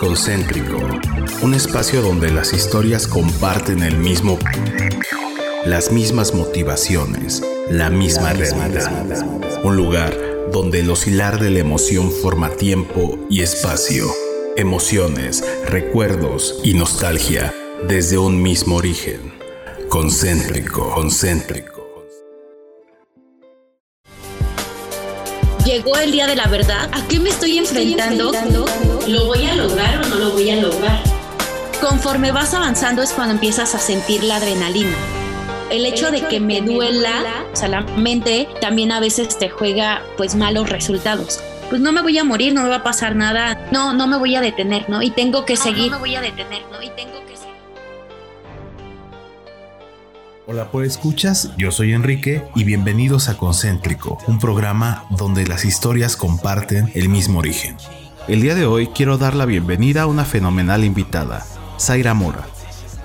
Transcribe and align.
Concéntrico, 0.00 0.78
un 1.42 1.54
espacio 1.54 2.02
donde 2.02 2.30
las 2.30 2.52
historias 2.52 3.08
comparten 3.08 3.82
el 3.82 3.96
mismo 3.96 4.38
las 5.64 5.90
mismas 5.90 6.34
motivaciones, 6.34 7.42
la 7.68 7.90
misma 7.90 8.32
realidad. 8.32 9.04
Un 9.64 9.76
lugar 9.76 10.16
donde 10.52 10.80
el 10.80 10.90
oscilar 10.90 11.40
de 11.40 11.50
la 11.50 11.58
emoción 11.58 12.12
forma 12.12 12.50
tiempo 12.50 13.18
y 13.28 13.42
espacio, 13.42 14.06
emociones, 14.56 15.44
recuerdos 15.66 16.60
y 16.62 16.74
nostalgia 16.74 17.52
desde 17.88 18.18
un 18.18 18.40
mismo 18.40 18.76
origen. 18.76 19.34
Concéntrico, 19.88 20.94
concéntrico. 20.94 22.06
Llegó 25.64 25.96
el 25.98 26.12
día 26.12 26.26
de 26.26 26.36
la 26.36 26.46
verdad. 26.46 26.88
¿A 26.92 27.06
qué 27.08 27.18
me 27.18 27.28
estoy 27.28 27.58
enfrentando? 27.58 28.32
¿Lo 29.08 29.24
voy 29.24 29.46
a 29.46 29.54
lograr 29.56 30.04
o 30.04 30.08
no 30.08 30.16
lo 30.16 30.30
voy 30.32 30.50
a 30.50 30.56
lograr? 30.56 31.02
Conforme 31.80 32.30
vas 32.30 32.52
avanzando 32.52 33.02
es 33.02 33.12
cuando 33.12 33.34
empiezas 33.34 33.74
a 33.74 33.78
sentir 33.78 34.22
la 34.22 34.36
adrenalina 34.36 34.94
el 35.70 35.84
hecho 35.84 36.10
de 36.10 36.26
que 36.28 36.40
me 36.40 36.60
duela, 36.60 37.44
o 37.52 37.56
sea, 37.56 37.68
la 37.68 37.82
mente 37.82 38.48
también 38.60 38.92
a 38.92 39.00
veces 39.00 39.38
te 39.38 39.50
juega 39.50 40.02
pues 40.16 40.34
malos 40.34 40.68
resultados. 40.70 41.40
Pues 41.68 41.80
no 41.80 41.92
me 41.92 42.00
voy 42.00 42.16
a 42.18 42.24
morir, 42.24 42.54
no 42.54 42.62
me 42.62 42.68
va 42.68 42.76
a 42.76 42.82
pasar 42.82 43.14
nada, 43.14 43.68
no, 43.70 43.92
no 43.92 44.06
me 44.06 44.16
voy 44.16 44.34
a 44.34 44.40
detener, 44.40 44.88
¿no? 44.88 45.02
Y 45.02 45.10
tengo 45.10 45.44
que 45.44 45.56
seguir. 45.56 45.90
No 45.90 45.98
me 45.98 46.00
voy 46.00 46.16
a 46.16 46.20
detener, 46.22 46.62
¿no? 46.72 46.82
Y 46.82 46.88
tengo 46.90 47.20
que 47.26 47.36
seguir. 47.36 47.54
Hola, 50.46 50.70
pues 50.70 50.92
escuchas, 50.92 51.50
yo 51.58 51.70
soy 51.70 51.92
Enrique 51.92 52.44
y 52.54 52.64
bienvenidos 52.64 53.28
a 53.28 53.36
Concéntrico, 53.36 54.18
un 54.26 54.38
programa 54.38 55.04
donde 55.10 55.46
las 55.46 55.66
historias 55.66 56.16
comparten 56.16 56.90
el 56.94 57.10
mismo 57.10 57.40
origen. 57.40 57.76
El 58.28 58.42
día 58.42 58.54
de 58.54 58.66
hoy 58.66 58.88
quiero 58.88 59.16
dar 59.16 59.34
la 59.34 59.46
bienvenida 59.46 60.02
a 60.02 60.06
una 60.06 60.26
fenomenal 60.26 60.84
invitada, 60.84 61.46
Zaira 61.80 62.12
Mora. 62.12 62.46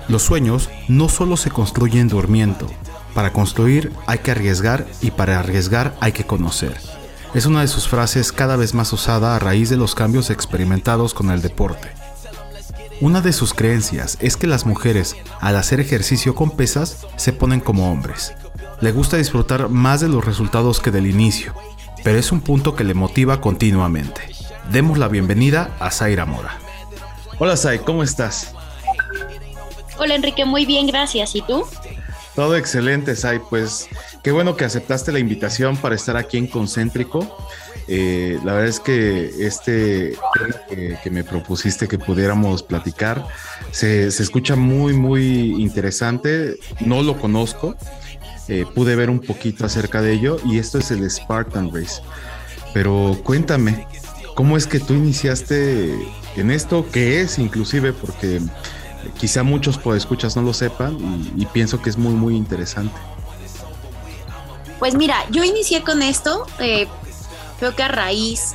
Los 0.06 0.22
sueños 0.22 0.68
no 0.86 1.08
solo 1.08 1.38
se 1.38 1.50
construyen 1.50 2.08
durmiendo. 2.08 2.66
Para 3.14 3.32
construir 3.32 3.90
hay 4.06 4.18
que 4.18 4.32
arriesgar 4.32 4.86
y 5.00 5.12
para 5.12 5.38
arriesgar 5.40 5.96
hay 6.00 6.12
que 6.12 6.26
conocer. 6.26 6.78
Es 7.32 7.46
una 7.46 7.62
de 7.62 7.68
sus 7.68 7.88
frases 7.88 8.32
cada 8.32 8.56
vez 8.56 8.74
más 8.74 8.92
usada 8.92 9.34
a 9.34 9.38
raíz 9.38 9.70
de 9.70 9.78
los 9.78 9.94
cambios 9.94 10.28
experimentados 10.28 11.14
con 11.14 11.30
el 11.30 11.40
deporte. 11.40 11.88
Una 13.00 13.22
de 13.22 13.32
sus 13.32 13.54
creencias 13.54 14.18
es 14.20 14.36
que 14.36 14.46
las 14.46 14.66
mujeres, 14.66 15.16
al 15.40 15.56
hacer 15.56 15.80
ejercicio 15.80 16.34
con 16.34 16.50
pesas, 16.50 17.06
se 17.16 17.32
ponen 17.32 17.60
como 17.60 17.90
hombres. 17.90 18.34
Le 18.82 18.92
gusta 18.92 19.16
disfrutar 19.16 19.70
más 19.70 20.02
de 20.02 20.08
los 20.08 20.22
resultados 20.22 20.80
que 20.80 20.90
del 20.90 21.06
inicio, 21.06 21.54
pero 22.04 22.18
es 22.18 22.30
un 22.30 22.42
punto 22.42 22.76
que 22.76 22.84
le 22.84 22.92
motiva 22.92 23.40
continuamente. 23.40 24.34
Demos 24.70 24.98
la 24.98 25.08
bienvenida 25.08 25.76
a 25.78 25.90
Zaira 25.90 26.24
Mora. 26.24 26.58
Hola 27.38 27.56
Zay, 27.56 27.80
¿cómo 27.80 28.02
estás? 28.02 28.52
Hola 29.98 30.14
Enrique, 30.14 30.44
muy 30.44 30.66
bien, 30.66 30.86
gracias. 30.86 31.34
¿Y 31.34 31.42
tú? 31.42 31.64
Todo 32.34 32.56
excelente, 32.56 33.14
Sai. 33.14 33.40
Pues 33.48 33.88
qué 34.22 34.32
bueno 34.32 34.56
que 34.56 34.64
aceptaste 34.64 35.12
la 35.12 35.20
invitación 35.20 35.76
para 35.76 35.94
estar 35.94 36.16
aquí 36.16 36.36
en 36.36 36.48
Concéntrico. 36.48 37.36
Eh, 37.86 38.38
la 38.44 38.54
verdad 38.54 38.68
es 38.68 38.80
que 38.80 39.46
este 39.46 40.16
tema 40.32 40.98
que, 41.02 41.10
me 41.10 41.22
propusiste 41.22 41.86
que 41.86 41.98
pudiéramos 41.98 42.62
platicar 42.62 43.26
se, 43.70 44.06
escucha 44.06 44.56
muy, 44.56 44.94
muy 44.94 45.62
interesante. 45.62 46.56
No 46.80 47.02
lo 47.02 47.18
conozco. 47.18 47.76
Eh, 48.48 48.66
pude 48.74 48.96
ver 48.96 49.10
un 49.10 49.20
poquito 49.20 49.64
acerca 49.64 50.02
de 50.02 50.12
ello 50.12 50.38
y 50.44 50.58
esto 50.58 50.78
es 50.78 50.90
el 50.90 51.08
Spartan 51.08 51.72
Race. 51.72 52.02
Pero 52.72 53.16
cuéntame, 53.22 53.86
¿cómo 54.34 54.56
es 54.56 54.66
que 54.66 54.80
tú 54.80 54.94
iniciaste 54.94 55.94
en 56.36 56.50
esto? 56.50 56.86
¿Qué 56.92 57.20
es 57.20 57.38
inclusive? 57.38 57.92
Porque 57.92 58.40
quizá 59.18 59.42
muchos 59.42 59.78
escuchas 59.94 60.36
no 60.36 60.42
lo 60.42 60.52
sepan 60.52 60.98
y, 61.36 61.46
pienso 61.46 61.80
que 61.80 61.90
es 61.90 61.96
muy, 61.96 62.14
muy 62.14 62.36
interesante. 62.36 62.94
Pues 64.78 64.94
mira, 64.94 65.16
yo 65.30 65.44
inicié 65.44 65.82
con 65.82 66.02
esto, 66.02 66.46
eh, 66.58 66.86
creo 67.58 67.74
que 67.74 67.82
a 67.82 67.88
raíz, 67.88 68.54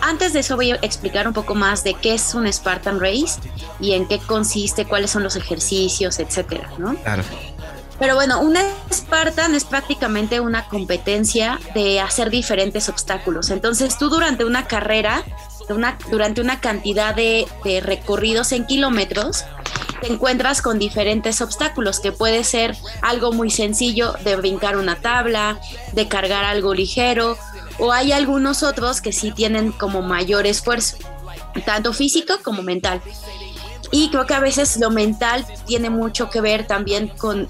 antes 0.00 0.32
de 0.32 0.40
eso 0.40 0.56
voy 0.56 0.72
a 0.72 0.76
explicar 0.76 1.26
un 1.26 1.32
poco 1.32 1.54
más 1.54 1.82
de 1.82 1.94
qué 1.94 2.14
es 2.14 2.34
un 2.34 2.50
Spartan 2.52 3.00
Race 3.00 3.40
y 3.80 3.92
en 3.92 4.06
qué 4.06 4.18
consiste, 4.18 4.84
cuáles 4.84 5.10
son 5.10 5.22
los 5.22 5.34
ejercicios, 5.34 6.18
etcétera, 6.18 6.70
¿no? 6.78 6.94
Claro. 6.96 7.22
Pero 7.98 8.16
bueno, 8.16 8.40
un 8.40 8.56
Spartan 8.92 9.54
es 9.54 9.64
prácticamente 9.64 10.40
una 10.40 10.66
competencia 10.68 11.60
de 11.74 12.00
hacer 12.00 12.30
diferentes 12.30 12.88
obstáculos. 12.88 13.50
Entonces 13.50 13.96
tú 13.98 14.08
durante 14.08 14.44
una 14.44 14.66
carrera 14.66 15.24
durante 16.10 16.40
una 16.40 16.60
cantidad 16.60 17.14
de, 17.14 17.46
recorridos 17.82 18.52
en 18.52 18.66
kilómetros, 18.66 19.44
te 20.00 20.12
encuentras 20.12 20.60
con 20.60 20.78
diferentes 20.78 21.40
obstáculos, 21.40 22.00
que 22.00 22.12
puede 22.12 22.44
ser 22.44 22.76
algo 23.00 23.32
muy 23.32 23.50
sencillo 23.50 24.14
de 24.24 24.36
brincar 24.36 24.76
una 24.76 24.96
tabla, 24.96 25.58
de 25.92 26.08
cargar 26.08 26.44
algo 26.44 26.74
ligero, 26.74 27.38
o 27.78 27.92
hay 27.92 28.12
algunos 28.12 28.62
otros 28.62 29.00
que 29.00 29.12
sí 29.12 29.32
tienen 29.32 29.72
como 29.72 30.02
mayor 30.02 30.46
esfuerzo, 30.46 30.98
tanto 31.64 31.92
físico 31.92 32.34
como 32.42 32.62
mental. 32.62 33.00
Y 33.90 34.10
creo 34.10 34.26
que 34.26 34.34
a 34.34 34.40
veces 34.40 34.76
lo 34.78 34.90
mental 34.90 35.46
tiene 35.66 35.88
mucho 35.88 36.28
que 36.28 36.40
ver 36.40 36.66
también 36.66 37.08
con, 37.08 37.48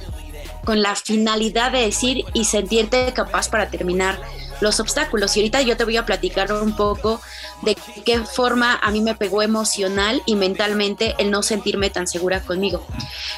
con 0.65 0.83
la 0.83 0.95
finalidad 0.97 1.73
de 1.73 1.81
decir 1.81 2.25
y 2.33 2.45
sentirte 2.45 3.13
capaz 3.13 3.49
para 3.49 3.69
terminar 3.69 4.21
los 4.61 4.81
obstáculos. 4.81 5.37
Y 5.37 5.41
ahorita 5.41 5.63
yo 5.63 5.77
te 5.77 5.85
voy 5.85 5.97
a 5.97 6.07
platicar 6.07 6.53
un 6.53 6.75
poco 6.77 7.21
de 7.63 7.77
qué 8.05 8.21
forma 8.21 8.79
a 8.83 8.91
mí 8.91 9.01
me 9.01 9.15
pegó 9.15 9.43
emocional 9.43 10.23
y 10.27 10.37
mentalmente 10.37 11.15
el 11.19 11.31
no 11.31 11.43
sentirme 11.43 11.91
tan 11.91 12.07
segura 12.07 12.41
conmigo. 12.41 12.87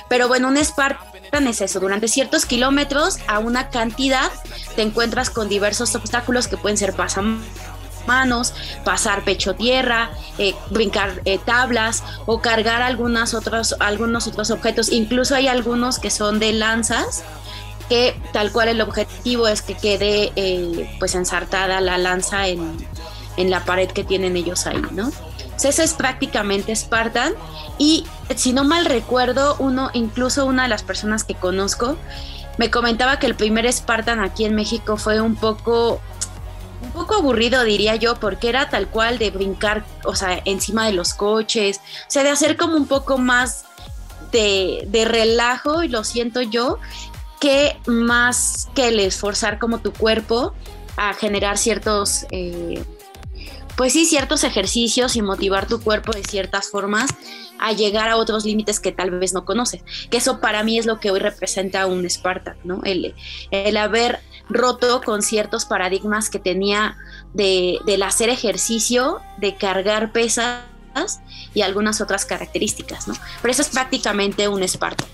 Pero 0.08 0.28
bueno, 0.28 0.48
un 0.48 0.56
Spartan 0.62 1.46
es 1.46 1.60
eso, 1.60 1.80
durante 1.80 2.08
ciertos 2.08 2.46
kilómetros 2.46 3.18
a 3.26 3.38
una 3.38 3.70
cantidad 3.70 4.30
te 4.74 4.82
encuentras 4.82 5.30
con 5.30 5.48
diversos 5.48 5.94
obstáculos 5.94 6.48
que 6.48 6.56
pueden 6.56 6.76
ser 6.76 6.94
pasamanos, 6.94 7.44
pasar 8.84 9.24
pecho 9.24 9.54
tierra, 9.54 10.10
eh, 10.38 10.54
brincar 10.70 11.20
eh, 11.24 11.38
tablas 11.44 12.02
o 12.26 12.40
cargar 12.40 12.82
algunas 12.82 13.34
otros, 13.34 13.76
algunos 13.80 14.26
otros 14.26 14.50
objetos. 14.50 14.90
Incluso 14.90 15.34
hay 15.34 15.48
algunos 15.48 15.98
que 15.98 16.10
son 16.10 16.38
de 16.38 16.52
lanzas 16.52 17.24
que 17.88 18.20
tal 18.32 18.52
cual 18.52 18.68
el 18.68 18.80
objetivo 18.80 19.46
es 19.48 19.62
que 19.62 19.74
quede 19.74 20.32
eh, 20.36 20.96
pues 20.98 21.14
ensartada 21.14 21.80
la 21.80 21.98
lanza 21.98 22.48
en, 22.48 22.76
la 23.36 23.64
pared 23.64 23.90
que 23.90 24.02
tienen 24.02 24.36
ellos 24.36 24.66
ahí, 24.66 24.82
¿no? 24.92 25.10
Entonces 25.44 25.78
es 25.78 25.94
prácticamente 25.94 26.74
Spartan 26.74 27.34
y 27.78 28.06
si 28.34 28.52
no 28.52 28.64
mal 28.64 28.86
recuerdo, 28.86 29.56
uno, 29.58 29.90
incluso 29.92 30.46
una 30.46 30.64
de 30.64 30.68
las 30.68 30.82
personas 30.82 31.22
que 31.22 31.34
conozco, 31.34 31.96
me 32.58 32.70
comentaba 32.70 33.18
que 33.18 33.26
el 33.26 33.34
primer 33.34 33.70
Spartan 33.70 34.20
aquí 34.20 34.44
en 34.44 34.54
México 34.54 34.96
fue 34.96 35.20
un 35.20 35.36
poco 35.36 36.00
un 36.82 36.90
poco 36.92 37.14
aburrido 37.14 37.64
diría 37.64 37.96
yo 37.96 38.16
porque 38.16 38.48
era 38.48 38.68
tal 38.68 38.88
cual 38.88 39.18
de 39.18 39.30
brincar, 39.30 39.84
o 40.04 40.14
sea, 40.14 40.40
encima 40.44 40.86
de 40.86 40.92
los 40.92 41.14
coches, 41.14 41.78
o 41.78 42.10
sea, 42.10 42.22
de 42.22 42.30
hacer 42.30 42.56
como 42.56 42.76
un 42.76 42.86
poco 42.86 43.18
más 43.18 43.64
de, 44.32 44.84
de 44.88 45.04
relajo 45.04 45.82
y 45.82 45.88
lo 45.88 46.04
siento 46.04 46.42
yo 46.42 46.78
que 47.40 47.76
más 47.86 48.68
que 48.74 48.88
el 48.88 49.00
esforzar 49.00 49.58
como 49.58 49.80
tu 49.80 49.92
cuerpo 49.92 50.54
a 50.96 51.14
generar 51.14 51.58
ciertos, 51.58 52.26
eh, 52.30 52.82
pues 53.76 53.92
sí, 53.92 54.06
ciertos 54.06 54.44
ejercicios 54.44 55.16
y 55.16 55.22
motivar 55.22 55.66
tu 55.66 55.80
cuerpo 55.80 56.12
de 56.12 56.24
ciertas 56.24 56.70
formas 56.70 57.10
a 57.58 57.72
llegar 57.72 58.08
a 58.08 58.16
otros 58.16 58.44
límites 58.44 58.80
que 58.80 58.92
tal 58.92 59.10
vez 59.10 59.32
no 59.32 59.44
conoces. 59.44 59.82
Que 60.10 60.18
eso 60.18 60.40
para 60.40 60.62
mí 60.62 60.78
es 60.78 60.86
lo 60.86 61.00
que 61.00 61.10
hoy 61.10 61.20
representa 61.20 61.86
un 61.86 62.08
Spartan, 62.08 62.56
¿no? 62.64 62.80
El, 62.84 63.14
el 63.50 63.76
haber 63.76 64.20
roto 64.48 65.00
con 65.02 65.22
ciertos 65.22 65.64
paradigmas 65.64 66.30
que 66.30 66.38
tenía 66.38 66.96
de, 67.34 67.78
del 67.86 68.02
hacer 68.02 68.28
ejercicio, 68.28 69.20
de 69.38 69.56
cargar 69.56 70.12
pesas 70.12 70.62
y 71.54 71.62
algunas 71.62 72.00
otras 72.00 72.24
características, 72.24 73.08
¿no? 73.08 73.14
Pero 73.42 73.52
eso 73.52 73.62
es 73.62 73.68
prácticamente 73.68 74.48
un 74.48 74.66
Spartan. 74.66 75.08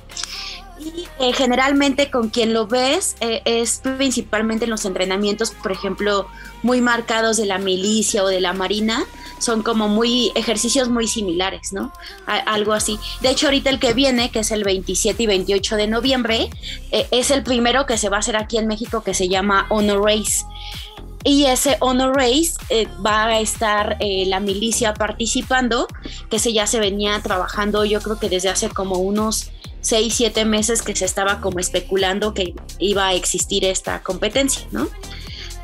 Y 0.79 1.06
eh, 1.21 1.33
generalmente 1.33 2.11
con 2.11 2.29
quien 2.29 2.53
lo 2.53 2.67
ves 2.67 3.17
eh, 3.21 3.43
es 3.45 3.81
principalmente 3.99 4.65
en 4.65 4.71
los 4.71 4.85
entrenamientos, 4.85 5.53
por 5.53 5.71
ejemplo, 5.71 6.27
muy 6.62 6.81
marcados 6.81 7.37
de 7.37 7.47
la 7.47 7.59
milicia 7.59 8.25
o 8.25 8.29
de 8.29 8.41
la 8.41 8.53
marina, 8.53 9.05
son 9.43 9.62
como 9.62 9.89
muy 9.89 10.33
ejercicios 10.35 10.89
muy 10.89 11.06
similares, 11.09 11.73
¿no? 11.73 11.93
algo 12.27 12.73
así. 12.73 12.99
De 13.21 13.31
hecho, 13.31 13.47
ahorita 13.47 13.71
el 13.71 13.79
que 13.79 13.93
viene, 13.93 14.31
que 14.31 14.41
es 14.41 14.50
el 14.50 14.65
27 14.65 15.23
y 15.23 15.27
28 15.27 15.77
de 15.77 15.87
noviembre, 15.89 16.50
eh, 16.91 17.06
es 17.11 17.31
el 17.31 17.43
primero 17.43 17.85
que 17.87 17.99
se 17.99 18.09
va 18.09 18.17
a 18.17 18.21
hacer 18.21 18.37
aquí 18.37 18.59
en 18.59 18.67
México 18.67 19.03
que 19.03 19.15
se 19.15 19.29
llama 19.29 19.67
Honor 19.69 20.05
Race. 20.05 20.44
Y 21.25 21.44
ese 21.44 21.77
Honor 21.81 22.17
Race 22.17 22.55
va 23.05 23.27
a 23.27 23.41
estar 23.41 23.97
la 24.00 24.41
milicia 24.41 24.93
participando, 24.93 25.87
que 26.29 26.41
se 26.41 26.53
ya 26.53 26.67
se 26.67 26.81
venía 26.81 27.21
trabajando 27.23 27.85
yo 27.85 28.00
creo 28.00 28.19
que 28.19 28.29
desde 28.29 28.49
hace 28.49 28.69
como 28.69 28.97
unos 28.97 29.53
seis, 29.83 30.15
siete 30.15 30.44
meses 30.44 30.81
que 30.81 30.97
se 30.97 31.05
estaba 31.05 31.41
como 31.41 31.59
especulando 31.59 32.33
que 32.33 32.55
iba 32.79 33.09
a 33.09 33.15
existir 33.15 33.65
esta 33.65 34.03
competencia, 34.03 34.67
¿no? 34.71 34.89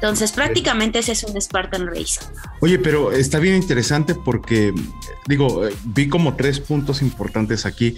Entonces, 0.00 0.30
prácticamente 0.30 1.00
ese 1.00 1.12
es 1.12 1.24
un 1.24 1.40
Spartan 1.40 1.88
Race. 1.88 2.20
Oye, 2.60 2.78
pero 2.78 3.10
está 3.10 3.40
bien 3.40 3.56
interesante 3.56 4.14
porque, 4.14 4.72
digo, 5.26 5.66
eh, 5.66 5.74
vi 5.84 6.08
como 6.08 6.36
tres 6.36 6.60
puntos 6.60 7.02
importantes 7.02 7.66
aquí. 7.66 7.96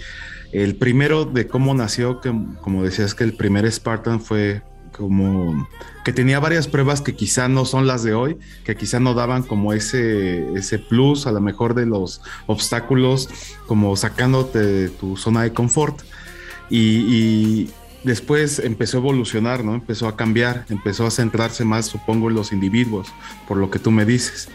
El 0.51 0.75
primero 0.75 1.25
de 1.25 1.47
cómo 1.47 1.75
nació, 1.75 2.19
que 2.19 2.33
como 2.61 2.83
decías 2.83 3.13
que 3.13 3.23
el 3.23 3.33
primer 3.33 3.71
Spartan 3.71 4.19
fue 4.19 4.63
como 4.91 5.67
que 6.03 6.11
tenía 6.11 6.39
varias 6.39 6.67
pruebas 6.67 7.01
que 7.01 7.15
quizá 7.15 7.47
no 7.47 7.65
son 7.65 7.87
las 7.87 8.03
de 8.03 8.13
hoy, 8.13 8.37
que 8.63 8.75
quizá 8.75 8.99
no 8.99 9.13
daban 9.13 9.43
como 9.43 9.71
ese, 9.73 10.53
ese 10.53 10.79
plus 10.79 11.27
a 11.27 11.31
lo 11.31 11.39
mejor 11.39 11.75
de 11.75 11.85
los 11.85 12.21
obstáculos, 12.47 13.29
como 13.67 13.95
sacándote 13.95 14.59
de 14.59 14.89
tu 14.89 15.17
zona 15.17 15.43
de 15.43 15.53
confort. 15.53 16.01
Y, 16.69 17.69
después 18.03 18.59
empezó 18.59 18.97
a 18.97 19.01
evolucionar, 19.01 19.63
¿no? 19.63 19.75
Empezó 19.75 20.07
a 20.07 20.15
cambiar, 20.15 20.65
empezó 20.69 21.05
a 21.05 21.11
centrarse 21.11 21.65
más, 21.65 21.85
supongo, 21.85 22.29
en 22.29 22.35
los 22.35 22.51
individuos, 22.51 23.07
por 23.47 23.57
lo 23.57 23.69
que 23.69 23.79
tú 23.79 23.91
me 23.91 24.05
dices. 24.05 24.49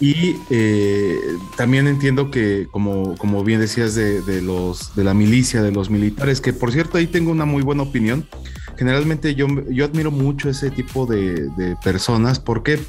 Y 0.00 0.36
eh, 0.50 1.18
también 1.56 1.86
entiendo 1.86 2.30
que, 2.30 2.68
como, 2.70 3.16
como 3.16 3.44
bien 3.44 3.60
decías, 3.60 3.94
de, 3.94 4.42
los, 4.42 4.94
de 4.94 5.04
la 5.04 5.14
milicia, 5.14 5.62
de 5.62 5.72
los 5.72 5.90
militares, 5.90 6.40
que 6.40 6.52
por 6.52 6.72
cierto 6.72 6.98
ahí 6.98 7.06
tengo 7.06 7.30
una 7.30 7.44
muy 7.44 7.62
buena 7.62 7.82
opinión. 7.82 8.26
Generalmente 8.78 9.34
yo, 9.34 9.46
yo 9.70 9.84
admiro 9.84 10.10
mucho 10.10 10.48
ese 10.48 10.70
tipo 10.70 11.06
de, 11.06 11.48
de 11.56 11.76
personas. 11.84 12.40
¿Por 12.40 12.62
qué? 12.62 12.80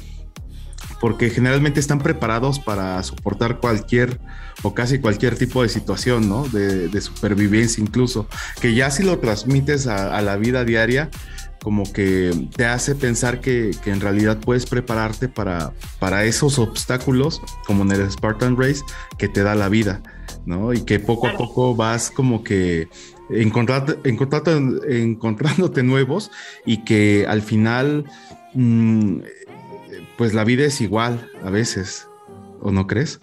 Porque 1.04 1.28
generalmente 1.28 1.80
están 1.80 1.98
preparados 1.98 2.58
para 2.58 3.02
soportar 3.02 3.60
cualquier 3.60 4.18
o 4.62 4.72
casi 4.72 5.00
cualquier 5.00 5.36
tipo 5.36 5.62
de 5.62 5.68
situación, 5.68 6.30
¿no? 6.30 6.48
De, 6.48 6.98
supervivencia 7.02 7.82
incluso, 7.82 8.26
que 8.58 8.72
ya 8.72 8.90
si 8.90 9.02
lo 9.02 9.18
transmites 9.18 9.86
a, 9.86 10.18
la 10.22 10.36
vida 10.36 10.64
diaria, 10.64 11.10
como 11.62 11.92
que 11.92 12.48
te 12.56 12.64
hace 12.64 12.94
pensar 12.94 13.42
que, 13.42 13.72
en 13.84 14.00
realidad 14.00 14.38
puedes 14.40 14.64
prepararte 14.64 15.28
para, 15.28 15.74
para 15.98 16.24
esos 16.24 16.58
obstáculos, 16.58 17.42
como 17.66 17.82
en 17.82 17.92
el 17.92 18.10
Spartan 18.10 18.56
Race, 18.56 18.80
que 19.18 19.28
te 19.28 19.42
da 19.42 19.54
la 19.54 19.68
vida, 19.68 20.02
¿no? 20.46 20.72
Y 20.72 20.86
que 20.86 21.00
poco 21.00 21.28
a 21.28 21.36
poco 21.36 21.76
vas 21.76 22.10
como 22.10 22.42
que 22.42 22.88
encontrando, 23.28 23.98
encontrándote 24.04 25.82
nuevos 25.82 26.30
y 26.64 26.78
que 26.78 27.26
al 27.28 27.42
final, 27.42 28.06
mm, 28.54 29.18
pues 30.16 30.34
la 30.34 30.44
vida 30.44 30.64
es 30.64 30.80
igual 30.80 31.30
a 31.42 31.50
veces, 31.50 32.08
¿o 32.60 32.70
no 32.70 32.86
crees? 32.86 33.20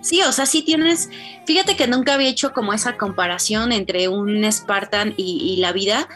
Sí, 0.00 0.22
o 0.22 0.30
sea, 0.30 0.46
sí 0.46 0.62
tienes, 0.62 1.10
fíjate 1.46 1.76
que 1.76 1.88
nunca 1.88 2.14
había 2.14 2.28
hecho 2.28 2.52
como 2.52 2.72
esa 2.72 2.96
comparación 2.96 3.72
entre 3.72 4.08
un 4.08 4.44
Spartan 4.50 5.14
y, 5.16 5.56
la 5.56 5.72
vida, 5.72 6.08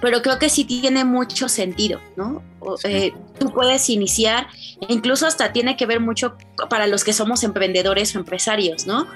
pero 0.00 0.22
creo 0.22 0.38
que 0.38 0.48
sí 0.48 0.64
tiene 0.64 1.04
mucho 1.04 1.48
sentido, 1.48 2.00
¿no? 2.16 2.42
Eh, 2.84 3.12
tú 3.38 3.52
puedes 3.52 3.90
iniciar, 3.90 4.46
incluso 4.88 5.26
hasta 5.26 5.52
tiene 5.52 5.76
que 5.76 5.86
ver 5.86 5.98
mucho 5.98 6.36
para 6.68 6.86
los 6.86 7.02
que 7.02 7.12
somos 7.12 7.42
emprendedores 7.42 8.14
o 8.14 8.20
empresarios, 8.20 8.86
¿no? 8.86 9.08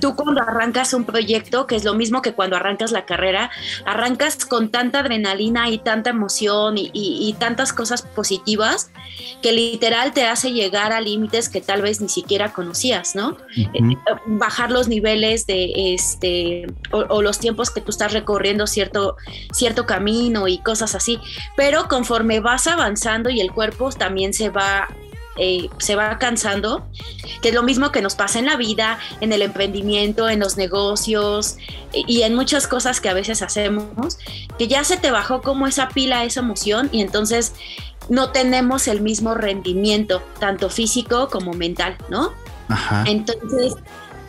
Tú 0.00 0.14
cuando 0.14 0.42
arrancas 0.42 0.94
un 0.94 1.04
proyecto, 1.04 1.66
que 1.66 1.76
es 1.76 1.84
lo 1.84 1.94
mismo 1.94 2.22
que 2.22 2.32
cuando 2.32 2.56
arrancas 2.56 2.92
la 2.92 3.04
carrera, 3.04 3.50
arrancas 3.84 4.44
con 4.44 4.70
tanta 4.70 5.00
adrenalina 5.00 5.70
y 5.70 5.78
tanta 5.78 6.10
emoción 6.10 6.74
y, 6.76 7.34
tantas 7.38 7.72
cosas 7.72 8.02
positivas 8.02 8.90
que 9.42 9.52
literal 9.52 10.12
te 10.12 10.24
hace 10.24 10.52
llegar 10.52 10.92
a 10.92 11.00
límites 11.00 11.48
que 11.48 11.60
tal 11.60 11.82
vez 11.82 12.00
ni 12.00 12.08
siquiera 12.08 12.52
conocías, 12.52 13.16
¿no? 13.16 13.36
Eh, 13.56 13.96
bajar 14.26 14.70
los 14.70 14.88
niveles 14.88 15.46
de 15.46 15.94
este 15.94 16.66
o, 16.92 17.22
los 17.22 17.38
tiempos 17.40 17.70
que 17.70 17.80
tú 17.80 17.90
estás 17.90 18.12
recorriendo 18.12 18.66
cierto, 18.66 19.16
cierto 19.52 19.84
camino 19.86 20.46
y 20.46 20.58
cosas 20.58 20.94
así. 20.94 21.18
Pero 21.56 21.88
conforme 21.88 22.40
vas 22.40 22.66
avanzando 22.66 23.30
y 23.30 23.40
el 23.40 23.52
cuerpo 23.52 23.90
también 23.90 24.32
se 24.32 24.50
va 24.50 24.88
eh, 25.36 25.68
se 25.78 25.96
va 25.96 26.18
cansando, 26.18 26.86
que 27.42 27.48
es 27.48 27.54
lo 27.54 27.62
mismo 27.62 27.90
que 27.92 28.00
nos 28.02 28.14
pasa 28.14 28.38
en 28.38 28.46
la 28.46 28.56
vida, 28.56 28.98
en 29.20 29.32
el 29.32 29.42
emprendimiento, 29.42 30.28
en 30.28 30.40
los 30.40 30.56
negocios 30.56 31.56
y 31.92 32.22
en 32.22 32.34
muchas 32.34 32.66
cosas 32.66 33.00
que 33.00 33.08
a 33.08 33.14
veces 33.14 33.42
hacemos, 33.42 34.18
que 34.58 34.68
ya 34.68 34.84
se 34.84 34.96
te 34.96 35.10
bajó 35.10 35.42
como 35.42 35.66
esa 35.66 35.88
pila, 35.88 36.24
esa 36.24 36.40
emoción 36.40 36.88
y 36.92 37.00
entonces 37.00 37.52
no 38.08 38.30
tenemos 38.30 38.88
el 38.88 39.00
mismo 39.00 39.34
rendimiento, 39.34 40.22
tanto 40.38 40.70
físico 40.70 41.28
como 41.28 41.52
mental, 41.52 41.96
¿no? 42.08 42.32
Entonces, 43.06 43.74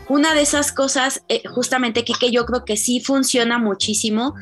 una 0.08 0.34
de 0.34 0.42
esas 0.42 0.72
cosas, 0.72 1.24
eh, 1.30 1.42
justamente 1.48 2.04
que, 2.04 2.14
que 2.14 2.32
yo 2.32 2.46
creo 2.46 2.66
que 2.66 2.78
sí 2.78 3.00
funciona 3.00 3.58
muchísimo, 3.58 4.36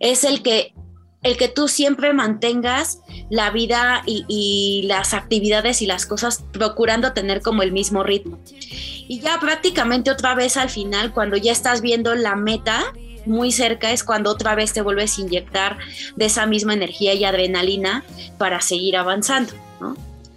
es 0.00 0.24
el 0.24 0.42
que 0.42 0.74
el 1.22 1.36
que 1.36 1.48
tú 1.48 1.68
siempre 1.68 2.12
mantengas 2.12 3.00
la 3.30 3.50
vida 3.50 4.02
y, 4.06 4.84
las 4.86 5.14
actividades 5.14 5.80
y 5.80 5.86
las 5.86 6.04
cosas 6.04 6.44
procurando 6.52 7.12
tener 7.12 7.40
como 7.40 7.62
el 7.62 7.72
mismo 7.72 8.02
ritmo. 8.02 8.40
Y 9.08 9.20
ya 9.20 9.38
prácticamente 9.40 10.10
otra 10.10 10.34
vez 10.34 10.56
al 10.56 10.68
final, 10.68 11.12
cuando 11.12 11.36
ya 11.36 11.52
estás 11.52 11.80
viendo 11.80 12.14
la 12.14 12.34
meta 12.34 12.82
muy 13.24 13.52
cerca, 13.52 13.92
es 13.92 14.02
cuando 14.02 14.30
otra 14.30 14.54
vez 14.56 14.72
te 14.72 14.82
vuelves 14.82 15.18
a 15.18 15.20
inyectar 15.20 15.78
de 16.16 16.24
esa 16.24 16.46
misma 16.46 16.74
energía 16.74 17.14
y 17.14 17.24
adrenalina 17.24 18.04
para 18.38 18.60
seguir 18.60 18.96
avanzando. 18.96 19.52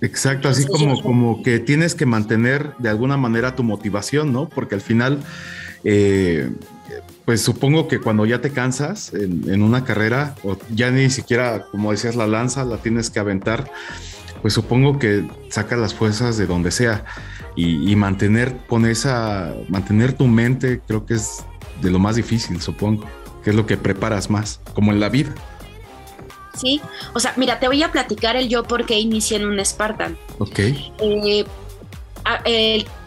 Exacto, 0.01 0.49
así 0.49 0.67
como, 0.67 1.01
como 1.01 1.41
que 1.41 1.59
tienes 1.59 1.95
que 1.95 2.05
mantener 2.05 2.75
de 2.77 2.89
alguna 2.89 3.17
manera 3.17 3.55
tu 3.55 3.63
motivación, 3.63 4.31
¿no? 4.31 4.49
Porque 4.49 4.75
al 4.75 4.81
final... 4.81 5.23
Eh, 5.83 6.49
pues 7.25 7.41
supongo 7.41 7.87
que 7.87 7.99
cuando 7.99 8.25
ya 8.25 8.39
te 8.39 8.51
cansas 8.51 9.11
en, 9.13 9.63
una 9.63 9.83
carrera, 9.83 10.35
o 10.43 10.57
ya 10.69 10.91
ni 10.91 11.09
siquiera, 11.09 11.65
como 11.71 11.91
decías, 11.91 12.15
la 12.15 12.27
lanza 12.27 12.63
la 12.63 12.77
tienes 12.77 13.09
que 13.09 13.19
aventar, 13.19 13.71
pues 14.43 14.53
supongo 14.53 14.99
que 14.99 15.27
sacas 15.49 15.79
las 15.79 15.95
fuerzas 15.95 16.37
de 16.37 16.45
donde 16.45 16.69
sea 16.69 17.03
y, 17.55 17.95
mantener 17.95 18.57
con 18.67 18.85
esa, 18.85 19.53
mantener 19.69 20.13
tu 20.13 20.27
mente, 20.27 20.81
creo 20.87 21.05
que 21.05 21.15
es 21.15 21.43
de 21.81 21.89
lo 21.89 21.97
más 21.97 22.15
difícil, 22.15 22.61
supongo, 22.61 23.05
que 23.43 23.49
es 23.49 23.55
lo 23.55 23.65
que 23.65 23.75
preparas 23.77 24.29
más, 24.29 24.61
como 24.73 24.91
en 24.91 24.99
la 24.99 25.09
vida. 25.09 25.33
Sí, 26.53 26.79
o 27.13 27.19
sea, 27.19 27.33
mira, 27.37 27.59
te 27.59 27.67
voy 27.67 27.81
a 27.81 27.91
platicar 27.91 28.35
el 28.35 28.49
yo 28.49 28.63
porque 28.63 28.99
inicié 28.99 29.37
en 29.37 29.45
un 29.47 29.63
Spartan. 29.65 30.17
Ok. 30.37 30.59
Eh, 30.59 31.45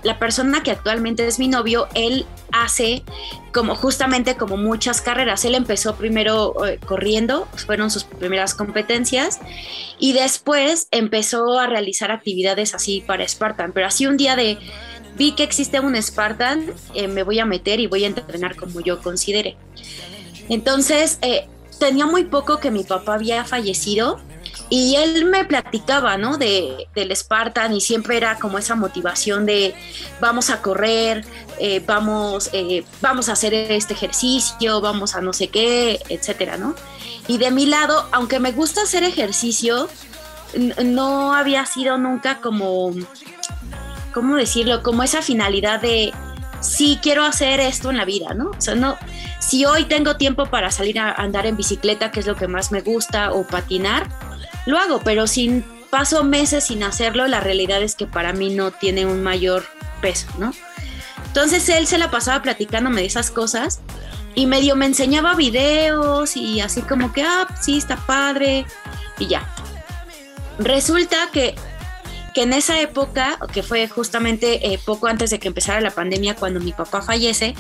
la 0.03 0.19
persona 0.19 0.63
que 0.63 0.71
actualmente 0.71 1.27
es 1.27 1.39
mi 1.39 1.49
novio, 1.49 1.89
él 1.95 2.25
hace 2.53 3.03
como 3.53 3.75
justamente 3.75 4.37
como 4.37 4.57
muchas 4.57 5.01
carreras. 5.01 5.45
Él 5.45 5.55
empezó 5.55 5.97
primero 5.97 6.67
eh, 6.67 6.79
corriendo, 6.85 7.49
fueron 7.67 7.91
sus 7.91 8.05
primeras 8.05 8.55
competencias, 8.55 9.41
y 9.99 10.13
después 10.13 10.89
empezó 10.91 11.59
a 11.59 11.67
realizar 11.67 12.11
actividades 12.11 12.75
así 12.75 13.03
para 13.07 13.27
Spartan. 13.27 13.73
Pero 13.73 13.87
así 13.87 14.07
un 14.07 14.17
día 14.17 14.37
de 14.37 14.59
vi 15.17 15.33
que 15.33 15.43
existe 15.43 15.81
un 15.81 16.01
Spartan, 16.01 16.73
eh, 16.95 17.09
me 17.09 17.23
voy 17.23 17.41
a 17.41 17.45
meter 17.45 17.81
y 17.81 17.87
voy 17.87 18.05
a 18.05 18.09
entrenar 18.09 18.57
como 18.57 18.81
yo 18.81 19.01
considere. 19.03 19.57
Entonces, 20.49 21.19
eh, 21.23 21.49
tenía 21.79 22.07
muy 22.07 22.25
poco 22.25 22.59
que 22.61 22.71
mi 22.71 22.85
papá 22.85 23.15
había 23.15 23.45
fallecido 23.45 24.21
y 24.71 24.97
él 24.97 25.25
me 25.25 25.45
platicaba, 25.45 26.19
¿no? 26.19 26.37
De, 26.37 26.89
del 26.95 27.15
Spartan 27.17 27.75
y 27.75 27.81
siempre 27.81 28.17
era 28.17 28.39
como 28.39 28.59
esa 28.59 28.75
motivación 28.75 29.47
de 29.47 29.75
vamos 30.21 30.51
a 30.51 30.61
correr, 30.61 31.25
eh, 31.59 31.83
vamos, 31.87 32.51
eh, 32.53 32.85
vamos 33.01 33.29
a 33.29 33.33
hacer 33.33 33.55
este 33.55 33.95
ejercicio, 33.95 34.81
vamos 34.81 35.15
a 35.15 35.21
no 35.21 35.33
sé 35.33 35.49
qué, 35.49 36.01
etcétera, 36.09 36.57
¿no? 36.57 36.75
Y 37.27 37.39
de 37.39 37.51
mi 37.51 37.67
lado, 37.67 38.09
aunque 38.13 38.41
me 38.41 38.53
gusta 38.53 38.83
hacer 38.83 39.05
ejercicio, 39.05 39.89
no 40.85 41.35
había 41.35 41.65
sido 41.67 41.99
nunca 41.99 42.41
como, 42.41 42.93
¿cómo 44.13 44.37
decirlo? 44.37 44.83
Como 44.83 45.03
esa 45.03 45.23
finalidad 45.23 45.81
de 45.81 46.13
sí 46.61 46.99
quiero 47.03 47.25
hacer 47.25 47.61
esto 47.61 47.91
en 47.91 47.97
la 47.97 48.05
vida, 48.05 48.35
¿no? 48.35 48.51
O 48.51 48.61
sea, 48.61 48.75
no, 48.75 48.97
si 49.39 49.65
hoy 49.65 49.85
tengo 49.85 50.17
tiempo 50.17 50.47
para 50.47 50.71
salir 50.71 50.99
a 50.99 51.13
andar 51.13 51.47
en 51.47 51.57
bicicleta, 51.57 52.11
que 52.11 52.21
es 52.21 52.27
lo 52.27 52.37
que 52.37 52.49
más 52.49 52.73
me 52.73 52.81
gusta, 52.81 53.33
o 53.33 53.47
patinar, 53.47 54.09
lo 54.69 54.79
hago, 54.79 55.01
pero 55.03 55.27
si 55.27 55.65
paso 55.89 56.25
meses 56.25 56.67
sin 56.67 56.83
hacerlo, 56.83 57.27
la 57.27 57.41
realidad 57.41 57.83
es 57.83 57.95
que 57.95 58.07
para 58.07 58.35
mí 58.35 58.51
no 58.51 58.71
tiene 58.71 59.07
un 59.07 59.23
mayor 59.23 59.65
peso, 60.03 60.27
¿no? 60.39 60.53
Entonces 61.25 61.67
él 61.71 61.87
se 61.87 61.97
la 61.97 62.11
pasaba 62.11 62.43
platicándome 62.43 63.01
de 63.01 63.07
esas 63.07 63.31
cosas 63.31 63.81
y 64.35 64.45
medio 64.45 64.77
me 64.77 64.85
enseñaba 64.85 65.35
videos 65.35 66.37
y 66.37 66.61
así 66.61 66.83
como 66.83 67.15
que, 67.15 67.23
ah, 67.23 67.49
sí, 67.63 67.79
está 67.79 67.97
padre 67.97 68.67
y 69.19 69.29
ya. 69.29 69.49
Resulta 70.59 71.31
que, 71.33 71.55
que 72.35 72.43
en 72.43 72.53
esa 72.53 72.79
época, 72.79 73.39
que 73.51 73.63
fue 73.63 73.89
justamente 73.89 74.75
eh, 74.75 74.79
poco 74.85 75.07
antes 75.07 75.31
de 75.31 75.39
que 75.39 75.49
empezara 75.49 75.81
la 75.81 75.93
pandemia, 75.93 76.37
cuando 76.37 76.61
mi 76.61 76.73
papá 76.73 77.01
fallece, 77.01 77.55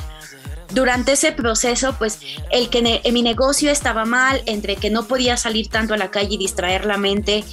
durante 0.70 1.12
ese 1.12 1.32
proceso, 1.32 1.94
pues 1.98 2.18
el 2.50 2.68
que 2.68 3.00
mi 3.12 3.22
negocio 3.22 3.70
estaba 3.70 4.04
mal, 4.04 4.42
entre 4.46 4.76
que 4.76 4.90
no 4.90 5.06
podía 5.06 5.36
salir 5.36 5.68
tanto 5.68 5.94
a 5.94 5.96
la 5.96 6.10
calle 6.10 6.34
y 6.34 6.38
distraer 6.38 6.84
la 6.84 6.98
mente 6.98 7.44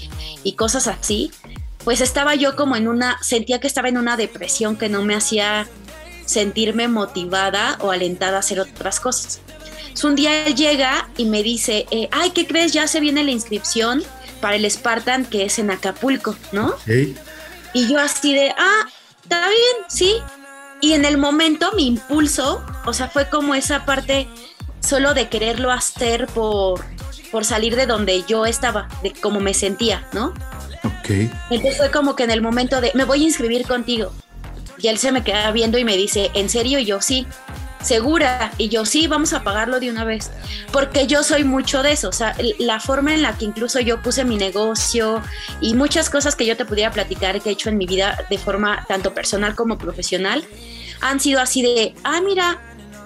y 0.43 0.53
cosas 0.53 0.87
así, 0.87 1.31
pues 1.83 2.01
estaba 2.01 2.35
yo 2.35 2.55
como 2.55 2.75
en 2.75 2.87
una, 2.87 3.17
sentía 3.21 3.59
que 3.59 3.67
estaba 3.67 3.87
en 3.87 3.97
una 3.97 4.17
depresión 4.17 4.75
que 4.75 4.89
no 4.89 5.03
me 5.03 5.15
hacía 5.15 5.67
sentirme 6.25 6.87
motivada 6.87 7.77
o 7.79 7.91
alentada 7.91 8.37
a 8.37 8.39
hacer 8.39 8.59
otras 8.59 8.99
cosas. 8.99 9.39
un 10.03 10.15
día 10.15 10.47
él 10.47 10.55
llega 10.55 11.07
y 11.15 11.25
me 11.25 11.43
dice, 11.43 11.85
eh, 11.91 12.09
ay, 12.11 12.31
¿qué 12.31 12.45
crees? 12.45 12.73
Ya 12.73 12.87
se 12.87 12.99
viene 12.99 13.23
la 13.23 13.31
inscripción 13.31 14.03
para 14.41 14.57
el 14.57 14.69
Spartan 14.69 15.25
que 15.25 15.45
es 15.45 15.57
en 15.59 15.71
Acapulco, 15.71 16.35
¿no? 16.51 16.75
Y 17.73 17.87
yo 17.87 17.99
así 17.99 18.33
de, 18.33 18.49
ah, 18.57 18.87
está 19.23 19.47
bien, 19.47 19.85
sí. 19.87 20.15
Y 20.81 20.93
en 20.93 21.05
el 21.05 21.17
momento 21.17 21.71
mi 21.75 21.87
impulso, 21.87 22.63
o 22.85 22.93
sea, 22.93 23.07
fue 23.07 23.29
como 23.29 23.55
esa 23.55 23.85
parte 23.85 24.27
solo 24.81 25.13
de 25.13 25.29
quererlo 25.29 25.71
hacer 25.71 26.27
por, 26.27 26.83
por 27.31 27.45
salir 27.45 27.75
de 27.75 27.85
donde 27.85 28.23
yo 28.27 28.45
estaba, 28.45 28.87
de 29.01 29.11
cómo 29.13 29.39
me 29.39 29.53
sentía, 29.53 30.07
¿no? 30.13 30.33
Ok. 30.83 31.09
Entonces 31.49 31.77
fue 31.77 31.91
como 31.91 32.15
que 32.15 32.23
en 32.23 32.31
el 32.31 32.41
momento 32.41 32.81
de, 32.81 32.91
me 32.93 33.05
voy 33.05 33.21
a 33.21 33.25
inscribir 33.25 33.65
contigo. 33.67 34.11
Y 34.77 34.89
él 34.89 34.97
se 34.97 35.11
me 35.11 35.23
queda 35.23 35.51
viendo 35.51 35.77
y 35.77 35.85
me 35.85 35.97
dice, 35.97 36.29
¿en 36.33 36.49
serio? 36.49 36.79
Y 36.79 36.85
yo, 36.85 37.01
sí 37.01 37.25
segura. 37.85 38.51
Y 38.57 38.69
yo, 38.69 38.85
sí, 38.85 39.07
vamos 39.07 39.33
a 39.33 39.43
pagarlo 39.43 39.79
de 39.79 39.89
una 39.89 40.03
vez. 40.03 40.31
Porque 40.71 41.07
yo 41.07 41.23
soy 41.23 41.43
mucho 41.43 41.83
de 41.83 41.93
eso. 41.93 42.09
O 42.09 42.11
sea, 42.11 42.35
la 42.59 42.79
forma 42.79 43.13
en 43.13 43.21
la 43.21 43.37
que 43.37 43.45
incluso 43.45 43.79
yo 43.79 44.01
puse 44.01 44.25
mi 44.25 44.37
negocio 44.37 45.21
y 45.61 45.73
muchas 45.73 46.09
cosas 46.09 46.35
que 46.35 46.45
yo 46.45 46.57
te 46.57 46.65
pudiera 46.65 46.91
platicar 46.91 47.39
que 47.41 47.49
he 47.49 47.53
hecho 47.53 47.69
en 47.69 47.77
mi 47.77 47.85
vida 47.85 48.25
de 48.29 48.37
forma 48.37 48.85
tanto 48.87 49.13
personal 49.13 49.55
como 49.55 49.77
profesional, 49.77 50.43
han 51.01 51.19
sido 51.19 51.39
así 51.39 51.61
de, 51.61 51.95
ah, 52.03 52.21
mira, 52.21 52.61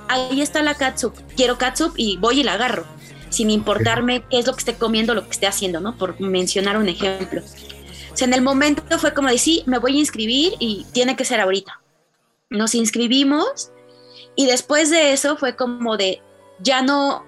ahí 0.07 0.41
está 0.41 0.61
la 0.61 0.75
catsup, 0.75 1.13
quiero 1.35 1.57
catsup 1.57 1.93
y 1.97 2.17
voy 2.17 2.41
y 2.41 2.43
la 2.43 2.53
agarro, 2.53 2.85
sin 3.29 3.49
importarme 3.49 4.23
qué 4.29 4.39
es 4.39 4.47
lo 4.47 4.53
que 4.53 4.59
esté 4.59 4.75
comiendo, 4.75 5.13
lo 5.13 5.23
que 5.25 5.31
esté 5.31 5.47
haciendo, 5.47 5.79
¿no? 5.79 5.97
Por 5.97 6.19
mencionar 6.19 6.77
un 6.77 6.89
ejemplo. 6.89 7.41
O 7.41 8.23
en 8.23 8.33
el 8.33 8.41
momento 8.41 8.99
fue 8.99 9.13
como 9.13 9.29
de, 9.29 9.37
sí, 9.37 9.63
me 9.65 9.77
voy 9.77 9.95
a 9.95 9.99
inscribir 9.99 10.53
y 10.59 10.85
tiene 10.91 11.15
que 11.15 11.25
ser 11.25 11.39
ahorita. 11.39 11.79
Nos 12.49 12.75
inscribimos 12.75 13.71
y 14.39 14.45
después 14.45 14.89
de 14.89 15.11
eso 15.11 15.35
fue 15.35 15.57
como 15.57 15.97
de, 15.97 16.21
ya 16.59 16.81
no, 16.81 17.25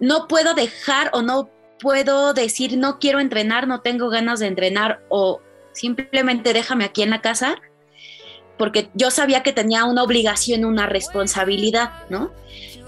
no 0.00 0.26
puedo 0.26 0.54
dejar 0.54 1.08
o 1.12 1.22
no 1.22 1.48
puedo 1.78 2.34
decir, 2.34 2.76
no 2.76 2.98
quiero 2.98 3.20
entrenar, 3.20 3.68
no 3.68 3.80
tengo 3.80 4.08
ganas 4.08 4.40
de 4.40 4.48
entrenar 4.48 5.04
o 5.08 5.40
simplemente 5.72 6.52
déjame 6.52 6.84
aquí 6.84 7.02
en 7.02 7.10
la 7.10 7.20
casa, 7.20 7.60
porque 8.58 8.90
yo 8.94 9.12
sabía 9.12 9.44
que 9.44 9.52
tenía 9.52 9.84
una 9.84 10.02
obligación, 10.02 10.64
una 10.64 10.86
responsabilidad, 10.86 11.92
¿no? 12.08 12.32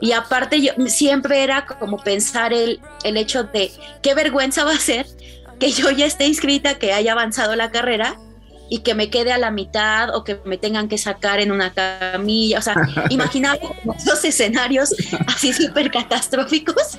Y 0.00 0.10
aparte 0.10 0.60
yo 0.60 0.72
siempre 0.88 1.44
era 1.44 1.66
como 1.66 1.98
pensar 1.98 2.52
el, 2.52 2.80
el 3.04 3.16
hecho 3.16 3.44
de 3.44 3.70
qué 4.02 4.14
vergüenza 4.14 4.64
va 4.64 4.72
a 4.72 4.80
ser 4.80 5.06
que 5.60 5.70
yo 5.70 5.92
ya 5.92 6.06
esté 6.06 6.26
inscrita, 6.26 6.80
que 6.80 6.92
haya 6.92 7.12
avanzado 7.12 7.54
la 7.54 7.70
carrera 7.70 8.18
y 8.72 8.78
que 8.78 8.94
me 8.94 9.10
quede 9.10 9.34
a 9.34 9.38
la 9.38 9.50
mitad 9.50 10.16
o 10.16 10.24
que 10.24 10.40
me 10.46 10.56
tengan 10.56 10.88
que 10.88 10.96
sacar 10.96 11.40
en 11.40 11.52
una 11.52 11.74
camilla. 11.74 12.58
O 12.58 12.62
sea, 12.62 12.74
imaginaba 13.10 13.58
esos 13.98 14.24
escenarios 14.24 14.94
así 15.26 15.52
súper 15.52 15.90
catastróficos 15.90 16.96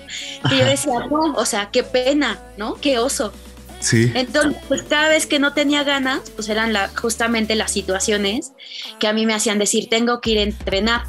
que 0.48 0.60
yo 0.60 0.66
decía, 0.66 1.00
no, 1.10 1.34
o 1.34 1.46
sea, 1.48 1.72
qué 1.72 1.82
pena, 1.82 2.40
¿no? 2.58 2.76
Qué 2.76 3.00
oso. 3.00 3.34
Sí. 3.80 4.12
Entonces, 4.14 4.62
pues 4.68 4.84
cada 4.84 5.10
vez 5.10 5.26
que 5.26 5.40
no 5.40 5.54
tenía 5.54 5.84
ganas, 5.84 6.30
pues 6.36 6.48
eran 6.48 6.74
la, 6.74 6.90
justamente 6.90 7.56
las 7.56 7.72
situaciones 7.72 8.52
que 9.00 9.08
a 9.08 9.14
mí 9.14 9.26
me 9.26 9.34
hacían 9.34 9.58
decir, 9.58 9.90
tengo 9.90 10.22
que 10.22 10.30
ir 10.30 10.38
a 10.38 10.44
entrenar. 10.44 11.02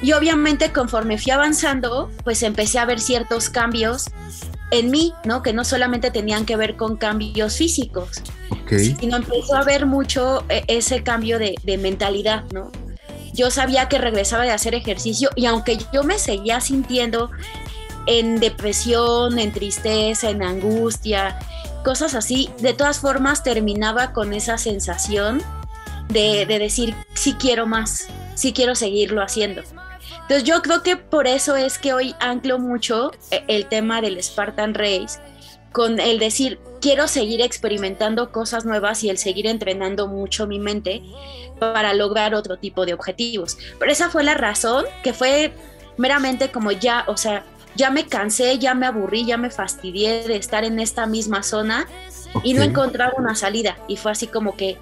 Y 0.00 0.14
obviamente 0.14 0.72
conforme 0.72 1.18
fui 1.18 1.32
avanzando, 1.32 2.10
pues 2.24 2.42
empecé 2.42 2.78
a 2.78 2.86
ver 2.86 2.98
ciertos 2.98 3.50
cambios 3.50 4.06
en 4.72 4.90
mí, 4.90 5.12
¿no? 5.24 5.42
Que 5.42 5.52
no 5.52 5.64
solamente 5.64 6.10
tenían 6.10 6.46
que 6.46 6.56
ver 6.56 6.76
con 6.76 6.96
cambios 6.96 7.56
físicos, 7.56 8.22
sino 8.68 9.18
empezó 9.18 9.54
a 9.54 9.64
ver 9.64 9.84
mucho 9.84 10.44
eh, 10.48 10.64
ese 10.66 11.02
cambio 11.02 11.38
de, 11.38 11.54
mentalidad, 11.78 12.44
¿no? 12.52 12.72
Yo 13.34 13.50
sabía 13.50 13.88
que 13.88 13.98
regresaba 13.98 14.44
de 14.44 14.50
hacer 14.50 14.74
ejercicio 14.74 15.28
y 15.36 15.44
aunque 15.44 15.78
yo 15.92 16.04
me 16.04 16.18
seguía 16.18 16.60
sintiendo 16.60 17.30
en 18.06 18.40
depresión, 18.40 19.38
en 19.38 19.52
tristeza, 19.52 20.30
en 20.30 20.42
angustia, 20.42 21.38
cosas 21.84 22.14
así, 22.14 22.48
de 22.60 22.72
todas 22.72 22.98
formas 22.98 23.42
terminaba 23.42 24.12
con 24.12 24.32
esa 24.32 24.56
sensación 24.56 25.42
de, 26.08 26.46
de 26.46 26.58
decir, 26.58 26.94
sí 27.12 27.34
quiero 27.34 27.66
más, 27.66 28.06
sí 28.34 28.54
quiero 28.54 28.74
seguirlo 28.74 29.22
haciendo. 29.22 29.62
Entonces 30.22 30.44
yo 30.44 30.62
creo 30.62 30.82
que 30.82 30.96
por 30.96 31.26
eso 31.26 31.56
es 31.56 31.78
que 31.78 31.92
hoy 31.92 32.14
anclo 32.20 32.58
mucho 32.58 33.12
eh, 33.30 33.44
el 33.48 33.66
tema 33.66 34.00
del 34.00 34.22
Spartan 34.22 34.74
Race 34.74 35.20
con 35.72 35.98
el 35.98 36.18
decir, 36.18 36.60
quiero 36.80 37.08
seguir 37.08 37.40
experimentando 37.40 38.30
cosas 38.30 38.64
nuevas 38.64 39.02
y 39.04 39.10
el 39.10 39.18
seguir 39.18 39.46
entrenando 39.46 40.06
mucho 40.06 40.46
mi 40.46 40.58
mente 40.58 41.02
para 41.58 41.94
lograr 41.94 42.34
otro 42.34 42.58
tipo 42.58 42.84
de 42.84 42.94
objetivos. 42.94 43.56
Pero 43.78 43.90
esa 43.90 44.10
fue 44.10 44.22
la 44.22 44.34
razón 44.34 44.84
que 45.02 45.12
fue 45.12 45.52
meramente 45.96 46.50
como 46.50 46.72
ya, 46.72 47.04
o 47.06 47.16
sea, 47.16 47.44
ya 47.74 47.90
me 47.90 48.06
cansé, 48.06 48.58
ya 48.58 48.74
me 48.74 48.86
aburrí, 48.86 49.24
ya 49.24 49.38
me 49.38 49.50
fastidié 49.50 50.24
de 50.24 50.36
estar 50.36 50.64
en 50.64 50.78
esta 50.78 51.06
misma 51.06 51.42
zona 51.42 51.86
y 52.42 52.54
no 52.54 52.62
encontraba 52.62 53.14
una 53.16 53.34
salida. 53.34 53.78
Y 53.88 53.96
fue 53.96 54.12
así 54.12 54.26
como 54.26 54.56
que 54.56 54.76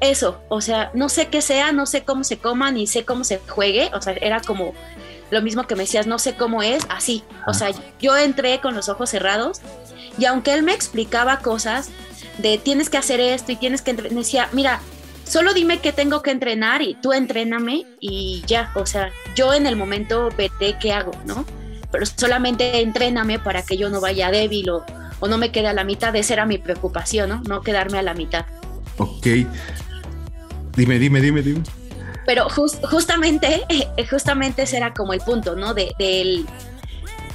eso, 0.00 0.40
o 0.48 0.60
sea, 0.60 0.90
no 0.94 1.08
sé 1.08 1.28
qué 1.28 1.40
sea, 1.40 1.72
no 1.72 1.86
sé 1.86 2.04
cómo 2.04 2.24
se 2.24 2.38
coma, 2.38 2.70
ni 2.70 2.86
sé 2.86 3.04
cómo 3.04 3.24
se 3.24 3.40
juegue, 3.48 3.90
o 3.94 4.02
sea, 4.02 4.14
era 4.14 4.40
como 4.40 4.74
lo 5.30 5.42
mismo 5.42 5.66
que 5.66 5.74
me 5.74 5.84
decías, 5.84 6.06
no 6.06 6.18
sé 6.18 6.36
cómo 6.36 6.62
es, 6.62 6.84
así, 6.88 7.24
o 7.46 7.54
sea, 7.54 7.70
yo 8.00 8.16
entré 8.16 8.60
con 8.60 8.74
los 8.74 8.88
ojos 8.88 9.10
cerrados 9.10 9.60
y 10.18 10.26
aunque 10.26 10.52
él 10.52 10.62
me 10.62 10.72
explicaba 10.72 11.38
cosas 11.38 11.90
de 12.38 12.58
tienes 12.58 12.90
que 12.90 12.98
hacer 12.98 13.20
esto 13.20 13.52
y 13.52 13.56
tienes 13.56 13.82
que 13.82 13.94
me 13.94 14.08
decía, 14.08 14.48
mira, 14.52 14.80
solo 15.24 15.54
dime 15.54 15.80
qué 15.80 15.92
tengo 15.92 16.22
que 16.22 16.30
entrenar 16.30 16.82
y 16.82 16.94
tú 16.94 17.12
entréname 17.12 17.86
y 17.98 18.42
ya, 18.46 18.70
o 18.74 18.86
sea, 18.86 19.10
yo 19.34 19.54
en 19.54 19.66
el 19.66 19.76
momento 19.76 20.28
veré 20.36 20.76
qué 20.78 20.92
hago, 20.92 21.12
¿no? 21.24 21.44
Pero 21.90 22.04
solamente 22.06 22.80
entréname 22.80 23.38
para 23.38 23.62
que 23.62 23.76
yo 23.76 23.88
no 23.88 24.00
vaya 24.00 24.30
débil 24.30 24.70
o, 24.70 24.84
o 25.20 25.28
no 25.28 25.38
me 25.38 25.50
quede 25.50 25.68
a 25.68 25.72
la 25.72 25.84
mitad, 25.84 26.14
esa 26.14 26.34
era 26.34 26.46
mi 26.46 26.58
preocupación, 26.58 27.28
¿no? 27.28 27.42
No 27.42 27.62
quedarme 27.62 27.98
a 27.98 28.02
la 28.02 28.14
mitad. 28.14 28.44
Ok, 28.98 29.26
Dime, 30.76 30.98
dime, 30.98 31.20
dime, 31.20 31.42
dime. 31.42 31.62
Pero 32.26 32.48
justamente, 32.48 33.62
justamente 34.10 34.62
ese 34.62 34.76
era 34.76 34.92
como 34.92 35.12
el 35.12 35.20
punto, 35.20 35.56
¿no? 35.56 35.74
De, 35.74 35.92
del 35.98 36.46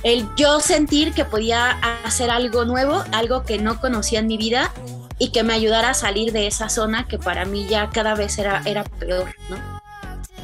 el 0.03 0.27
yo 0.35 0.59
sentir 0.59 1.13
que 1.13 1.25
podía 1.25 1.71
hacer 2.03 2.31
algo 2.31 2.65
nuevo, 2.65 3.03
algo 3.11 3.43
que 3.43 3.59
no 3.59 3.79
conocía 3.79 4.19
en 4.19 4.27
mi 4.27 4.37
vida 4.37 4.73
y 5.19 5.31
que 5.31 5.43
me 5.43 5.53
ayudara 5.53 5.91
a 5.91 5.93
salir 5.93 6.31
de 6.31 6.47
esa 6.47 6.69
zona 6.69 7.07
que 7.07 7.19
para 7.19 7.45
mí 7.45 7.67
ya 7.69 7.89
cada 7.91 8.15
vez 8.15 8.39
era, 8.39 8.63
era 8.65 8.83
peor, 8.83 9.35
¿no? 9.49 9.81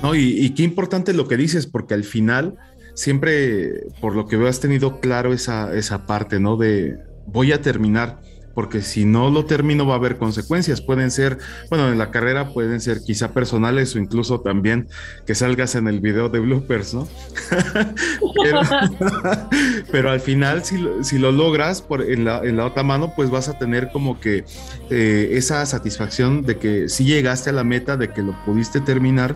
No, 0.03 0.13
y, 0.13 0.45
y 0.45 0.51
qué 0.51 0.61
importante 0.61 1.11
lo 1.13 1.27
que 1.27 1.37
dices, 1.37 1.65
porque 1.65 1.95
al 1.95 2.03
final 2.03 2.55
siempre, 2.97 3.87
por 4.01 4.15
lo 4.15 4.27
que 4.27 4.37
veo, 4.37 4.47
has 4.47 4.59
tenido 4.59 4.99
claro 4.99 5.31
esa, 5.31 5.73
esa 5.75 6.05
parte, 6.05 6.39
¿no? 6.39 6.57
De 6.57 6.97
voy 7.27 7.51
a 7.51 7.61
terminar 7.61 8.21
porque 8.57 8.81
si 8.81 9.05
no 9.05 9.29
lo 9.29 9.45
termino 9.45 9.85
va 9.85 9.93
a 9.93 9.97
haber 9.97 10.17
consecuencias. 10.17 10.81
Pueden 10.81 11.11
ser, 11.11 11.37
bueno, 11.69 11.91
en 11.91 11.99
la 11.99 12.09
carrera 12.09 12.53
pueden 12.53 12.81
ser 12.81 13.01
quizá 13.05 13.31
personales 13.31 13.95
o 13.95 13.99
incluso 13.99 14.39
también 14.39 14.87
que 15.27 15.35
salgas 15.35 15.75
en 15.75 15.87
el 15.87 15.99
video 15.99 16.29
de 16.29 16.39
bloopers, 16.39 16.95
¿no? 16.95 17.07
pero, 19.91 20.09
al 20.09 20.21
final, 20.21 20.63
si, 20.65 21.19
lo 21.19 21.31
logras 21.31 21.83
por, 21.83 22.01
en, 22.01 22.25
la, 22.25 22.65
otra 22.65 22.81
mano, 22.81 23.13
pues 23.15 23.29
vas 23.29 23.47
a 23.47 23.59
tener 23.59 23.91
como 23.91 24.19
que 24.19 24.43
eh, 24.89 25.29
esa 25.33 25.63
satisfacción 25.67 26.41
de 26.41 26.57
que 26.57 26.89
sí 26.89 27.05
llegaste 27.05 27.51
a 27.51 27.53
la 27.53 27.63
meta, 27.63 27.95
de 27.95 28.11
que 28.11 28.23
lo 28.23 28.35
pudiste 28.43 28.81
terminar 28.81 29.35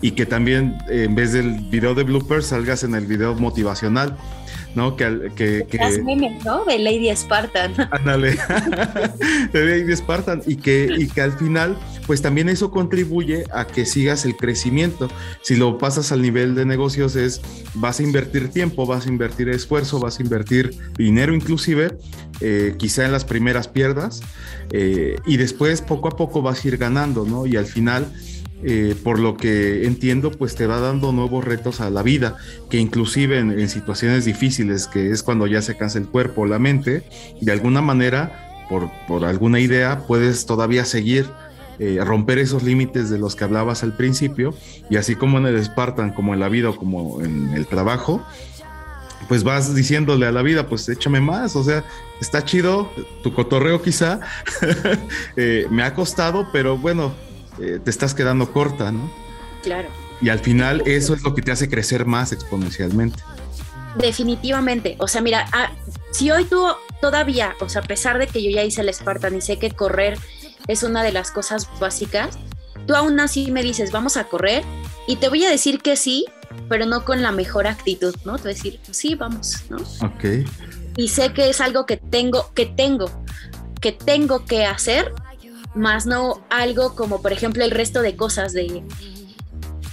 y 0.00 0.12
que 0.12 0.26
también 0.26 0.78
en 0.88 1.16
vez 1.16 1.32
del 1.32 1.58
video 1.70 1.96
de 1.96 2.04
bloopers 2.04 2.46
salgas 2.46 2.84
en 2.84 2.94
el 2.94 3.06
video 3.06 3.34
motivacional. 3.34 4.16
¿No? 4.74 4.96
Que, 4.96 5.30
que, 5.34 5.66
que 5.68 5.78
¿no? 6.44 6.64
De 6.64 6.78
Lady 6.78 7.14
Spartan. 7.14 7.72
Ándale, 7.90 8.36
de 9.52 9.64
Lady 9.64 9.96
Spartan. 9.96 10.42
Y 10.46 10.56
que, 10.56 10.88
y 10.98 11.08
que 11.08 11.20
al 11.20 11.32
final, 11.32 11.76
pues 12.06 12.22
también 12.22 12.48
eso 12.48 12.70
contribuye 12.70 13.44
a 13.52 13.66
que 13.66 13.86
sigas 13.86 14.24
el 14.24 14.36
crecimiento. 14.36 15.08
Si 15.42 15.56
lo 15.56 15.78
pasas 15.78 16.12
al 16.12 16.22
nivel 16.22 16.54
de 16.54 16.64
negocios 16.66 17.16
es, 17.16 17.40
vas 17.74 18.00
a 18.00 18.02
invertir 18.02 18.48
tiempo, 18.48 18.86
vas 18.86 19.06
a 19.06 19.08
invertir 19.08 19.48
esfuerzo, 19.48 19.98
vas 19.98 20.18
a 20.18 20.22
invertir 20.22 20.74
dinero 20.96 21.34
inclusive, 21.34 21.98
eh, 22.40 22.74
quizá 22.78 23.04
en 23.04 23.12
las 23.12 23.24
primeras 23.24 23.68
pierdas, 23.68 24.22
eh, 24.72 25.16
y 25.26 25.36
después 25.36 25.82
poco 25.82 26.08
a 26.08 26.16
poco 26.16 26.42
vas 26.42 26.64
a 26.64 26.68
ir 26.68 26.76
ganando, 26.76 27.24
¿no? 27.24 27.46
Y 27.46 27.56
al 27.56 27.66
final 27.66 28.12
eh, 28.62 28.94
por 29.02 29.18
lo 29.18 29.36
que 29.36 29.86
entiendo, 29.86 30.30
pues 30.30 30.54
te 30.54 30.66
va 30.66 30.80
dando 30.80 31.12
nuevos 31.12 31.44
retos 31.44 31.80
a 31.80 31.88
la 31.88 32.02
vida, 32.02 32.36
que 32.68 32.78
inclusive 32.78 33.38
en, 33.38 33.68
situaciones 33.68 34.24
difíciles, 34.24 34.86
que 34.86 35.10
es 35.10 35.22
cuando 35.22 35.46
ya 35.46 35.62
se 35.62 35.76
cansa 35.76 35.98
el 35.98 36.06
cuerpo 36.06 36.46
la 36.46 36.58
mente, 36.58 37.04
de 37.40 37.52
alguna 37.52 37.80
manera, 37.80 38.66
por, 38.68 38.90
por 39.08 39.24
alguna 39.24 39.60
idea, 39.60 40.04
puedes 40.06 40.44
todavía 40.46 40.84
seguir, 40.84 41.26
eh, 41.78 41.98
romper 42.04 42.38
esos 42.38 42.62
límites 42.62 43.08
de 43.08 43.18
los 43.18 43.34
que 43.34 43.44
hablabas 43.44 43.82
al 43.82 43.96
principio, 43.96 44.54
y 44.90 44.96
así 44.96 45.14
como 45.14 45.38
en 45.38 45.46
el 45.46 45.64
Spartan, 45.64 46.12
como 46.12 46.34
en 46.34 46.40
la 46.40 46.50
vida 46.50 46.68
o 46.68 46.76
como 46.76 47.22
en 47.22 47.54
el 47.54 47.66
trabajo, 47.66 48.22
pues 49.28 49.44
vas 49.44 49.74
diciéndole 49.74 50.26
a 50.26 50.32
la 50.32 50.42
vida, 50.42 50.66
pues 50.66 50.88
échame 50.88 51.20
más, 51.20 51.56
o 51.56 51.64
sea, 51.64 51.84
está 52.20 52.44
chido, 52.44 52.90
tu 53.22 53.32
cotorreo 53.32 53.80
quizá, 53.80 54.20
eh, 55.36 55.66
me 55.70 55.82
ha 55.82 55.94
costado, 55.94 56.48
pero 56.52 56.76
bueno, 56.76 57.14
eh, 57.60 57.80
te 57.82 57.90
estás 57.90 58.14
quedando 58.14 58.52
corta, 58.52 58.92
¿no? 58.92 59.10
Claro. 59.62 59.88
Y 60.20 60.28
al 60.28 60.38
final 60.38 60.82
eso 60.86 61.14
es 61.14 61.22
lo 61.22 61.34
que 61.34 61.42
te 61.42 61.52
hace 61.52 61.68
crecer 61.68 62.06
más 62.06 62.32
exponencialmente. 62.32 63.18
Definitivamente. 63.96 64.96
O 64.98 65.08
sea, 65.08 65.20
mira, 65.20 65.46
ah, 65.52 65.72
si 66.12 66.30
hoy 66.30 66.44
tú 66.44 66.66
todavía, 67.00 67.54
o 67.60 67.68
sea, 67.68 67.82
a 67.82 67.84
pesar 67.84 68.18
de 68.18 68.26
que 68.26 68.42
yo 68.42 68.50
ya 68.50 68.62
hice 68.62 68.82
el 68.82 68.92
Spartan 68.92 69.36
y 69.36 69.40
sé 69.40 69.58
que 69.58 69.70
correr 69.70 70.18
es 70.68 70.82
una 70.82 71.02
de 71.02 71.12
las 71.12 71.30
cosas 71.30 71.68
básicas, 71.80 72.38
tú 72.86 72.94
aún 72.94 73.18
así 73.20 73.50
me 73.50 73.62
dices, 73.62 73.90
vamos 73.90 74.16
a 74.16 74.24
correr 74.24 74.62
y 75.06 75.16
te 75.16 75.28
voy 75.28 75.44
a 75.44 75.50
decir 75.50 75.80
que 75.80 75.96
sí, 75.96 76.26
pero 76.68 76.86
no 76.86 77.04
con 77.04 77.22
la 77.22 77.32
mejor 77.32 77.66
actitud, 77.66 78.14
¿no? 78.24 78.36
Te 78.36 78.42
voy 78.42 78.52
a 78.52 78.54
decir, 78.54 78.80
sí, 78.90 79.14
vamos, 79.14 79.64
¿no? 79.70 79.78
Ok. 80.06 80.46
Y 80.96 81.08
sé 81.08 81.32
que 81.32 81.48
es 81.48 81.60
algo 81.60 81.86
que 81.86 81.96
tengo, 81.96 82.52
que 82.54 82.66
tengo, 82.66 83.10
que 83.80 83.92
tengo 83.92 84.44
que 84.44 84.66
hacer, 84.66 85.12
más 85.74 86.06
no 86.06 86.42
algo 86.50 86.94
como, 86.94 87.22
por 87.22 87.32
ejemplo, 87.32 87.64
el 87.64 87.70
resto 87.70 88.02
de 88.02 88.16
cosas 88.16 88.52
de 88.52 88.82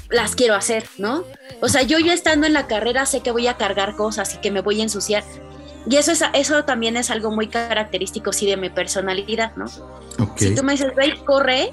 las 0.09 0.35
quiero 0.35 0.55
hacer, 0.55 0.85
¿no? 0.97 1.23
O 1.61 1.69
sea, 1.69 1.81
yo 1.83 1.99
ya 1.99 2.13
estando 2.13 2.47
en 2.47 2.53
la 2.53 2.67
carrera 2.67 3.05
sé 3.05 3.21
que 3.21 3.31
voy 3.31 3.47
a 3.47 3.57
cargar 3.57 3.95
cosas 3.95 4.33
y 4.35 4.37
que 4.37 4.51
me 4.51 4.61
voy 4.61 4.79
a 4.79 4.83
ensuciar. 4.83 5.23
Y 5.89 5.95
eso, 5.95 6.11
es, 6.11 6.23
eso 6.33 6.63
también 6.65 6.97
es 6.97 7.11
algo 7.11 7.31
muy 7.31 7.47
característico, 7.47 8.33
sí, 8.33 8.45
de 8.45 8.57
mi 8.57 8.69
personalidad, 8.69 9.55
¿no? 9.55 9.67
Si 10.35 10.53
tú 10.53 10.63
me 10.63 10.73
dices, 10.73 10.93
ve, 10.95 11.17
corre, 11.25 11.71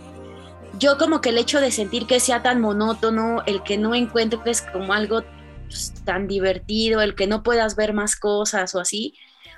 yo 0.78 0.99
como 0.99 1.20
que 1.20 1.30
el 1.30 1.38
hecho 1.38 1.61
de 1.61 1.70
sentir 1.70 2.06
que 2.06 2.20
sea 2.20 2.42
tan 2.42 2.61
monótono, 2.61 3.42
el 3.46 3.62
que 3.62 3.78
no 3.78 3.94
encuentres 3.94 4.62
como 4.62 4.92
algo 4.92 5.23
pues, 5.68 5.94
tan 6.04 6.28
divertido, 6.28 7.00
el 7.00 7.14
que 7.14 7.26
no 7.26 7.42
puedas 7.42 7.75
ver 7.76 7.92
más 7.92 8.16
cosas 8.16 8.75
o 8.75 8.80
así, 8.80 9.14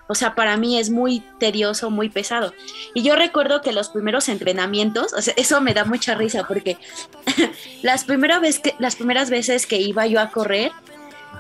o 0.09 0.15
sea, 0.15 0.35
para 0.35 0.57
mí 0.57 0.79
es 0.79 0.91
muy 0.91 1.23
tedioso, 1.39 1.91
muy 1.91 2.09
pesado. 2.09 2.53
Y 2.95 3.03
yo 3.03 3.17
recuerdo 3.17 3.61
que 3.61 3.73
los 3.73 3.89
primeros 3.89 4.29
entrenamientos, 4.29 5.13
o 5.13 5.23
sea, 5.23 5.35
eso 5.37 5.61
me 5.61 5.75
da 5.75 5.85
mucha 5.85 6.15
risa 6.15 6.45
porque 6.47 6.79
las, 7.83 8.05
primera 8.05 8.39
vez 8.39 8.61
que, 8.61 8.75
las 8.79 8.97
primeras 8.97 9.31
veces 9.31 9.67
que 9.67 9.81
iba 9.81 10.07
yo 10.07 10.21
a 10.21 10.31
correr, 10.31 10.71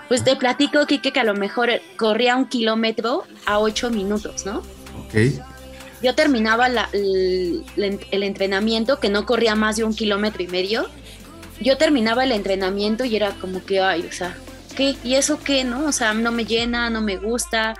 pues 0.08 0.24
te 0.24 0.36
platico, 0.36 0.86
Kike, 0.86 1.12
que 1.12 1.20
a 1.20 1.24
lo 1.24 1.34
mejor 1.34 1.70
corría 1.96 2.36
un 2.36 2.46
kilómetro 2.46 3.24
a 3.44 3.58
ocho 3.58 3.90
minutos, 3.90 4.46
¿no? 4.46 4.58
Ok. 5.04 5.42
Yo 6.02 6.14
terminaba 6.14 6.66
el, 6.66 7.64
el 7.76 8.22
entrenamiento, 8.22 9.00
que 9.00 9.08
no 9.08 9.26
corría 9.26 9.54
más 9.54 9.76
de 9.76 9.84
un 9.84 9.94
kilómetro 9.94 10.42
y 10.42 10.46
medio. 10.46 10.88
Yo 11.60 11.78
terminaba 11.78 12.24
el 12.24 12.32
entrenamiento 12.32 13.04
y 13.04 13.16
era 13.16 13.30
como 13.40 13.64
que, 13.64 13.80
ay, 13.80 14.06
o 14.06 14.12
sea, 14.12 14.36
¿qué? 14.76 14.94
¿Y 15.02 15.14
eso 15.14 15.40
qué, 15.42 15.64
no? 15.64 15.86
O 15.86 15.92
sea, 15.92 16.12
no 16.12 16.32
me 16.32 16.44
llena, 16.44 16.90
no 16.90 17.00
me 17.00 17.16
gusta 17.16 17.74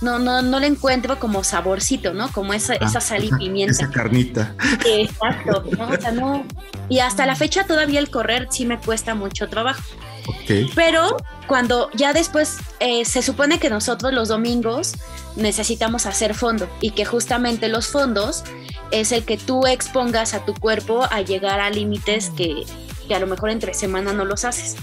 no, 0.00 0.18
no, 0.18 0.42
no 0.42 0.60
le 0.60 0.66
encuentro 0.66 1.18
como 1.18 1.44
saborcito, 1.44 2.14
¿no? 2.14 2.30
Como 2.32 2.52
esa, 2.54 2.74
esa 2.74 3.00
sal 3.00 3.24
y 3.24 3.30
pimienta. 3.30 3.72
Esa 3.72 3.90
carnita. 3.90 4.54
Exacto, 4.86 5.64
¿no? 5.76 5.88
O 5.88 6.00
sea, 6.00 6.12
no. 6.12 6.44
Y 6.88 6.98
hasta 6.98 7.26
la 7.26 7.36
fecha 7.36 7.64
todavía 7.66 8.00
el 8.00 8.10
correr 8.10 8.48
sí 8.50 8.66
me 8.66 8.78
cuesta 8.78 9.14
mucho 9.14 9.48
trabajo. 9.48 9.82
Okay. 10.26 10.70
Pero 10.74 11.16
cuando 11.46 11.90
ya 11.92 12.12
después 12.12 12.56
eh, 12.80 13.04
se 13.04 13.22
supone 13.22 13.58
que 13.58 13.68
nosotros 13.68 14.12
los 14.12 14.28
domingos 14.28 14.94
necesitamos 15.36 16.06
hacer 16.06 16.34
fondo 16.34 16.68
y 16.80 16.92
que 16.92 17.04
justamente 17.04 17.68
los 17.68 17.88
fondos 17.88 18.42
es 18.90 19.12
el 19.12 19.24
que 19.24 19.36
tú 19.36 19.66
expongas 19.66 20.32
a 20.34 20.44
tu 20.44 20.54
cuerpo 20.54 21.06
a 21.10 21.20
llegar 21.20 21.60
a 21.60 21.68
límites 21.68 22.30
que, 22.30 22.64
que 23.06 23.14
a 23.14 23.18
lo 23.18 23.26
mejor 23.26 23.50
entre 23.50 23.74
semana 23.74 24.12
no 24.12 24.24
los 24.24 24.44
haces. 24.44 24.76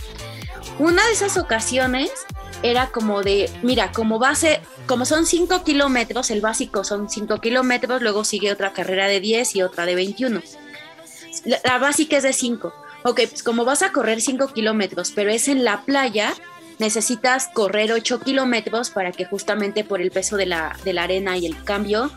Una 0.80 1.06
de 1.06 1.14
esas 1.14 1.38
ocasiones 1.38 2.12
era 2.64 2.92
como 2.92 3.24
de, 3.24 3.50
mira, 3.64 3.92
como 3.92 4.20
base, 4.20 4.62
como 4.86 5.06
son 5.06 5.26
5 5.26 5.64
kilómetros, 5.64 6.32
el 6.32 6.42
básico 6.42 6.84
son 6.84 7.10
5 7.10 7.40
kilómetros, 7.40 8.02
luego 8.02 8.24
sigue 8.24 8.52
otra 8.52 8.74
carrera 8.74 9.08
de 9.08 9.20
10 9.20 9.56
y 9.56 9.62
otra 9.64 9.86
de 9.86 9.96
21. 9.96 10.42
La, 11.46 11.78
básica 11.78 12.18
es 12.18 12.24
de 12.24 12.34
5. 12.34 12.74
Ok, 13.04 13.22
pues 13.30 13.44
como 13.44 13.66
vas 13.66 13.82
a 13.82 13.92
correr 13.92 14.22
5 14.22 14.54
kilómetros, 14.54 15.12
pero 15.16 15.32
es 15.32 15.48
en 15.48 15.64
la 15.64 15.82
playa, 15.82 16.34
necesitas 16.78 17.48
correr 17.48 17.92
8 17.92 18.20
kilómetros 18.20 18.92
para 18.92 19.12
que 19.12 19.26
justamente 19.26 19.84
por 19.84 20.02
el 20.02 20.12
peso 20.12 20.38
de 20.38 20.46
la, 20.46 20.78
de 20.84 20.94
la 20.94 21.04
arena 21.04 21.38
y 21.38 21.46
el 21.46 21.64
cambio 21.64 22.12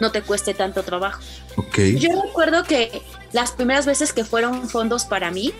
no 0.00 0.10
te 0.12 0.22
cueste 0.22 0.54
tanto 0.54 0.82
trabajo. 0.82 1.20
Okay. 1.56 1.98
Yo 1.98 2.08
recuerdo 2.22 2.64
que 2.64 3.02
las 3.32 3.52
primeras 3.52 3.84
veces 3.84 4.12
que 4.14 4.24
fueron 4.24 4.68
fondos 4.68 5.04
para 5.04 5.30
mí, 5.30 5.52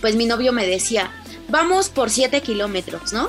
pues 0.00 0.16
mi 0.16 0.24
novio 0.24 0.52
me 0.52 0.66
decía, 0.66 1.10
vamos 1.48 1.90
por 1.90 2.08
7 2.08 2.40
kilómetros, 2.40 3.12
¿no? 3.12 3.28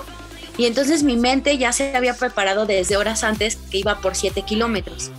Y 0.60 0.66
entonces 0.66 1.04
mi 1.04 1.16
mente 1.16 1.58
ya 1.58 1.72
se 1.72 1.96
había 1.96 2.14
preparado 2.14 2.66
desde 2.66 2.98
horas 2.98 3.24
antes 3.24 3.56
que 3.72 3.78
iba 3.78 4.02
por 4.02 4.14
7 4.14 4.42
kilómetros. 4.42 5.10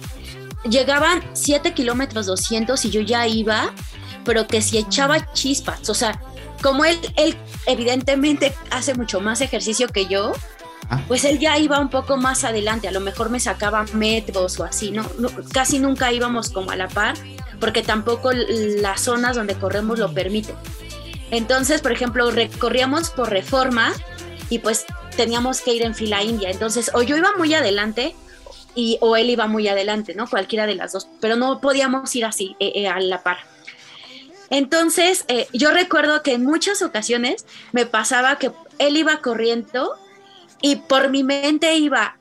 Llegaban 0.69 1.23
7 1.33 1.73
kilómetros 1.73 2.27
200 2.27 2.85
y 2.85 2.91
yo 2.91 3.01
ya 3.01 3.27
iba, 3.27 3.73
pero 4.23 4.47
que 4.47 4.61
si 4.61 4.77
echaba 4.77 5.33
chispas, 5.33 5.89
o 5.89 5.95
sea, 5.95 6.21
como 6.61 6.85
él, 6.85 7.01
él 7.17 7.35
evidentemente 7.65 8.55
hace 8.71 8.93
mucho 8.93 9.23
más 9.23 9.41
ejercicio 9.41 9.89
que 9.89 10.05
yo, 10.05 10.33
ah. 10.91 11.01
pues 11.09 11.25
él 11.25 11.39
ya 11.39 11.57
iba 11.57 11.81
un 11.81 11.89
poco 11.89 12.19
más 12.19 12.45
adelante, 12.45 12.87
a 12.87 12.93
lo 12.93 13.01
mejor 13.01 13.31
me 13.31 13.41
sacaba 13.41 13.87
metros 13.95 14.61
o 14.61 14.65
así, 14.65 14.91
¿no? 14.91 15.07
Casi 15.55 15.79
nunca 15.79 16.13
íbamos 16.13 16.51
como 16.51 16.71
a 16.71 16.77
la 16.77 16.89
par, 16.89 17.15
porque 17.59 17.83
tampoco 17.83 18.31
las 18.33 19.01
zonas 19.01 19.37
donde 19.37 19.55
corremos 19.55 19.99
lo 19.99 20.13
permiten. 20.13 20.57
Entonces, 21.31 21.81
por 21.81 21.93
ejemplo, 21.93 22.31
recorríamos 22.31 23.09
por 23.09 23.31
reforma 23.31 23.95
y 24.51 24.59
pues 24.59 24.85
teníamos 25.17 25.61
que 25.61 25.75
ir 25.75 25.83
en 25.83 25.95
fila 25.95 26.23
india. 26.23 26.51
Entonces, 26.51 26.91
o 26.95 27.03
yo 27.03 27.17
iba 27.17 27.31
muy 27.37 27.55
adelante 27.55 28.15
y, 28.75 28.99
o 29.01 29.17
él 29.17 29.31
iba 29.31 29.47
muy 29.47 29.69
adelante, 29.69 30.15
¿no? 30.15 30.29
Cualquiera 30.29 30.67
de 30.67 30.75
las 30.75 30.93
dos, 30.93 31.09
pero 31.21 31.37
no 31.37 31.61
podíamos 31.61 32.15
ir 32.15 32.25
así 32.25 32.57
eh, 32.61 32.73
eh, 32.75 32.89
a 32.89 33.01
la 33.01 33.23
par. 33.23 33.39
Entonces, 34.51 35.25
eh, 35.29 35.47
yo 35.53 35.71
recuerdo 35.71 36.23
que 36.23 36.35
en 36.35 36.45
muchas 36.45 36.83
ocasiones 36.83 37.47
me 37.73 37.87
pasaba 37.87 38.37
que 38.37 38.51
él 38.79 38.97
iba 38.97 39.19
corriendo 39.19 39.97
y 40.61 40.77
por 40.77 41.09
mi 41.09 41.23
mente 41.23 41.75
iba, 41.77 42.17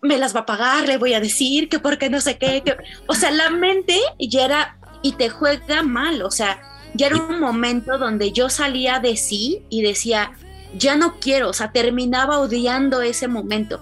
me 0.00 0.18
las 0.18 0.34
va 0.34 0.40
a 0.40 0.46
pagar, 0.46 0.88
le 0.88 0.96
voy 0.96 1.14
a 1.14 1.20
decir 1.20 1.68
que 1.68 1.78
porque 1.78 2.08
no 2.08 2.20
sé 2.20 2.38
qué, 2.38 2.62
o 3.06 3.14
sea, 3.14 3.30
la 3.30 3.50
mente 3.50 4.00
ya 4.18 4.44
era 4.44 4.78
y 5.02 5.12
te 5.12 5.28
juega 5.28 5.82
mal, 5.82 6.22
o 6.22 6.30
sea, 6.30 6.62
ya 6.94 7.08
era 7.08 7.16
un 7.16 7.38
momento 7.38 7.98
donde 7.98 8.32
yo 8.32 8.48
salía 8.48 9.00
de 9.00 9.16
sí 9.16 9.62
y 9.68 9.82
decía, 9.82 10.32
ya 10.76 10.96
no 10.96 11.18
quiero, 11.20 11.50
o 11.50 11.52
sea, 11.52 11.72
terminaba 11.72 12.38
odiando 12.38 13.02
ese 13.02 13.28
momento. 13.28 13.80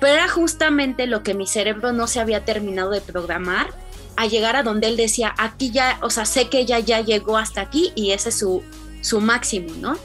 Pero 0.00 0.12
era 0.12 0.28
justamente 0.28 1.06
lo 1.06 1.22
que 1.22 1.34
mi 1.34 1.46
cerebro 1.46 1.92
no 1.92 2.06
se 2.06 2.20
había 2.20 2.44
terminado 2.44 2.90
de 2.90 3.00
programar 3.00 3.68
a 4.16 4.26
llegar 4.26 4.56
a 4.56 4.62
donde 4.62 4.88
él 4.88 4.96
decía, 4.96 5.34
aquí 5.38 5.70
ya, 5.70 5.98
o 6.02 6.10
sea, 6.10 6.24
sé 6.24 6.48
que 6.48 6.60
ella 6.60 6.78
ya 6.78 7.00
llegó 7.00 7.36
hasta 7.36 7.60
aquí 7.60 7.92
y 7.94 8.12
ese 8.12 8.30
es 8.30 8.38
su, 8.38 8.62
su 9.02 9.20
máximo, 9.20 9.74
¿no? 9.80 9.96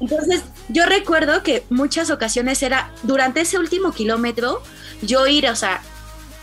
Entonces, 0.00 0.42
yo 0.68 0.86
recuerdo 0.86 1.42
que 1.42 1.64
muchas 1.70 2.10
ocasiones 2.10 2.62
era, 2.62 2.90
durante 3.02 3.40
ese 3.40 3.58
último 3.58 3.92
kilómetro, 3.92 4.62
yo 5.02 5.26
ir, 5.26 5.48
o 5.48 5.56
sea, 5.56 5.80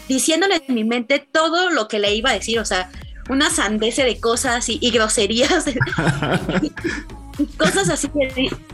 diciéndole 0.08 0.64
en 0.68 0.76
mi 0.76 0.84
mente 0.84 1.20
todo 1.20 1.70
lo 1.70 1.88
que 1.88 2.00
le 2.00 2.14
iba 2.14 2.32
a 2.32 2.34
decir, 2.34 2.60
o 2.60 2.66
sea, 2.66 2.90
una 3.30 3.50
sandece 3.50 4.04
de 4.04 4.20
cosas 4.20 4.68
y, 4.68 4.78
y 4.82 4.92
groserías. 4.92 5.66
cosas 7.46 7.90
así, 7.90 8.10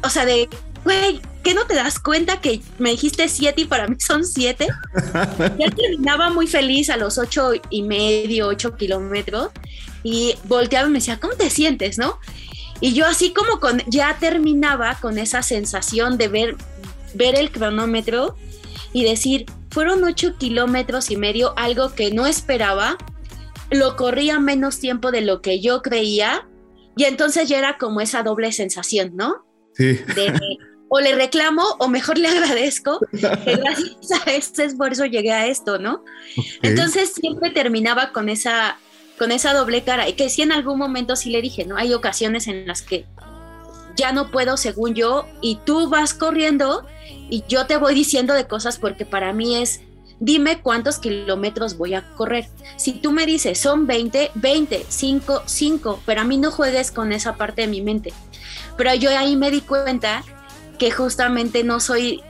o 0.04 0.10
sea, 0.10 0.26
de, 0.26 0.50
güey, 0.84 1.22
¿qué 1.44 1.54
no 1.54 1.66
te 1.66 1.76
das 1.76 2.00
cuenta 2.00 2.42
que 2.42 2.62
me 2.78 2.92
dijiste 2.92 3.28
siete 3.30 3.62
y 3.62 3.66
para 3.66 3.88
mí 3.88 3.96
son 4.00 4.26
siete? 4.26 4.68
Ya 5.58 5.70
terminaba 5.72 6.30
muy 6.30 6.48
feliz 6.48 6.90
a 6.90 6.98
los 6.98 7.18
ocho 7.18 7.52
y 7.70 7.84
medio, 7.84 8.48
ocho 8.48 8.76
kilómetros 8.76 9.50
y 10.04 10.36
volteaba 10.46 10.88
y 10.88 10.92
me 10.92 11.00
decía, 11.00 11.20
¿cómo 11.20 11.34
te 11.34 11.50
sientes, 11.50 11.98
no? 11.98 12.20
Y 12.80 12.94
yo 12.94 13.06
así 13.06 13.34
como 13.34 13.60
con, 13.60 13.82
ya 13.88 14.18
terminaba 14.20 14.96
con 15.02 15.18
esa 15.18 15.42
sensación 15.42 16.18
de 16.18 16.28
ver, 16.28 16.56
ver 17.16 17.36
el 17.36 17.52
cronómetro 17.52 18.36
y 18.94 19.04
decir, 19.04 19.46
fueron 19.72 20.04
ocho 20.04 20.38
kilómetros 20.38 21.12
y 21.12 21.18
medio, 21.18 21.54
algo 21.58 21.94
que 21.94 22.12
no 22.12 22.28
esperaba, 22.28 22.98
lo 23.70 23.96
corría 23.96 24.40
menos 24.40 24.80
tiempo 24.80 25.12
de 25.12 25.22
lo 25.22 25.42
que 25.42 25.60
yo 25.60 25.82
creía 25.82 26.48
y 26.98 27.06
entonces 27.06 27.48
ya 27.48 27.60
era 27.60 27.78
como 27.78 28.02
esa 28.02 28.24
doble 28.24 28.52
sensación, 28.52 29.16
¿no? 29.16 29.46
Sí. 29.74 30.00
o 30.90 31.00
le 31.00 31.16
reclamo 31.16 31.64
o 31.80 31.88
mejor 31.88 32.18
le 32.18 32.28
agradezco 32.28 33.00
que 33.12 33.56
gracias 33.56 34.12
a 34.26 34.32
este 34.32 34.66
esfuerzo 34.66 35.06
llegué 35.06 35.32
a 35.32 35.48
esto, 35.48 35.80
¿no? 35.80 36.04
Entonces 36.62 37.14
siempre 37.14 37.52
terminaba 37.52 38.12
con 38.14 38.30
esa, 38.30 38.78
con 39.18 39.32
esa 39.32 39.54
doble 39.54 39.84
cara 39.84 40.08
y 40.08 40.14
que 40.14 40.30
sí 40.30 40.42
en 40.42 40.52
algún 40.52 40.80
momento 40.80 41.16
sí 41.16 41.30
le 41.30 41.42
dije, 41.42 41.66
¿no? 41.66 41.78
Hay 41.78 41.94
ocasiones 41.94 42.48
en 42.48 42.68
las 42.68 42.82
que 42.82 43.06
ya 43.96 44.12
no 44.12 44.32
puedo 44.32 44.58
según 44.58 44.94
yo 44.94 45.28
y 45.42 45.60
tú 45.66 45.90
vas 45.90 46.14
corriendo 46.14 46.86
y 47.30 47.44
yo 47.48 47.66
te 47.66 47.78
voy 47.78 47.94
diciendo 47.94 48.34
de 48.34 48.48
cosas 48.48 48.78
porque 48.78 49.06
para 49.06 49.34
mí 49.34 49.58
es 49.58 49.82
dime 50.20 50.62
cuántos 50.62 51.00
kilómetros 51.00 51.78
voy 51.78 51.94
a 51.94 52.08
correr. 52.16 52.48
Si 52.78 52.94
tú 52.94 53.12
me 53.12 53.26
dices 53.26 53.60
son 53.60 53.88
20, 53.88 54.32
20, 54.36 54.86
5, 54.88 55.44
5, 55.46 56.02
pero 56.06 56.22
a 56.22 56.24
mí 56.24 56.38
no 56.38 56.52
juegues 56.52 56.92
con 56.92 57.12
esa 57.12 57.36
parte 57.36 57.62
de 57.62 57.68
mi 57.68 57.82
mente. 57.82 58.14
Pero 58.78 58.94
yo 58.96 59.10
ahí 59.18 59.36
me 59.36 59.52
di 59.52 59.62
cuenta 59.62 60.24
que 60.78 60.92
justamente 60.92 61.64
no 61.64 61.80
soy 61.80 62.22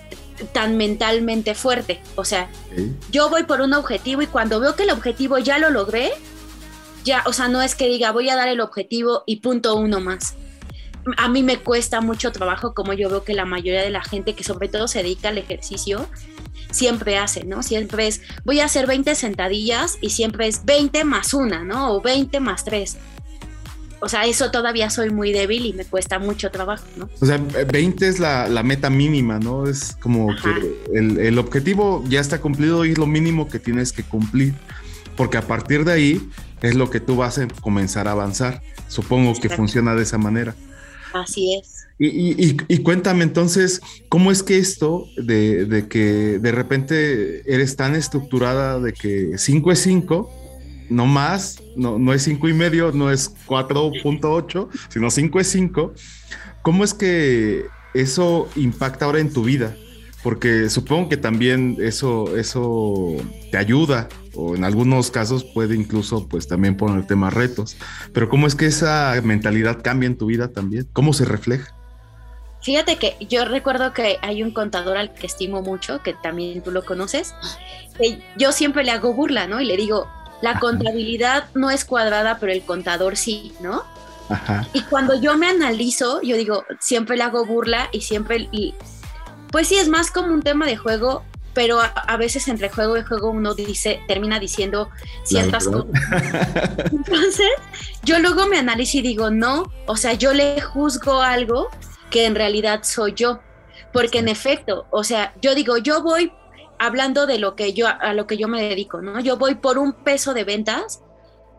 tan 0.54 0.78
mentalmente 0.78 1.56
fuerte. 1.56 2.00
O 2.16 2.24
sea, 2.24 2.50
yo 3.12 3.30
voy 3.30 3.44
por 3.44 3.62
un 3.62 3.74
objetivo 3.74 4.22
y 4.22 4.28
cuando 4.28 4.60
veo 4.60 4.76
que 4.76 4.84
el 4.84 4.92
objetivo 4.92 5.38
ya 5.38 5.58
lo 5.58 5.70
logré, 5.70 6.12
ya, 7.04 7.24
o 7.26 7.34
sea, 7.34 7.48
no 7.48 7.62
es 7.62 7.76
que 7.76 7.88
diga 7.88 8.12
voy 8.12 8.30
a 8.30 8.36
dar 8.36 8.48
el 8.48 8.60
objetivo 8.60 9.24
y 9.26 9.38
punto 9.38 9.76
uno 9.76 10.00
más. 10.00 10.36
A 11.16 11.30
mí 11.30 11.42
me 11.42 11.58
cuesta 11.58 12.02
mucho 12.02 12.34
trabajo, 12.34 12.74
como 12.74 12.92
yo 12.94 13.10
veo 13.10 13.24
que 13.24 13.34
la 13.34 13.46
mayoría 13.46 13.82
de 13.82 13.90
la 13.90 14.04
gente 14.04 14.36
que 14.36 14.44
sobre 14.44 14.68
todo 14.68 14.90
se 14.90 15.04
dedica 15.04 15.30
al 15.30 15.38
ejercicio, 15.38 16.08
siempre 16.72 17.18
hace, 17.18 17.44
¿no? 17.44 17.64
Siempre 17.64 18.08
es, 18.08 18.22
voy 18.46 18.60
a 18.60 18.66
hacer 18.66 18.88
20 18.88 19.16
sentadillas 19.16 19.98
y 20.02 20.10
siempre 20.12 20.48
es 20.48 20.66
20 20.66 21.04
más 21.04 21.34
una, 21.34 21.64
¿no? 21.64 21.94
O 21.94 22.02
20 22.02 22.40
más 22.40 22.64
3 22.66 22.98
o 24.00 24.10
sea, 24.10 24.26
eso 24.26 24.52
todavía 24.52 24.90
soy 24.90 25.10
muy 25.10 25.32
débil 25.32 25.66
y 25.66 25.74
me 25.74 25.86
cuesta 25.86 26.20
mucho 26.20 26.52
trabajo, 26.52 26.84
¿no? 26.98 27.10
O 27.20 27.26
sea, 27.26 27.38
20 27.38 28.08
es 28.08 28.20
la, 28.20 28.48
meta 28.64 28.90
mínima, 28.90 29.40
¿no? 29.40 29.68
Es 29.68 29.96
como 30.00 30.36
que 30.36 30.76
el, 30.94 31.40
objetivo 31.40 32.04
ya 32.08 32.20
está 32.20 32.40
cumplido 32.40 32.86
y 32.86 32.92
es 32.92 32.98
lo 32.98 33.08
mínimo 33.08 33.50
que 33.50 33.60
tienes 33.60 33.92
que 33.92 34.04
cumplir, 34.04 34.54
porque 35.16 35.38
a 35.38 35.42
partir 35.42 35.84
de 35.84 35.94
ahí 35.94 36.30
es 36.62 36.76
lo 36.76 36.90
que 36.90 37.00
tú 37.00 37.16
vas 37.16 37.40
a 37.40 37.48
comenzar 37.62 38.08
a 38.08 38.12
avanzar. 38.12 38.62
Supongo 38.88 39.34
que 39.40 39.50
funciona 39.50 39.96
de 39.96 40.04
esa 40.04 40.18
manera. 40.18 40.56
Así 41.14 41.56
es. 41.56 41.77
Y, 42.00 42.78
cuéntame 42.84 43.24
entonces, 43.24 43.82
¿cómo 44.08 44.32
es 44.32 44.44
que 44.44 44.58
esto 44.58 45.08
de, 45.18 45.88
que 45.90 46.38
de 46.40 46.52
repente 46.52 47.42
eres 47.52 47.76
tan 47.76 47.96
estructurada 47.96 48.80
de 48.80 48.94
que 48.94 49.38
5 49.38 49.72
es 49.72 49.80
5 49.80 50.30
no 50.90 51.06
más, 51.06 51.62
no, 51.76 52.00
no 52.00 52.14
es 52.14 52.24
cinco 52.24 52.48
y 52.48 52.54
medio, 52.54 52.92
no 52.92 53.12
es 53.12 53.34
4.8, 53.46 54.70
sino 54.90 55.12
5 55.12 55.40
es 55.40 55.48
5. 55.48 55.94
¿Cómo 56.62 56.84
es 56.84 56.94
que 56.94 57.66
eso 57.94 58.48
impacta 58.56 59.06
ahora 59.06 59.20
en 59.20 59.32
tu 59.32 59.44
vida? 59.44 59.76
Porque 60.24 60.70
supongo 60.70 61.10
que 61.10 61.18
también 61.18 61.78
eso, 61.80 62.36
eso 62.38 63.16
te 63.52 63.58
ayuda 63.58 64.10
o 64.34 64.56
en 64.56 64.64
algunos 64.64 65.12
casos 65.12 65.44
puede 65.44 65.76
incluso 65.76 66.28
pues 66.28 66.48
también 66.48 66.76
ponerte 66.76 67.16
más 67.16 67.34
retos. 67.34 67.78
Pero 68.14 68.28
¿cómo 68.30 68.48
es 68.48 68.56
que 68.56 68.66
esa 68.66 69.14
mentalidad 69.24 69.82
cambia 69.84 70.08
en 70.08 70.18
tu 70.18 70.26
vida 70.26 70.50
también? 70.50 70.88
¿Cómo 70.94 71.14
se 71.14 71.26
refleja? 71.26 71.77
Fíjate 72.62 72.98
que 72.98 73.16
yo 73.22 73.46
recuerdo 73.46 73.94
que 73.94 74.18
hay 74.22 74.44
un 74.44 74.52
contador 74.52 74.98
al 74.98 75.14
que 75.14 75.28
estimo 75.28 75.62
mucho, 75.62 76.02
que 76.02 76.14
también 76.14 76.62
tú 76.62 76.72
lo 76.72 76.84
conoces, 76.84 77.34
que 77.98 78.22
yo 78.38 78.52
siempre 78.52 78.84
le 78.84 78.92
hago 78.92 79.14
burla, 79.14 79.48
¿no? 79.48 79.62
Y 79.62 79.66
le 79.66 79.78
digo, 79.78 80.08
la 80.42 80.60
contabilidad 80.60 81.46
no 81.54 81.72
es 81.72 81.86
cuadrada, 81.86 82.40
pero 82.40 82.52
el 82.52 82.64
contador 82.64 83.16
sí, 83.16 83.54
¿no? 83.62 83.84
Ajá. 84.30 84.68
Y 84.74 84.82
cuando 84.82 85.20
yo 85.20 85.38
me 85.38 85.48
analizo, 85.48 86.22
yo 86.22 86.36
digo, 86.36 86.66
siempre 86.80 87.16
le 87.16 87.24
hago 87.24 87.46
burla 87.46 87.90
y 87.92 88.02
siempre, 88.02 88.50
y, 88.52 88.74
pues 89.52 89.68
sí, 89.68 89.78
es 89.78 89.88
más 89.88 90.12
como 90.12 90.34
un 90.34 90.42
tema 90.42 90.66
de 90.66 90.76
juego, 90.78 91.24
pero 91.54 91.80
a, 91.82 92.18
veces 92.18 92.48
entre 92.50 92.70
juego 92.70 92.98
y 92.98 93.02
juego 93.02 93.32
uno 93.32 93.56
dice, 93.56 94.00
termina 94.08 94.40
diciendo 94.40 94.92
ciertas 95.24 95.66
cosas. 95.66 95.88
Entonces, 96.92 97.50
yo 98.04 98.20
luego 98.20 98.46
me 98.46 98.60
analizo 98.60 99.00
y 99.00 99.02
digo, 99.02 99.32
no, 99.32 99.72
o 99.88 99.98
sea, 99.98 100.14
yo 100.14 100.36
le 100.36 100.62
juzgo 100.62 101.20
algo 101.20 101.72
que 102.10 102.26
en 102.26 102.36
realidad 102.36 102.82
soy 102.84 103.14
yo, 103.14 103.40
porque 103.94 104.20
en 104.20 104.28
efecto, 104.28 104.86
o 104.90 105.04
sea, 105.04 105.34
yo 105.42 105.56
digo, 105.56 105.78
yo 105.78 106.02
voy 106.02 106.32
hablando 106.80 107.26
de 107.26 107.40
lo 107.40 107.56
que 107.56 107.74
yo 107.74 107.88
a 107.88 108.14
lo 108.14 108.28
que 108.28 108.38
yo 108.38 108.48
me 108.48 108.62
dedico, 108.62 109.02
¿no? 109.02 109.20
Yo 109.20 109.38
voy 109.38 109.56
por 109.56 109.78
un 109.78 109.94
peso 109.94 110.34
de 110.34 110.44
ventas 110.44 111.02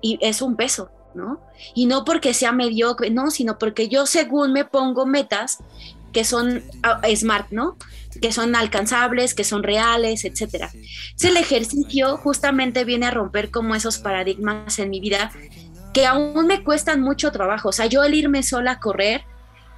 y 0.01 0.19
es 0.21 0.43
un 0.43 0.57
peso, 0.57 0.91
¿no? 1.15 1.41
Y 1.75 1.87
no 1.87 2.05
porque 2.05 2.35
sea 2.35 2.53
mediocre, 2.53 3.11
no, 3.11 3.31
sino 3.31 3.59
porque 3.59 3.89
yo 3.89 4.07
según 4.07 4.53
me 4.53 4.65
pongo 4.65 5.07
metas 5.07 5.59
que 6.13 6.25
son 6.25 6.63
ah, 6.83 7.01
smart, 7.15 7.51
¿no? 7.51 7.77
Que 8.21 8.33
son 8.33 8.55
alcanzables, 8.55 9.35
que 9.35 9.45
son 9.45 9.63
reales, 9.63 10.25
etcétera. 10.25 10.71
el 11.23 11.37
ejercicio 11.37 12.17
justamente 12.17 12.85
viene 12.85 13.07
a 13.07 13.11
romper 13.11 13.51
como 13.51 13.75
esos 13.75 13.99
paradigmas 13.99 14.79
en 14.79 14.91
mi 14.91 15.01
vida 15.01 15.31
que 15.93 16.07
aún 16.07 16.47
me 16.47 16.63
cuestan 16.63 17.01
mucho 17.01 17.33
trabajo. 17.33 17.71
O 17.71 17.73
sea, 17.73 17.87
yo 17.87 18.05
el 18.05 18.15
irme 18.15 18.43
sola 18.43 18.73
a 18.73 18.81
correr 18.81 19.23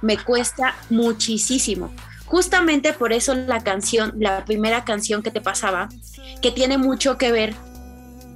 me 0.01 0.17
cuesta 0.17 0.75
muchísimo 0.89 1.91
Justamente 2.31 2.93
por 2.93 3.11
eso 3.11 3.35
la 3.35 3.59
canción, 3.59 4.13
la 4.17 4.45
primera 4.45 4.85
canción 4.85 5.21
que 5.21 5.31
te 5.31 5.41
pasaba, 5.41 5.89
que 6.41 6.49
tiene 6.49 6.77
mucho 6.77 7.17
que 7.17 7.29
ver 7.29 7.53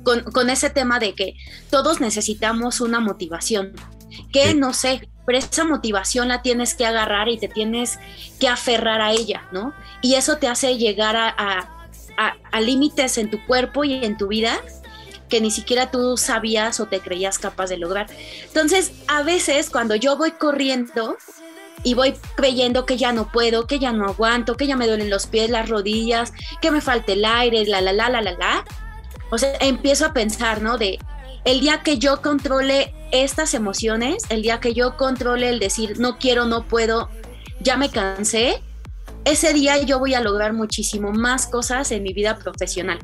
con, 0.03 0.49
ese 0.49 0.69
tema 0.69 0.99
de 0.99 1.15
que 1.15 1.37
todos 1.69 2.01
necesitamos 2.01 2.81
una 2.81 2.99
motivación, 2.99 3.71
que 4.33 4.53
no 4.53 4.73
sé, 4.73 5.07
pero 5.25 5.37
esa 5.37 5.63
motivación 5.63 6.27
la 6.27 6.41
tienes 6.41 6.75
que 6.75 6.85
agarrar 6.85 7.29
y 7.29 7.37
te 7.37 7.47
tienes 7.47 7.97
que 8.37 8.49
aferrar 8.49 8.99
a 8.99 9.13
ella, 9.13 9.47
¿no? 9.53 9.73
Y 10.01 10.15
eso 10.15 10.39
te 10.39 10.49
hace 10.49 10.77
llegar 10.77 11.15
a, 11.15 11.87
a 12.17 12.59
límites 12.61 13.17
en 13.17 13.31
tu 13.31 13.45
cuerpo 13.45 13.85
y 13.85 13.93
en 13.93 14.17
tu 14.17 14.27
vida 14.27 14.59
que 15.29 15.39
ni 15.39 15.51
siquiera 15.51 15.89
tú 15.89 16.17
sabías 16.17 16.81
o 16.81 16.87
te 16.87 16.99
creías 16.99 17.39
capaz 17.39 17.67
de 17.67 17.77
lograr. 17.77 18.07
Entonces, 18.45 18.91
a 19.07 19.23
veces 19.23 19.69
cuando 19.69 19.95
yo 19.95 20.17
voy 20.17 20.31
corriendo, 20.31 21.15
y 21.85 21.93
voy 21.93 22.15
creyendo 22.35 22.85
que 22.85 22.97
ya 22.97 23.13
no 23.13 23.31
puedo, 23.31 23.67
que 23.67 23.77
ya 23.77 23.93
no 23.93 24.07
aguanto, 24.07 24.57
que 24.57 24.65
ya 24.65 24.75
me 24.75 24.87
duelen 24.87 25.11
los 25.11 25.27
pies, 25.27 25.51
las 25.51 25.69
rodillas, 25.69 26.33
que 26.59 26.71
me 26.71 26.81
falte 26.81 27.13
el 27.13 27.23
aire, 27.23 27.63
la, 27.67 27.79
la, 27.79 27.93
la, 27.93 28.09
la, 28.09 28.21
la, 28.23 28.31
la. 28.31 28.65
O 29.29 29.37
sea, 29.37 29.53
empiezo 29.61 30.07
a 30.07 30.13
pensar, 30.13 30.63
¿no? 30.63 30.79
De 30.79 30.97
el 31.45 31.59
día 31.59 31.83
que 31.83 31.99
yo 31.99 32.23
controle 32.23 32.91
estas 33.11 33.53
emociones, 33.53 34.23
el 34.29 34.41
día 34.41 34.59
que 34.59 34.73
yo 34.73 34.97
controle 34.97 35.47
el 35.47 35.59
decir 35.59 35.99
no 35.99 36.17
quiero, 36.17 36.45
no 36.45 36.67
puedo, 36.67 37.09
ya 37.59 37.77
me 37.77 37.91
cansé, 37.91 38.63
ese 39.23 39.53
día 39.53 39.79
yo 39.83 39.99
voy 39.99 40.15
a 40.15 40.21
lograr 40.21 40.53
muchísimo 40.53 41.11
más 41.11 41.45
cosas 41.45 41.91
en 41.91 42.01
mi 42.01 42.13
vida 42.13 42.37
profesional. 42.37 42.97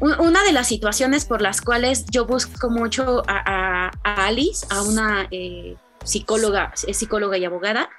Una 0.00 0.42
de 0.42 0.52
las 0.52 0.66
situaciones 0.66 1.24
por 1.24 1.40
las 1.40 1.60
cuales 1.60 2.04
yo 2.10 2.26
busco 2.26 2.68
mucho 2.68 3.22
a, 3.28 3.90
Alice, 4.02 4.66
a 4.70 4.82
una 4.82 5.28
eh, 5.30 5.76
psicóloga, 6.04 6.72
es 6.86 6.96
psicóloga 6.96 7.38
y 7.38 7.44
abogada, 7.44 7.90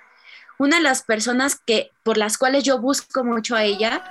una 0.58 0.78
de 0.78 0.84
las 0.84 1.04
personas 1.04 1.60
que 1.66 1.92
por 2.04 2.18
las 2.18 2.38
cuales 2.38 2.64
yo 2.64 2.80
busco 2.80 3.24
mucho 3.24 3.56
a 3.56 3.64
ella 3.64 4.04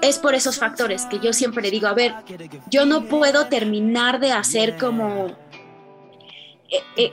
es 0.00 0.18
por 0.18 0.34
esos 0.34 0.58
factores 0.58 1.06
que 1.06 1.18
yo 1.18 1.32
siempre 1.32 1.62
le 1.62 1.70
digo, 1.70 1.86
a 1.86 1.94
ver, 1.94 2.14
yo 2.70 2.84
no 2.86 3.04
puedo 3.04 3.46
terminar 3.46 4.20
de 4.20 4.32
hacer 4.32 4.76
como 4.76 5.26
eh, 6.70 6.82
eh, 6.96 7.12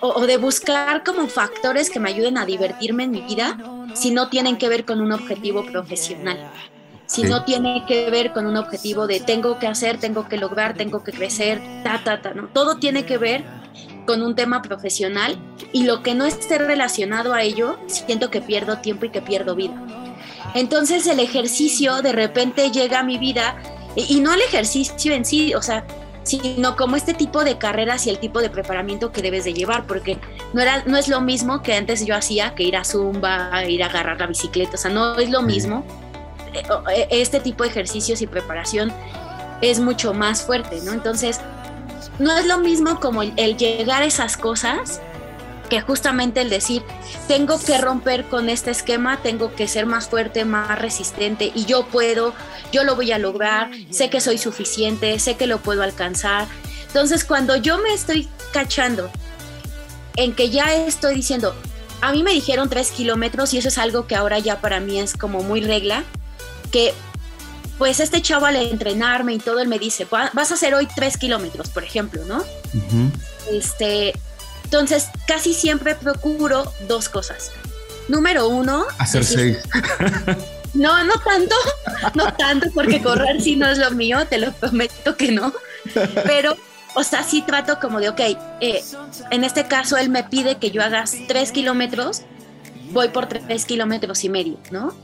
o, 0.00 0.26
de 0.26 0.36
buscar 0.36 1.02
como 1.02 1.26
factores 1.28 1.90
que 1.90 2.00
me 2.00 2.10
ayuden 2.10 2.38
a 2.38 2.46
divertirme 2.46 3.04
en 3.04 3.10
mi 3.10 3.20
vida 3.22 3.58
si 3.94 4.10
no 4.10 4.28
tienen 4.28 4.56
que 4.56 4.68
ver 4.68 4.84
con 4.84 5.00
un 5.00 5.12
objetivo 5.12 5.64
profesional. 5.64 6.50
Si 7.06 7.24
no 7.24 7.44
tiene 7.44 7.84
que 7.88 8.08
ver 8.08 8.32
con 8.32 8.46
un 8.46 8.56
objetivo 8.56 9.08
de 9.08 9.18
tengo 9.18 9.58
que 9.58 9.66
hacer, 9.66 9.98
tengo 9.98 10.28
que 10.28 10.36
lograr, 10.36 10.76
tengo 10.76 11.02
que 11.02 11.10
crecer, 11.10 11.60
ta, 11.82 12.04
ta, 12.04 12.22
ta, 12.22 12.34
¿no? 12.34 12.46
Todo 12.48 12.76
tiene 12.76 13.04
que 13.04 13.18
ver 13.18 13.44
con 14.10 14.22
un 14.22 14.34
tema 14.34 14.60
profesional 14.60 15.38
y 15.72 15.84
lo 15.84 16.02
que 16.02 16.16
no 16.16 16.24
esté 16.24 16.58
relacionado 16.58 17.32
a 17.32 17.44
ello, 17.44 17.78
siento 17.86 18.28
que 18.28 18.40
pierdo 18.40 18.78
tiempo 18.78 19.04
y 19.04 19.10
que 19.10 19.22
pierdo 19.22 19.54
vida. 19.54 19.80
Entonces 20.56 21.06
el 21.06 21.20
ejercicio 21.20 22.02
de 22.02 22.10
repente 22.10 22.72
llega 22.72 22.98
a 22.98 23.02
mi 23.04 23.18
vida 23.18 23.54
y, 23.94 24.18
no 24.18 24.34
el 24.34 24.40
ejercicio 24.40 25.14
en 25.14 25.24
sí, 25.24 25.54
o 25.54 25.62
sea, 25.62 25.86
sino 26.24 26.74
como 26.74 26.96
este 26.96 27.14
tipo 27.14 27.44
de 27.44 27.56
carreras 27.56 28.04
y 28.08 28.10
el 28.10 28.18
tipo 28.18 28.40
de 28.40 28.50
preparamiento 28.50 29.12
que 29.12 29.22
debes 29.22 29.44
de 29.44 29.54
llevar, 29.54 29.86
porque 29.86 30.18
no, 30.54 30.60
era, 30.60 30.82
no 30.86 30.96
es 30.96 31.06
lo 31.06 31.20
mismo 31.20 31.62
que 31.62 31.74
antes 31.74 32.04
yo 32.04 32.16
hacía, 32.16 32.56
que 32.56 32.64
ir 32.64 32.74
a 32.74 32.82
Zumba, 32.82 33.64
ir 33.64 33.84
a 33.84 33.86
agarrar 33.86 34.18
la 34.18 34.26
bicicleta, 34.26 34.72
o 34.74 34.76
sea, 34.76 34.90
no 34.90 35.20
es 35.20 35.30
lo 35.30 35.42
mismo. 35.42 35.84
Eh, 36.52 36.64
eh, 36.96 37.06
este 37.12 37.38
tipo 37.38 37.62
de 37.62 37.70
ejercicios 37.70 38.22
y 38.22 38.26
preparación 38.26 38.92
es 39.62 39.78
mucho 39.78 40.14
más 40.14 40.42
fuerte, 40.42 40.80
¿no? 40.84 40.92
Entonces, 40.94 41.40
no 42.20 42.36
es 42.36 42.46
lo 42.46 42.58
mismo 42.58 43.00
como 43.00 43.22
el, 43.22 43.56
llegar 43.56 44.02
a 44.02 44.06
esas 44.06 44.36
cosas 44.36 45.00
que 45.70 45.80
justamente 45.80 46.40
el 46.40 46.50
decir, 46.50 46.82
tengo 47.28 47.58
que 47.58 47.78
romper 47.78 48.26
con 48.26 48.48
este 48.48 48.70
esquema, 48.72 49.22
tengo 49.22 49.54
que 49.54 49.68
ser 49.68 49.86
más 49.86 50.08
fuerte, 50.08 50.44
más 50.44 50.78
resistente 50.78 51.50
y 51.54 51.64
yo 51.64 51.86
puedo, 51.86 52.34
yo 52.72 52.84
lo 52.84 52.94
voy 52.94 53.12
a 53.12 53.18
lograr, 53.18 53.70
sé 53.90 54.10
que 54.10 54.20
soy 54.20 54.36
suficiente, 54.36 55.18
sé 55.18 55.36
que 55.36 55.46
lo 55.46 55.58
puedo 55.58 55.82
alcanzar. 55.82 56.46
Entonces, 56.88 57.24
cuando 57.24 57.56
yo 57.56 57.78
me 57.78 57.94
estoy 57.94 58.28
cachando 58.52 59.10
en 60.16 60.34
que 60.34 60.50
ya 60.50 60.74
estoy 60.74 61.14
diciendo, 61.14 61.54
a 62.00 62.12
mí 62.12 62.24
me 62.24 62.32
dijeron 62.32 62.68
tres 62.68 62.90
kilómetros 62.90 63.54
y 63.54 63.58
eso 63.58 63.68
es 63.68 63.78
algo 63.78 64.08
que 64.08 64.16
ahora 64.16 64.40
ya 64.40 64.60
para 64.60 64.80
mí 64.80 64.98
es 64.98 65.16
como 65.16 65.42
muy 65.44 65.60
regla, 65.60 66.02
que 66.72 66.92
pues 67.80 67.98
este 67.98 68.20
chavo 68.20 68.44
al 68.44 68.56
entrenarme 68.56 69.32
y 69.32 69.38
todo, 69.38 69.58
él 69.58 69.66
me 69.66 69.78
dice, 69.78 70.06
vas 70.10 70.50
a 70.50 70.54
hacer 70.54 70.74
hoy 70.74 70.86
tres 70.94 71.16
kilómetros, 71.16 71.70
por 71.70 71.82
ejemplo, 71.82 72.22
¿no? 72.26 72.44
Este, 73.50 74.12
entonces 74.64 75.08
casi 75.26 75.54
siempre 75.54 75.94
procuro 75.94 76.70
dos 76.88 77.08
cosas. 77.08 77.50
Número 78.06 78.48
uno, 78.48 78.84
hacer 78.98 79.24
seis. 79.24 79.58
No, 80.72 81.02
no 81.04 81.14
tanto, 81.14 81.56
no 82.14 82.32
tanto, 82.34 82.68
porque 82.72 83.02
correr 83.02 83.40
sí 83.40 83.56
no 83.56 83.66
es 83.66 83.78
lo 83.78 83.90
mío, 83.90 84.24
te 84.28 84.38
lo 84.38 84.52
prometo 84.52 85.16
que 85.16 85.32
no. 85.32 85.52
Pero, 86.24 86.56
o 86.94 87.02
sea, 87.02 87.24
sí 87.24 87.42
trato 87.42 87.80
como 87.80 87.98
de, 87.98 88.08
ok, 88.10 88.20
eh, 88.60 88.84
en 89.32 89.42
este 89.42 89.64
caso 89.64 89.96
él 89.96 90.10
me 90.10 90.22
pide 90.22 90.58
que 90.58 90.70
yo 90.70 90.84
haga 90.84 91.04
tres 91.26 91.50
kilómetros, 91.50 92.22
voy 92.92 93.08
por 93.08 93.26
tres 93.26 93.64
kilómetros 93.64 94.22
y 94.22 94.28
medio, 94.28 94.58
¿no? 94.70 94.94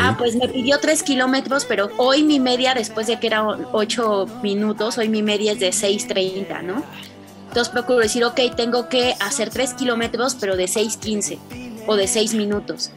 Ah, 0.00 0.14
pues 0.16 0.34
me 0.36 0.48
pidió 0.48 0.78
tres 0.80 1.02
kilómetros, 1.02 1.64
pero 1.66 1.90
hoy 1.98 2.22
mi 2.22 2.40
media, 2.40 2.74
después 2.74 3.06
de 3.06 3.20
que 3.20 3.26
era 3.26 3.46
ocho 3.46 4.26
minutos, 4.42 4.96
hoy 4.96 5.08
mi 5.08 5.22
media 5.22 5.52
es 5.52 5.60
de 5.60 5.70
6.30, 5.70 6.62
¿no? 6.62 6.82
Entonces 7.48 7.68
procuro 7.70 7.98
decir, 7.98 8.24
ok, 8.24 8.40
tengo 8.56 8.88
que 8.88 9.14
hacer 9.20 9.50
tres 9.50 9.74
kilómetros, 9.74 10.36
pero 10.38 10.56
de 10.56 10.64
6.15 10.64 11.38
o 11.86 11.96
de 11.96 12.06
seis 12.06 12.34
minutos. 12.34 12.90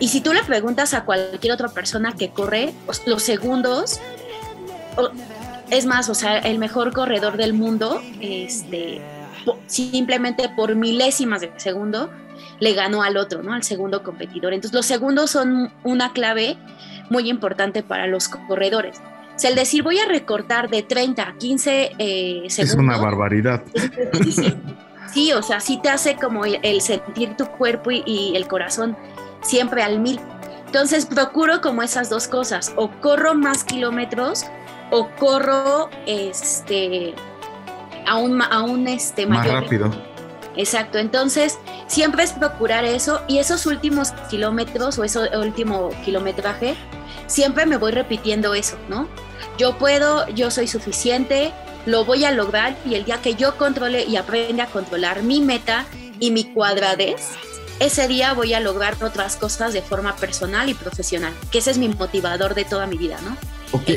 Y 0.00 0.08
si 0.08 0.20
tú 0.20 0.32
le 0.32 0.44
preguntas 0.44 0.94
a 0.94 1.04
cualquier 1.04 1.52
otra 1.52 1.68
persona 1.68 2.14
que 2.14 2.30
corre, 2.30 2.72
los 3.06 3.22
segundos, 3.22 4.00
es 5.70 5.86
más, 5.86 6.08
o 6.08 6.14
sea, 6.14 6.38
el 6.38 6.58
mejor 6.58 6.92
corredor 6.92 7.36
del 7.36 7.54
mundo, 7.54 8.00
este, 8.20 9.00
simplemente 9.66 10.48
por 10.50 10.74
milésimas 10.76 11.40
de 11.40 11.50
segundo, 11.56 12.10
le 12.60 12.72
ganó 12.72 13.02
al 13.02 13.16
otro, 13.16 13.42
¿no? 13.42 13.52
Al 13.52 13.62
segundo 13.62 14.02
competidor. 14.02 14.52
Entonces, 14.52 14.74
los 14.74 14.86
segundos 14.86 15.30
son 15.30 15.72
una 15.84 16.12
clave 16.12 16.56
muy 17.10 17.28
importante 17.28 17.82
para 17.82 18.06
los 18.06 18.28
corredores. 18.28 19.00
O 19.34 19.38
sea, 19.38 19.50
el 19.50 19.56
decir 19.56 19.82
voy 19.82 19.98
a 19.98 20.06
recortar 20.06 20.68
de 20.68 20.82
30 20.82 21.22
a 21.22 21.36
15 21.36 21.92
eh, 21.98 22.42
segundos. 22.48 22.58
Es 22.58 22.74
una 22.74 22.98
barbaridad. 22.98 23.62
Sí, 25.12 25.32
o 25.32 25.42
sea, 25.42 25.60
sí 25.60 25.80
te 25.82 25.88
hace 25.88 26.16
como 26.16 26.44
el, 26.44 26.80
sentir 26.80 27.36
tu 27.36 27.46
cuerpo 27.46 27.90
y, 27.90 28.32
el 28.34 28.46
corazón 28.46 28.96
siempre 29.42 29.82
al 29.82 30.00
mil. 30.00 30.20
Entonces 30.66 31.06
procuro 31.06 31.60
como 31.60 31.82
esas 31.82 32.10
dos 32.10 32.28
cosas, 32.28 32.74
o 32.76 32.90
corro 33.00 33.34
más 33.34 33.64
kilómetros 33.64 34.44
o 34.90 35.08
corro 35.18 35.88
este 36.06 37.14
aún, 38.06 38.42
aún 38.42 38.86
este, 38.86 39.26
más 39.26 39.50
rápido. 39.50 39.90
Exacto, 40.56 40.98
entonces 40.98 41.58
siempre 41.86 42.24
es 42.24 42.32
procurar 42.32 42.84
eso 42.84 43.22
y 43.28 43.38
esos 43.38 43.66
últimos 43.66 44.12
kilómetros 44.28 44.98
o 44.98 45.04
ese 45.04 45.36
último 45.36 45.90
kilometraje, 46.04 46.74
siempre 47.26 47.66
me 47.66 47.76
voy 47.76 47.92
repitiendo 47.92 48.54
eso, 48.54 48.76
¿no? 48.88 49.08
Yo 49.56 49.78
puedo, 49.78 50.28
yo 50.28 50.50
soy 50.50 50.66
suficiente, 50.66 51.52
lo 51.86 52.04
voy 52.04 52.24
a 52.24 52.32
lograr 52.32 52.76
y 52.84 52.94
el 52.94 53.04
día 53.04 53.22
que 53.22 53.34
yo 53.34 53.56
controle 53.56 54.04
y 54.04 54.16
aprenda 54.16 54.64
a 54.64 54.66
controlar 54.66 55.22
mi 55.22 55.40
meta 55.40 55.86
y 56.18 56.30
mi 56.32 56.44
cuadradez, 56.44 57.30
ese 57.80 58.08
día 58.08 58.32
voy 58.32 58.54
a 58.54 58.60
lograr 58.60 58.96
otras 59.02 59.36
cosas 59.36 59.72
de 59.72 59.82
forma 59.82 60.16
personal 60.16 60.68
y 60.68 60.74
profesional, 60.74 61.32
que 61.52 61.58
ese 61.58 61.70
es 61.70 61.78
mi 61.78 61.88
motivador 61.88 62.54
de 62.54 62.64
toda 62.64 62.86
mi 62.86 62.98
vida, 62.98 63.18
¿no? 63.22 63.36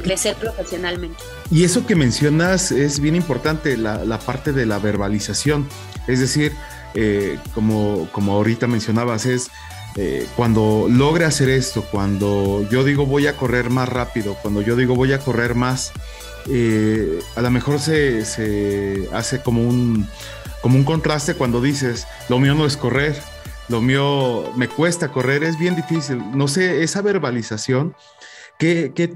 crecer 0.03 0.35
profesionalmente. 0.35 1.17
Y 1.49 1.63
eso 1.63 1.85
que 1.85 1.95
mencionas 1.95 2.71
es 2.71 2.99
bien 2.99 3.15
importante, 3.15 3.77
la, 3.77 4.19
parte 4.19 4.53
de 4.53 4.65
la 4.65 4.79
verbalización. 4.79 5.67
Es 6.11 6.19
decir, 6.19 6.53
eh, 6.93 7.39
como, 7.53 8.09
como 8.11 8.33
ahorita 8.33 8.67
mencionabas, 8.67 9.25
es 9.25 9.49
eh, 9.95 10.27
cuando 10.35 10.87
logre 10.89 11.23
hacer 11.23 11.49
esto, 11.49 11.83
cuando 11.89 12.67
yo 12.69 12.83
digo 12.83 13.05
voy 13.05 13.27
a 13.27 13.37
correr 13.37 13.69
más 13.69 13.87
rápido, 13.87 14.35
cuando 14.41 14.61
yo 14.61 14.75
digo 14.75 14.95
voy 14.95 15.13
a 15.13 15.19
correr 15.19 15.55
más, 15.55 15.93
eh, 16.49 17.19
a 17.35 17.41
lo 17.41 17.49
mejor 17.49 17.79
se, 17.79 19.07
hace 19.13 19.41
como 19.41 19.63
un, 19.63 20.05
como 20.61 20.77
un 20.77 20.83
contraste 20.83 21.35
cuando 21.35 21.61
dices, 21.61 22.07
lo 22.27 22.39
mío 22.39 22.55
no 22.55 22.65
es 22.65 22.75
correr, 22.75 23.17
lo 23.69 23.81
mío 23.81 24.51
me 24.57 24.67
cuesta 24.67 25.13
correr, 25.13 25.45
es 25.45 25.57
bien 25.57 25.77
difícil. 25.77 26.21
No 26.35 26.49
sé, 26.49 26.83
esa 26.83 27.01
verbalización, 27.01 27.95
¿qué, 28.59 28.91
qué, 28.93 29.15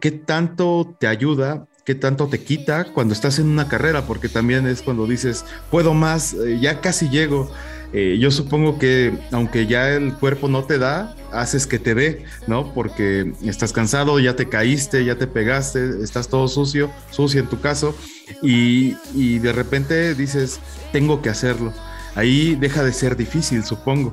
qué 0.00 0.10
tanto 0.10 0.96
te 0.98 1.06
ayuda? 1.06 1.68
¿Qué 1.86 1.94
tanto 1.94 2.26
te 2.26 2.42
quita 2.42 2.92
cuando 2.92 3.14
estás 3.14 3.38
en 3.38 3.46
una 3.46 3.68
carrera? 3.68 4.08
Porque 4.08 4.28
también 4.28 4.66
es 4.66 4.82
cuando 4.82 5.06
dices, 5.06 5.44
puedo 5.70 5.94
más, 5.94 6.34
eh, 6.34 6.58
ya 6.60 6.80
casi 6.80 7.08
llego. 7.08 7.48
yo 7.92 8.30
supongo 8.32 8.78
que 8.78 9.16
aunque 9.30 9.68
ya 9.68 9.90
el 9.90 10.12
cuerpo 10.14 10.48
no 10.48 10.64
te 10.64 10.78
da, 10.78 11.14
haces 11.32 11.68
que 11.68 11.78
te 11.78 11.94
dé, 11.94 12.24
¿no? 12.48 12.74
Porque 12.74 13.32
estás 13.44 13.72
cansado, 13.72 14.18
ya 14.18 14.34
te 14.34 14.48
caíste, 14.48 15.04
ya 15.04 15.16
te 15.16 15.28
pegaste, 15.28 16.02
estás 16.02 16.28
todo 16.28 16.48
sucio, 16.48 16.90
sucio 17.12 17.40
en 17.40 17.46
tu 17.46 17.60
caso, 17.60 17.94
y, 18.42 19.38
de 19.38 19.52
repente 19.52 20.16
dices, 20.16 20.58
tengo 20.92 21.22
que 21.22 21.30
hacerlo. 21.30 21.72
Ahí 22.16 22.56
deja 22.56 22.82
de 22.82 22.92
ser 22.92 23.16
difícil, 23.16 23.64
supongo. 23.64 24.12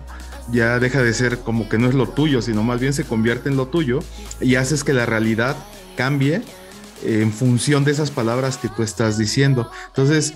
Ya 0.51 0.77
deja 0.77 1.01
de 1.01 1.13
ser 1.13 1.39
como 1.39 1.67
que 1.67 1.79
no 1.79 1.89
es 1.89 1.95
lo 1.95 2.07
tuyo, 2.07 2.41
sino 2.43 2.61
más 2.61 2.79
bien 2.79 2.93
se 2.93 3.03
convierte 3.03 3.49
en 3.49 3.57
lo 3.57 3.67
tuyo 3.67 3.99
y 4.39 4.55
haces 4.55 4.83
que 4.83 4.93
la 4.93 5.07
realidad 5.07 5.55
cambie 5.95 6.41
en 7.05 7.31
función 7.31 7.83
de 7.83 7.91
esas 7.91 8.11
palabras 8.11 8.57
que 8.57 8.69
tú 8.69 8.83
estás 8.83 9.17
diciendo. 9.17 9.69
Entonces, 9.87 10.33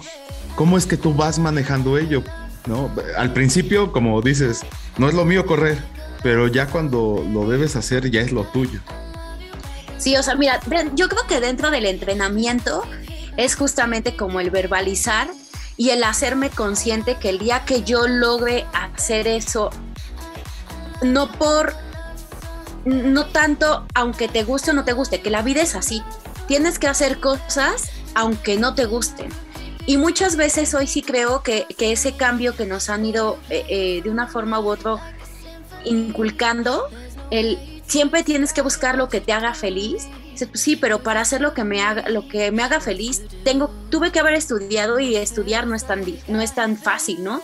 ¿cómo 0.56 0.77
es 0.77 0.86
que 0.86 0.97
tú 0.97 1.13
vas 1.13 1.39
manejando 1.39 1.97
ello? 1.97 2.23
¿No? 2.65 2.91
Al 3.17 3.34
principio, 3.34 3.91
como 3.91 4.21
dices, 4.21 4.62
no 4.97 5.08
es 5.08 5.13
lo 5.13 5.25
mío 5.25 5.45
correr, 5.45 5.82
pero 6.21 6.47
ya 6.47 6.67
cuando 6.67 7.25
lo 7.32 7.47
debes 7.47 7.75
hacer 7.75 8.12
ya 8.12 8.21
es 8.21 8.32
lo 8.32 8.43
tuyo. 8.45 8.82
Sí, 9.97 10.15
o 10.15 10.23
sea, 10.23 10.36
mira, 10.36 10.60
yo 10.93 11.10
creo 11.10 11.25
que 11.27 11.39
dentro 11.39 11.71
del 11.71 11.86
entrenamiento 11.86 12.84
es 13.38 13.56
justamente 13.56 14.15
como 14.15 14.39
el 14.39 14.51
verbalizar 14.51 15.27
y 15.77 15.91
el 15.91 16.03
hacerme 16.03 16.49
consciente 16.49 17.15
que 17.15 17.30
el 17.30 17.39
día 17.39 17.63
que 17.65 17.84
yo 17.84 18.08
logre 18.08 18.65
hacer 18.73 19.27
eso, 19.27 19.69
no 21.01 21.32
por, 21.32 21.75
no 22.86 23.27
tanto 23.27 23.86
aunque 23.93 24.27
te 24.27 24.43
guste 24.43 24.71
o 24.71 24.73
no 24.73 24.86
te 24.86 24.93
guste, 24.93 25.21
que 25.21 25.30
la 25.30 25.43
vida 25.43 25.62
es 25.62 25.75
así, 25.75 26.03
tienes 26.48 26.80
que 26.80 26.88
hacer 26.88 27.20
cosas 27.20 27.90
aunque 28.16 28.58
no 28.58 28.74
te 28.74 28.86
gusten. 28.86 29.30
Y 29.86 29.98
muchas 29.98 30.36
veces 30.36 30.74
hoy 30.74 30.88
sí 30.88 31.02
creo 31.02 31.44
que, 31.44 31.66
ese 31.80 32.18
cambio 32.18 32.56
que 32.56 32.66
nos 32.66 32.90
han 32.90 33.06
ido 33.06 33.38
eh, 33.50 33.66
eh, 33.70 34.02
de 34.04 34.10
una 34.10 34.28
forma 34.28 34.60
u 34.60 34.68
otra 34.68 35.16
inculcando 35.86 36.88
el 37.30 37.58
siempre 37.88 38.24
tienes 38.24 38.54
que 38.54 38.62
buscar 38.62 38.98
lo 38.98 39.10
que 39.10 39.22
te 39.22 39.34
haga 39.34 39.54
feliz. 39.54 40.08
Pues 40.38 40.50
sí, 40.54 40.76
pero 40.76 41.02
para 41.02 41.22
hacer 41.22 41.42
lo 41.42 41.54
que 41.54 41.64
me 41.64 41.82
haga, 41.82 42.10
lo 42.10 42.28
que 42.28 42.52
me 42.52 42.62
haga 42.62 42.80
feliz, 42.80 43.24
tengo, 43.44 43.72
tuve 43.90 44.12
que 44.12 44.20
haber 44.20 44.36
estudiado 44.36 45.00
y 45.00 45.16
estudiar 45.16 45.66
no 45.66 45.76
es 45.76 45.86
tan, 45.86 46.04
no 46.28 46.42
es 46.42 46.54
tan 46.54 46.78
fácil, 46.78 47.24
¿no? 47.24 47.42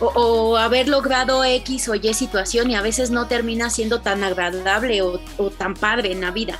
o, 0.00 0.56
haber 0.56 0.88
logrado 0.88 1.44
X 1.44 1.88
o 1.88 1.94
Y 1.94 2.14
situación 2.14 2.70
y 2.70 2.76
a 2.76 2.82
veces 2.82 3.10
no 3.10 3.26
termina 3.26 3.70
siendo 3.70 4.00
tan 4.00 4.22
agradable 4.22 5.02
o, 5.02 5.18
tan 5.56 5.74
padre 5.74 6.12
en 6.12 6.20
la 6.20 6.30
vida. 6.30 6.58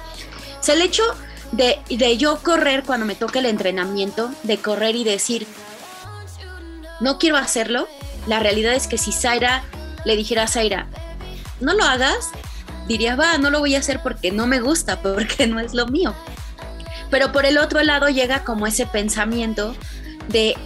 O 0.64 0.66
sea, 0.66 0.76
el 0.76 0.80
hecho 0.80 1.02
de, 1.52 1.78
de 1.90 2.16
yo 2.16 2.38
correr 2.42 2.84
cuando 2.84 3.04
me 3.04 3.14
toque 3.14 3.40
el 3.40 3.44
entrenamiento, 3.44 4.30
de 4.44 4.56
correr 4.56 4.96
y 4.96 5.04
decir, 5.04 5.46
no 7.00 7.18
quiero 7.18 7.36
hacerlo, 7.36 7.86
la 8.26 8.40
realidad 8.40 8.72
es 8.72 8.86
que 8.86 8.96
si 8.96 9.12
Zaira 9.12 9.62
le 10.06 10.16
dijera 10.16 10.44
a 10.44 10.48
Zaira, 10.48 10.86
no 11.60 11.74
lo 11.74 11.84
hagas, 11.84 12.30
diría, 12.88 13.14
va, 13.14 13.36
no 13.36 13.50
lo 13.50 13.58
voy 13.58 13.74
a 13.74 13.80
hacer 13.80 14.00
porque 14.02 14.32
no 14.32 14.46
me 14.46 14.58
gusta, 14.60 15.02
porque 15.02 15.46
no 15.46 15.60
es 15.60 15.74
lo 15.74 15.86
mío. 15.86 16.14
Pero 17.10 17.30
por 17.30 17.44
el 17.44 17.58
otro 17.58 17.82
lado 17.82 18.08
llega 18.08 18.42
como 18.42 18.66
ese 18.66 18.86
pensamiento 18.86 19.76
de, 20.28 20.56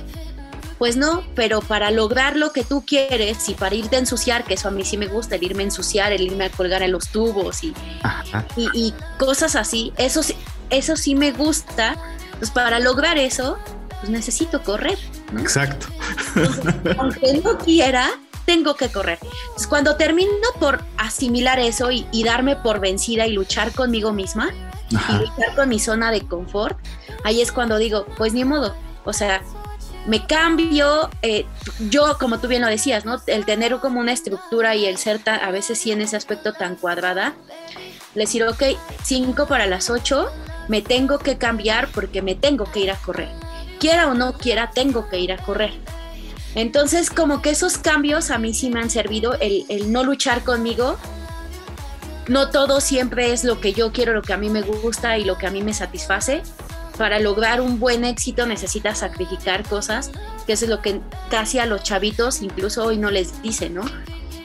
pues 0.78 0.96
no, 0.96 1.24
pero 1.34 1.60
para 1.60 1.90
lograr 1.90 2.36
lo 2.36 2.52
que 2.52 2.62
tú 2.62 2.84
quieres 2.86 3.48
y 3.48 3.54
para 3.54 3.74
irte 3.74 3.96
a 3.96 3.98
ensuciar, 3.98 4.44
que 4.44 4.54
eso 4.54 4.68
a 4.68 4.70
mí 4.70 4.84
sí 4.84 4.96
me 4.96 5.08
gusta, 5.08 5.34
el 5.34 5.42
irme 5.42 5.64
a 5.64 5.66
ensuciar, 5.66 6.12
el 6.12 6.22
irme 6.22 6.44
a 6.44 6.50
colgar 6.50 6.82
en 6.82 6.92
los 6.92 7.08
tubos 7.08 7.64
y, 7.64 7.74
y, 8.56 8.94
cosas 9.18 9.56
así, 9.56 9.92
eso, 9.96 10.20
eso 10.70 10.96
sí 10.96 11.14
me 11.14 11.32
gusta. 11.32 11.96
Pues 12.38 12.52
para 12.52 12.78
lograr 12.78 13.18
eso, 13.18 13.58
pues 13.98 14.10
necesito 14.10 14.62
correr. 14.62 14.96
Exacto. 15.36 15.88
aunque 16.98 17.40
no 17.42 17.58
quiera, 17.58 18.10
tengo 18.48 18.76
que 18.76 18.88
correr. 18.88 19.18
Entonces, 19.22 19.66
cuando 19.66 19.96
termino 19.96 20.30
por 20.60 20.84
asimilar 20.96 21.58
eso 21.58 21.90
y, 21.90 22.06
darme 22.22 22.54
por 22.56 22.80
vencida 22.80 23.26
y 23.26 23.32
luchar 23.32 23.72
conmigo 23.72 24.12
misma 24.12 24.50
y 24.90 24.94
luchar 24.94 25.54
con 25.56 25.68
mi 25.68 25.80
zona 25.80 26.12
de 26.12 26.22
confort, 26.22 26.78
ahí 27.24 27.40
es 27.42 27.50
cuando 27.50 27.76
digo, 27.76 28.06
pues 28.16 28.32
ni 28.32 28.44
modo, 28.44 28.74
o 29.04 29.12
sea, 29.12 29.42
me 30.08 30.26
cambio, 30.26 31.10
eh, 31.20 31.44
yo 31.90 32.16
como 32.18 32.40
tú 32.40 32.48
bien 32.48 32.62
lo 32.62 32.68
decías, 32.68 33.04
¿no? 33.04 33.20
El 33.26 33.44
tener 33.44 33.76
como 33.76 34.00
una 34.00 34.12
estructura 34.12 34.74
y 34.74 34.86
el 34.86 34.96
ser 34.96 35.20
a 35.26 35.50
veces 35.50 35.78
sí 35.78 35.92
en 35.92 36.00
ese 36.00 36.16
aspecto 36.16 36.54
tan 36.54 36.76
cuadrada, 36.76 37.34
le 38.14 38.22
decir, 38.22 38.42
ok, 38.42 38.62
5 39.04 39.46
para 39.46 39.66
las 39.66 39.90
8, 39.90 40.30
me 40.68 40.80
tengo 40.80 41.18
que 41.18 41.36
cambiar 41.36 41.88
porque 41.92 42.22
me 42.22 42.34
tengo 42.34 42.64
que 42.72 42.80
ir 42.80 42.90
a 42.90 42.96
correr. 42.96 43.28
Quiera 43.78 44.08
o 44.08 44.14
no 44.14 44.32
quiera, 44.32 44.70
tengo 44.70 45.10
que 45.10 45.18
ir 45.18 45.30
a 45.30 45.36
correr. 45.36 45.72
Entonces, 46.54 47.10
como 47.10 47.42
que 47.42 47.50
esos 47.50 47.76
cambios 47.76 48.30
a 48.30 48.38
mí 48.38 48.54
sí 48.54 48.70
me 48.70 48.80
han 48.80 48.88
servido, 48.88 49.36
el, 49.40 49.92
no 49.92 50.04
luchar 50.04 50.42
conmigo. 50.42 50.96
No 52.28 52.48
todo 52.48 52.80
siempre 52.80 53.32
es 53.32 53.44
lo 53.44 53.60
que 53.60 53.74
yo 53.74 53.92
quiero, 53.92 54.14
lo 54.14 54.22
que 54.22 54.32
a 54.32 54.38
mí 54.38 54.48
me 54.48 54.62
gusta 54.62 55.18
y 55.18 55.24
lo 55.24 55.36
que 55.36 55.46
a 55.46 55.50
mí 55.50 55.62
me 55.62 55.74
satisface. 55.74 56.42
Para 56.98 57.20
lograr 57.20 57.60
un 57.60 57.78
buen 57.78 58.04
éxito 58.04 58.44
necesitas 58.46 58.98
sacrificar 58.98 59.66
cosas, 59.66 60.10
que 60.46 60.52
eso 60.54 60.64
es 60.64 60.70
lo 60.70 60.82
que 60.82 61.00
casi 61.30 61.58
a 61.58 61.66
los 61.66 61.82
chavitos 61.82 62.42
incluso 62.42 62.84
hoy 62.84 62.98
no 62.98 63.10
les 63.10 63.40
dicen, 63.40 63.74
¿no? 63.74 63.84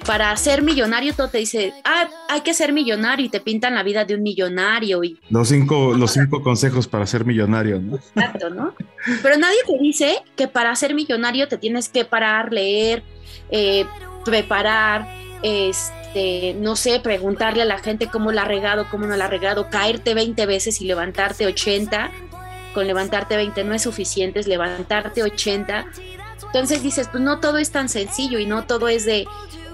para 0.06 0.36
ser 0.38 0.62
millonario 0.62 1.14
todo 1.14 1.30
te 1.30 1.40
dice, 1.40 1.74
ah, 1.84 2.10
hay 2.30 2.42
que 2.42 2.54
ser 2.54 2.74
millonario 2.74 3.26
y 3.26 3.30
te 3.30 3.40
pintan 3.40 3.76
la 3.76 3.84
vida 3.84 4.06
de 4.06 4.16
un 4.16 4.24
millonario. 4.24 5.04
Y... 5.04 5.18
Los 5.30 5.50
cinco, 5.50 5.94
los 5.98 6.12
cinco 6.12 6.42
consejos 6.44 6.88
para 6.88 7.06
ser 7.06 7.26
millonario, 7.26 7.80
¿no? 7.80 7.96
Exacto, 7.96 8.50
¿no? 8.50 8.74
Pero 9.22 9.38
nadie 9.38 9.58
te 9.66 9.78
dice 9.82 10.18
que 10.36 10.48
para 10.48 10.76
ser 10.76 10.94
millonario 10.94 11.48
te 11.48 11.58
tienes 11.58 11.90
que 11.90 12.06
parar, 12.06 12.52
leer, 12.52 13.04
eh, 13.50 13.86
preparar, 14.26 15.08
este, 15.42 16.56
no 16.60 16.76
sé, 16.76 17.00
preguntarle 17.00 17.62
a 17.62 17.66
la 17.66 17.80
gente 17.80 18.08
cómo 18.08 18.32
la 18.32 18.44
ha 18.44 18.46
regado, 18.46 18.88
cómo 18.90 19.06
no 19.06 19.16
la 19.16 19.26
ha 19.26 19.30
regado, 19.30 19.70
caerte 19.70 20.14
20 20.14 20.46
veces 20.46 20.82
y 20.82 20.86
levantarte 20.86 21.46
80. 21.46 22.12
Con 22.74 22.88
levantarte 22.88 23.36
20 23.36 23.64
no 23.64 23.74
es 23.74 23.84
suficiente, 23.84 24.40
es 24.40 24.48
levantarte 24.48 25.24
80. 25.24 25.86
Entonces 26.46 26.84
dices, 26.84 27.08
pues 27.10 27.24
no 27.24 27.40
todo 27.40 27.58
es 27.58 27.72
tan 27.72 27.90
sencillo 27.90 28.40
y 28.40 28.46
no 28.46 28.66
todo 28.66 28.88
es 28.88 29.06
de 29.06 29.26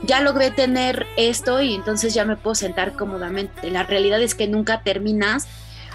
ya 0.03 0.21
logré 0.21 0.51
tener 0.51 1.05
esto 1.17 1.62
y 1.62 1.75
entonces 1.75 2.13
ya 2.13 2.25
me 2.25 2.38
puedo 2.38 2.55
sentar 2.55 2.93
cómodamente. 2.93 3.69
La 3.69 3.83
realidad 3.83 4.21
es 4.21 4.35
que 4.35 4.47
nunca 4.47 4.81
terminas, 4.81 5.47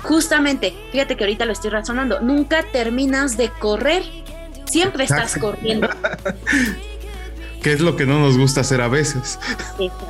justamente, 0.03 0.75
fíjate 0.93 1.17
que 1.17 1.25
ahorita 1.25 1.47
lo 1.47 1.53
estoy 1.53 1.71
razonando, 1.71 2.21
nunca 2.21 2.65
terminas 2.71 3.37
de 3.37 3.49
correr, 3.49 4.03
siempre 4.67 5.05
estás 5.05 5.37
corriendo. 5.39 5.89
que 7.63 7.73
es 7.73 7.81
lo 7.81 7.97
que 7.97 8.05
no 8.05 8.19
nos 8.19 8.37
gusta 8.37 8.61
hacer 8.61 8.83
a 8.83 8.89
veces, 8.89 9.39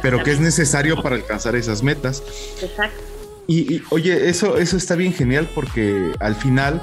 pero 0.03 0.23
que 0.25 0.33
es 0.33 0.41
necesario 0.41 1.01
para 1.01 1.15
alcanzar 1.15 1.55
esas 1.55 1.83
metas. 1.83 2.23
Exacto. 2.61 3.14
Y, 3.47 3.83
oye, 3.91 4.29
eso, 4.29 4.57
eso 4.57 4.77
está 4.77 4.95
bien 4.95 5.13
genial 5.13 5.49
porque 5.55 6.13
al 6.21 6.35
final 6.35 6.83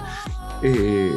eh, 0.63 1.11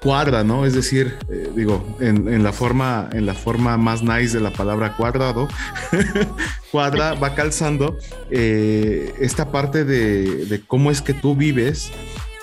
cuadra, 0.00 0.42
¿no? 0.42 0.64
Es 0.64 0.74
decir, 0.74 1.18
eh, 1.28 1.50
digo, 1.54 1.96
en, 2.00 2.42
la 2.42 2.52
forma, 2.52 3.08
en 3.12 3.26
la 3.26 3.34
forma 3.34 3.76
más 3.76 4.02
nice 4.02 4.36
de 4.36 4.40
la 4.40 4.50
palabra 4.50 4.96
cuadrado, 4.96 5.48
cuadra, 6.72 7.14
va 7.14 7.34
calzando 7.34 7.98
eh, 8.30 9.14
esta 9.20 9.52
parte 9.52 9.84
de, 9.84 10.62
cómo 10.66 10.90
es 10.90 11.02
que 11.02 11.14
tú 11.14 11.36
vives 11.36 11.90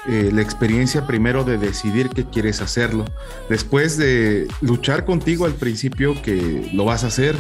eh, 0.07 0.29
la 0.31 0.41
experiencia 0.41 1.05
primero 1.07 1.43
de 1.43 1.57
decidir 1.57 2.09
que 2.09 2.25
quieres 2.25 2.61
hacerlo, 2.61 3.05
después 3.49 3.97
de 3.97 4.47
luchar 4.61 5.03
contigo 5.03 5.45
al 5.45 5.53
principio 5.53 6.21
que 6.21 6.69
lo 6.73 6.85
vas 6.85 7.03
a 7.03 7.07
hacer, 7.07 7.35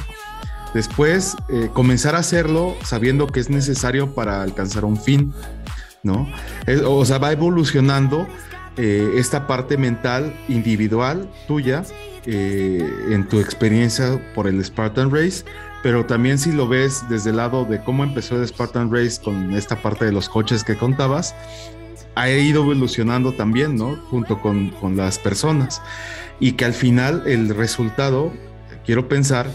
después 0.73 1.35
comenzar 1.73 2.15
a 2.15 2.19
hacerlo 2.19 2.75
sabiendo 2.83 3.27
que 3.27 3.39
es 3.39 3.49
necesario 3.49 4.13
para 4.13 4.41
alcanzar 4.43 4.85
un 4.85 4.97
fin, 4.97 5.33
¿no? 6.03 6.27
o 6.85 7.05
sea, 7.05 7.17
va 7.17 7.31
evolucionando 7.31 8.27
eh, 8.79 9.15
esta 9.15 9.47
parte 9.47 9.75
mental 9.75 10.31
individual 10.47 11.27
tuya 11.47 11.83
eh, 12.27 12.87
en 13.09 13.27
tu 13.27 13.39
experiencia 13.39 14.21
por 14.35 14.47
el 14.47 14.63
Spartan 14.63 15.09
Race, 15.09 15.43
pero 15.81 16.05
también 16.05 16.37
si 16.37 16.51
lo 16.51 16.67
ves 16.67 17.03
desde 17.09 17.31
el 17.31 17.37
lado 17.37 17.65
de 17.65 17.83
cómo 17.83 18.03
empezó 18.03 18.35
el 18.35 18.47
Spartan 18.47 18.93
Race 18.93 19.19
con 19.19 19.55
esta 19.55 19.81
parte 19.81 20.05
de 20.05 20.11
los 20.11 20.29
coches 20.29 20.63
que 20.63 20.77
contabas, 20.77 21.33
ha 22.13 22.29
ido 22.29 22.61
evolucionando 22.61 23.33
también, 23.33 23.77
¿no? 23.77 23.95
Junto 24.11 24.39
con, 24.43 24.69
con 24.69 24.95
las 24.95 25.17
personas. 25.17 25.81
Y 26.39 26.51
que 26.51 26.65
al 26.65 26.73
final 26.73 27.23
el 27.25 27.49
resultado, 27.55 28.31
quiero 28.85 29.07
pensar, 29.07 29.49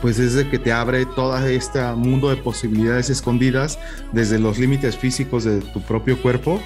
pues 0.00 0.18
es 0.18 0.34
de 0.34 0.48
que 0.48 0.58
te 0.58 0.72
abre 0.72 1.06
todo 1.06 1.36
este 1.46 1.80
mundo 1.92 2.30
de 2.30 2.36
posibilidades 2.36 3.10
escondidas 3.10 3.78
desde 4.12 4.38
los 4.38 4.58
límites 4.58 4.96
físicos 4.96 5.44
de 5.44 5.60
tu 5.60 5.80
propio 5.82 6.20
cuerpo 6.20 6.60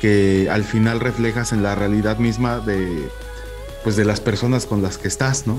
que 0.00 0.48
al 0.50 0.64
final 0.64 1.00
reflejas 1.00 1.52
en 1.52 1.62
la 1.62 1.74
realidad 1.74 2.18
misma 2.18 2.60
de, 2.60 3.08
pues 3.84 3.96
de 3.96 4.04
las 4.04 4.20
personas 4.20 4.66
con 4.66 4.82
las 4.82 4.98
que 4.98 5.08
estás, 5.08 5.46
¿no? 5.46 5.58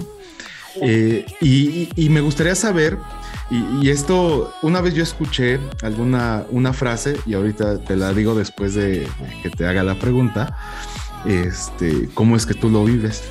Eh, 0.82 1.26
y, 1.42 2.10
me 2.10 2.22
gustaría 2.22 2.56
saber, 2.56 2.98
y, 3.50 3.90
esto, 3.90 4.54
una 4.62 4.82
vez 4.82 4.94
yo 4.94 5.04
escuché 5.04 5.60
alguna 5.82 6.46
una 6.52 6.74
frase, 6.74 7.18
y 7.26 7.34
ahorita 7.34 7.80
te 7.80 7.96
la 7.96 8.14
digo 8.14 8.36
después 8.36 8.76
de, 8.76 9.08
que 9.44 9.50
te 9.50 9.66
haga 9.66 9.84
la 9.84 9.96
pregunta, 9.96 10.58
este, 11.26 12.10
¿cómo 12.14 12.36
es 12.36 12.46
que 12.46 12.54
tú 12.54 12.70
lo 12.70 12.86
vives? 12.86 13.24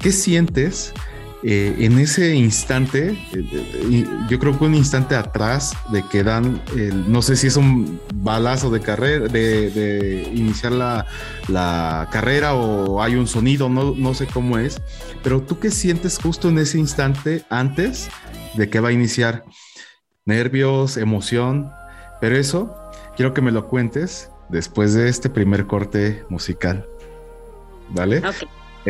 ¿Qué 0.00 0.12
sientes 0.12 0.92
eh, 1.42 1.76
en 1.78 1.98
ese 1.98 2.34
instante, 2.34 3.16
eh, 3.32 4.04
yo 4.28 4.38
creo 4.38 4.58
que 4.58 4.64
un 4.64 4.74
instante 4.74 5.14
atrás 5.14 5.72
de 5.92 6.02
que 6.10 6.22
dan, 6.22 6.60
no 7.06 7.22
sé 7.22 7.36
si 7.36 7.46
es 7.46 7.56
un 7.56 8.00
balazo 8.14 8.70
de 8.70 8.80
carrera, 8.80 9.28
de, 9.28 10.30
iniciar 10.34 10.72
la, 10.72 12.08
carrera 12.10 12.54
o 12.54 13.02
hay 13.02 13.14
un 13.14 13.26
sonido, 13.26 13.68
no, 13.68 13.94
no 13.96 14.14
sé 14.14 14.26
cómo 14.26 14.58
es, 14.58 14.80
pero 15.22 15.42
tú 15.42 15.58
qué 15.58 15.70
sientes 15.70 16.18
justo 16.18 16.48
en 16.48 16.58
ese 16.58 16.78
instante 16.78 17.44
antes 17.50 18.08
de 18.54 18.68
que 18.68 18.80
va 18.80 18.88
a 18.88 18.92
iniciar? 18.92 19.44
Nervios, 20.24 20.96
emoción, 20.96 21.70
pero 22.20 22.36
eso 22.36 22.76
quiero 23.16 23.32
que 23.32 23.40
me 23.40 23.50
lo 23.50 23.68
cuentes 23.68 24.30
después 24.48 24.94
de 24.94 25.08
este 25.08 25.30
primer 25.30 25.66
corte 25.66 26.24
musical. 26.28 26.86
¿Vale? 27.90 28.22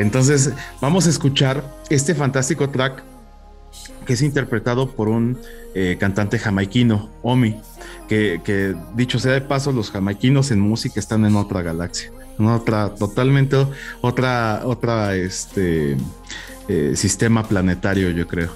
Entonces, 0.00 0.52
vamos 0.80 1.06
a 1.06 1.10
escuchar 1.10 1.64
este 1.90 2.14
fantástico 2.14 2.70
track 2.70 3.02
que 4.06 4.14
es 4.14 4.22
interpretado 4.22 4.90
por 4.90 5.08
un 5.08 5.38
eh, 5.74 5.96
cantante 6.00 6.38
jamaiquino, 6.38 7.10
Omi, 7.22 7.60
que, 8.08 8.74
dicho 8.94 9.18
sea 9.18 9.32
de 9.32 9.42
paso, 9.42 9.70
los 9.70 9.90
jamaiquinos 9.90 10.50
en 10.50 10.60
música 10.60 10.98
están 10.98 11.26
en 11.26 11.36
otra 11.36 11.60
galaxia, 11.60 12.10
en 12.38 12.46
otra, 12.46 12.94
totalmente 12.94 13.66
otra, 14.00 14.62
otra, 14.64 15.14
este, 15.14 15.98
eh, 16.68 16.92
sistema 16.96 17.48
planetario, 17.48 18.10
yo 18.10 18.26
creo. 18.26 18.50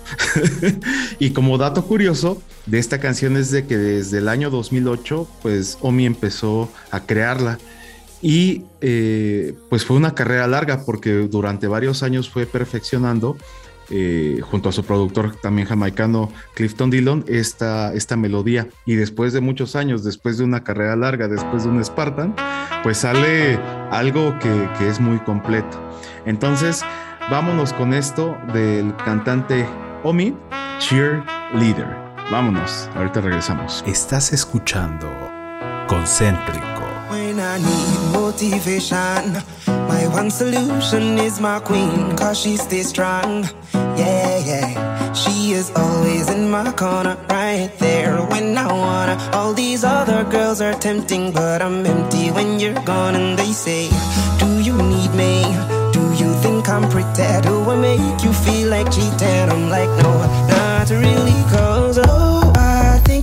y 1.19 1.31
como 1.31 1.59
dato 1.59 1.85
curioso 1.85 2.43
de 2.67 2.79
esta 2.79 2.99
canción 2.99 3.37
es 3.37 3.51
de 3.51 3.67
que 3.67 3.77
desde 3.77 4.19
el 4.19 4.29
año 4.29 4.51
2008, 4.51 5.29
pues 5.43 5.79
Omi 5.81 6.07
empezó 6.07 6.71
a 6.91 7.01
crearla 7.01 7.59
y 8.23 8.63
eh, 8.81 9.55
pues 9.69 9.85
fue 9.85 9.97
una 9.97 10.15
carrera 10.15 10.47
larga 10.47 10.85
porque 10.87 11.13
durante 11.29 11.67
varios 11.67 12.05
años 12.05 12.31
fue 12.31 12.47
perfeccionando, 12.47 13.37
eh, 13.91 14.41
junto 14.43 14.69
a 14.69 14.73
su 14.73 14.85
productor 14.85 15.37
también 15.37 15.67
jamaicano 15.67 16.31
Clifton 16.55 16.89
Dillon, 16.89 17.25
esta, 17.27 17.93
esta 17.93 18.17
melodía. 18.17 18.69
Y 18.87 18.95
después 18.95 19.33
de 19.33 19.41
muchos 19.41 19.75
años, 19.75 20.05
después 20.05 20.39
de 20.39 20.45
una 20.45 20.63
carrera 20.63 20.95
larga, 20.95 21.27
después 21.27 21.65
de 21.65 21.71
un 21.71 21.85
Spartan, 21.85 22.35
pues 22.85 22.99
sale 22.99 23.57
algo 23.91 24.39
que, 24.39 24.69
que 24.79 24.89
es 24.89 25.01
muy 25.01 25.19
completo. 25.19 25.79
Entonces, 26.25 26.83
vámonos 27.29 27.73
con 27.73 27.93
esto 27.93 28.39
del 28.55 28.95
cantante 29.05 29.67
Omi, 30.05 30.35
Cheerleader. 30.79 31.97
Vámonos, 32.31 32.89
ahorita 32.95 33.21
regresamos. 33.21 33.85
Estás 33.87 34.33
escuchando 34.33 35.09
Concéntrico. 35.87 36.82
When 37.33 37.41
I 37.41 37.57
need 37.57 38.13
motivation, 38.13 39.43
my 39.67 40.07
one 40.09 40.31
solution 40.31 41.17
is 41.17 41.41
my 41.41 41.61
queen, 41.61 42.15
cause 42.15 42.39
she 42.39 42.59
stays 42.59 42.91
strong. 42.91 43.49
Yeah, 43.73 44.37
yeah. 44.45 45.13
She 45.15 45.53
is 45.53 45.73
always 45.75 46.29
in 46.29 46.51
my 46.51 46.71
corner, 46.73 47.17
right 47.31 47.73
there 47.79 48.19
when 48.33 48.59
I 48.59 48.71
wanna. 48.71 49.17
All 49.33 49.55
these 49.55 49.83
other 49.83 50.25
girls 50.25 50.61
are 50.61 50.75
tempting, 50.75 51.33
but 51.33 51.63
I'm 51.63 51.87
empty 51.87 52.31
when 52.33 52.61
you're 52.61 52.83
gone. 52.85 53.15
And 53.17 53.39
they 53.39 53.53
say, 53.53 53.89
Do 54.39 54.61
you 54.61 54.77
need 54.77 55.15
me? 55.15 55.41
Do 55.97 56.05
you 56.23 56.31
think 56.45 56.69
I'm 56.69 56.87
pretty? 56.91 57.31
Do 57.49 57.55
I 57.71 57.77
make 57.77 58.23
you 58.23 58.33
feel 58.45 58.69
like 58.69 58.93
cheating? 58.93 59.49
I'm 59.55 59.71
like, 59.71 59.89
No, 60.03 60.13
not 60.53 60.91
really, 60.91 61.39
cause 61.49 61.72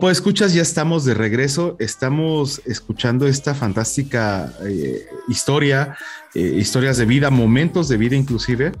Pues 0.00 0.18
escuchas, 0.18 0.52
ya 0.52 0.62
estamos 0.62 1.04
de 1.04 1.14
regreso. 1.14 1.76
Estamos 1.78 2.60
escuchando 2.66 3.26
esta 3.26 3.54
fantástica 3.54 4.52
eh, 4.62 5.06
historia, 5.28 5.96
eh, 6.34 6.40
historias 6.40 6.96
de 6.98 7.06
vida, 7.06 7.30
momentos 7.30 7.88
de 7.88 7.96
vida 7.96 8.16
inclusive, 8.16 8.72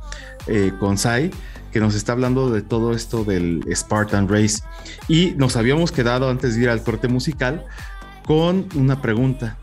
eh, 0.46 0.72
con 0.78 0.98
Sai, 0.98 1.30
que 1.72 1.80
nos 1.80 1.94
está 1.94 2.12
hablando 2.12 2.50
de 2.50 2.62
todo 2.62 2.92
esto 2.92 3.24
del 3.24 3.64
Spartan 3.74 4.28
Race. 4.28 4.62
Y 5.08 5.32
nos 5.36 5.56
habíamos 5.56 5.92
quedado 5.92 6.28
antes 6.28 6.56
de 6.56 6.62
ir 6.62 6.68
al 6.68 6.82
corte 6.82 7.08
musical 7.08 7.64
con 8.24 8.68
una 8.74 9.00
pregunta. 9.00 9.56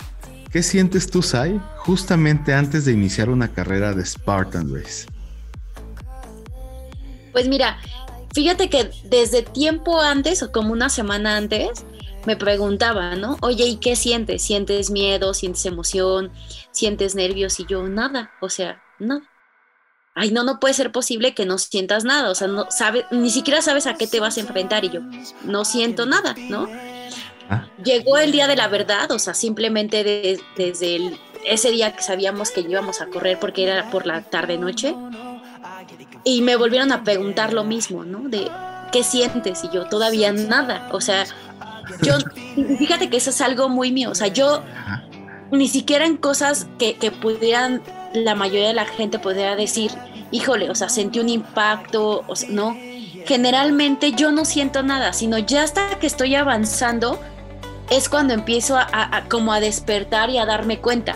¿Qué 0.52 0.64
sientes 0.64 1.10
tú, 1.10 1.22
Sai, 1.22 1.62
justamente 1.78 2.54
antes 2.54 2.86
de 2.86 2.94
iniciar 2.94 3.30
una 3.30 3.50
carrera 3.50 3.94
de 3.94 4.06
Spartan 4.06 4.74
Race? 4.74 5.06
Pues 7.32 7.48
mira, 7.48 7.78
fíjate 8.34 8.70
que 8.70 8.90
desde 9.06 9.42
tiempo 9.44 10.00
antes, 10.02 10.44
o 10.44 10.52
como 10.52 10.72
una 10.74 10.90
semana 10.90 11.38
antes, 11.38 11.86
me 12.26 12.36
preguntaba, 12.38 13.16
¿no? 13.16 13.38
Oye, 13.42 13.66
¿y 13.66 13.76
qué 13.78 13.96
sientes? 13.96 14.42
¿Sientes 14.44 14.90
miedo? 14.90 15.34
¿Sientes 15.34 15.66
emoción? 15.66 16.32
¿Sientes 16.72 17.16
nervios? 17.16 17.60
Y 17.60 17.66
yo, 17.66 17.84
nada, 17.88 18.32
o 18.42 18.50
sea, 18.50 18.82
nada. 19.00 19.22
Ay, 20.16 20.32
no, 20.32 20.44
no 20.44 20.60
puede 20.60 20.74
ser 20.76 20.92
posible 20.92 21.34
que 21.34 21.46
no 21.46 21.58
sientas 21.58 22.04
nada, 22.04 22.30
o 22.30 22.36
sea, 22.36 22.48
no 22.48 22.70
sabes, 22.70 23.06
ni 23.10 23.32
siquiera 23.32 23.62
sabes 23.64 23.88
a 23.88 23.96
qué 23.96 24.06
te 24.06 24.20
vas 24.20 24.38
a 24.38 24.42
enfrentar 24.42 24.86
y 24.86 24.90
yo, 24.92 25.02
no 25.44 25.66
siento 25.66 26.06
nada, 26.06 26.36
¿no? 26.50 26.70
Ah. 27.50 27.68
Llegó 27.84 28.20
el 28.20 28.32
día 28.32 28.48
de 28.48 28.56
la 28.56 28.68
verdad, 28.68 29.12
o 29.12 29.18
sea, 29.18 29.34
simplemente 29.34 30.04
de- 30.04 30.40
desde 30.56 30.96
el- 30.98 31.20
ese 31.46 31.72
día 31.72 31.96
que 31.96 32.04
sabíamos 32.04 32.52
que 32.52 32.62
íbamos 32.62 33.02
a 33.02 33.08
correr 33.08 33.40
porque 33.40 33.64
era 33.64 33.90
por 33.90 34.06
la 34.06 34.22
tarde-noche, 34.22 34.96
y 36.24 36.42
me 36.42 36.56
volvieron 36.56 36.92
a 36.92 37.04
preguntar 37.04 37.54
lo 37.54 37.64
mismo, 37.64 38.04
¿no? 38.04 38.28
De, 38.30 38.50
¿qué 38.92 39.04
sientes? 39.04 39.64
Y 39.64 39.70
yo, 39.74 39.86
todavía 39.86 40.32
nada, 40.32 40.90
o 40.92 41.02
sea, 41.02 41.26
yo, 42.02 42.14
fíjate 42.78 43.10
que 43.10 43.18
eso 43.18 43.30
es 43.32 43.42
algo 43.42 43.70
muy 43.70 43.92
mío, 43.92 44.12
o 44.12 44.16
sea, 44.16 44.28
yo 44.28 44.64
Ajá. 44.86 45.04
ni 45.52 45.68
siquiera 45.68 46.06
en 46.06 46.18
cosas 46.18 46.68
que, 46.80 46.96
que 46.96 47.12
pudieran, 47.12 47.82
la 48.14 48.36
mayoría 48.36 48.68
de 48.70 48.74
la 48.74 48.86
gente 48.86 49.20
pudiera 49.20 49.56
decir, 49.56 49.92
híjole, 50.32 50.70
o 50.70 50.76
sea, 50.76 50.90
sentí 50.90 51.20
un 51.20 51.30
impacto, 51.30 52.24
o 52.28 52.36
sea, 52.36 52.50
no. 52.52 52.76
Generalmente 53.26 54.12
yo 54.12 54.32
no 54.32 54.46
siento 54.46 54.84
nada, 54.84 55.14
sino 55.14 55.38
ya 55.38 55.64
hasta 55.64 55.98
que 56.00 56.08
estoy 56.08 56.36
avanzando 56.36 57.20
es 57.90 58.10
cuando 58.10 58.34
empiezo 58.34 58.78
a, 58.78 58.82
a- 58.92 59.18
a 59.18 59.30
como 59.30 59.54
a 59.54 59.60
despertar 59.60 60.30
y 60.30 60.38
a 60.38 60.46
darme 60.46 60.80
cuenta. 60.80 61.16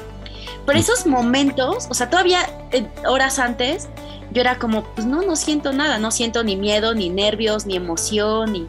Pero 0.65 0.79
esos 0.79 1.05
momentos, 1.05 1.87
o 1.89 1.93
sea, 1.93 2.09
todavía 2.09 2.39
eh, 2.71 2.87
horas 3.07 3.39
antes, 3.39 3.87
yo 4.31 4.41
era 4.41 4.57
como, 4.57 4.83
pues 4.83 5.07
no, 5.07 5.21
no 5.21 5.35
siento 5.35 5.73
nada, 5.73 5.97
no 5.99 6.11
siento 6.11 6.43
ni 6.43 6.55
miedo, 6.55 6.93
ni 6.93 7.09
nervios, 7.09 7.65
ni 7.65 7.75
emoción, 7.75 8.53
ni... 8.53 8.67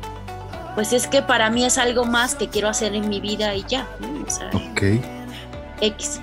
Pues 0.75 0.93
es 0.93 1.09
que 1.09 1.23
para 1.23 1.51
mí 1.51 1.65
es 1.65 1.77
algo 1.77 2.05
más 2.05 2.37
que 2.37 2.49
quiero 2.49 2.69
hacer 2.69 2.95
en 2.95 3.09
mi 3.09 3.21
vida 3.21 3.55
y 3.55 3.65
ya, 3.69 3.89
¿no? 3.99 4.25
O 4.27 4.31
sea, 4.31 4.51
Ok. 4.55 5.03
X. 5.81 6.21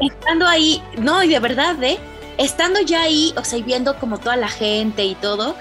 Estando 0.00 0.46
ahí, 0.46 0.82
no, 0.98 1.22
y 1.22 1.28
de 1.28 1.38
verdad, 1.38 1.80
¿eh? 1.82 1.98
Estando 2.38 2.80
ya 2.80 3.02
ahí, 3.02 3.32
o 3.36 3.44
sea, 3.44 3.58
y 3.58 3.62
viendo 3.62 3.96
como 3.98 4.18
toda 4.18 4.36
la 4.36 4.48
gente 4.48 5.04
y 5.04 5.14
todo, 5.14 5.54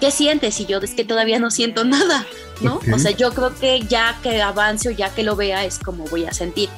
¿qué 0.00 0.10
sientes? 0.10 0.58
Y 0.60 0.66
yo 0.66 0.78
es 0.78 0.94
que 0.94 1.04
todavía 1.04 1.38
no 1.38 1.50
siento 1.50 1.84
nada, 1.84 2.24
¿no? 2.60 2.80
O 2.92 2.98
sea, 2.98 3.12
yo 3.12 3.32
creo 3.32 3.54
que 3.54 3.80
ya 3.80 4.18
que 4.22 4.42
avance 4.42 4.88
o 4.88 4.92
ya 4.92 5.10
que 5.10 5.22
lo 5.22 5.36
vea 5.36 5.64
es 5.64 5.78
como 5.78 6.04
voy 6.06 6.24
a 6.24 6.32
sentir. 6.32 6.68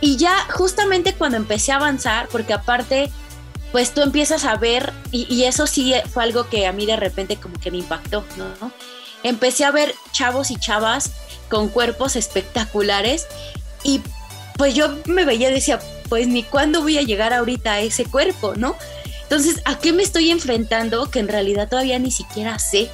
Y 0.00 0.16
ya 0.16 0.34
justamente 0.52 1.14
cuando 1.14 1.36
empecé 1.36 1.72
a 1.72 1.76
avanzar, 1.76 2.28
porque 2.28 2.54
aparte, 2.54 3.10
pues 3.72 3.94
tú 3.94 4.02
empiezas 4.02 4.44
a 4.44 4.56
ver, 4.56 4.92
y, 5.12 5.44
eso 5.44 5.66
sí 5.66 5.94
fue 6.12 6.22
algo 6.24 6.48
que 6.48 6.66
a 6.66 6.72
mí 6.72 6.86
de 6.86 6.96
repente 6.96 7.36
como 7.36 7.58
que 7.60 7.70
me 7.70 7.78
impactó, 7.78 8.24
¿no? 8.36 8.72
Empecé 9.22 9.64
a 9.64 9.70
ver 9.70 9.94
chavos 10.12 10.50
y 10.50 10.56
chavas 10.56 11.10
con 11.48 11.68
cuerpos 11.68 12.16
espectaculares 12.16 13.26
y 13.84 14.00
pues 14.56 14.74
yo 14.74 14.96
me 15.06 15.24
veía 15.24 15.50
y 15.50 15.54
decía, 15.54 15.78
pues 16.08 16.26
ni 16.26 16.42
cuándo 16.42 16.82
voy 16.82 16.98
a 16.98 17.02
llegar 17.02 17.32
ahorita 17.32 17.72
a 17.74 17.80
ese 17.80 18.04
cuerpo, 18.04 18.54
¿no? 18.56 18.76
Entonces, 19.22 19.60
¿a 19.64 19.78
qué 19.78 19.92
me 19.92 20.02
estoy 20.02 20.30
enfrentando 20.30 21.08
que 21.10 21.20
en 21.20 21.28
realidad 21.28 21.68
todavía 21.68 21.98
ni 21.98 22.10
siquiera 22.10 22.58
sé? 22.58 22.90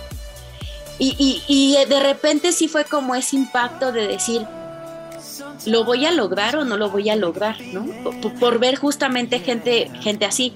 Y, 0.98 1.14
y- 1.18 1.42
y 1.48 1.84
de 1.86 2.00
repente 2.00 2.52
sí 2.52 2.68
fue 2.68 2.84
como 2.84 3.14
ese 3.14 3.36
impacto 3.36 3.92
de 3.92 4.06
decir, 4.06 4.46
¿lo 5.66 5.84
voy 5.84 6.06
a 6.06 6.12
lograr 6.12 6.56
o 6.56 6.64
no 6.64 6.76
lo 6.76 6.90
voy 6.90 7.10
a 7.10 7.16
lograr? 7.16 7.60
¿no? 7.60 7.84
Por, 8.02 8.34
por 8.34 8.58
ver 8.58 8.76
justamente 8.76 9.40
gente, 9.40 9.90
gente 10.00 10.24
así. 10.24 10.52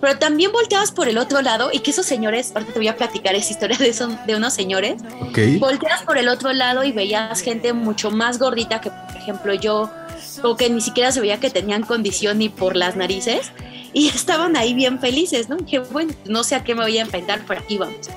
Pero 0.00 0.18
también 0.18 0.52
volteabas 0.52 0.92
por 0.92 1.08
el 1.08 1.16
otro 1.16 1.40
lado 1.40 1.70
y 1.72 1.78
que 1.78 1.90
esos 1.90 2.04
señores, 2.04 2.52
ahorita 2.54 2.72
te 2.72 2.78
voy 2.78 2.88
a 2.88 2.96
platicar 2.96 3.34
esa 3.34 3.52
historia 3.52 3.78
de, 3.78 3.88
esos, 3.88 4.12
de 4.26 4.36
unos 4.36 4.52
señores, 4.52 5.00
Ok. 5.20 5.38
volteas 5.58 6.02
por 6.02 6.18
el 6.18 6.28
otro 6.28 6.52
lado 6.52 6.84
y 6.84 6.92
veías 6.92 7.40
gente 7.40 7.72
mucho 7.72 8.10
más 8.10 8.38
gordita 8.38 8.80
que, 8.80 8.90
por 8.90 9.16
ejemplo, 9.16 9.54
yo, 9.54 9.90
o 10.42 10.56
que 10.56 10.68
ni 10.68 10.80
siquiera 10.82 11.10
se 11.10 11.20
veía 11.20 11.40
que 11.40 11.48
tenían 11.48 11.84
condición 11.84 12.38
ni 12.38 12.50
por 12.50 12.76
las 12.76 12.96
narices, 12.96 13.52
y 13.94 14.08
estaban 14.14 14.56
ahí 14.56 14.74
bien 14.74 14.98
felices, 14.98 15.48
¿no? 15.48 15.56
Que 15.56 15.78
bueno, 15.78 16.12
no 16.26 16.44
sé 16.44 16.56
a 16.56 16.64
qué 16.64 16.74
me 16.74 16.82
voy 16.82 16.98
a 16.98 17.02
enfrentar, 17.02 17.40
pero 17.46 17.60
aquí 17.60 17.78
vamos. 17.78 18.10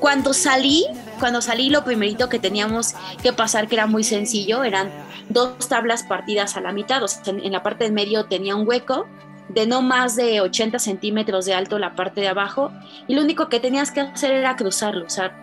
Cuando 0.00 0.34
salí, 0.34 0.84
cuando 1.24 1.40
salí, 1.40 1.70
lo 1.70 1.84
primerito 1.84 2.28
que 2.28 2.38
teníamos 2.38 2.92
que 3.22 3.32
pasar, 3.32 3.66
que 3.66 3.76
era 3.76 3.86
muy 3.86 4.04
sencillo, 4.04 4.62
eran 4.62 4.90
dos 5.30 5.70
tablas 5.70 6.02
partidas 6.02 6.54
a 6.58 6.60
la 6.60 6.70
mitad, 6.70 7.02
o 7.02 7.08
sea, 7.08 7.22
en, 7.32 7.40
en 7.40 7.50
la 7.50 7.62
parte 7.62 7.84
del 7.84 7.94
medio 7.94 8.26
tenía 8.26 8.54
un 8.54 8.68
hueco 8.68 9.06
de 9.48 9.66
no 9.66 9.80
más 9.80 10.16
de 10.16 10.42
80 10.42 10.78
centímetros 10.78 11.46
de 11.46 11.54
alto 11.54 11.78
la 11.78 11.94
parte 11.94 12.20
de 12.20 12.28
abajo, 12.28 12.70
y 13.08 13.14
lo 13.14 13.22
único 13.22 13.48
que 13.48 13.58
tenías 13.58 13.90
que 13.90 14.00
hacer 14.00 14.32
era 14.32 14.54
cruzarlo, 14.54 15.06
o 15.06 15.08
sea, 15.08 15.34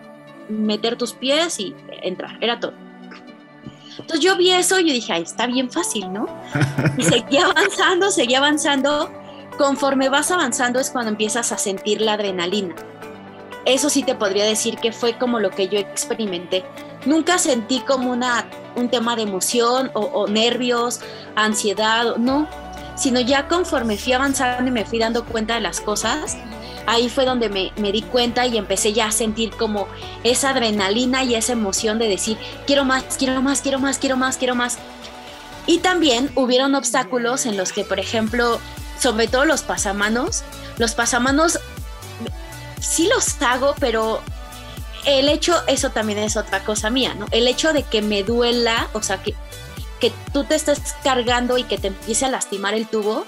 meter 0.48 0.96
tus 0.96 1.14
pies 1.14 1.58
y 1.58 1.74
entrar, 2.00 2.38
era 2.40 2.60
todo. 2.60 2.74
Entonces 3.98 4.20
yo 4.20 4.36
vi 4.36 4.52
eso 4.52 4.78
y 4.78 4.86
yo 4.86 4.92
dije, 4.92 5.14
ay, 5.14 5.22
está 5.22 5.48
bien 5.48 5.68
fácil, 5.68 6.12
¿no? 6.12 6.28
Y 6.96 7.02
seguía 7.02 7.46
avanzando, 7.46 8.12
seguía 8.12 8.38
avanzando. 8.38 9.10
Conforme 9.58 10.08
vas 10.08 10.30
avanzando 10.30 10.78
es 10.78 10.90
cuando 10.90 11.10
empiezas 11.10 11.50
a 11.50 11.58
sentir 11.58 12.00
la 12.02 12.12
adrenalina. 12.12 12.76
Eso 13.64 13.88
sí 13.90 14.02
te 14.02 14.14
podría 14.14 14.44
decir 14.44 14.76
que 14.78 14.92
fue 14.92 15.16
como 15.16 15.38
lo 15.38 15.50
que 15.50 15.68
yo 15.68 15.78
experimenté. 15.78 16.64
Nunca 17.04 17.38
sentí 17.38 17.80
como 17.80 18.10
una, 18.10 18.48
un 18.74 18.88
tema 18.88 19.16
de 19.16 19.22
emoción 19.22 19.90
o, 19.94 20.26
nervios, 20.26 21.00
ansiedad, 21.36 22.16
no, 22.16 22.48
sino 22.96 23.20
ya 23.20 23.48
conforme 23.48 23.96
fui 23.96 24.12
avanzando 24.12 24.68
y 24.68 24.72
me 24.72 24.84
fui 24.84 24.98
dando 24.98 25.24
cuenta 25.24 25.54
de 25.54 25.60
las 25.60 25.80
cosas, 25.80 26.36
ahí 26.86 27.08
fue 27.08 27.24
donde 27.24 27.48
me, 27.48 27.72
me 27.76 27.92
di 27.92 28.02
cuenta 28.02 28.46
y 28.46 28.56
empecé 28.56 28.92
ya 28.92 29.06
a 29.06 29.12
sentir 29.12 29.50
como 29.50 29.88
esa 30.24 30.50
adrenalina 30.50 31.24
y 31.24 31.34
esa 31.34 31.52
emoción 31.52 31.98
de 31.98 32.08
decir, 32.08 32.38
quiero 32.66 32.84
más, 32.84 33.16
quiero 33.16 33.42
más, 33.42 33.62
quiero 33.62 33.78
más, 33.78 33.98
quiero 33.98 34.16
más, 34.16 34.36
quiero 34.36 34.54
más. 34.54 34.78
Y 35.66 35.78
también 35.78 36.30
hubieron 36.34 36.74
obstáculos 36.74 37.46
en 37.46 37.56
los 37.56 37.72
que, 37.72 37.84
por 37.84 38.00
ejemplo, 38.00 38.60
sobre 38.98 39.28
todo 39.28 39.44
los 39.44 39.62
pasamanos, 39.62 40.42
los 40.78 40.94
pasamanos 40.94 41.58
sí 42.82 43.08
los 43.08 43.40
hago, 43.40 43.74
pero 43.78 44.20
el 45.06 45.28
hecho, 45.28 45.54
eso 45.66 45.90
también 45.90 46.18
es 46.18 46.36
otra 46.36 46.64
cosa 46.64 46.90
mía, 46.90 47.14
¿no? 47.14 47.26
El 47.30 47.48
hecho 47.48 47.72
de 47.72 47.82
que 47.84 48.02
me 48.02 48.22
duela, 48.22 48.88
o 48.92 49.02
sea, 49.02 49.22
que, 49.22 49.34
que 50.00 50.12
tú 50.32 50.44
te 50.44 50.54
estés 50.54 50.80
cargando 51.02 51.58
y 51.58 51.64
que 51.64 51.78
te 51.78 51.88
empiece 51.88 52.26
a 52.26 52.28
lastimar 52.28 52.74
el 52.74 52.86
tubo, 52.86 53.24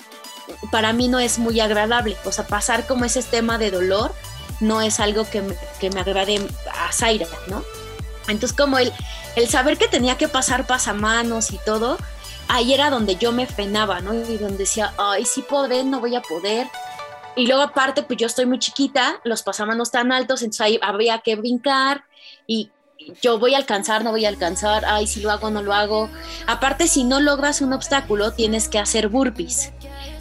para 0.70 0.92
mí 0.92 1.08
no 1.08 1.18
es 1.18 1.38
muy 1.38 1.60
agradable. 1.60 2.16
O 2.24 2.32
sea, 2.32 2.46
pasar 2.46 2.86
como 2.86 3.04
ese 3.04 3.22
tema 3.22 3.58
de 3.58 3.70
dolor 3.70 4.14
no 4.60 4.82
es 4.82 5.00
algo 5.00 5.28
que 5.28 5.42
me, 5.42 5.56
que 5.80 5.90
me 5.90 6.00
agrade 6.00 6.46
a 6.72 6.92
Zaira, 6.92 7.26
¿no? 7.48 7.62
Entonces, 8.28 8.56
como 8.56 8.78
el, 8.78 8.92
el 9.36 9.48
saber 9.48 9.76
que 9.78 9.88
tenía 9.88 10.16
que 10.16 10.28
pasar 10.28 10.66
pasamanos 10.66 11.50
y 11.52 11.58
todo, 11.58 11.98
ahí 12.48 12.72
era 12.72 12.90
donde 12.90 13.16
yo 13.16 13.32
me 13.32 13.46
frenaba, 13.46 14.00
¿no? 14.00 14.14
Y 14.14 14.38
donde 14.38 14.58
decía, 14.58 14.94
ay, 14.96 15.24
sí 15.24 15.42
podré, 15.42 15.84
no 15.84 16.00
voy 16.00 16.14
a 16.14 16.22
poder. 16.22 16.68
Y 17.36 17.46
luego 17.46 17.62
aparte, 17.62 18.02
pues 18.02 18.18
yo 18.18 18.26
estoy 18.26 18.46
muy 18.46 18.58
chiquita, 18.58 19.20
los 19.24 19.42
pasamanos 19.42 19.90
tan 19.90 20.12
altos, 20.12 20.42
entonces 20.42 20.60
ahí 20.60 20.78
había 20.82 21.18
que 21.18 21.36
brincar 21.36 22.04
y 22.46 22.70
yo 23.20 23.38
voy 23.38 23.54
a 23.54 23.58
alcanzar, 23.58 24.04
no 24.04 24.10
voy 24.10 24.24
a 24.24 24.28
alcanzar, 24.28 24.84
ay, 24.86 25.06
si 25.06 25.20
lo 25.20 25.30
hago, 25.30 25.50
no 25.50 25.62
lo 25.62 25.74
hago. 25.74 26.08
Aparte, 26.46 26.88
si 26.88 27.04
no 27.04 27.20
logras 27.20 27.60
un 27.60 27.72
obstáculo, 27.72 28.32
tienes 28.32 28.68
que 28.68 28.78
hacer 28.78 29.08
burpees, 29.08 29.72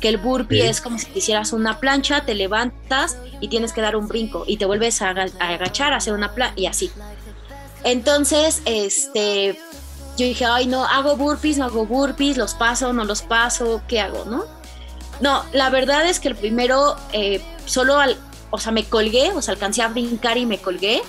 que 0.01 0.09
el 0.09 0.17
burpee 0.17 0.67
es 0.67 0.81
como 0.81 0.97
si 0.97 1.07
hicieras 1.15 1.53
una 1.53 1.79
plancha, 1.79 2.25
te 2.25 2.35
levantas 2.35 3.17
y 3.39 3.47
tienes 3.47 3.73
que 3.73 3.81
dar 3.81 3.95
un 3.95 4.07
brinco 4.07 4.43
y 4.47 4.57
te 4.57 4.65
vuelves 4.65 5.01
a, 5.01 5.09
agachar, 5.09 5.93
a 5.93 5.97
hacer 5.97 6.13
una 6.13 6.33
plancha 6.33 6.59
y 6.59 6.65
así. 6.65 6.91
Entonces, 7.83 8.61
este, 8.65 9.59
yo 10.17 10.25
dije, 10.25 10.45
ay, 10.45 10.67
no, 10.67 10.83
hago 10.85 11.15
burpees, 11.15 11.57
no 11.57 11.65
hago 11.65 11.85
burpees, 11.85 12.37
los 12.37 12.53
paso, 12.53 12.91
no 12.91 13.05
los 13.05 13.21
paso, 13.21 13.81
¿qué 13.87 13.99
hago, 13.99 14.25
no? 14.25 14.62
No, 15.23 15.43
la 15.53 15.69
verdad 15.69 16.05
es 16.05 16.19
que 16.19 16.27
el 16.27 16.35
primero, 16.35 16.97
eh, 17.13 17.41
solo 17.65 17.97
al, 17.97 18.17
o 18.51 18.59
sea, 18.59 18.73
me 18.73 18.83
colgué, 18.83 19.31
o 19.31 19.41
sea, 19.41 19.53
alcancé 19.53 19.81
a 19.81 19.87
brincar 19.87 20.37
y 20.37 20.45
me 20.45 20.57
colgué. 20.57 21.01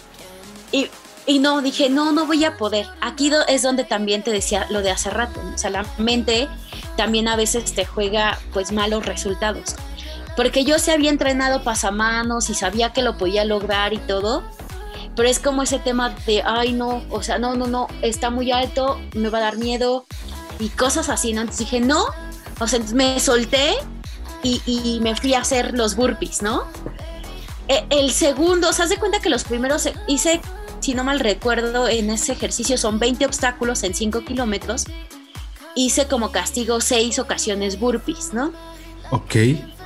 Y 0.70 0.88
y 1.26 1.38
no, 1.38 1.62
dije, 1.62 1.88
no, 1.88 2.12
no 2.12 2.26
voy 2.26 2.44
a 2.44 2.56
poder. 2.56 2.86
Aquí 3.00 3.32
es 3.48 3.62
donde 3.62 3.84
también 3.84 4.22
te 4.22 4.30
decía 4.30 4.66
lo 4.70 4.82
de 4.82 4.90
hace 4.90 5.10
rato. 5.10 5.40
O 5.54 5.58
sea, 5.58 5.70
la 5.70 5.84
mente 5.96 6.48
también 6.96 7.28
a 7.28 7.36
veces 7.36 7.72
te 7.74 7.86
juega 7.86 8.38
pues 8.52 8.72
malos 8.72 9.06
resultados. 9.06 9.74
Porque 10.36 10.64
yo 10.64 10.78
se 10.78 10.92
había 10.92 11.10
entrenado 11.10 11.64
pasamanos 11.64 12.50
y 12.50 12.54
sabía 12.54 12.92
que 12.92 13.02
lo 13.02 13.16
podía 13.16 13.44
lograr 13.44 13.94
y 13.94 13.98
todo. 13.98 14.42
Pero 15.16 15.28
es 15.28 15.38
como 15.40 15.62
ese 15.62 15.78
tema 15.78 16.14
de, 16.26 16.42
ay 16.44 16.72
no, 16.72 17.02
o 17.08 17.22
sea, 17.22 17.38
no, 17.38 17.54
no, 17.54 17.66
no, 17.66 17.86
está 18.02 18.30
muy 18.30 18.52
alto, 18.52 19.00
me 19.14 19.28
va 19.28 19.38
a 19.38 19.42
dar 19.42 19.56
miedo 19.56 20.06
y 20.58 20.68
cosas 20.70 21.08
así, 21.08 21.32
¿no? 21.32 21.42
Entonces 21.42 21.66
dije, 21.66 21.80
no, 21.80 22.04
o 22.58 22.66
sea, 22.66 22.80
me 22.92 23.20
solté 23.20 23.74
y, 24.44 24.62
y 24.64 25.00
me 25.00 25.16
fui 25.16 25.34
a 25.34 25.40
hacer 25.40 25.74
los 25.74 25.96
burpees, 25.96 26.42
¿no? 26.42 26.64
E, 27.66 27.84
el 27.90 28.12
segundo, 28.12 28.68
o 28.68 28.72
sea, 28.72 28.86
de 28.86 28.98
cuenta 28.98 29.18
que 29.20 29.30
los 29.30 29.42
primeros 29.42 29.88
hice 30.06 30.40
si 30.84 30.92
no 30.92 31.02
mal 31.02 31.18
recuerdo, 31.18 31.88
en 31.88 32.10
ese 32.10 32.32
ejercicio 32.32 32.76
son 32.76 32.98
20 32.98 33.24
obstáculos 33.24 33.82
en 33.84 33.94
5 33.94 34.22
kilómetros. 34.26 34.84
Hice 35.74 36.06
como 36.08 36.30
castigo 36.30 36.82
seis 36.82 37.18
ocasiones 37.18 37.80
burpees, 37.80 38.34
¿no? 38.34 38.52
Ok. 39.10 39.34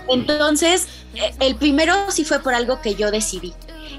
Entonces, 0.09 0.89
e, 1.15 1.33
el 1.39 1.55
primero 1.55 1.95
sí 2.11 2.25
fue 2.25 2.41
por 2.41 2.53
algo 2.53 2.81
que 2.81 2.97
yo 2.97 3.13
decidí. 3.13 3.55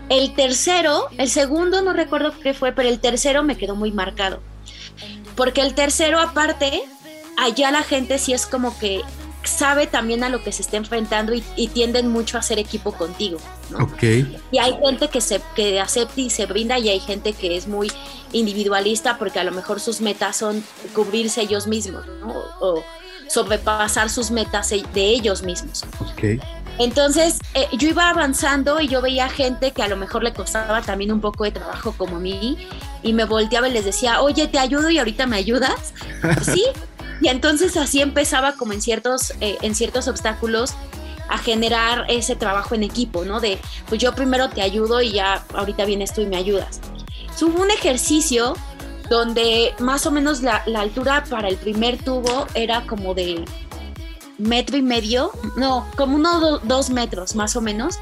El 0.09 0.35
tercero, 0.35 1.07
el 1.17 1.29
segundo 1.29 1.81
no 1.81 1.93
recuerdo 1.93 2.37
qué 2.37 2.53
fue, 2.53 2.73
pero 2.73 2.89
el 2.89 2.99
tercero 2.99 3.43
me 3.43 3.57
quedó 3.57 3.75
muy 3.75 3.93
marcado. 3.93 4.41
Porque 5.37 5.61
el 5.61 5.75
tercero, 5.75 6.19
aparte, 6.19 6.83
allá 7.37 7.71
la 7.71 7.83
gente 7.83 8.19
sí 8.19 8.33
es 8.33 8.45
como 8.45 8.77
que 8.77 9.03
sabe 9.43 9.87
también 9.87 10.23
a 10.23 10.29
lo 10.29 10.43
que 10.43 10.51
se 10.51 10.61
está 10.61 10.77
enfrentando 10.77 11.33
y, 11.33 11.67
tienden 11.67 12.09
mucho 12.09 12.37
a 12.37 12.41
hacer 12.41 12.59
equipo 12.59 12.91
contigo. 12.91 13.39
¿no? 13.69 13.85
Ok. 13.85 14.03
Y 14.51 14.57
hay 14.57 14.77
gente 14.83 15.07
que, 15.07 15.21
se, 15.21 15.41
que 15.55 15.79
acepta 15.79 16.19
y 16.21 16.29
se 16.29 16.45
brinda 16.45 16.77
y 16.79 16.89
hay 16.89 16.99
gente 16.99 17.33
que 17.33 17.55
es 17.55 17.67
muy 17.67 17.91
individualista 18.31 19.17
porque 19.17 19.39
a 19.39 19.43
lo 19.43 19.51
mejor 19.51 19.79
sus 19.79 20.01
metas 20.01 20.35
son 20.35 20.63
cubrirse 20.93 21.41
ellos 21.41 21.67
mismos 21.67 22.05
¿no? 22.21 22.33
o 22.59 22.83
sobrepasar 23.27 24.09
sus 24.09 24.31
metas 24.31 24.69
de 24.69 25.01
ellos 25.01 25.43
mismos. 25.43 25.83
Ok. 25.99 26.41
Entonces 26.79 27.39
eh, 27.53 27.67
yo 27.77 27.89
iba 27.89 28.09
avanzando 28.09 28.79
y 28.79 28.87
yo 28.87 29.01
veía 29.01 29.29
gente 29.29 29.71
que 29.71 29.83
a 29.83 29.87
lo 29.89 29.97
mejor 29.97 30.23
le 30.23 30.33
costaba 30.33 30.81
también 30.81 31.11
un 31.11 31.19
poco 31.19 31.43
de 31.43 31.51
trabajo 31.51 31.93
como 31.97 32.17
a 32.17 32.19
mí 32.19 32.57
y 33.03 33.13
me 33.13 33.25
volteaba 33.25 33.67
y 33.67 33.73
les 33.73 33.85
decía, 33.85 34.21
oye, 34.21 34.47
te 34.47 34.59
ayudo 34.59 34.89
y 34.89 34.97
ahorita 34.97 35.27
me 35.27 35.35
ayudas. 35.35 35.93
sí, 36.41 36.65
y 37.21 37.27
entonces 37.27 37.75
así 37.77 38.01
empezaba 38.01 38.53
como 38.53 38.73
en 38.73 38.81
ciertos, 38.81 39.33
eh, 39.41 39.57
en 39.61 39.75
ciertos 39.75 40.07
obstáculos 40.07 40.73
a 41.29 41.37
generar 41.37 42.05
ese 42.09 42.35
trabajo 42.35 42.75
en 42.75 42.83
equipo, 42.83 43.23
¿no? 43.23 43.39
De, 43.39 43.59
pues 43.87 44.01
yo 44.01 44.13
primero 44.15 44.49
te 44.49 44.61
ayudo 44.61 45.01
y 45.01 45.11
ya 45.11 45.43
ahorita 45.53 45.85
vienes 45.85 46.13
tú 46.13 46.21
y 46.21 46.25
me 46.25 46.37
ayudas. 46.37 46.81
Hubo 47.41 47.61
un 47.61 47.71
ejercicio 47.71 48.55
donde 49.09 49.73
más 49.79 50.05
o 50.05 50.11
menos 50.11 50.41
la, 50.41 50.63
altura 50.75 51.23
para 51.29 51.47
el 51.47 51.57
primer 51.57 52.01
tubo 52.03 52.47
era 52.53 52.85
como 52.85 53.13
de 53.13 53.45
metro 54.37 54.77
y 54.77 54.81
medio, 54.81 55.31
no, 55.55 55.87
como 55.95 56.15
uno 56.15 56.59
dos 56.59 56.89
metros 56.89 57.35
más 57.35 57.55
o 57.55 57.61
menos. 57.61 57.99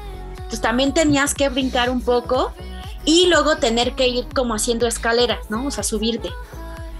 Pues 0.48 0.60
también 0.60 0.94
tenías 0.94 1.34
que 1.34 1.48
brincar 1.50 1.90
un 1.90 2.00
poco 2.00 2.52
y 3.04 3.26
luego 3.26 3.58
tener 3.58 3.94
que 3.94 4.08
ir 4.08 4.26
como 4.34 4.54
haciendo 4.54 4.86
escaleras, 4.86 5.50
¿no? 5.50 5.66
O 5.66 5.70
sea, 5.70 5.84
subirte. 5.84 6.30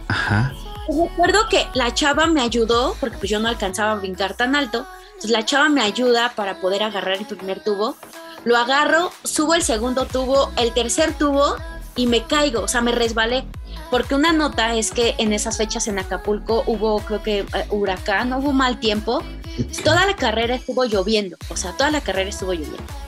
Ajá. 0.08 0.52
Recuerdo 0.88 1.48
que 1.50 1.66
la 1.74 1.92
chava 1.92 2.26
me 2.26 2.40
ayudó, 2.40 2.96
porque 2.98 3.18
pues 3.18 3.30
yo 3.30 3.40
no 3.40 3.48
alcanzaba 3.48 3.92
a 3.92 3.96
brincar 3.96 4.34
tan 4.34 4.56
alto, 4.56 4.86
entonces 5.08 5.30
la 5.30 5.44
chava 5.44 5.68
me 5.68 5.82
ayuda 5.82 6.32
para 6.34 6.60
poder 6.60 6.82
agarrar 6.82 7.18
el 7.18 7.26
primer 7.26 7.62
tubo, 7.62 7.96
lo 8.44 8.56
agarro, 8.56 9.12
subo 9.24 9.54
el 9.54 9.62
segundo 9.62 10.06
tubo, 10.06 10.50
el 10.56 10.72
tercer 10.72 11.12
tubo 11.12 11.56
y 11.94 12.06
me 12.06 12.24
caigo, 12.24 12.62
o 12.62 12.68
sea, 12.68 12.80
me 12.80 12.92
resbalé. 12.92 13.44
Porque 13.90 14.14
una 14.14 14.32
nota 14.32 14.74
es 14.74 14.90
que 14.90 15.14
en 15.18 15.32
esas 15.32 15.56
fechas 15.56 15.88
en 15.88 15.98
Acapulco 15.98 16.62
hubo, 16.66 17.00
creo 17.00 17.22
que, 17.22 17.38
eh, 17.40 17.46
huracán, 17.70 18.32
hubo 18.34 18.52
mal 18.52 18.80
tiempo. 18.80 19.22
Toda 19.84 20.06
la 20.06 20.14
carrera 20.14 20.54
estuvo 20.54 20.84
lloviendo, 20.84 21.36
o 21.50 21.56
sea, 21.56 21.72
toda 21.72 21.90
la 21.90 22.00
carrera 22.00 22.30
estuvo 22.30 22.52
lloviendo. 22.52 23.07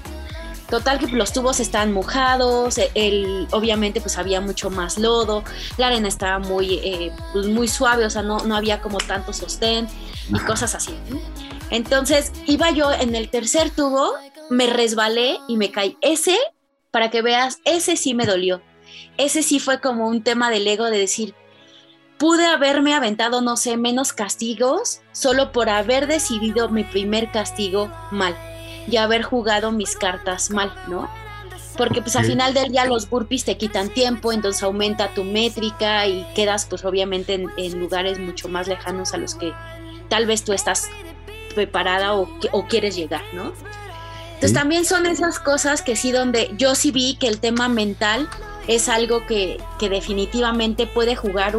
Total 0.71 1.01
que 1.01 1.09
los 1.09 1.33
tubos 1.33 1.59
estaban 1.59 1.93
mojados, 1.93 2.79
e, 2.79 2.93
el, 2.95 3.49
obviamente 3.51 4.01
pues 4.01 4.17
había 4.19 4.41
mucho 4.41 4.71
más 4.71 4.99
lodo, 4.99 5.43
la 5.77 5.89
arena 5.89 6.07
estaba 6.07 6.39
muy, 6.39 6.75
eh, 6.75 7.13
pues, 7.33 7.47
muy 7.47 7.67
suave, 7.67 8.07
o 8.07 8.11
sea, 8.11 8.23
no, 8.23 8.39
no 8.39 8.57
había 8.57 8.81
como 8.81 8.99
tanto 8.99 9.33
sostén 9.33 9.89
y 10.29 10.39
cosas 10.41 10.77
así. 10.77 10.95
Entonces 11.71 12.33
iba 12.47 12.71
yo 12.71 12.93
en 12.93 13.17
el 13.17 13.31
tercer 13.31 13.71
tubo, 13.71 14.13
me 14.49 14.69
resbalé 14.69 15.39
y 15.49 15.57
me 15.57 15.73
caí. 15.73 15.97
Ese, 16.03 16.39
para 16.93 17.11
que 17.11 17.21
veas, 17.21 17.59
ese 17.65 17.97
sí 17.97 18.15
me 18.15 18.27
dolió. 18.27 18.63
Ese 19.17 19.43
sí 19.43 19.59
fue 19.59 19.81
como 19.81 20.07
un 20.07 20.23
tema 20.23 20.51
del 20.51 20.67
ego 20.69 20.85
de 20.85 20.99
decir, 20.99 21.35
pude 22.17 22.47
haberme 22.47 22.95
aventado, 22.95 23.41
no 23.41 23.57
sé, 23.57 23.77
menos 23.77 24.13
castigos 24.13 25.01
solo 25.11 25.51
por 25.51 25.69
haber 25.69 26.07
decidido 26.07 26.69
mi 26.69 26.85
primer 26.85 27.33
castigo 27.33 27.91
mal 28.13 28.37
y 28.87 28.97
haber 28.97 29.23
jugado 29.23 29.73
mis 29.73 29.97
cartas 29.97 30.51
mal, 30.51 30.73
¿no? 30.89 31.09
Porque 31.77 32.03
pues 32.03 32.17
al 32.17 32.27
final 32.27 32.53
del 32.53 32.73
día 32.73 32.85
los 32.85 33.09
burpees 33.09 33.45
te 33.45 33.57
quitan 33.57 33.89
tiempo, 33.89 34.33
entonces 34.33 34.63
aumenta 34.63 35.15
tu 35.15 35.25
métrica 35.25 36.07
y 36.07 36.27
quedas 36.35 36.67
pues 36.67 36.85
obviamente 36.85 37.47
en, 37.57 37.81
lugares 37.81 38.19
mucho 38.19 38.49
más 38.49 38.69
lejanos 38.69 39.15
a 39.15 39.17
los 39.17 39.35
que 39.35 39.53
tal 40.09 40.27
vez 40.27 40.45
tú 40.45 40.53
estás 40.53 40.89
preparada 41.55 42.15
o, 42.15 42.29
o 42.53 42.67
quieres 42.67 42.97
llegar, 42.97 43.23
¿no? 43.33 43.53
Entonces 44.35 44.53
también 44.53 44.85
son 44.85 45.07
esas 45.07 45.39
cosas 45.39 45.83
que 45.83 45.97
sí 45.97 46.13
donde 46.13 46.51
yo 46.57 46.75
sí 46.75 46.91
vi 46.91 47.15
que 47.17 47.29
el 47.29 47.41
tema 47.41 47.69
mental 47.69 48.29
es 48.67 48.89
algo 48.89 49.27
que, 49.27 49.59
que 49.79 49.89
definitivamente 49.89 50.87
puede 50.87 51.17
jugar 51.17 51.57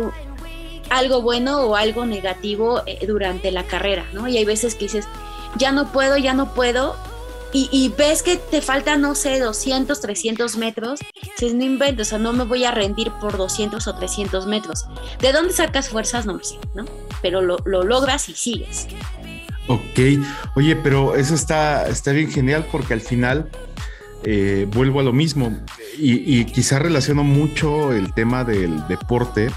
algo 0.90 1.22
bueno 1.22 1.62
o 1.62 1.76
algo 1.76 2.06
negativo 2.06 2.82
eh, 2.86 3.06
durante 3.06 3.52
la 3.52 3.64
carrera, 3.64 4.06
¿no? 4.14 4.28
Y 4.28 4.38
hay 4.38 4.46
veces 4.46 4.76
que 4.76 4.86
dices, 4.86 5.06
ya 5.58 5.72
no 5.72 5.92
puedo, 5.92 6.18
ya 6.18 6.34
no 6.34 6.54
puedo, 6.54 6.96
y, 7.54 7.94
ves 7.98 8.24
que 8.24 8.38
te 8.38 8.62
faltan, 8.62 9.02
no 9.02 9.16
sé, 9.16 9.40
200, 9.40 10.00
300 10.00 10.58
metros, 10.58 11.00
si 11.38 11.54
no 11.54 11.64
invento, 11.64 12.04
o 12.04 12.06
sea, 12.06 12.18
no 12.18 12.34
me 12.34 12.46
voy 12.46 12.64
a 12.64 12.72
rendir 12.72 13.12
por 13.20 13.38
200 13.38 13.86
o 13.88 13.96
300 13.96 14.48
metros. 14.48 14.86
¿De 15.20 15.32
dónde 15.32 15.54
sacas 15.54 15.90
fuerzas? 15.90 16.26
No 16.26 16.34
lo 16.34 16.44
sé, 16.44 16.58
¿no? 16.74 16.86
Pero 17.22 17.42
lo, 17.42 17.58
logras 17.66 18.30
y 18.30 18.34
sigues. 18.34 18.88
Ok, 19.68 20.00
oye, 20.56 20.76
pero 20.76 21.16
eso 21.16 21.36
está, 21.36 21.88
está 21.88 22.12
bien 22.12 22.32
genial 22.32 22.66
porque 22.72 22.94
al 22.94 23.02
final 23.02 23.50
eh, 24.24 24.68
vuelvo 24.72 25.00
a 25.00 25.04
lo 25.04 25.14
mismo 25.14 25.58
y, 25.98 26.40
y 26.40 26.46
quizá 26.46 26.80
relaciono 26.80 27.24
mucho 27.24 27.92
el 27.92 28.14
tema 28.14 28.44
del 28.44 28.88
deporte 28.88 29.50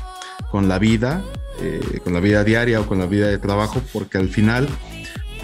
con 0.51 0.69
la 0.69 0.79
vida, 0.79 1.23
eh, 1.61 2.01
con 2.03 2.13
la 2.13 2.21
vida 2.21 2.45
diaria 2.45 2.81
o 2.81 2.87
con 2.87 2.99
la 2.99 3.07
vida 3.07 3.29
de 3.29 3.39
trabajo, 3.39 3.83
porque 3.93 4.19
al 4.19 4.29
final 4.29 4.69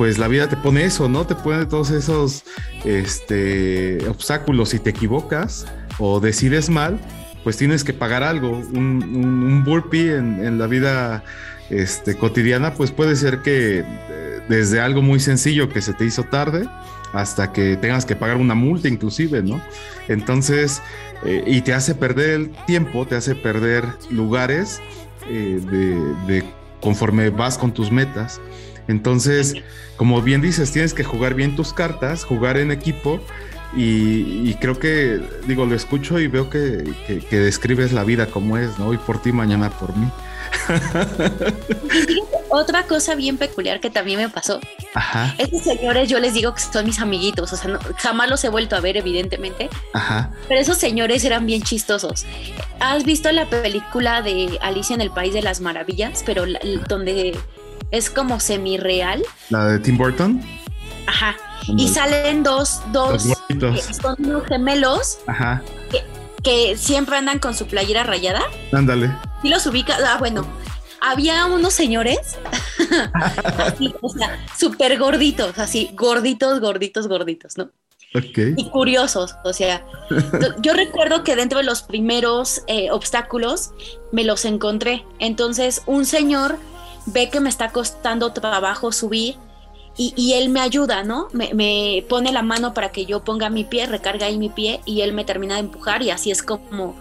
pues 0.01 0.17
la 0.17 0.29
vida 0.29 0.49
te 0.49 0.57
pone 0.57 0.87
eso, 0.87 1.11
¿no? 1.11 1.27
Te 1.27 1.35
pone 1.35 1.67
todos 1.67 1.91
esos 1.91 2.45
este, 2.87 3.99
obstáculos. 4.09 4.71
Si 4.71 4.79
te 4.79 4.89
equivocas 4.89 5.67
o 5.99 6.21
decides 6.21 6.71
mal, 6.71 6.99
pues 7.45 7.59
tienes 7.59 7.85
que 7.85 7.93
pagar 7.93 8.23
algo. 8.23 8.49
Un, 8.51 9.63
burpee 9.63 10.17
en, 10.17 10.59
la 10.59 10.67
vida 10.69 11.23
este, 11.69 12.17
cotidiana, 12.17 12.73
pues 12.73 12.93
puede 12.93 13.15
ser 13.15 13.43
que 13.43 13.81
eh, 13.81 14.41
desde 14.49 14.81
algo 14.81 15.03
muy 15.03 15.21
sencillo 15.21 15.69
que 15.69 15.83
se 15.83 15.93
te 15.93 16.07
hizo 16.07 16.23
tarde 16.23 16.67
hasta 17.13 17.53
que 17.53 17.77
tengas 17.77 18.07
que 18.07 18.17
pagar 18.17 18.39
una 18.39 18.55
multa 18.55 18.89
inclusive, 18.89 19.43
¿no? 19.43 19.61
Entonces, 20.09 20.81
eh, 21.27 21.45
y 21.47 21.61
te 21.61 21.75
hace 21.75 21.95
perder 21.95 22.31
el 22.31 22.51
tiempo, 22.67 23.07
te 23.07 23.17
hace 23.17 23.35
perder 23.35 23.85
lugares 24.09 24.81
eh, 25.29 25.61
de 26.27 26.43
conforme 26.81 27.29
vas 27.29 27.59
con 27.59 27.75
tus 27.75 27.93
metas. 27.93 28.41
Entonces, 28.91 29.55
como 29.97 30.21
bien 30.23 30.41
dices, 30.41 30.73
tienes 30.73 30.95
que 30.95 31.05
jugar 31.05 31.35
bien 31.35 31.57
tus 31.57 31.73
cartas, 31.73 32.25
jugar 32.25 32.57
en 32.59 32.71
equipo. 32.71 33.21
Y, 33.77 34.55
creo 34.55 34.81
que, 34.81 35.21
digo, 35.47 35.65
lo 35.65 35.77
escucho 35.77 36.19
y 36.19 36.27
veo 36.27 36.51
que, 36.51 36.59
describes 37.31 37.93
la 37.93 38.03
vida 38.03 38.27
como 38.27 38.59
es, 38.59 38.77
¿no? 38.81 38.89
Hoy 38.89 38.97
por 38.99 39.23
ti, 39.23 39.31
mañana 39.31 39.71
por 39.71 39.97
mí. 39.97 40.09
otra 42.49 42.83
cosa 42.85 43.15
bien 43.15 43.37
peculiar 43.39 43.81
que 43.81 43.91
también 43.91 44.19
me 44.19 44.29
pasó. 44.29 44.61
Ajá. 44.95 45.35
Estos 45.39 45.63
señores 45.63 46.09
yo 46.09 46.19
les 46.19 46.35
digo 46.35 46.53
que 46.55 46.61
son 46.61 46.85
mis 46.85 46.99
amiguitos, 47.01 47.53
o 47.53 47.57
sea, 47.57 47.71
no- 47.71 47.79
jamás 47.99 48.29
los 48.29 48.43
he 48.43 48.49
vuelto 48.49 48.75
a 48.75 48.81
ver 48.81 48.97
evidentemente, 48.97 49.69
Ajá. 49.93 50.33
pero 50.49 50.61
esos 50.61 50.77
señores 50.79 51.25
eran 51.25 51.47
bien 51.47 51.63
chistosos. 51.63 52.27
¿Has 52.81 53.05
visto 53.05 53.31
la 53.31 53.47
película 53.49 54.23
de 54.23 54.59
Alicia 54.63 54.95
en 54.95 55.01
el 55.01 55.11
País 55.11 55.33
de 55.33 55.43
las 55.43 55.61
Maravillas, 55.61 56.23
pero 56.27 56.45
la- 56.47 56.59
donde 56.89 57.39
es 57.91 58.11
como 58.11 58.41
semi-real? 58.41 59.23
La 59.51 59.67
de 59.67 59.79
Tim 59.79 59.97
Burton. 59.99 60.43
Ajá. 61.07 61.37
Y 61.77 61.89
salen 61.89 62.43
dos, 62.43 62.81
dos 62.93 63.25
que 63.49 63.83
son 63.93 64.17
unos 64.19 64.45
gemelos 64.47 65.19
Ajá. 65.27 65.63
que 66.43 66.77
siempre 66.77 67.17
andan 67.17 67.39
con 67.39 67.55
su 67.55 67.67
playera 67.67 68.03
rayada. 68.03 68.43
Ándale. 68.73 69.15
Y 69.43 69.49
los 69.51 69.67
ubica, 69.67 69.97
ah, 70.07 70.17
bueno, 70.19 70.47
había 71.01 71.47
unos 71.47 71.73
señores, 71.75 72.19
así, 73.59 73.95
o 74.01 74.09
sea, 74.09 74.39
súper 74.59 74.99
gorditos, 74.99 75.59
así, 75.59 75.91
gorditos, 75.95 76.61
gorditos, 76.61 77.09
gorditos, 77.09 77.57
¿no? 77.59 77.71
Ok. 78.15 78.39
Y 78.57 78.69
curiosos, 78.71 79.37
o 79.45 79.53
sea, 79.53 79.85
yo- 80.11 80.55
yo 80.61 80.73
recuerdo 80.75 81.23
que 81.25 81.37
dentro 81.37 81.59
de 81.59 81.65
los 81.65 81.83
primeros 81.83 82.63
eh, 82.67 82.91
obstáculos 82.91 83.71
me 84.13 84.25
los 84.25 84.45
encontré. 84.45 85.05
Entonces, 85.21 85.83
un 85.87 86.05
señor 86.05 86.59
ve 87.07 87.29
que 87.29 87.41
me 87.41 87.49
está 87.49 87.71
costando 87.71 88.33
trabajo 88.33 88.93
subir 88.93 89.37
y, 89.97 90.15
y 90.17 90.35
él 90.35 90.49
me 90.49 90.61
ayuda, 90.61 91.03
¿no? 91.03 91.29
Me, 91.33 91.53
me 91.55 92.05
pone 92.09 92.33
la 92.33 92.43
mano 92.43 92.75
para 92.75 92.91
que 92.91 93.07
yo 93.07 93.25
ponga 93.25 93.51
mi 93.51 93.65
pie, 93.65 93.87
recarga 93.87 94.27
ahí 94.27 94.39
mi 94.39 94.49
pie 94.49 94.81
y 94.85 95.01
él 95.03 95.13
me 95.13 95.25
termina 95.25 95.55
de 95.55 95.61
empujar 95.61 96.03
y 96.03 96.11
así 96.11 96.31
es 96.31 96.43
como 96.43 96.97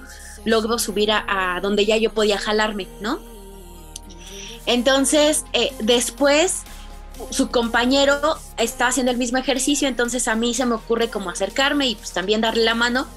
logro 0.46 0.80
subir 0.80 1.12
a, 1.12 1.56
a 1.56 1.62
donde 1.62 1.86
ya 1.86 1.98
yo 1.98 2.14
podía 2.14 2.38
jalarme, 2.38 2.88
¿no? 3.02 3.20
Entonces, 4.66 5.46
eh, 5.54 5.74
después 5.80 6.64
su 7.32 7.50
compañero 7.50 8.38
está 8.58 8.88
haciendo 8.88 9.12
el 9.12 9.18
mismo 9.18 9.38
ejercicio, 9.38 9.88
entonces 9.88 10.28
a 10.28 10.36
mí 10.36 10.54
se 10.54 10.66
me 10.66 10.76
ocurre 10.76 11.10
como 11.10 11.30
acercarme 11.30 11.88
y 11.88 11.96
pues 11.96 12.12
también 12.12 12.42
darle 12.42 12.64
la 12.64 12.76
mano. 12.76 13.08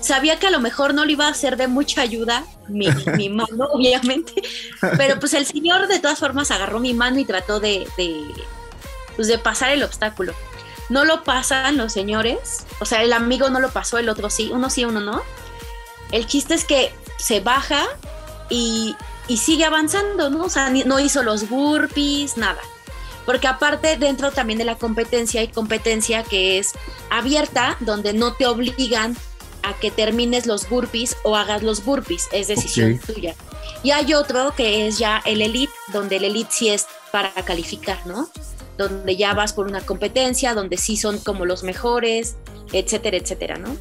Sabía 0.00 0.38
que 0.38 0.46
a 0.46 0.50
lo 0.50 0.60
mejor 0.60 0.94
no 0.94 1.04
le 1.04 1.12
iba 1.12 1.28
a 1.28 1.34
ser 1.34 1.56
de 1.56 1.68
mucha 1.68 2.00
ayuda 2.00 2.44
mi, 2.68 2.88
mi 3.16 3.28
mano, 3.28 3.66
obviamente, 3.72 4.32
pero 4.96 5.20
pues 5.20 5.34
el 5.34 5.46
señor 5.46 5.88
de 5.88 5.98
todas 5.98 6.18
formas 6.18 6.50
agarró 6.50 6.80
mi 6.80 6.94
mano 6.94 7.18
y 7.18 7.24
trató 7.24 7.60
de, 7.60 7.86
de, 7.96 8.24
pues, 9.16 9.28
de 9.28 9.38
pasar 9.38 9.70
el 9.70 9.82
obstáculo. 9.82 10.32
No 10.88 11.04
lo 11.04 11.22
pasan 11.22 11.76
los 11.76 11.92
señores, 11.92 12.66
o 12.80 12.84
sea, 12.84 13.02
el 13.02 13.12
amigo 13.12 13.48
no 13.50 13.60
lo 13.60 13.70
pasó, 13.70 13.98
el 13.98 14.08
otro 14.08 14.30
sí, 14.30 14.50
uno 14.52 14.70
sí, 14.70 14.84
uno 14.84 15.00
no. 15.00 15.22
El 16.10 16.26
chiste 16.26 16.54
es 16.54 16.64
que 16.64 16.92
se 17.18 17.40
baja 17.40 17.86
y, 18.48 18.96
y 19.28 19.36
sigue 19.36 19.64
avanzando, 19.64 20.30
¿no? 20.30 20.44
O 20.44 20.48
sea, 20.48 20.70
no 20.70 20.98
hizo 20.98 21.22
los 21.22 21.48
burpees, 21.48 22.36
nada. 22.36 22.60
Porque 23.24 23.46
aparte 23.46 23.96
dentro 23.96 24.32
también 24.32 24.58
de 24.58 24.64
la 24.64 24.76
competencia 24.76 25.40
hay 25.40 25.48
competencia 25.48 26.24
que 26.24 26.58
es 26.58 26.72
abierta, 27.10 27.76
donde 27.80 28.12
no 28.12 28.32
te 28.32 28.46
obligan 28.46 29.16
a 29.62 29.74
que 29.74 29.90
termines 29.90 30.46
los 30.46 30.68
burpees 30.68 31.16
o 31.22 31.36
hagas 31.36 31.62
los 31.62 31.84
burpees, 31.84 32.28
es 32.32 32.48
decisión 32.48 32.98
tuya. 32.98 33.34
Y 33.82 33.92
hay 33.92 34.14
otro 34.14 34.54
que 34.54 34.86
es 34.86 34.98
ya 34.98 35.22
el 35.24 35.42
elite, 35.42 35.72
donde 35.92 36.16
el 36.16 36.24
elite 36.24 36.50
sí 36.50 36.68
es 36.68 36.86
para 37.12 37.30
calificar, 37.44 38.06
¿no? 38.06 38.28
Donde 38.76 39.16
ya 39.16 39.34
vas 39.34 39.52
por 39.52 39.66
una 39.66 39.80
competencia, 39.80 40.54
donde 40.54 40.76
sí 40.76 40.96
son 40.96 41.18
como 41.18 41.46
los 41.46 41.62
mejores, 41.62 42.36
etcétera, 42.72 43.16
etcétera, 43.16 43.58
¿no? 43.58 43.76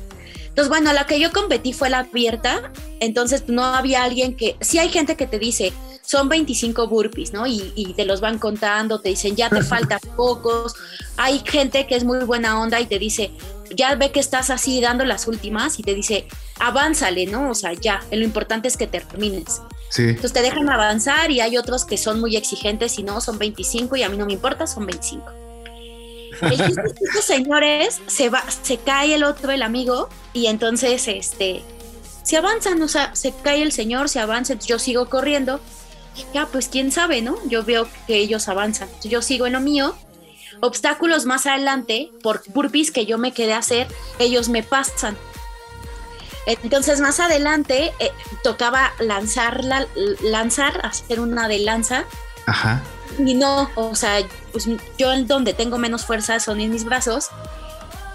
Entonces, 0.49 0.69
bueno, 0.69 0.91
la 0.93 1.05
que 1.05 1.19
yo 1.19 1.31
competí 1.31 1.73
fue 1.73 1.89
la 1.89 1.99
abierta, 1.99 2.71
entonces 2.99 3.45
no 3.47 3.63
había 3.63 4.03
alguien 4.03 4.35
que, 4.35 4.57
sí 4.59 4.77
hay 4.77 4.89
gente 4.89 5.15
que 5.15 5.25
te 5.25 5.39
dice, 5.39 5.71
son 6.01 6.27
25 6.27 6.87
burpees, 6.87 7.33
¿no? 7.33 7.47
Y, 7.47 7.71
y 7.75 7.93
te 7.93 8.03
los 8.03 8.19
van 8.19 8.39
contando, 8.39 8.99
te 8.99 9.09
dicen, 9.09 9.35
ya 9.35 9.49
te 9.49 9.61
faltan 9.61 9.99
pocos. 10.15 10.75
Hay 11.17 11.41
gente 11.45 11.85
que 11.85 11.95
es 11.95 12.03
muy 12.03 12.19
buena 12.25 12.59
onda 12.59 12.79
y 12.79 12.87
te 12.87 12.97
dice, 12.99 13.31
ya 13.75 13.95
ve 13.95 14.11
que 14.11 14.19
estás 14.19 14.49
así 14.49 14.81
dando 14.81 15.05
las 15.05 15.27
últimas 15.27 15.79
y 15.79 15.83
te 15.83 15.93
dice, 15.93 16.27
avánzale, 16.59 17.25
¿no? 17.27 17.51
O 17.51 17.55
sea, 17.55 17.73
ya, 17.73 18.01
lo 18.11 18.23
importante 18.23 18.67
es 18.67 18.77
que 18.77 18.87
termines. 18.87 19.61
Sí. 19.89 20.03
Entonces 20.03 20.33
te 20.33 20.41
dejan 20.41 20.69
avanzar 20.69 21.31
y 21.31 21.41
hay 21.41 21.57
otros 21.57 21.85
que 21.85 21.97
son 21.97 22.19
muy 22.19 22.35
exigentes 22.35 22.99
y 22.99 23.03
no, 23.03 23.21
son 23.21 23.37
25 23.37 23.95
y 23.95 24.03
a 24.03 24.09
mí 24.09 24.17
no 24.17 24.25
me 24.25 24.33
importa, 24.33 24.67
son 24.67 24.85
25. 24.85 25.48
El 26.41 26.61
estos 26.61 27.25
señores 27.25 28.01
se 28.07 28.29
va, 28.29 28.43
se 28.49 28.77
cae 28.77 29.15
el 29.15 29.23
otro, 29.23 29.51
el 29.51 29.61
amigo, 29.61 30.09
y 30.33 30.47
entonces 30.47 31.07
este 31.07 31.63
se 32.23 32.37
avanzan, 32.37 32.81
o 32.81 32.87
sea, 32.87 33.15
se 33.15 33.33
cae 33.43 33.61
el 33.61 33.71
señor, 33.71 34.09
se 34.09 34.19
avanza, 34.19 34.53
yo 34.53 34.79
sigo 34.79 35.09
corriendo. 35.09 35.59
Ya, 36.33 36.47
pues 36.47 36.67
quién 36.67 36.91
sabe, 36.91 37.21
¿no? 37.21 37.37
Yo 37.47 37.63
veo 37.63 37.87
que 38.05 38.17
ellos 38.17 38.49
avanzan. 38.49 38.89
Yo 39.03 39.21
sigo 39.21 39.47
en 39.47 39.53
lo 39.53 39.61
mío. 39.61 39.95
Obstáculos 40.59 41.25
más 41.25 41.45
adelante, 41.45 42.11
por 42.21 42.43
burpees 42.49 42.91
que 42.91 43.05
yo 43.05 43.17
me 43.17 43.31
quedé 43.31 43.53
a 43.53 43.59
hacer, 43.59 43.87
ellos 44.19 44.49
me 44.49 44.61
pasan. 44.61 45.17
Entonces 46.45 46.99
más 46.99 47.19
adelante 47.19 47.93
eh, 47.99 48.11
tocaba 48.43 48.93
lanzar, 48.99 49.63
la, 49.63 49.87
lanzar, 50.21 50.81
hacer 50.83 51.19
una 51.19 51.47
de 51.47 51.59
lanza 51.59 52.05
Ajá. 52.49 52.81
Y 53.17 53.33
no, 53.33 53.69
o 53.75 53.95
sea, 53.95 54.19
pues 54.51 54.67
yo 54.97 55.23
donde 55.23 55.53
tengo 55.53 55.77
menos 55.77 56.05
fuerza 56.05 56.39
son 56.39 56.59
en 56.59 56.71
mis 56.71 56.85
brazos 56.85 57.29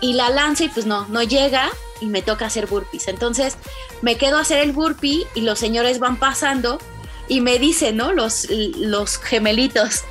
y 0.00 0.14
la 0.14 0.30
lanzo 0.30 0.64
y 0.64 0.68
pues 0.68 0.86
no, 0.86 1.06
no 1.08 1.22
llega 1.22 1.70
y 2.00 2.06
me 2.06 2.22
toca 2.22 2.46
hacer 2.46 2.66
burpees. 2.66 3.08
Entonces 3.08 3.56
me 4.02 4.16
quedo 4.16 4.38
a 4.38 4.42
hacer 4.42 4.58
el 4.58 4.72
burpee 4.72 5.26
y 5.34 5.40
los 5.42 5.58
señores 5.58 5.98
van 5.98 6.18
pasando 6.18 6.78
y 7.28 7.40
me 7.40 7.58
dicen, 7.58 7.96
¿no? 7.96 8.12
Los, 8.12 8.48
los 8.50 9.18
gemelitos, 9.18 10.04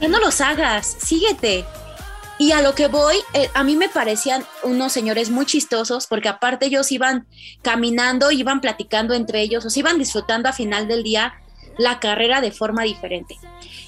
ya 0.00 0.08
no 0.08 0.20
los 0.20 0.40
hagas, 0.40 0.96
síguete. 1.00 1.64
Y 2.38 2.52
a 2.52 2.62
lo 2.62 2.74
que 2.74 2.86
voy, 2.86 3.16
eh, 3.34 3.50
a 3.52 3.62
mí 3.64 3.76
me 3.76 3.90
parecían 3.90 4.46
unos 4.62 4.92
señores 4.92 5.28
muy 5.28 5.44
chistosos 5.44 6.06
porque 6.06 6.30
aparte 6.30 6.66
ellos 6.66 6.90
iban 6.90 7.26
caminando, 7.60 8.30
iban 8.30 8.62
platicando 8.62 9.12
entre 9.12 9.42
ellos, 9.42 9.66
o 9.66 9.70
sea, 9.70 9.80
iban 9.80 9.98
disfrutando 9.98 10.48
a 10.48 10.54
final 10.54 10.88
del 10.88 11.02
día 11.02 11.34
la 11.78 12.00
carrera 12.00 12.40
de 12.40 12.52
forma 12.52 12.82
diferente. 12.82 13.38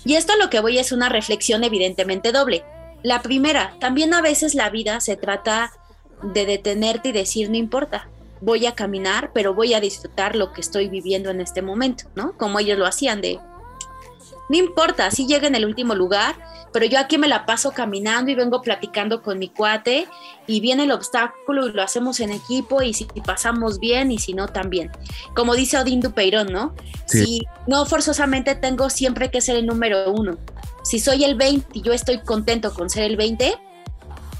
Y 0.04 0.14
esto 0.14 0.34
lo 0.36 0.50
que 0.50 0.60
voy 0.60 0.78
es 0.78 0.92
una 0.92 1.08
reflexión 1.08 1.64
evidentemente 1.64 2.32
doble. 2.32 2.64
La 3.02 3.22
primera, 3.22 3.74
también 3.80 4.14
a 4.14 4.22
veces 4.22 4.54
la 4.54 4.70
vida 4.70 5.00
se 5.00 5.16
trata 5.16 5.72
de 6.22 6.46
detenerte 6.46 7.08
y 7.08 7.12
decir, 7.12 7.50
no 7.50 7.56
importa, 7.56 8.08
voy 8.40 8.66
a 8.66 8.74
caminar, 8.74 9.30
pero 9.32 9.54
voy 9.54 9.74
a 9.74 9.80
disfrutar 9.80 10.36
lo 10.36 10.52
que 10.52 10.60
estoy 10.60 10.88
viviendo 10.88 11.30
en 11.30 11.40
este 11.40 11.62
momento, 11.62 12.04
¿no? 12.14 12.36
Como 12.36 12.58
ellos 12.58 12.78
lo 12.78 12.86
hacían 12.86 13.20
de, 13.20 13.38
no 14.52 14.58
importa, 14.58 15.10
si 15.10 15.26
llega 15.26 15.48
en 15.48 15.54
el 15.54 15.64
último 15.64 15.94
lugar, 15.94 16.36
pero 16.74 16.84
yo 16.84 16.98
aquí 16.98 17.16
me 17.16 17.26
la 17.26 17.46
paso 17.46 17.70
caminando 17.70 18.30
y 18.30 18.34
vengo 18.34 18.60
platicando 18.60 19.22
con 19.22 19.38
mi 19.38 19.48
cuate 19.48 20.06
y 20.46 20.60
viene 20.60 20.82
el 20.82 20.90
obstáculo 20.90 21.68
y 21.68 21.72
lo 21.72 21.82
hacemos 21.82 22.20
en 22.20 22.32
equipo 22.32 22.82
y 22.82 22.92
si 22.92 23.06
pasamos 23.24 23.80
bien 23.80 24.12
y 24.12 24.18
si 24.18 24.34
no 24.34 24.48
también. 24.48 24.90
Como 25.34 25.54
dice 25.54 25.78
Odín 25.78 26.00
Dupeirón, 26.00 26.52
¿no? 26.52 26.74
Sí. 27.06 27.24
Si 27.24 27.46
no 27.66 27.86
forzosamente 27.86 28.54
tengo 28.54 28.90
siempre 28.90 29.30
que 29.30 29.40
ser 29.40 29.56
el 29.56 29.64
número 29.64 30.12
uno. 30.12 30.36
Si 30.82 30.98
soy 30.98 31.24
el 31.24 31.34
20 31.34 31.68
y 31.72 31.80
yo 31.80 31.94
estoy 31.94 32.18
contento 32.18 32.74
con 32.74 32.90
ser 32.90 33.04
el 33.04 33.16
20, 33.16 33.54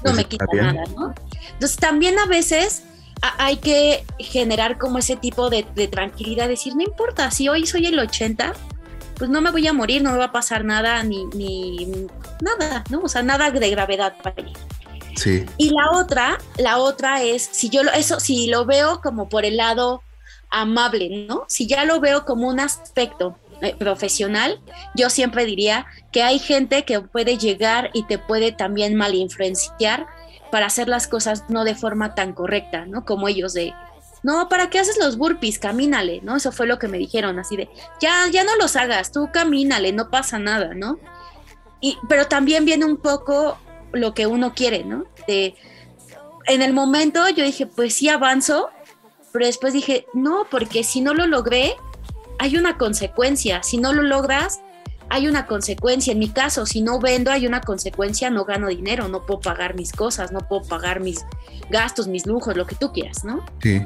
no 0.03 0.13
me 0.13 0.25
quita 0.25 0.45
nada, 0.53 0.83
¿no? 0.95 1.15
Entonces 1.53 1.77
también 1.77 2.19
a 2.19 2.27
veces 2.27 2.83
hay 3.39 3.57
que 3.57 4.05
generar 4.19 4.77
como 4.77 4.99
ese 4.99 5.15
tipo 5.15 5.49
de, 5.49 5.65
de 5.73 5.87
tranquilidad, 5.87 6.47
decir, 6.47 6.75
no 6.75 6.83
importa, 6.83 7.31
si 7.31 7.49
hoy 7.49 7.65
soy 7.65 7.87
el 7.87 7.97
80, 7.97 8.53
pues 9.17 9.29
no 9.29 9.41
me 9.41 9.51
voy 9.51 9.67
a 9.67 9.73
morir, 9.73 10.01
no 10.01 10.11
me 10.11 10.17
va 10.17 10.25
a 10.25 10.31
pasar 10.31 10.65
nada, 10.65 11.03
ni, 11.03 11.25
ni 11.27 12.07
nada, 12.41 12.83
¿no? 12.89 13.01
O 13.01 13.09
sea, 13.09 13.23
nada 13.23 13.51
de 13.51 13.69
gravedad 13.69 14.15
para 14.21 14.43
mí. 14.43 14.53
Sí. 15.15 15.45
Y 15.57 15.69
la 15.69 15.91
otra, 15.91 16.37
la 16.57 16.79
otra 16.79 17.21
es, 17.21 17.47
si 17.51 17.69
yo 17.69 17.83
lo, 17.83 17.91
eso, 17.91 18.19
si 18.19 18.47
lo 18.47 18.65
veo 18.65 18.99
como 19.01 19.29
por 19.29 19.45
el 19.45 19.57
lado 19.57 20.01
amable, 20.49 21.25
¿no? 21.27 21.45
Si 21.47 21.67
ya 21.67 21.85
lo 21.85 21.99
veo 21.99 22.25
como 22.25 22.47
un 22.47 22.59
aspecto 22.59 23.37
eh, 23.61 23.75
profesional, 23.77 24.59
yo 24.95 25.09
siempre 25.09 25.45
diría 25.45 25.85
que 26.11 26.23
hay 26.23 26.39
gente 26.39 26.83
que 26.83 27.01
puede 27.01 27.37
llegar 27.37 27.89
y 27.93 28.03
te 28.03 28.17
puede 28.17 28.51
también 28.51 28.95
mal 28.95 29.15
influenciar 29.15 30.07
para 30.51 30.67
hacer 30.67 30.87
las 30.87 31.07
cosas 31.07 31.45
no 31.49 31.63
de 31.63 31.73
forma 31.73 32.13
tan 32.13 32.33
correcta, 32.33 32.85
¿no? 32.85 33.05
Como 33.05 33.27
ellos 33.27 33.53
de, 33.53 33.73
no, 34.23 34.49
¿para 34.49 34.69
qué 34.69 34.79
haces 34.79 34.97
los 34.97 35.17
burpees? 35.17 35.59
Camínale, 35.59 36.21
¿no? 36.23 36.37
Eso 36.37 36.51
fue 36.51 36.65
lo 36.65 36.79
que 36.79 36.87
me 36.87 36.97
dijeron, 36.97 37.39
así 37.39 37.57
de, 37.57 37.69
ya, 38.01 38.27
ya 38.31 38.43
no 38.43 38.55
los 38.55 38.75
hagas, 38.75 39.11
tú 39.11 39.29
camínale, 39.31 39.91
no 39.91 40.09
pasa 40.09 40.39
nada, 40.39 40.73
¿no? 40.73 40.97
Y, 41.81 41.97
pero 42.07 42.27
también 42.27 42.65
viene 42.65 42.85
un 42.85 42.97
poco 42.97 43.57
lo 43.91 44.13
que 44.13 44.25
uno 44.25 44.53
quiere, 44.53 44.83
¿no? 44.83 45.05
De, 45.27 45.55
en 46.45 46.61
el 46.61 46.73
momento 46.73 47.27
yo 47.29 47.43
dije, 47.43 47.67
pues 47.67 47.93
sí 47.95 48.09
avanzo, 48.09 48.69
pero 49.31 49.45
después 49.45 49.73
dije, 49.73 50.05
no, 50.13 50.45
porque 50.49 50.83
si 50.83 51.01
no 51.01 51.13
lo 51.13 51.27
logré, 51.27 51.75
hay 52.39 52.57
una 52.57 52.77
consecuencia. 52.77 53.63
Si 53.63 53.77
no 53.77 53.93
lo 53.93 54.03
logras, 54.03 54.61
hay 55.09 55.27
una 55.27 55.45
consecuencia. 55.45 56.13
En 56.13 56.19
mi 56.19 56.29
caso, 56.29 56.65
si 56.65 56.81
no 56.81 56.99
vendo, 56.99 57.31
hay 57.31 57.47
una 57.47 57.61
consecuencia, 57.61 58.29
no 58.29 58.45
gano 58.45 58.67
dinero, 58.67 59.07
no 59.07 59.25
puedo 59.25 59.41
pagar 59.41 59.75
mis 59.75 59.91
cosas, 59.91 60.31
no 60.31 60.39
puedo 60.47 60.63
pagar 60.63 60.99
mis 60.99 61.25
gastos, 61.69 62.07
mis 62.07 62.25
lujos, 62.25 62.55
lo 62.55 62.65
que 62.65 62.75
tú 62.75 62.91
quieras, 62.91 63.23
¿no? 63.23 63.45
Sí. 63.61 63.81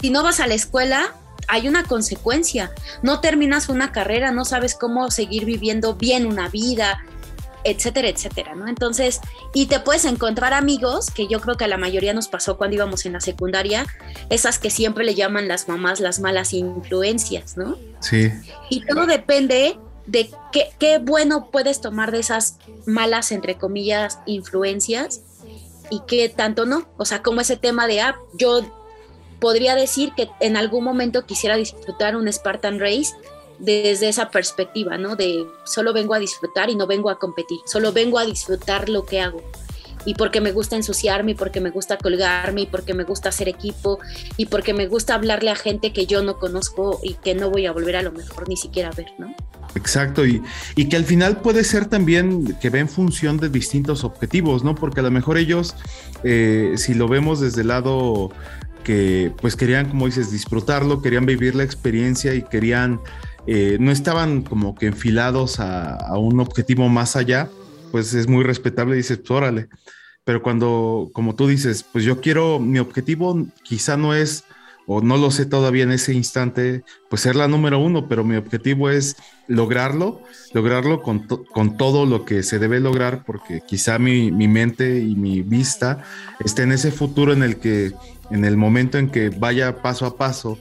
Si 0.00 0.10
no 0.10 0.22
vas 0.22 0.40
a 0.40 0.46
la 0.46 0.54
escuela, 0.54 1.14
hay 1.48 1.68
una 1.68 1.84
consecuencia. 1.84 2.70
No 3.02 3.20
terminas 3.20 3.68
una 3.68 3.92
carrera, 3.92 4.30
no 4.30 4.44
sabes 4.44 4.74
cómo 4.74 5.10
seguir 5.10 5.44
viviendo 5.44 5.94
bien 5.94 6.26
una 6.26 6.48
vida, 6.48 6.98
etcétera, 7.64 8.08
etcétera, 8.08 8.54
¿no? 8.54 8.68
Entonces, 8.68 9.20
y 9.52 9.66
te 9.66 9.80
puedes 9.80 10.04
encontrar 10.04 10.54
amigos, 10.54 11.10
que 11.10 11.26
yo 11.26 11.40
creo 11.40 11.56
que 11.56 11.64
a 11.64 11.68
la 11.68 11.76
mayoría 11.76 12.14
nos 12.14 12.28
pasó 12.28 12.56
cuando 12.56 12.76
íbamos 12.76 13.04
en 13.06 13.14
la 13.14 13.20
secundaria, 13.20 13.86
esas 14.30 14.58
que 14.58 14.70
siempre 14.70 15.04
le 15.04 15.14
llaman 15.14 15.48
las 15.48 15.68
mamás 15.68 16.00
las 16.00 16.20
malas 16.20 16.52
influencias, 16.52 17.56
¿no? 17.56 17.76
Sí. 18.00 18.30
Y 18.70 18.84
todo 18.86 19.06
depende 19.06 19.78
de 20.06 20.30
qué, 20.52 20.70
qué 20.78 20.98
bueno 20.98 21.50
puedes 21.50 21.80
tomar 21.80 22.12
de 22.12 22.20
esas 22.20 22.58
malas, 22.86 23.32
entre 23.32 23.56
comillas, 23.56 24.20
influencias 24.26 25.22
y 25.90 26.00
qué 26.06 26.28
tanto 26.28 26.64
no. 26.66 26.88
O 26.96 27.04
sea, 27.04 27.22
como 27.22 27.40
ese 27.40 27.56
tema 27.56 27.86
de, 27.86 28.00
ah, 28.00 28.16
yo 28.34 28.62
podría 29.38 29.74
decir 29.74 30.12
que 30.16 30.28
en 30.40 30.56
algún 30.56 30.84
momento 30.84 31.24
quisiera 31.26 31.56
disfrutar 31.56 32.16
un 32.16 32.30
Spartan 32.32 32.78
Race 32.80 33.14
desde 33.58 34.08
esa 34.08 34.30
perspectiva, 34.30 34.98
¿no? 34.98 35.16
De 35.16 35.46
solo 35.64 35.92
vengo 35.92 36.14
a 36.14 36.18
disfrutar 36.18 36.70
y 36.70 36.76
no 36.76 36.86
vengo 36.86 37.10
a 37.10 37.18
competir, 37.18 37.58
solo 37.66 37.92
vengo 37.92 38.18
a 38.18 38.24
disfrutar 38.24 38.88
lo 38.88 39.04
que 39.04 39.20
hago. 39.20 39.42
Y 40.04 40.14
porque 40.14 40.40
me 40.40 40.52
gusta 40.52 40.76
ensuciarme, 40.76 41.32
y 41.32 41.34
porque 41.34 41.60
me 41.60 41.70
gusta 41.70 41.98
colgarme, 41.98 42.62
y 42.62 42.66
porque 42.66 42.94
me 42.94 43.02
gusta 43.02 43.28
hacer 43.30 43.48
equipo, 43.48 43.98
y 44.36 44.46
porque 44.46 44.72
me 44.72 44.86
gusta 44.86 45.14
hablarle 45.14 45.50
a 45.50 45.56
gente 45.56 45.92
que 45.92 46.06
yo 46.06 46.22
no 46.22 46.38
conozco 46.38 47.00
y 47.02 47.14
que 47.14 47.34
no 47.34 47.50
voy 47.50 47.66
a 47.66 47.72
volver 47.72 47.96
a 47.96 48.02
lo 48.02 48.12
mejor 48.12 48.48
ni 48.48 48.56
siquiera 48.56 48.90
a 48.90 48.92
ver, 48.92 49.08
¿no? 49.18 49.34
Exacto, 49.74 50.24
y, 50.24 50.40
y 50.76 50.88
que 50.88 50.96
al 50.96 51.04
final 51.04 51.40
puede 51.40 51.62
ser 51.64 51.86
también 51.86 52.56
que 52.60 52.70
ve 52.70 52.78
en 52.78 52.88
función 52.88 53.38
de 53.38 53.48
distintos 53.48 54.04
objetivos, 54.04 54.64
¿no? 54.64 54.74
Porque 54.74 55.00
a 55.00 55.02
lo 55.02 55.10
mejor 55.10 55.36
ellos, 55.36 55.74
eh, 56.24 56.74
si 56.76 56.94
lo 56.94 57.08
vemos 57.08 57.40
desde 57.40 57.62
el 57.62 57.68
lado 57.68 58.30
que 58.84 59.32
pues 59.40 59.56
querían, 59.56 59.88
como 59.88 60.06
dices, 60.06 60.30
disfrutarlo, 60.30 61.02
querían 61.02 61.26
vivir 61.26 61.54
la 61.54 61.64
experiencia 61.64 62.34
y 62.34 62.42
querían 62.42 63.00
eh, 63.50 63.78
no 63.80 63.90
estaban 63.90 64.42
como 64.42 64.74
que 64.74 64.84
enfilados 64.84 65.58
a, 65.58 66.18
un 66.18 66.38
objetivo 66.38 66.86
más 66.90 67.16
allá, 67.16 67.48
pues 67.90 68.12
es 68.12 68.28
muy 68.28 68.44
respetable, 68.44 68.94
dices, 68.94 69.16
pues 69.16 69.30
órale. 69.30 69.68
Pero 70.24 70.42
cuando, 70.42 71.08
como 71.14 71.34
tú 71.34 71.46
dices, 71.46 71.82
pues 71.82 72.04
yo 72.04 72.20
quiero, 72.20 72.58
mi 72.58 72.78
objetivo 72.78 73.46
quizá 73.62 73.96
no 73.96 74.14
es, 74.14 74.44
o 74.86 75.00
no 75.00 75.16
lo 75.16 75.30
sé 75.30 75.46
todavía 75.46 75.84
en 75.84 75.92
ese 75.92 76.12
instante, 76.12 76.84
pues 77.08 77.22
ser 77.22 77.36
la 77.36 77.48
número 77.48 77.78
uno, 77.78 78.06
pero 78.06 78.22
mi 78.22 78.36
objetivo 78.36 78.90
es 78.90 79.16
lograrlo, 79.46 80.20
lograrlo 80.52 81.00
con, 81.00 81.20
con 81.26 81.78
todo 81.78 82.04
lo 82.04 82.26
que 82.26 82.42
se 82.42 82.58
debe 82.58 82.80
lograr, 82.80 83.24
porque 83.24 83.62
quizá 83.66 83.98
mi, 83.98 84.30
mi 84.30 84.46
mente 84.46 85.00
y 85.00 85.16
mi 85.16 85.40
vista 85.40 86.04
esté 86.44 86.64
en 86.64 86.72
ese 86.72 86.92
futuro 86.92 87.32
en 87.32 87.42
el 87.42 87.56
que, 87.56 87.94
en 88.30 88.44
el 88.44 88.56
momento 88.56 88.98
en 88.98 89.10
que 89.10 89.30
vaya 89.30 89.82
paso 89.82 90.06
a 90.06 90.16
paso, 90.16 90.58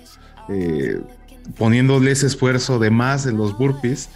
eh, 0.50 1.00
poniéndole 1.58 2.12
ese 2.12 2.28
esfuerzo 2.28 2.80
de 2.80 2.90
más 2.90 3.26
en 3.26 3.38
los 3.38 3.58
burpees, 3.58 4.10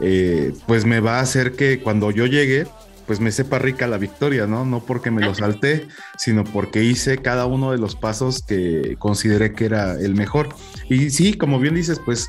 eh, 0.00 0.52
pues 0.66 0.84
me 0.84 1.00
va 1.00 1.18
a 1.18 1.22
hacer 1.22 1.52
que 1.52 1.80
cuando 1.80 2.10
yo 2.10 2.26
llegue, 2.26 2.66
pues 3.06 3.20
me 3.20 3.30
sepa 3.30 3.58
rica 3.58 3.86
la 3.86 3.98
victoria, 3.98 4.46
¿no? 4.46 4.64
No 4.64 4.80
porque 4.80 5.10
me 5.10 5.22
lo 5.22 5.34
salté, 5.34 5.86
sino 6.16 6.44
porque 6.44 6.82
hice 6.82 7.18
cada 7.18 7.46
uno 7.46 7.70
de 7.72 7.78
los 7.78 7.94
pasos 7.96 8.42
que 8.42 8.96
consideré 8.98 9.52
que 9.52 9.66
era 9.66 9.92
el 9.94 10.14
mejor. 10.14 10.48
Y 10.88 11.10
sí, 11.10 11.34
como 11.34 11.58
bien 11.58 11.74
dices, 11.74 12.00
pues 12.04 12.28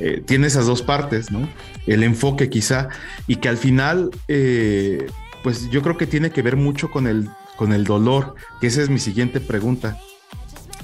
eh, 0.00 0.22
tiene 0.24 0.46
esas 0.46 0.66
dos 0.66 0.82
partes, 0.82 1.30
¿no? 1.30 1.48
El 1.86 2.02
enfoque 2.02 2.48
quizá, 2.48 2.88
y 3.26 3.36
que 3.36 3.48
al 3.48 3.58
final, 3.58 4.10
eh, 4.28 5.06
pues 5.42 5.68
yo 5.70 5.82
creo 5.82 5.96
que 5.96 6.06
tiene 6.06 6.30
que 6.30 6.42
ver 6.42 6.56
mucho 6.56 6.90
con 6.90 7.06
el, 7.06 7.28
con 7.56 7.72
el 7.72 7.84
dolor, 7.84 8.34
que 8.60 8.68
esa 8.68 8.82
es 8.82 8.88
mi 8.88 8.98
siguiente 8.98 9.40
pregunta. 9.40 9.98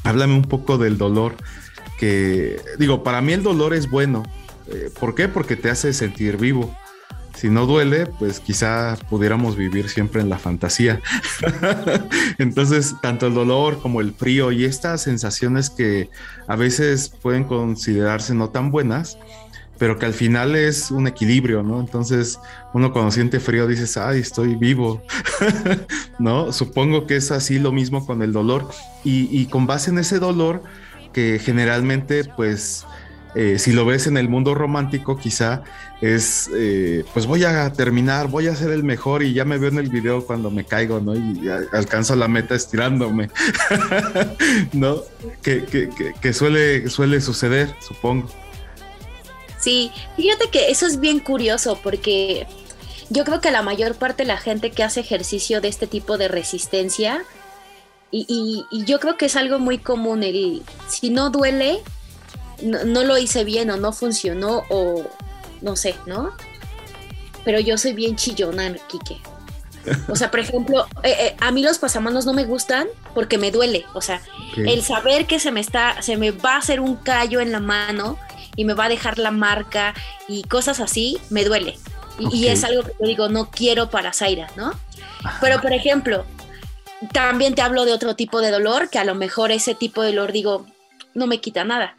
Háblame 0.05 0.34
un 0.34 0.44
poco 0.44 0.78
del 0.78 0.98
dolor 0.98 1.34
que, 1.98 2.61
digo, 2.78 3.03
para 3.03 3.20
mí 3.20 3.32
el 3.34 3.42
dolor 3.42 3.74
es 3.74 3.90
bueno. 3.90 4.22
Eh, 4.68 4.90
¿Por 4.98 5.14
qué? 5.14 5.28
Porque 5.28 5.57
te 5.57 5.70
hace 5.70 5.92
sentir 5.92 6.38
vivo. 6.38 6.74
Si 7.34 7.48
no 7.48 7.66
duele, 7.66 8.07
pues 8.07 8.40
quizá 8.40 8.98
pudiéramos 9.09 9.57
vivir 9.57 9.88
siempre 9.88 10.20
en 10.20 10.28
la 10.28 10.38
fantasía. 10.38 11.01
Entonces, 12.38 12.94
tanto 13.01 13.26
el 13.26 13.34
dolor 13.34 13.80
como 13.80 14.01
el 14.01 14.12
frío 14.12 14.53
y 14.53 14.64
estas 14.64 15.03
sensaciones 15.03 15.70
que 15.70 16.11
a 16.48 16.57
veces 16.57 17.09
pueden 17.09 17.44
considerarse 17.44 18.34
no 18.34 18.51
tan 18.51 18.70
buenas, 18.70 19.18
pero 19.81 19.99
que 19.99 20.05
al 20.05 20.12
final 20.12 20.57
es 20.57 20.91
un 20.91 21.07
equilibrio, 21.07 21.62
¿no? 21.62 21.81
Entonces, 21.81 22.39
uno 22.74 22.93
cuando 22.93 23.11
siente 23.11 23.41
frío 23.41 23.66
dices, 23.66 23.97
ay, 23.97 24.20
estoy 24.20 24.55
vivo, 24.55 25.03
¿no? 26.18 26.53
Supongo 26.53 27.07
que 27.07 27.16
es 27.16 27.31
así 27.31 27.59
lo 27.59 27.72
mismo 27.72 28.05
con 28.05 28.20
el 28.20 28.31
dolor. 28.31 28.68
Y, 29.05 29.47
con 29.47 29.66
base 29.66 29.89
en 29.91 29.99
ese 29.99 30.18
dolor, 30.18 30.62
que 31.14 31.41
generalmente 31.43 32.24
pues 32.24 32.85
eh, 33.35 33.59
si 33.59 33.72
lo 33.72 33.87
ves 33.87 34.07
en 34.07 34.18
el 34.18 34.28
mundo 34.28 34.55
romántico 34.55 35.16
quizá 35.16 35.62
es 36.01 36.51
eh, 36.55 37.03
pues 37.14 37.26
voy 37.26 37.45
a 37.45 37.72
terminar, 37.72 38.28
voy 38.28 38.49
a 38.49 38.55
ser 38.55 38.70
el 38.70 38.85
mejor 38.85 39.22
y 39.22 39.33
ya 39.33 39.45
me 39.45 39.57
veo 39.57 39.70
en 39.70 39.78
el 39.78 39.89
video 39.89 40.26
cuando 40.26 40.51
me 40.51 40.64
caigo, 40.64 41.01
¿no? 41.01 41.16
Y 41.16 41.49
alcanzo 41.72 42.14
la 42.16 42.28
meta 42.28 42.55
estirándome, 42.55 43.31
¿no? 44.74 44.99
Que, 45.43 46.33
suele, 46.35 46.89
suele 46.91 47.20
suceder, 47.22 47.74
supongo. 47.81 48.28
Sí, 49.61 49.92
fíjate 50.16 50.48
que 50.48 50.70
eso 50.70 50.86
es 50.86 51.00
bien 51.00 51.20
curioso 51.20 51.78
porque 51.82 52.46
yo 53.11 53.24
creo 53.24 53.40
que 53.40 53.50
la 53.50 53.62
mayor 53.62 53.94
parte 53.96 54.22
de 54.22 54.28
la 54.28 54.38
gente 54.38 54.70
que 54.70 54.82
hace 54.82 55.00
ejercicio 55.00 55.61
de 55.61 55.68
este 55.68 55.86
tipo 55.86 56.16
de 56.16 56.28
resistencia 56.28 57.22
y, 58.12 58.64
yo 58.72 58.98
creo 58.98 59.16
que 59.16 59.26
es 59.26 59.36
algo 59.36 59.58
muy 59.58 59.78
común 59.78 60.22
el, 60.22 60.62
si 60.88 61.11
no 61.11 61.30
duele, 61.30 61.80
no, 62.62 63.04
lo 63.04 63.18
hice 63.18 63.44
bien 63.44 63.70
o 63.70 63.76
no 63.76 63.92
funcionó 63.92 64.64
o 64.68 65.04
no 65.61 65.76
sé, 65.76 65.94
¿no? 66.06 66.32
Pero 67.44 67.61
yo 67.61 67.78
soy 67.78 67.92
bien 67.92 68.16
chillona, 68.16 68.74
Kike. 68.88 69.20
O 70.08 70.16
sea, 70.16 70.30
por 70.30 70.40
ejemplo, 70.40 70.86
eh, 71.02 71.16
eh, 71.18 71.36
a 71.40 71.52
mí 71.52 71.62
los 71.62 71.78
pasamanos 71.78 72.26
no 72.26 72.34
me 72.34 72.44
gustan 72.44 72.88
porque 73.14 73.38
me 73.38 73.50
duele. 73.50 73.86
O 73.94 74.00
sea, 74.00 74.20
el 74.56 74.82
saber 74.82 75.26
que 75.26 75.38
se 75.40 75.52
me 75.52 75.61
está, 75.61 76.02
se 76.02 76.16
me 76.16 76.32
va 76.32 76.54
a 76.54 76.58
hacer 76.58 76.80
un 76.80 76.96
callo 76.96 77.40
en 77.40 77.52
la 77.52 77.61
mano 77.61 78.18
y 78.57 78.64
me 78.64 78.74
va 78.74 78.84
a 78.84 78.88
dejar 78.88 79.18
la 79.18 79.30
marca 79.30 79.94
y 80.28 80.42
cosas 80.44 80.80
así, 80.80 81.18
me 81.30 81.44
duele. 81.44 81.78
Y, 82.18 82.48
es 82.48 82.64
algo 82.64 82.82
que 82.82 82.92
yo 83.01 83.07
digo, 83.07 83.28
no 83.28 83.51
quiero 83.51 83.88
para 83.88 84.12
Zaira, 84.12 84.51
¿no? 84.57 84.72
Pero, 85.40 85.61
por 85.62 85.72
ejemplo, 85.72 86.26
también 87.12 87.55
te 87.55 87.62
hablo 87.62 87.86
de 87.86 87.92
otro 87.92 88.14
tipo 88.14 88.40
de 88.40 88.51
dolor, 88.51 88.90
que 88.90 88.98
a 88.98 89.05
lo 89.05 89.14
mejor 89.14 89.53
ese 89.53 89.74
tipo 89.74 90.03
de 90.03 90.09
dolor 90.11 90.32
digo, 90.32 90.66
no 91.14 91.26
me 91.26 91.40
quita 91.40 91.64
nada. 91.64 91.96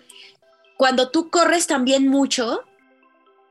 Cuando 0.77 1.09
tú 1.09 1.29
corres 1.29 1.65
también 1.65 2.07
mucho, 2.07 2.63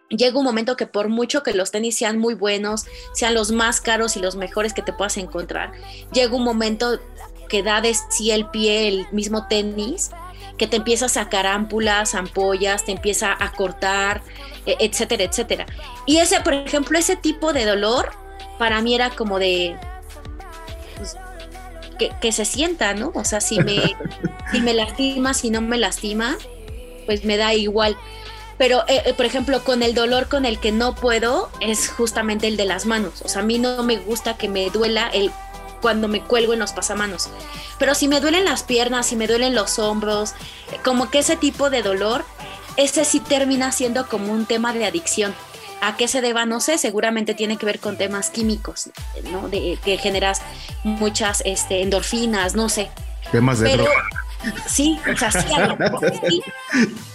llega 0.09 0.38
un 0.38 0.44
momento 0.44 0.76
que 0.76 0.86
por 0.86 1.09
mucho 1.09 1.42
que 1.42 1.55
los 1.55 1.70
tenis 1.70 1.96
sean 1.96 2.18
muy 2.18 2.34
buenos, 2.34 2.86
sean 3.14 3.34
los 3.34 3.51
más 3.53 3.80
caros 3.80 4.16
y 4.16 4.20
los 4.20 4.36
mejores 4.36 4.74
que 4.74 4.82
te 4.82 4.92
puedas 4.92 5.16
encontrar, 5.16 5.72
llega 6.12 6.34
un 6.34 6.44
momento 6.44 7.01
que 7.48 7.62
da 7.62 7.80
de 7.80 7.94
sí 7.94 8.30
el 8.30 8.48
pie 8.48 8.88
el 8.88 9.07
mismo 9.12 9.48
tenis, 9.48 10.11
que 10.61 10.66
te 10.66 10.76
empieza 10.76 11.06
a 11.06 11.08
sacar 11.08 11.46
ámpulas, 11.46 12.14
ampollas, 12.14 12.84
te 12.84 12.92
empieza 12.92 13.34
a 13.40 13.50
cortar, 13.52 14.20
e, 14.66 14.76
etcétera, 14.78 15.24
etcétera. 15.24 15.64
Y 16.04 16.18
ese, 16.18 16.42
por 16.42 16.52
ejemplo, 16.52 16.98
ese 16.98 17.16
tipo 17.16 17.54
de 17.54 17.64
dolor 17.64 18.11
para 18.58 18.82
mí 18.82 18.94
era 18.94 19.08
como 19.08 19.38
de, 19.38 19.74
que, 22.20 22.32
se 22.32 22.44
sienta, 22.44 22.92
¿no? 22.92 23.11
O 23.14 23.24
sea, 23.24 23.40
si 23.40 23.58
me, 23.58 23.96
si 24.52 24.61
me 24.61 24.74
lastima, 24.74 25.32
si 25.32 25.48
no 25.48 25.62
me 25.62 25.78
lastima, 25.78 26.36
pues 27.06 27.24
me 27.24 27.38
da 27.38 27.54
igual. 27.54 27.96
Pero, 28.58 28.84
eh, 28.86 29.00
eh, 29.06 29.14
por 29.14 29.24
ejemplo, 29.24 29.64
con 29.64 29.82
el 29.82 29.94
dolor 29.94 30.28
con 30.28 30.44
el 30.44 30.61
que 30.61 30.72
no 30.72 30.94
puedo 30.94 31.48
es 31.62 31.88
justamente 31.88 32.48
el 32.48 32.58
de 32.58 32.66
las 32.66 32.84
manos. 32.84 33.22
O 33.22 33.28
sea, 33.28 33.40
a 33.40 33.44
mí 33.46 33.58
no 33.58 33.82
me 33.82 33.96
gusta 33.96 34.36
que 34.36 34.50
me 34.50 34.68
duela 34.68 35.08
el 35.08 35.30
cuando 35.81 36.09
me 36.09 36.22
cuelgo 36.22 36.53
en 36.53 36.59
los 36.59 36.72
pasamanos. 36.72 37.28
Pero 37.78 37.95
si 37.95 38.09
me 38.09 38.20
duelen 38.20 38.45
las 38.45 38.62
piernas, 38.62 39.07
si 39.07 39.16
me 39.16 39.26
duelen 39.26 39.55
los 39.55 39.78
hombros, 39.78 40.35
como 40.85 41.11
que 41.11 41.20
ese 41.20 41.37
tipo 41.37 41.70
de 41.70 41.83
dolor, 41.83 42.24
ese 42.76 43.05
sí 43.05 43.20
termina 43.20 43.72
siendo 43.72 44.07
como 44.09 44.33
un 44.33 44.47
tema 44.47 44.72
de 44.72 44.87
adicción. 44.87 45.35
¿A 45.83 45.97
qué 45.97 46.09
se 46.09 46.20
deba? 46.20 46.45
No 46.45 46.61
sé, 46.61 46.76
seguramente 46.76 47.35
tiene 47.35 47.57
que 47.57 47.64
ver 47.64 47.81
con 47.81 47.97
temas 47.97 48.28
químicos, 48.28 48.91
¿no? 49.31 49.49
De 49.49 49.78
que 49.83 49.97
generas 49.97 50.43
muchas 50.85 51.43
este, 51.47 51.83
endorfinas, 51.83 52.55
no 52.55 52.68
sé. 52.68 52.91
Temas 53.33 53.61
de 53.61 53.76
droga. 53.76 54.09
Sí, 54.66 54.99
o 55.11 55.16
sea, 55.16 55.31
sí, 55.31 55.39
sí, 56.28 56.43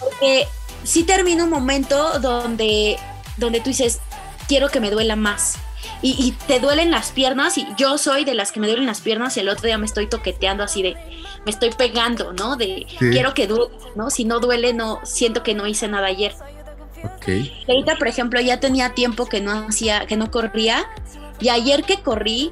porque 0.00 0.46
sí 0.84 1.02
termina 1.02 1.44
un 1.44 1.50
momento 1.50 2.20
donde, 2.20 2.98
donde 3.36 3.60
tú 3.60 3.70
dices, 3.70 4.00
quiero 4.48 4.68
que 4.68 4.80
me 4.80 4.90
duela 4.90 5.16
más. 5.16 5.58
Y, 6.02 6.32
te 6.46 6.60
duelen 6.60 6.90
las 6.90 7.10
piernas 7.10 7.58
y 7.58 7.66
yo 7.76 7.98
soy 7.98 8.24
de 8.24 8.34
las 8.34 8.52
que 8.52 8.60
me 8.60 8.66
duelen 8.66 8.86
las 8.86 9.00
piernas 9.00 9.36
y 9.36 9.40
el 9.40 9.48
otro 9.48 9.66
día 9.66 9.78
me 9.78 9.86
estoy 9.86 10.06
toqueteando 10.06 10.62
así 10.62 10.82
de, 10.82 10.96
me 11.44 11.50
estoy 11.50 11.70
pegando, 11.70 12.32
¿no? 12.32 12.56
De, 12.56 12.86
quiero 12.98 13.34
que 13.34 13.46
duele, 13.46 13.74
¿no? 13.94 14.10
Si 14.10 14.24
no 14.24 14.38
duele, 14.40 14.72
no, 14.72 15.00
siento 15.04 15.42
que 15.42 15.54
no 15.54 15.66
hice 15.66 15.88
nada 15.88 16.06
ayer. 16.06 16.34
Ahorita, 17.68 17.96
por 17.96 18.08
ejemplo, 18.08 18.40
ya 18.40 18.60
tenía 18.60 18.94
tiempo 18.94 19.26
que 19.26 19.40
no 19.40 19.66
hacía, 19.68 20.06
que 20.06 20.16
no 20.16 20.30
corría. 20.30 20.86
Y 21.40 21.48
ayer 21.48 21.82
que 21.84 22.00
corrí, 22.00 22.50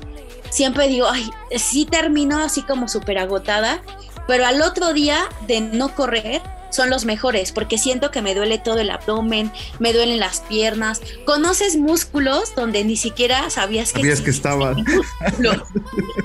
siempre 0.50 0.88
digo, 0.88 1.06
ay, 1.08 1.30
sí 1.56 1.86
termino 1.86 2.38
así 2.38 2.62
como 2.62 2.88
súper 2.88 3.18
agotada. 3.18 3.82
Pero 4.26 4.46
al 4.46 4.62
otro 4.62 4.92
día 4.92 5.18
de 5.46 5.60
no 5.60 5.94
correr, 5.94 6.40
son 6.74 6.90
los 6.90 7.04
mejores, 7.04 7.52
porque 7.52 7.78
siento 7.78 8.10
que 8.10 8.22
me 8.22 8.34
duele 8.34 8.58
todo 8.58 8.78
el 8.78 8.90
abdomen, 8.90 9.52
me 9.78 9.92
duelen 9.92 10.18
las 10.18 10.40
piernas. 10.40 11.00
Conoces 11.24 11.76
músculos 11.76 12.54
donde 12.54 12.84
ni 12.84 12.96
siquiera 12.96 13.48
sabías 13.50 13.92
que, 13.92 14.00
sabías 14.00 14.20
que 14.20 14.30
estaban. 14.30 14.76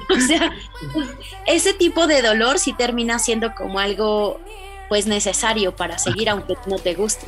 o 0.10 0.20
sea, 0.28 0.52
ese 1.46 1.74
tipo 1.74 2.08
de 2.08 2.22
dolor 2.22 2.60
sí 2.60 2.74
termina 2.74 3.20
siendo 3.20 3.54
como 3.54 3.80
algo 3.80 4.40
pues 4.90 5.06
necesario 5.06 5.76
para 5.76 6.00
seguir 6.00 6.30
aunque 6.30 6.56
no 6.66 6.80
te 6.80 6.96
guste. 6.96 7.28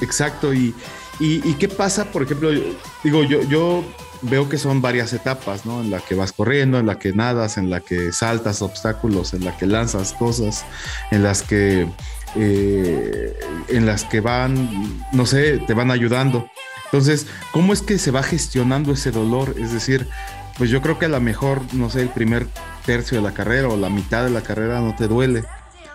Exacto, 0.00 0.54
y, 0.54 0.74
y, 1.20 1.52
qué 1.54 1.68
pasa, 1.68 2.06
por 2.06 2.22
ejemplo, 2.22 2.50
digo, 3.04 3.22
yo, 3.22 3.42
yo 3.42 3.84
veo 4.22 4.48
que 4.48 4.58
son 4.58 4.82
varias 4.82 5.12
etapas, 5.12 5.66
¿no? 5.66 5.80
En 5.80 5.90
la 5.90 6.00
que 6.00 6.14
vas 6.14 6.32
corriendo, 6.32 6.78
en 6.78 6.86
la 6.86 6.98
que 6.98 7.12
nadas, 7.12 7.58
en 7.58 7.70
la 7.70 7.80
que 7.80 8.12
saltas 8.12 8.62
obstáculos, 8.62 9.34
en 9.34 9.44
la 9.44 9.56
que 9.56 9.66
lanzas 9.66 10.12
cosas, 10.12 10.64
en 11.10 11.22
las 11.22 11.42
que 11.42 11.86
eh, 12.36 13.34
en 13.68 13.86
las 13.86 14.04
que 14.04 14.20
van, 14.20 15.04
no 15.12 15.26
sé, 15.26 15.58
te 15.58 15.74
van 15.74 15.90
ayudando. 15.90 16.48
Entonces, 16.84 17.26
¿cómo 17.50 17.72
es 17.72 17.82
que 17.82 17.98
se 17.98 18.10
va 18.10 18.22
gestionando 18.22 18.92
ese 18.92 19.10
dolor? 19.10 19.54
Es 19.58 19.72
decir, 19.72 20.06
pues 20.56 20.70
yo 20.70 20.80
creo 20.82 20.98
que 20.98 21.06
a 21.06 21.08
lo 21.08 21.20
mejor, 21.20 21.62
no 21.72 21.90
sé, 21.90 22.02
el 22.02 22.08
primer 22.08 22.46
tercio 22.84 23.18
de 23.18 23.22
la 23.22 23.34
carrera 23.34 23.68
o 23.68 23.76
la 23.76 23.90
mitad 23.90 24.24
de 24.24 24.30
la 24.30 24.42
carrera 24.42 24.80
no 24.80 24.94
te 24.94 25.08
duele, 25.08 25.44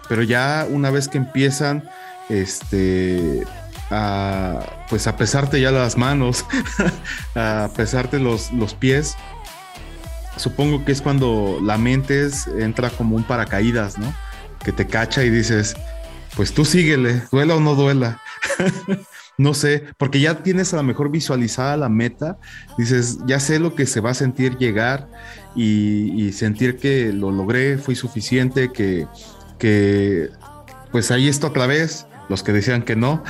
pero 0.10 0.24
ya 0.24 0.68
una 0.70 0.92
vez 0.92 1.08
que 1.08 1.18
empiezan, 1.18 1.84
este, 2.30 3.44
a, 3.90 4.86
pues 4.90 5.08
a 5.08 5.16
pesarte 5.16 5.62
ya 5.62 5.72
las 5.72 5.98
manos, 5.98 6.46
a 7.36 7.70
pesarte 7.76 8.20
los, 8.20 8.52
los 8.52 8.74
pies, 8.74 9.16
supongo 10.38 10.84
que 10.86 10.92
es 10.92 11.02
cuando 11.02 11.60
la 11.64 11.78
mente 11.78 12.30
entra 12.60 12.90
como 12.90 13.16
un 13.16 13.24
paracaídas, 13.24 13.98
¿no? 13.98 14.14
Que 14.64 14.72
te 14.72 14.88
cacha 14.88 15.24
y 15.24 15.30
dices, 15.30 15.76
pues 16.36 16.54
tú 16.54 16.66
síguele, 16.66 17.22
duela 17.32 17.56
o 17.56 17.60
no 17.60 17.76
duela. 17.76 18.22
no 19.38 19.54
sé, 19.54 19.86
porque 19.98 20.20
ya 20.20 20.44
tienes 20.44 20.74
a 20.74 20.78
lo 20.78 20.84
mejor 20.84 21.10
visualizada 21.10 21.76
la 21.78 21.90
meta, 21.90 22.38
dices, 22.78 23.18
ya 23.26 23.40
sé 23.40 23.60
lo 23.60 23.76
que 23.76 23.86
se 23.86 24.00
va 24.00 24.12
a 24.12 24.14
sentir 24.14 24.58
llegar 24.58 25.10
y, 25.56 26.32
sentir 26.34 26.78
que 26.78 27.12
lo 27.12 27.32
logré, 27.32 27.78
fui 27.78 27.96
suficiente, 27.96 28.72
que, 28.72 29.08
que 29.58 30.30
pues 30.92 31.12
ahí 31.12 31.28
está 31.28 31.48
otra 31.48 31.66
vez, 31.66 32.06
los 32.30 32.44
que 32.44 32.54
decían 32.54 32.84
que 32.84 32.96
no, 32.96 33.24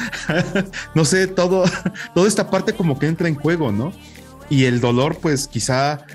no 0.96 1.06
sé, 1.06 1.28
todo, 1.28 1.64
toda 2.14 2.28
esta 2.28 2.50
parte 2.50 2.74
como 2.74 3.00
que 3.00 3.08
entra 3.08 3.28
en 3.28 3.36
juego, 3.36 3.72
¿no? 3.72 3.94
Y 4.50 4.66
el 4.66 4.82
dolor 4.82 5.18
pues 5.22 5.48
quizá 5.48 6.06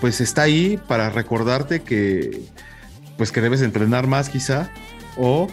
pues 0.00 0.20
está 0.20 0.42
ahí 0.42 0.78
para 0.88 1.10
recordarte 1.10 1.82
que 1.82 2.42
pues 3.16 3.30
que 3.30 3.40
debes 3.40 3.62
entrenar 3.62 4.06
más 4.06 4.28
quizá 4.28 4.70
o 5.16 5.48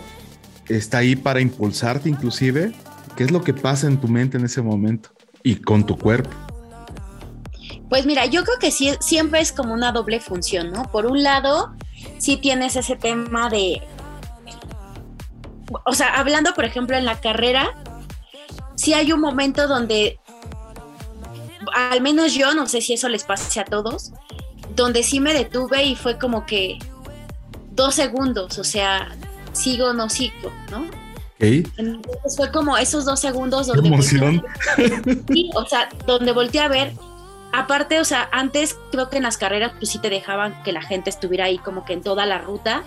está 0.68 1.00
ahí 1.00 1.16
para 1.16 1.42
impulsarte 1.42 2.10
inclusive. 2.10 2.74
¿Qué 3.16 3.24
es 3.24 3.32
lo 3.32 3.44
que 3.44 3.54
pasa 3.54 3.88
en 3.88 4.00
tu 4.00 4.08
mente 4.08 4.38
en 4.38 4.46
ese 4.46 4.62
momento 4.62 5.10
y 5.44 5.56
con 5.56 5.86
tu 5.86 5.98
cuerpo? 5.98 6.30
Pues 7.90 8.06
mira, 8.06 8.26
yo 8.26 8.44
creo 8.44 8.58
que 8.58 8.72
siempre 8.72 9.42
es 9.42 9.52
como 9.52 9.74
una 9.74 9.92
doble 9.92 10.22
función, 10.22 10.72
¿no? 10.72 10.90
Por 10.92 11.06
un 11.06 11.24
lado, 11.24 11.76
sí 12.20 12.38
tienes 12.38 12.78
ese 12.78 12.96
tema 12.96 13.50
de, 13.50 13.82
o 15.86 15.94
sea, 15.94 16.16
hablando 16.16 16.54
por 16.54 16.64
ejemplo 16.64 16.96
en 16.96 17.04
la 17.04 17.20
carrera, 17.20 17.76
sí 18.76 18.94
hay 18.94 19.12
un 19.12 19.20
momento 19.20 19.68
donde, 19.68 20.20
al 21.74 22.00
menos 22.00 22.34
yo, 22.34 22.54
no 22.54 22.68
sé 22.68 22.80
si 22.80 22.94
eso 22.94 23.10
les 23.10 23.26
pase 23.26 23.60
a 23.60 23.66
todos, 23.66 24.14
donde 24.74 25.04
sí 25.04 25.20
me 25.20 25.34
detuve 25.34 25.84
y 25.84 25.98
fue 25.98 26.18
como 26.18 26.46
que 26.46 26.80
dos 27.72 27.96
segundos, 27.96 28.58
o 28.58 28.64
sea, 28.64 29.10
sigo 29.54 29.88
o 29.88 29.94
no 29.94 30.10
sigo, 30.10 30.52
¿no? 30.70 30.86
Entonces 31.42 32.38
fue 32.38 32.52
como 32.52 32.78
esos 32.78 33.06
dos 33.06 33.20
segundos 33.20 33.68
donde... 33.68 33.88
emoción. 33.88 34.44
sí, 35.28 35.50
o 35.56 35.66
sea, 35.66 35.90
donde 36.06 36.32
volteé 36.32 36.62
a 36.62 36.68
ver. 36.68 36.94
Aparte, 37.52 38.00
o 38.00 38.06
sea, 38.06 38.30
antes 38.32 38.78
creo 38.92 39.10
que 39.10 39.18
en 39.18 39.24
las 39.24 39.38
carreras 39.38 39.74
pues 39.78 39.90
sí 39.92 40.00
te 40.00 40.10
dejaban 40.10 40.62
que 40.64 40.72
la 40.72 40.82
gente 40.82 41.10
estuviera 41.10 41.46
ahí 41.46 41.58
como 41.58 41.84
que 41.84 41.94
en 41.94 42.02
toda 42.02 42.26
la 42.26 42.38
ruta. 42.38 42.84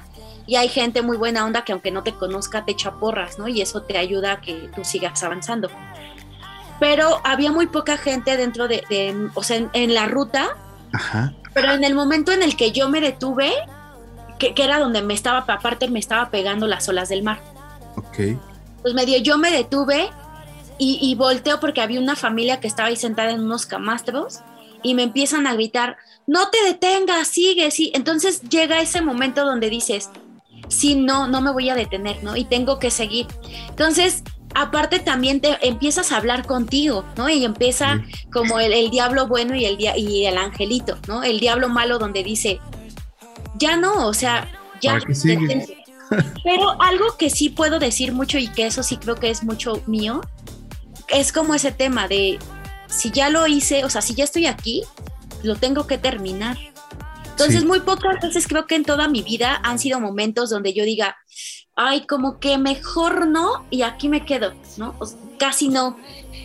Y 0.47 0.57
hay 0.57 0.69
gente 0.69 1.03
muy 1.03 1.17
buena 1.17 1.45
onda 1.45 1.65
que 1.65 1.73
aunque 1.73 1.91
no 1.91 2.03
te 2.03 2.13
conozca 2.13 2.65
te 2.65 2.73
echa 2.73 2.93
porras, 2.93 3.39
¿no? 3.39 3.49
Y 3.49 3.61
eso 3.61 3.83
te 3.83 3.99
ayuda 3.99 4.33
a 4.33 4.41
que 4.41 4.71
tú 4.75 4.85
sigas 4.85 5.23
avanzando. 5.23 5.71
Pero 6.81 7.21
había 7.25 7.51
muy 7.51 7.67
poca 7.67 7.97
gente 7.97 8.37
dentro 8.37 8.69
de, 8.69 9.31
o 9.35 9.43
sea, 9.43 9.69
en, 9.73 9.95
la 9.95 10.07
ruta. 10.07 10.57
Ajá. 10.93 11.33
Pero 11.55 11.73
en 11.73 11.85
el 11.85 11.95
momento 11.95 12.33
en 12.33 12.43
el 12.43 12.57
que 12.57 12.73
yo 12.73 12.89
me 12.89 13.01
detuve, 13.01 13.53
que, 14.39 14.55
era 14.57 14.79
donde 14.79 15.03
me 15.03 15.15
estaba, 15.15 15.39
aparte 15.39 15.89
me 15.89 15.99
estaba 15.99 16.31
pegando 16.31 16.67
las 16.67 16.89
olas 16.89 17.09
del 17.09 17.23
mar. 17.23 17.41
Ok. 17.97 18.39
Pues 18.83 18.95
medio 18.95 19.19
yo 19.19 19.39
me 19.39 19.51
detuve 19.51 20.11
y, 20.79 20.99
y 21.01 21.15
volteo 21.15 21.61
porque 21.61 21.81
había 21.81 22.01
una 22.01 22.17
familia 22.17 22.61
que 22.61 22.67
estaba 22.67 22.89
ahí 22.89 22.97
sentada 22.97 23.31
en 23.31 23.43
unos 23.43 23.67
camastros 23.67 24.41
y 24.83 24.95
me 24.95 25.03
empiezan 25.03 25.47
a 25.47 25.55
gritar, 25.55 25.97
no 26.27 26.51
te 26.51 26.63
detengas, 26.65 27.29
sigue, 27.29 27.71
sí. 27.71 27.91
Entonces 27.95 28.43
llega 28.43 28.81
ese 28.81 29.01
momento 29.01 29.45
donde 29.45 29.71
dices, 29.71 30.11
sí, 30.69 30.95
no, 30.95 31.27
no 31.27 31.41
me 31.41 31.51
voy 31.51 31.71
a 31.71 31.75
detener, 31.75 32.23
¿no? 32.23 32.37
Y 32.37 32.45
tengo 32.45 32.79
que 32.79 32.91
seguir. 32.91 33.27
Entonces, 33.71 34.23
aparte 34.55 34.99
también 34.99 35.41
te 35.41 35.57
empiezas 35.67 36.13
a 36.13 36.19
hablar 36.19 36.47
contigo, 36.47 37.05
¿no? 37.17 37.29
Y 37.29 37.45
empieza 37.45 38.03
como 38.33 38.61
el, 38.61 38.73
el, 38.73 38.91
diablo 38.91 39.27
bueno 39.27 39.55
y 39.55 39.65
el, 39.65 39.79
y 39.81 40.27
el 40.27 40.37
angelito, 40.37 40.99
¿no? 41.09 41.23
El 41.23 41.41
diablo 41.41 41.69
malo 41.69 41.99
donde 41.99 42.23
dice, 42.23 42.61
ya 43.59 43.77
no, 43.77 44.07
o 44.07 44.15
sea, 44.15 44.49
ya. 44.81 44.99
Pero 46.45 46.81
algo 46.81 47.17
que 47.17 47.31
sí 47.31 47.49
puedo 47.49 47.79
decir 47.79 48.13
mucho 48.13 48.39
y 48.39 48.49
que 48.49 48.67
eso 48.67 48.83
sí 48.83 48.97
creo 48.97 49.17
que 49.17 49.31
es 49.31 49.43
mucho 49.43 49.83
mío, 49.87 50.21
es 51.09 51.33
como 51.33 51.55
ese 51.55 51.73
tema 51.73 52.09
de 52.09 52.39
si 52.87 53.11
ya 53.11 53.31
lo 53.31 53.47
hice, 53.47 53.85
o 53.85 53.91
sea, 53.91 54.03
si 54.03 54.15
ya 54.15 54.25
estoy 54.25 54.47
aquí, 54.47 54.83
lo 55.43 55.57
tengo 55.57 55.87
que 55.87 55.99
terminar. 55.99 56.57
Entonces, 57.31 57.65
muy 57.65 57.81
pocas 57.81 58.21
veces 58.23 58.47
creo 58.47 58.67
que 58.67 58.77
en 58.77 58.85
toda 58.85 59.09
mi 59.09 59.23
vida 59.23 59.61
han 59.65 59.81
sido 59.81 59.99
momentos 59.99 60.51
donde 60.51 60.73
yo 60.73 60.85
diga, 60.85 61.17
ay, 61.75 62.07
como 62.07 62.39
que 62.39 62.59
mejor 62.59 63.27
no, 63.27 63.67
y 63.71 63.83
aquí 63.83 64.09
me 64.09 64.25
quedo, 64.25 64.53
¿no? 64.77 64.95
casi 65.39 65.69
no. 65.69 65.97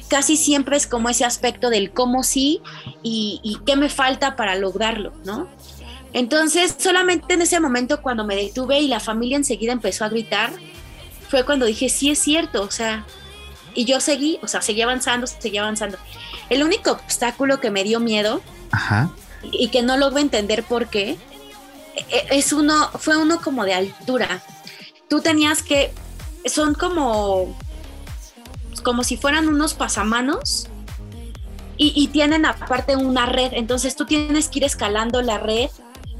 Casi 0.07 0.35
siempre 0.35 0.75
es 0.75 0.87
como 0.87 1.09
ese 1.09 1.23
aspecto 1.23 1.69
del 1.69 1.91
cómo 1.91 2.23
sí 2.23 2.61
y, 3.03 3.39
y 3.43 3.59
qué 3.63 3.75
me 3.75 3.89
falta 3.89 4.35
para 4.35 4.55
lograrlo, 4.55 5.13
¿no? 5.23 5.47
Entonces, 6.13 6.75
solamente 6.77 7.33
en 7.33 7.41
ese 7.41 7.59
momento 7.59 8.01
cuando 8.01 8.25
me 8.25 8.35
detuve 8.35 8.79
y 8.79 8.87
la 8.87 8.99
familia 8.99 9.37
enseguida 9.37 9.73
empezó 9.73 10.05
a 10.05 10.09
gritar, 10.09 10.51
fue 11.29 11.45
cuando 11.45 11.65
dije, 11.65 11.89
sí 11.89 12.09
es 12.09 12.19
cierto, 12.19 12.63
o 12.63 12.71
sea, 12.71 13.05
y 13.75 13.85
yo 13.85 13.99
seguí, 13.99 14.39
o 14.41 14.47
sea, 14.47 14.61
seguí 14.61 14.81
avanzando, 14.81 15.27
seguí 15.27 15.57
avanzando. 15.57 15.97
El 16.49 16.63
único 16.63 16.91
obstáculo 16.91 17.59
que 17.59 17.69
me 17.69 17.83
dio 17.83 17.99
miedo 17.99 18.41
Y, 19.51 19.69
que 19.69 19.81
no 19.83 19.97
logro 19.97 20.19
entender 20.19 20.63
por 20.63 20.87
qué, 20.87 21.17
e, 21.95 22.27
es 22.31 22.51
uno, 22.51 22.89
fue 22.99 23.17
uno 23.17 23.39
como 23.39 23.63
de 23.63 23.73
altura. 23.73 24.41
Tú 25.07 25.21
tenías 25.21 25.61
que, 25.61 25.93
son 26.45 26.73
como, 26.73 27.55
como 28.83 29.03
si 29.03 29.15
fueran 29.15 29.47
unos 29.47 29.75
pasamanos 29.75 30.67
y, 31.77 31.93
y 31.95 32.07
tienen 32.07 32.45
aparte 32.45 32.95
una 32.95 33.27
red, 33.27 33.53
entonces 33.53 33.95
tú 33.95 34.05
tienes 34.05 34.49
que 34.49 34.59
ir 34.59 34.65
escalando 34.65 35.21
la 35.21 35.37
red 35.37 35.69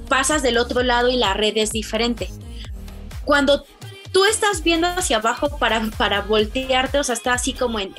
pasas 0.10 0.44
del 0.44 0.58
otro 0.58 0.84
lado 0.84 1.10
y 1.10 1.16
la 1.16 1.34
red 1.34 1.56
es 1.56 1.72
diferente. 1.72 2.30
Cuando 3.24 3.64
tú 4.12 4.26
estás 4.26 4.64
viendo 4.64 4.88
hacia 4.88 5.18
abajo 5.18 5.58
para, 5.58 5.82
para 5.98 6.22
voltearte, 6.22 7.00
o 7.00 7.04
sea, 7.04 7.14
está 7.14 7.34
así 7.34 7.54
como 7.54 7.80
en, 7.80 7.94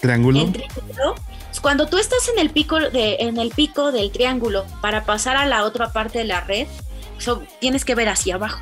triángulo. 0.00 0.52
Cuando 1.60 1.86
tú 1.86 1.98
estás 1.98 2.28
en 2.28 2.40
el 2.40 2.50
pico 2.50 2.80
de, 2.80 3.16
en 3.20 3.38
el 3.38 3.50
pico 3.50 3.92
del 3.92 4.10
triángulo 4.10 4.64
para 4.80 5.04
pasar 5.04 5.36
a 5.36 5.46
la 5.46 5.64
otra 5.64 5.92
parte 5.92 6.18
de 6.18 6.24
la 6.24 6.40
red, 6.40 6.66
tienes 7.60 7.84
que 7.84 7.94
ver 7.94 8.08
hacia 8.08 8.34
abajo. 8.34 8.60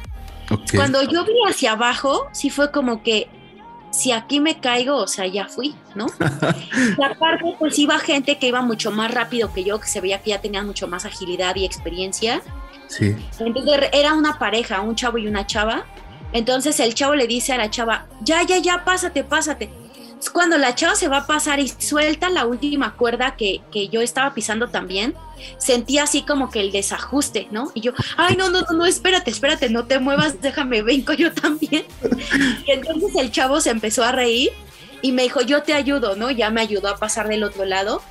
Cuando 0.74 1.02
yo 1.04 1.24
vi 1.24 1.32
hacia 1.48 1.72
abajo, 1.72 2.28
sí 2.32 2.50
fue 2.50 2.72
como 2.72 3.02
que 3.02 3.28
si 3.90 4.12
aquí 4.12 4.40
me 4.40 4.60
caigo, 4.60 4.96
o 4.96 5.06
sea, 5.06 5.26
ya 5.26 5.46
fui, 5.46 5.74
¿no? 5.94 6.06
y 6.98 7.02
aparte, 7.02 7.56
pues 7.58 7.78
iba 7.78 7.98
gente 7.98 8.38
que 8.38 8.48
iba 8.48 8.62
mucho 8.62 8.90
más 8.90 9.12
rápido 9.12 9.52
que 9.52 9.64
yo, 9.64 9.80
que 9.80 9.88
se 9.88 10.00
veía 10.00 10.22
que 10.22 10.30
ya 10.30 10.40
tenían 10.40 10.66
mucho 10.66 10.88
más 10.88 11.04
agilidad 11.04 11.56
y 11.56 11.64
experiencia. 11.64 12.42
Sí. 12.88 13.16
Entonces 13.38 13.90
era 13.92 14.14
una 14.14 14.38
pareja, 14.38 14.80
un 14.80 14.94
chavo 14.94 15.18
y 15.18 15.26
una 15.26 15.46
chava. 15.46 15.84
Entonces 16.32 16.78
el 16.80 16.94
chavo 16.94 17.14
le 17.14 17.26
dice 17.26 17.52
a 17.52 17.58
la 17.58 17.70
chava, 17.70 18.06
ya, 18.20 18.42
ya, 18.42 18.58
ya, 18.58 18.84
pásate, 18.84 19.24
pásate 19.24 19.70
cuando 20.28 20.58
la 20.58 20.74
chava 20.74 20.94
se 20.94 21.08
va 21.08 21.18
a 21.18 21.26
pasar 21.26 21.60
y 21.60 21.68
suelta 21.68 22.28
la 22.28 22.44
última 22.44 22.94
cuerda 22.96 23.36
que, 23.36 23.62
yo 23.90 24.02
estaba 24.02 24.34
pisando 24.34 24.68
también, 24.68 25.14
sentí 25.58 25.98
así 25.98 26.22
como 26.22 26.50
que 26.50 26.60
el 26.60 26.72
desajuste, 26.72 27.48
¿no? 27.50 27.70
Y 27.74 27.80
yo, 27.80 27.92
ay, 28.18 28.36
no, 28.36 28.50
no, 28.50 28.60
no, 28.62 28.76
no, 28.76 28.86
espérate, 28.86 29.30
espérate, 29.30 29.70
no 29.70 29.86
te 29.86 29.98
muevas, 29.98 30.42
déjame, 30.42 30.82
vengo 30.82 31.14
yo 31.14 31.32
también. 31.32 31.84
Y 32.66 32.70
entonces 32.70 33.14
el 33.16 33.30
chavo 33.30 33.60
se 33.60 33.70
empezó 33.70 34.04
a 34.04 34.12
reír 34.12 34.52
y 35.00 35.12
me 35.12 35.22
dijo, 35.22 35.40
yo 35.40 35.62
te 35.62 35.72
ayudo, 35.72 36.16
¿no? 36.16 36.30
Ya 36.30 36.50
me 36.50 36.60
ayudó 36.60 36.88
a 36.88 36.98
pasar 36.98 37.28
del 37.28 37.44
otro 37.44 37.64
lado. 37.64 38.02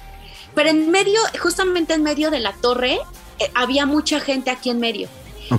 Pero 0.55 0.69
en 0.69 0.89
medio, 0.89 1.19
justamente 1.39 1.93
en 1.93 2.01
medio 2.01 2.31
de 2.31 2.39
la 2.39 2.53
torre, 2.53 2.99
eh, 3.39 3.51
había 3.53 3.85
mucha 3.85 4.19
gente 4.19 4.49
aquí 4.49 4.71
en 4.71 4.79
medio. 4.79 5.07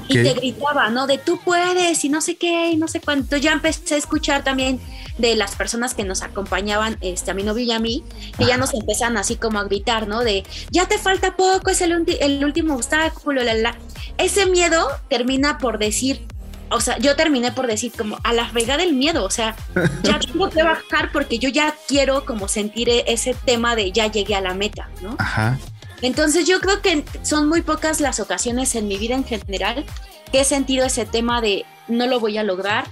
Y 0.08 0.14
te 0.14 0.34
gritaba, 0.34 0.90
¿no? 0.90 1.06
De 1.06 1.18
tú 1.18 1.40
puedes 1.44 2.04
y 2.04 2.08
no 2.08 2.20
sé 2.20 2.36
qué 2.36 2.70
y 2.70 2.76
no 2.76 2.88
sé 2.88 3.00
cuánto. 3.00 3.36
Ya 3.36 3.52
empecé 3.52 3.94
a 3.94 3.98
escuchar 3.98 4.44
también 4.44 4.80
de 5.18 5.36
las 5.36 5.54
personas 5.56 5.94
que 5.94 6.04
nos 6.04 6.22
acompañaban, 6.22 6.96
este, 7.00 7.30
a 7.30 7.34
mi 7.34 7.42
novio 7.42 7.64
y 7.64 7.72
a 7.72 7.78
mí, 7.78 8.04
que 8.38 8.46
ya 8.46 8.56
nos 8.56 8.74
empiezan 8.74 9.16
así 9.16 9.36
como 9.36 9.58
a 9.58 9.64
gritar, 9.64 10.08
¿no? 10.08 10.20
De 10.20 10.44
ya 10.70 10.86
te 10.86 10.98
falta 10.98 11.36
poco, 11.36 11.70
es 11.70 11.80
el, 11.80 12.04
el 12.20 12.44
último 12.44 12.74
obstáculo, 12.74 13.42
la, 13.42 13.54
la. 13.54 13.76
Ese 14.18 14.46
miedo 14.46 14.88
termina 15.08 15.58
por 15.58 15.78
decir, 15.78 16.26
o 16.70 16.80
sea, 16.80 16.98
yo 16.98 17.16
terminé 17.16 17.52
por 17.52 17.66
decir 17.66 17.92
como 17.96 18.18
a 18.22 18.32
la 18.32 18.46
fregada 18.46 18.78
del 18.78 18.94
miedo, 18.94 19.24
o 19.24 19.30
sea, 19.30 19.56
ya 20.02 20.18
tengo 20.18 20.48
que 20.48 20.62
bajar 20.62 21.10
porque 21.12 21.38
yo 21.38 21.48
ya 21.48 21.74
quiero 21.88 22.24
como 22.24 22.48
sentir 22.48 22.88
e-, 22.88 23.04
ese 23.08 23.34
tema 23.34 23.76
de 23.76 23.92
ya 23.92 24.06
llegué 24.06 24.34
a 24.34 24.40
la 24.40 24.54
meta, 24.54 24.88
¿no? 25.02 25.16
Ajá. 25.18 25.58
Entonces 26.02 26.46
yo 26.46 26.60
creo 26.60 26.80
que 26.80 27.04
son 27.22 27.48
muy 27.48 27.62
pocas 27.62 28.00
las 28.00 28.20
ocasiones 28.20 28.74
en 28.74 28.88
mi 28.88 28.96
vida 28.96 29.14
en 29.14 29.24
general 29.24 29.84
que 30.32 30.40
he 30.40 30.44
sentido 30.44 30.86
ese 30.86 31.06
tema 31.06 31.40
de 31.40 31.66
no 31.88 32.06
lo 32.06 32.20
voy 32.20 32.38
a 32.38 32.44
lograr, 32.44 32.86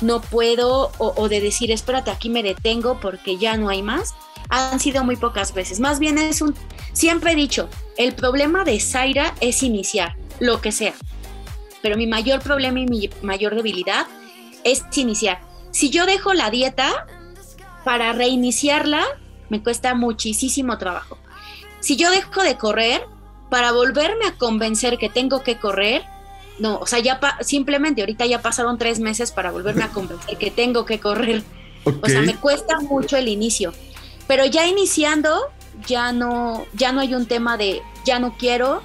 no 0.00 0.20
puedo, 0.20 0.92
o, 0.98 1.28
de 1.28 1.40
decir, 1.40 1.70
espérate, 1.70 2.10
aquí 2.10 2.30
me 2.30 2.42
detengo 2.42 2.98
porque 3.00 3.36
ya 3.36 3.56
no 3.56 3.68
hay 3.68 3.82
más. 3.82 4.14
Han 4.48 4.80
sido 4.80 5.04
muy 5.04 5.16
pocas 5.16 5.54
veces. 5.54 5.78
Más 5.78 5.98
bien 5.98 6.18
es 6.18 6.40
un, 6.42 6.54
siempre 6.92 7.32
he 7.32 7.36
dicho, 7.36 7.68
el 7.96 8.14
problema 8.14 8.64
de 8.64 8.80
Zaira 8.80 9.34
es 9.40 9.62
iniciar, 9.62 10.16
lo 10.40 10.60
que 10.60 10.72
sea. 10.72 10.94
Pero 11.82 11.96
mi 11.96 12.06
mayor 12.06 12.40
problema 12.40 12.80
y 12.80 12.86
mi 12.86 13.10
mayor 13.22 13.54
debilidad 13.54 14.06
es 14.64 14.84
iniciar. 14.96 15.40
Si 15.70 15.90
yo 15.90 16.06
dejo 16.06 16.34
la 16.34 16.50
dieta, 16.50 17.06
para 17.84 18.12
reiniciarla 18.12 19.04
me 19.48 19.62
cuesta 19.62 19.94
muchísimo 19.94 20.78
trabajo. 20.78 21.18
Si 21.80 21.96
yo 21.96 22.10
dejo 22.10 22.42
de 22.42 22.56
correr, 22.56 23.02
para 23.50 23.72
volverme 23.72 24.26
a 24.26 24.36
convencer 24.36 24.96
que 24.98 25.08
tengo 25.08 25.42
que 25.42 25.58
correr, 25.58 26.02
no, 26.58 26.78
o 26.78 26.86
sea, 26.86 26.98
ya 26.98 27.18
simplemente 27.40 28.02
ahorita 28.02 28.26
ya 28.26 28.42
pasaron 28.42 28.78
tres 28.78 29.00
meses 29.00 29.32
para 29.32 29.50
volverme 29.50 29.84
a 29.84 29.88
convencer 29.92 30.38
que 30.38 30.50
tengo 30.50 30.84
que 30.84 31.00
correr. 31.00 31.42
O 31.84 32.08
sea, 32.08 32.20
me 32.20 32.36
cuesta 32.36 32.78
mucho 32.80 33.16
el 33.16 33.28
inicio. 33.28 33.72
Pero 34.26 34.44
ya 34.44 34.66
iniciando, 34.66 35.50
ya 35.86 36.12
no, 36.12 36.66
ya 36.74 36.92
no 36.92 37.00
hay 37.00 37.14
un 37.14 37.26
tema 37.26 37.56
de 37.56 37.80
ya 38.04 38.18
no 38.18 38.36
quiero 38.38 38.82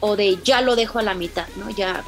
o 0.00 0.16
de 0.16 0.38
ya 0.44 0.60
lo 0.60 0.76
dejo 0.76 0.98
a 0.98 1.02
la 1.02 1.14
mitad, 1.14 1.46
¿no? 1.56 1.70
Ya, 1.70 2.04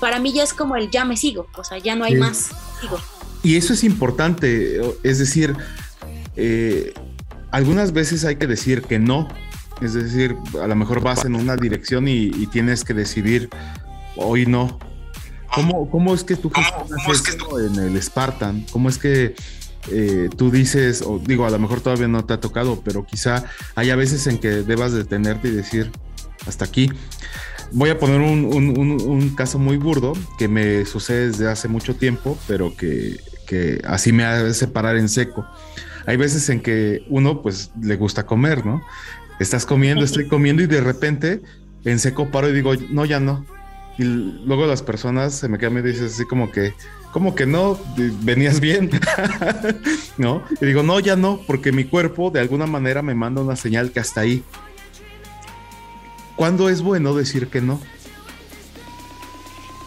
para 0.00 0.18
mí 0.20 0.32
ya 0.32 0.42
es 0.42 0.52
como 0.52 0.76
el 0.76 0.90
ya 0.90 1.04
me 1.04 1.16
sigo, 1.16 1.48
o 1.56 1.64
sea, 1.64 1.78
ya 1.78 1.96
no 1.96 2.04
hay 2.04 2.14
más, 2.14 2.50
sigo. 2.80 3.00
Y 3.42 3.56
eso 3.56 3.72
es 3.72 3.84
importante, 3.84 4.80
es 5.02 5.18
decir, 5.18 5.56
eh, 6.36 6.94
algunas 7.50 7.92
veces 7.92 8.24
hay 8.24 8.36
que 8.36 8.46
decir 8.46 8.82
que 8.82 8.98
no, 8.98 9.28
es 9.80 9.94
decir, 9.94 10.36
a 10.62 10.66
lo 10.66 10.76
mejor 10.76 11.02
vas 11.02 11.24
en 11.24 11.34
una 11.34 11.56
dirección 11.56 12.08
y, 12.08 12.30
tienes 12.46 12.84
que 12.84 12.94
decidir 12.94 13.50
hoy 14.16 14.46
no. 14.46 14.78
¿Cómo, 15.54 15.90
cómo 15.90 16.14
es 16.14 16.24
que 16.24 16.36
tú 16.36 16.50
¿Cómo, 16.50 17.58
en 17.58 17.76
el 17.76 18.02
Spartan? 18.02 18.66
¿Cómo 18.72 18.88
es 18.88 18.98
que 18.98 19.34
eh, 19.90 20.28
tú 20.36 20.50
dices, 20.50 21.02
o 21.02 21.18
digo, 21.18 21.46
a 21.46 21.50
lo 21.50 21.58
mejor 21.58 21.80
todavía 21.80 22.08
no 22.08 22.24
te 22.24 22.34
ha 22.34 22.40
tocado, 22.40 22.82
pero 22.84 23.06
quizá 23.06 23.44
haya 23.74 23.96
veces 23.96 24.26
en 24.26 24.38
que 24.38 24.48
debas 24.48 24.92
detenerte 24.92 25.48
y 25.48 25.52
decir, 25.52 25.92
hasta 26.46 26.64
aquí. 26.64 26.90
Voy 27.72 27.90
a 27.90 27.98
poner 27.98 28.20
un, 28.20 28.44
un, 28.54 29.34
caso 29.34 29.58
muy 29.58 29.76
burdo 29.76 30.12
que 30.38 30.46
me 30.46 30.84
sucede 30.84 31.28
desde 31.28 31.50
hace 31.50 31.66
mucho 31.66 31.96
tiempo, 31.96 32.38
pero 32.46 32.76
que, 32.76 33.16
que 33.46 33.82
así 33.84 34.12
me 34.12 34.24
hace 34.24 34.68
parar 34.68 34.96
en 34.96 35.08
seco. 35.08 35.44
Hay 36.06 36.16
veces 36.16 36.48
en 36.48 36.60
que 36.60 37.04
uno 37.08 37.42
pues 37.42 37.72
le 37.80 37.96
gusta 37.96 38.24
comer, 38.24 38.64
¿no? 38.64 38.82
Estás 39.38 39.66
comiendo, 39.66 40.04
estoy 40.04 40.28
comiendo 40.28 40.62
y 40.62 40.66
de 40.66 40.80
repente 40.80 41.42
en 41.84 41.98
seco 41.98 42.30
paro 42.30 42.48
y 42.48 42.52
digo, 42.52 42.74
no, 42.90 43.04
ya 43.04 43.20
no. 43.20 43.44
Y 43.98 44.04
luego 44.04 44.66
las 44.66 44.82
personas 44.82 45.34
se 45.34 45.48
me 45.48 45.58
quedan 45.58 45.78
y 45.78 45.82
dicen 45.82 46.06
así 46.06 46.26
como 46.26 46.50
que, 46.50 46.74
como 47.12 47.34
que 47.34 47.46
no, 47.46 47.78
venías 48.20 48.60
bien, 48.60 48.90
¿no? 50.18 50.42
Y 50.60 50.66
digo, 50.66 50.82
no, 50.82 51.00
ya 51.00 51.16
no, 51.16 51.40
porque 51.46 51.72
mi 51.72 51.84
cuerpo 51.84 52.30
de 52.30 52.40
alguna 52.40 52.66
manera 52.66 53.02
me 53.02 53.14
manda 53.14 53.40
una 53.40 53.56
señal 53.56 53.92
que 53.92 54.00
hasta 54.00 54.22
ahí. 54.22 54.42
¿Cuándo 56.34 56.68
es 56.68 56.82
bueno 56.82 57.14
decir 57.14 57.48
que 57.48 57.62
no? 57.62 57.80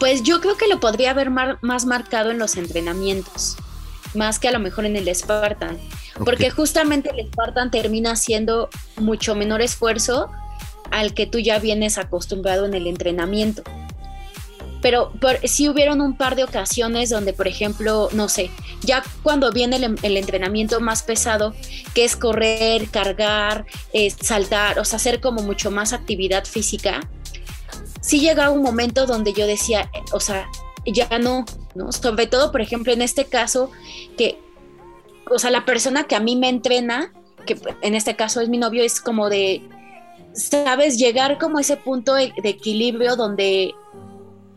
Pues 0.00 0.22
yo 0.22 0.40
creo 0.40 0.56
que 0.56 0.66
lo 0.66 0.80
podría 0.80 1.10
haber 1.10 1.30
más 1.30 1.86
marcado 1.86 2.30
en 2.30 2.38
los 2.38 2.56
entrenamientos, 2.56 3.56
más 4.14 4.38
que 4.38 4.48
a 4.48 4.52
lo 4.52 4.58
mejor 4.58 4.86
en 4.86 4.96
el 4.96 5.14
Spartan, 5.14 5.78
porque 6.24 6.50
justamente 6.50 7.10
el 7.10 7.26
Spartan 7.26 7.70
termina 7.70 8.16
siendo 8.16 8.68
mucho 8.96 9.34
menor 9.34 9.62
esfuerzo 9.62 10.30
al 10.90 11.14
que 11.14 11.26
tú 11.26 11.38
ya 11.38 11.58
vienes 11.58 11.98
acostumbrado 11.98 12.66
en 12.66 12.74
el 12.74 12.86
entrenamiento 12.86 13.62
pero 14.80 15.12
sí 15.44 15.68
hubieron 15.68 16.00
un 16.00 16.16
par 16.16 16.36
de 16.36 16.44
ocasiones 16.44 17.10
donde, 17.10 17.32
por 17.32 17.48
ejemplo, 17.48 18.08
no 18.12 18.28
sé, 18.28 18.50
ya 18.82 19.02
cuando 19.22 19.52
viene 19.52 19.76
el, 19.76 20.16
entrenamiento 20.16 20.80
más 20.80 21.02
pesado, 21.02 21.54
que 21.94 22.04
es 22.04 22.16
correr, 22.16 22.88
cargar, 22.88 23.66
eh, 23.92 24.10
saltar, 24.10 24.78
o 24.78 24.84
sea, 24.84 24.96
hacer 24.96 25.20
como 25.20 25.42
mucho 25.42 25.70
más 25.70 25.92
actividad 25.92 26.44
física, 26.44 27.00
sí 28.00 28.20
llegaba 28.20 28.50
un 28.50 28.62
momento 28.62 29.06
donde 29.06 29.32
yo 29.32 29.46
decía, 29.46 29.90
eh, 29.92 30.02
o 30.12 30.20
sea, 30.20 30.48
ya 30.86 31.18
no, 31.18 31.44
¿no? 31.74 31.92
Sobre 31.92 32.26
todo, 32.26 32.50
por 32.50 32.62
ejemplo, 32.62 32.92
en 32.92 33.02
este 33.02 33.26
caso, 33.26 33.70
que, 34.16 34.38
o 35.30 35.38
sea, 35.38 35.50
la 35.50 35.64
persona 35.64 36.04
que 36.04 36.16
a 36.16 36.20
mí 36.20 36.36
me 36.36 36.48
entrena, 36.48 37.12
que 37.46 37.58
en 37.82 37.94
este 37.94 38.16
caso 38.16 38.40
es 38.40 38.48
mi 38.48 38.58
novio, 38.58 38.82
es 38.82 39.00
como 39.00 39.30
de, 39.30 39.62
sabes, 40.34 40.98
llegar 40.98 41.38
como 41.38 41.58
a 41.58 41.60
ese 41.60 41.76
punto 41.76 42.14
de 42.14 42.32
equilibrio 42.44 43.16
donde 43.16 43.74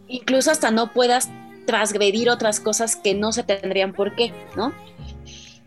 incluso 0.08 0.52
hasta 0.52 0.72
no 0.72 0.92
puedas 0.92 1.30
transgredir 1.66 2.30
otras 2.30 2.60
cosas 2.60 2.96
que 2.96 3.14
no 3.14 3.32
se 3.32 3.44
tendrían 3.44 3.94
por 3.94 4.16
qué, 4.16 4.34
¿no? 4.56 4.74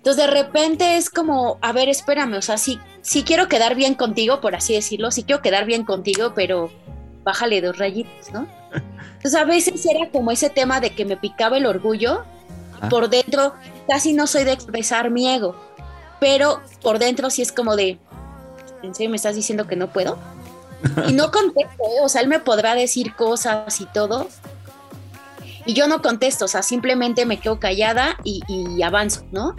Entonces 0.07 0.25
de 0.25 0.31
repente 0.31 0.97
es 0.97 1.11
como, 1.11 1.59
a 1.63 1.73
ver, 1.73 1.89
espérame, 1.89 2.35
o 2.35 2.43
sea, 2.43 2.59
sí, 2.59 2.79
sí 3.03 3.25
quiero 3.25 3.49
quedar 3.49 3.75
bien 3.75 3.95
contigo, 3.95 4.41
por 4.41 4.55
así 4.55 4.75
decirlo, 4.75 5.11
sí 5.11 5.25
quiero 5.25 5.43
quedar 5.43 5.67
bien 5.67 5.85
contigo, 5.85 6.33
pero 6.35 6.71
bájale 7.25 7.61
dos 7.61 7.77
rayitos, 7.77 8.33
¿no? 8.33 8.47
Entonces 9.17 9.35
a 9.35 9.45
veces 9.45 9.85
era 9.85 10.11
como 10.11 10.31
ese 10.31 10.49
tema 10.49 10.81
de 10.81 10.91
que 10.91 11.05
me 11.05 11.17
picaba 11.17 11.57
el 11.57 11.67
orgullo, 11.67 12.25
ah. 12.81 12.89
por 12.89 13.09
dentro 13.09 13.55
casi 13.89 14.12
no 14.12 14.27
soy 14.27 14.45
de 14.45 14.53
expresar 14.53 15.11
mi 15.11 15.29
ego, 15.29 15.57
pero 16.20 16.61
por 16.83 16.99
dentro 16.99 17.31
sí 17.31 17.43
es 17.43 17.53
como 17.53 17.77
de, 17.77 17.99
¿en 18.83 18.95
serio 18.95 19.11
me 19.11 19.16
estás 19.16 19.37
diciendo 19.37 19.66
que 19.66 19.77
no 19.77 19.93
puedo? 19.93 20.18
Y 21.09 21.12
no 21.12 21.31
contesto, 21.33 21.83
¿eh? 21.83 22.01
o 22.03 22.09
sea, 22.09 22.20
él 22.20 22.29
me 22.29 22.41
podrá 22.41 22.74
decir 22.74 23.14
cosas 23.14 23.81
y 23.81 23.87
todo. 23.87 24.29
Y 25.64 25.74
yo 25.74 25.89
no 25.89 26.01
contesto, 26.01 26.45
o 26.45 26.49
sea, 26.49 26.62
simplemente 26.62 27.27
me 27.27 27.39
quedo 27.39 27.59
callada 27.59 28.16
y, 28.22 28.83
avanzo, 28.83 29.24
¿no? 29.33 29.57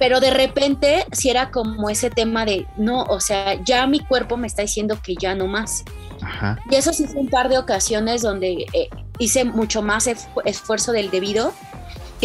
Pero 0.00 0.18
de 0.18 0.30
repente, 0.30 1.06
si 1.12 1.30
era 1.30 1.52
como 1.52 1.88
ese 1.88 2.10
tema 2.10 2.44
de, 2.44 2.66
no, 2.76 3.04
o 3.04 3.20
sea, 3.20 3.62
ya 3.62 3.86
mi 3.86 4.00
cuerpo 4.00 4.36
me 4.36 4.48
está 4.48 4.62
diciendo 4.62 4.98
que 5.00 5.14
ya 5.14 5.36
no 5.36 5.46
más. 5.46 5.84
Y 6.68 6.74
eso 6.74 6.92
sí 6.92 7.06
fue 7.06 7.20
un 7.20 7.28
par 7.28 7.48
de 7.48 7.58
ocasiones 7.58 8.22
donde 8.22 8.66
eh, 8.72 8.88
hice 9.18 9.44
mucho 9.44 9.82
más 9.82 10.08
esfuerzo 10.44 10.90
del 10.90 11.10
debido, 11.10 11.52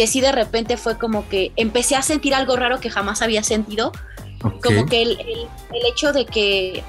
que 0.00 0.06
sí 0.06 0.22
de 0.22 0.32
repente 0.32 0.78
fue 0.78 0.96
como 0.96 1.28
que 1.28 1.52
empecé 1.56 1.94
a 1.94 2.00
sentir 2.00 2.34
algo 2.34 2.56
raro 2.56 2.80
que 2.80 2.88
jamás 2.88 3.20
había 3.20 3.42
sentido, 3.42 3.92
como 4.62 4.86
que 4.86 5.02
el, 5.02 5.18
hecho 5.86 6.14
de 6.14 6.24
que 6.24 6.82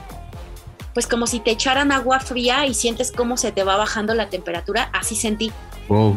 pues 0.93 1.07
como 1.07 1.28
si 1.28 1.41
te 1.41 1.51
echaran 1.51 1.91
agua 1.91 2.22
fría 2.22 2.66
y 2.68 2.74
sientes 2.74 3.12
cómo 3.12 3.36
se 3.36 3.51
te 3.51 3.66
va 3.66 3.76
bajando 3.76 4.14
la 4.14 4.30
temperatura, 4.30 4.89
así 4.93 5.18
sentí. 5.18 5.51
Wow. 5.89 6.16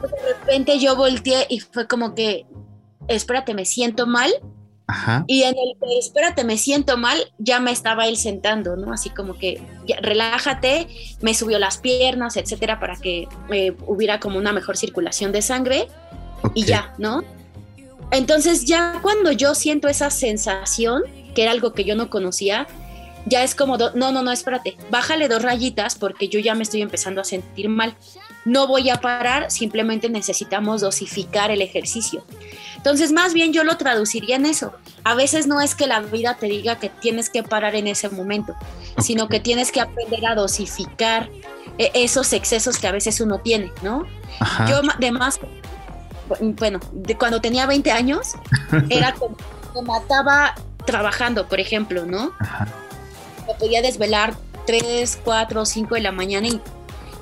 de 0.00 0.34
repente 0.34 0.78
yo 0.78 0.96
volteé 0.96 1.46
y 1.50 1.60
fue 1.60 1.86
como 1.86 2.14
que, 2.14 2.46
espérate, 3.06 3.52
me 3.52 3.66
siento 3.66 4.06
mal. 4.06 4.32
Ajá. 4.86 5.24
Y 5.26 5.42
en 5.42 5.58
el 5.58 5.76
que, 5.78 5.98
espérate, 5.98 6.42
me 6.42 6.56
siento 6.56 6.96
mal, 6.96 7.18
ya 7.36 7.60
me 7.60 7.70
estaba 7.70 8.08
él 8.08 8.16
sentando, 8.16 8.76
¿no? 8.76 8.94
Así 8.94 9.10
como 9.10 9.36
que, 9.36 9.60
relájate, 10.00 10.88
me 11.20 11.34
subió 11.34 11.58
las 11.58 11.76
piernas, 11.76 12.38
etcétera, 12.38 12.80
para 12.80 12.96
que 12.96 13.28
eh, 13.50 13.76
hubiera 13.86 14.20
como 14.20 14.38
una 14.38 14.54
mejor 14.54 14.78
circulación 14.78 15.32
de 15.32 15.42
sangre 15.42 15.86
y 16.54 16.64
ya, 16.64 16.94
¿no? 16.98 17.22
Entonces 18.10 18.64
ya 18.64 18.98
cuando 19.02 19.32
yo 19.32 19.54
siento 19.54 19.88
esa 19.88 20.10
sensación, 20.10 21.02
que 21.34 21.42
era 21.42 21.52
algo 21.52 21.72
que 21.72 21.84
yo 21.84 21.94
no 21.94 22.10
conocía, 22.10 22.66
ya 23.26 23.42
es 23.42 23.54
como, 23.54 23.76
no, 23.76 24.12
no, 24.12 24.22
no, 24.22 24.32
espérate, 24.32 24.76
bájale 24.90 25.28
dos 25.28 25.42
rayitas 25.42 25.94
porque 25.94 26.28
yo 26.28 26.40
ya 26.40 26.54
me 26.54 26.62
estoy 26.62 26.82
empezando 26.82 27.20
a 27.20 27.24
sentir 27.24 27.68
mal. 27.68 27.94
No 28.44 28.66
voy 28.66 28.88
a 28.88 28.96
parar, 28.96 29.50
simplemente 29.50 30.08
necesitamos 30.08 30.80
dosificar 30.80 31.50
el 31.50 31.60
ejercicio. 31.60 32.24
Entonces, 32.76 33.12
más 33.12 33.34
bien 33.34 33.52
yo 33.52 33.62
lo 33.62 33.76
traduciría 33.76 34.36
en 34.36 34.46
eso. 34.46 34.72
A 35.04 35.14
veces 35.14 35.46
no 35.46 35.60
es 35.60 35.74
que 35.74 35.86
la 35.86 36.00
vida 36.00 36.38
te 36.40 36.46
diga 36.46 36.78
que 36.78 36.88
tienes 36.88 37.28
que 37.28 37.42
parar 37.42 37.74
en 37.74 37.86
ese 37.86 38.08
momento, 38.08 38.54
sino 38.98 39.28
que 39.28 39.38
tienes 39.38 39.70
que 39.70 39.82
aprender 39.82 40.24
a 40.26 40.34
dosificar 40.34 41.28
eh, 41.76 41.90
esos 41.94 42.32
excesos 42.32 42.78
que 42.78 42.86
a 42.86 42.92
veces 42.92 43.20
uno 43.20 43.40
tiene, 43.40 43.70
¿no? 43.82 44.06
Yo 44.66 44.80
además, 44.94 45.38
bueno, 46.40 46.80
de 46.92 47.16
cuando 47.16 47.40
tenía 47.40 47.66
20 47.66 47.90
años, 47.90 48.34
era 48.88 49.12
como 49.14 49.36
me 49.74 49.82
mataba 49.82 50.54
trabajando, 50.84 51.46
por 51.46 51.60
ejemplo, 51.60 52.06
¿no? 52.06 52.32
Ajá 52.38 52.66
podía 53.54 53.82
desvelar 53.82 54.34
3, 54.66 55.20
4, 55.24 55.64
5 55.64 55.94
de 55.94 56.00
la 56.00 56.12
mañana 56.12 56.48
y 56.48 56.60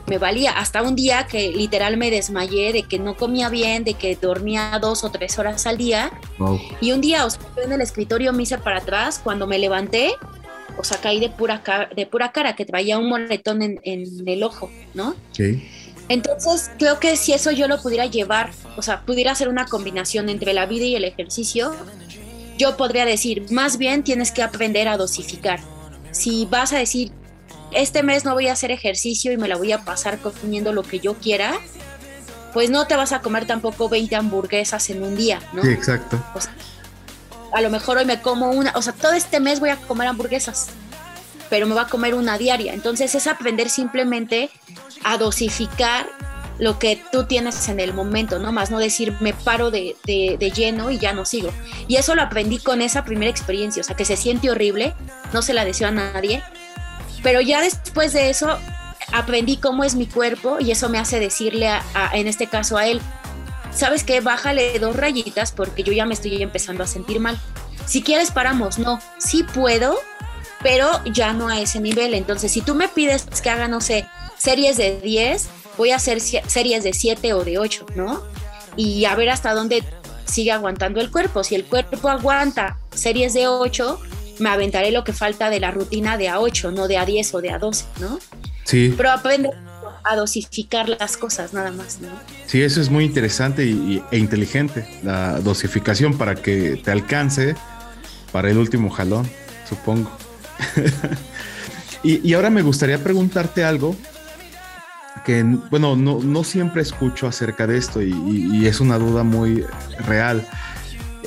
me 0.06 0.18
valía. 0.18 0.52
Hasta 0.52 0.82
un 0.82 0.94
día 0.94 1.26
que 1.26 1.50
literal 1.50 1.96
me 1.96 2.10
desmayé 2.10 2.72
de 2.72 2.82
que 2.84 2.98
no 2.98 3.16
comía 3.16 3.48
bien, 3.48 3.84
de 3.84 3.94
que 3.94 4.16
dormía 4.16 4.78
dos 4.80 5.04
o 5.04 5.10
tres 5.10 5.38
horas 5.38 5.66
al 5.66 5.76
día. 5.76 6.10
Y 6.80 6.92
un 6.92 7.00
día, 7.00 7.26
o 7.26 7.30
sea, 7.30 7.42
en 7.62 7.72
el 7.72 7.80
escritorio 7.80 8.32
me 8.32 8.44
hice 8.44 8.58
para 8.58 8.78
atrás, 8.78 9.20
cuando 9.22 9.46
me 9.46 9.58
levanté, 9.58 10.14
o 10.78 10.84
sea, 10.84 10.98
caí 10.98 11.20
de 11.20 11.28
pura, 11.28 11.62
cara, 11.62 11.90
de 11.94 12.06
pura 12.06 12.32
cara, 12.32 12.56
que 12.56 12.64
traía 12.64 12.98
un 12.98 13.08
moretón 13.08 13.60
en, 13.62 13.80
el 13.84 14.42
ojo, 14.42 14.70
¿no? 14.94 15.14
Sí. 15.32 15.68
Entonces, 16.08 16.70
creo 16.78 16.98
que 16.98 17.16
si 17.16 17.32
eso 17.32 17.50
yo 17.50 17.68
lo 17.68 17.80
pudiera 17.82 18.06
llevar, 18.06 18.50
o 18.76 18.82
sea, 18.82 19.02
pudiera 19.02 19.32
hacer 19.32 19.48
una 19.48 19.66
combinación 19.66 20.28
entre 20.28 20.54
la 20.54 20.66
vida 20.66 20.86
y 20.86 20.96
el 20.96 21.04
ejercicio, 21.04 21.74
yo 22.56 22.76
podría 22.76 23.04
decir, 23.04 23.46
más 23.50 23.78
bien 23.78 24.02
tienes 24.02 24.32
que 24.32 24.42
aprender 24.42 24.88
a 24.88 24.96
dosificar. 24.96 25.60
Si 26.10 26.46
vas 26.46 26.72
a 26.72 26.78
decir, 26.78 27.12
este 27.72 28.02
mes 28.02 28.24
no 28.24 28.34
voy 28.34 28.48
a 28.48 28.52
hacer 28.52 28.70
ejercicio 28.70 29.32
y 29.32 29.36
me 29.36 29.48
la 29.48 29.56
voy 29.56 29.72
a 29.72 29.84
pasar 29.84 30.18
comiendo 30.18 30.72
lo 30.72 30.82
que 30.82 30.98
yo 30.98 31.14
quiera, 31.14 31.54
pues 32.52 32.70
no 32.70 32.86
te 32.86 32.96
vas 32.96 33.12
a 33.12 33.20
comer 33.20 33.46
tampoco 33.46 33.88
20 33.88 34.16
hamburguesas 34.16 34.88
en 34.90 35.02
un 35.02 35.16
día, 35.16 35.40
¿no? 35.52 35.62
Sí, 35.62 35.68
exacto. 35.68 36.22
a 37.52 37.60
lo 37.60 37.70
mejor 37.70 37.98
hoy 37.98 38.04
me 38.04 38.20
como 38.20 38.50
una, 38.50 38.72
o 38.74 38.82
sea, 38.82 38.92
todo 38.92 39.12
este 39.12 39.40
mes 39.40 39.60
voy 39.60 39.70
a 39.70 39.76
comer 39.76 40.08
hamburguesas, 40.08 40.68
pero 41.50 41.66
me 41.66 41.74
va 41.74 41.82
a 41.82 41.88
comer 41.88 42.14
una 42.14 42.38
diaria. 42.38 42.74
Entonces 42.74 43.14
es 43.14 43.26
aprender 43.26 43.70
simplemente 43.70 44.50
a 45.04 45.18
dosificar 45.18 46.06
lo 46.58 46.78
que 46.78 47.00
tú 47.12 47.24
tienes 47.24 47.68
en 47.68 47.80
el 47.80 47.94
momento, 47.94 48.38
¿no? 48.38 48.52
Más 48.52 48.70
no 48.70 48.78
decir 48.78 49.14
me 49.20 49.32
paro 49.32 49.70
de, 49.70 49.96
de, 50.04 50.50
lleno 50.50 50.90
y 50.90 50.98
ya 50.98 51.12
no 51.12 51.24
sigo. 51.24 51.50
Y 51.86 51.96
eso 51.96 52.14
lo 52.14 52.22
aprendí 52.22 52.58
con 52.58 52.82
esa 52.82 53.04
primera 53.04 53.30
experiencia, 53.30 53.80
o 53.80 53.84
sea, 53.84 53.96
que 53.96 54.04
se 54.04 54.16
siente 54.16 54.50
horrible, 54.50 54.94
no 55.32 55.42
se 55.42 55.54
la 55.54 55.64
deseo 55.64 55.88
a 55.88 55.92
nadie, 55.92 56.42
pero 57.22 57.40
ya 57.40 57.60
después 57.60 58.12
de 58.12 58.30
eso 58.30 58.58
aprendí 59.12 59.56
cómo 59.58 59.84
es 59.84 59.94
mi 59.94 60.06
cuerpo 60.06 60.58
y 60.60 60.70
eso 60.70 60.88
me 60.88 60.98
hace 60.98 61.20
decirle, 61.20 61.68
a, 61.68 61.82
en 62.12 62.26
este 62.26 62.48
caso 62.48 62.76
a 62.76 62.86
él, 62.86 63.00
¿sabes 63.72 64.02
qué? 64.04 64.20
Bájale 64.20 64.78
dos 64.78 64.96
rayitas 64.96 65.52
porque 65.52 65.82
yo 65.82 65.92
ya 65.92 66.06
me 66.06 66.14
estoy 66.14 66.42
empezando 66.42 66.82
a 66.82 66.86
sentir 66.86 67.20
mal. 67.20 67.38
Si 67.86 68.02
quieres 68.02 68.30
paramos, 68.30 68.78
no, 68.78 69.00
sí 69.18 69.44
puedo, 69.44 69.98
pero 70.62 70.88
ya 71.12 71.32
no 71.32 71.48
a 71.48 71.60
ese 71.60 71.80
nivel. 71.80 72.14
Entonces, 72.14 72.52
si 72.52 72.60
tú 72.60 72.74
me 72.74 72.88
pides 72.88 73.26
que 73.42 73.50
haga, 73.50 73.68
no 73.68 73.80
sé, 73.80 74.06
series 74.36 74.76
de 74.76 75.00
10, 75.00 75.48
voy 75.76 75.90
a 75.90 75.96
hacer 75.96 76.20
series 76.20 76.84
de 76.84 76.92
7 76.92 77.32
o 77.32 77.44
de 77.44 77.58
8, 77.58 77.86
¿no? 77.94 78.22
Y 78.76 79.04
a 79.04 79.14
ver 79.14 79.30
hasta 79.30 79.54
dónde 79.54 79.82
sigue 80.24 80.52
aguantando 80.52 81.00
el 81.00 81.10
cuerpo. 81.10 81.42
Si 81.42 81.54
el 81.54 81.64
cuerpo 81.64 82.08
aguanta 82.08 82.78
series 82.94 83.34
de 83.34 83.48
8, 83.48 84.00
me 84.38 84.50
aventaré 84.50 84.90
lo 84.90 85.04
que 85.04 85.12
falta 85.12 85.50
de 85.50 85.60
la 85.60 85.70
rutina 85.70 86.16
de 86.16 86.26
A8, 86.26 86.72
no 86.72 86.88
de 86.88 86.96
A10 86.96 87.34
o 87.34 87.40
de 87.40 87.50
A12, 87.50 87.84
¿no? 88.00 88.18
Sí. 88.64 88.94
Pero 88.96 89.10
aprende 89.10 89.50
a 90.04 90.16
dosificar 90.16 90.88
las 90.88 91.16
cosas 91.16 91.52
nada 91.52 91.70
más, 91.70 92.00
¿no? 92.00 92.08
Sí, 92.46 92.62
eso 92.62 92.80
es 92.80 92.90
muy 92.90 93.04
interesante 93.04 93.64
y, 93.64 94.02
e 94.10 94.18
inteligente, 94.18 94.86
la 95.02 95.40
dosificación 95.40 96.16
para 96.16 96.34
que 96.34 96.80
te 96.82 96.90
alcance 96.90 97.54
para 98.32 98.50
el 98.50 98.58
último 98.58 98.90
jalón, 98.90 99.28
supongo. 99.68 100.10
y, 102.02 102.32
ahora 102.34 102.50
me 102.50 102.62
gustaría 102.62 103.02
preguntarte 103.02 103.64
algo 103.64 103.96
que, 105.24 105.42
bueno, 105.70 105.96
no, 105.96 106.44
siempre 106.44 106.82
escucho 106.82 107.26
acerca 107.26 107.66
de 107.66 107.76
esto 107.76 108.00
y 108.02 108.66
es 108.66 108.80
una 108.80 108.98
duda 108.98 109.24
muy 109.24 109.64
real. 110.06 110.46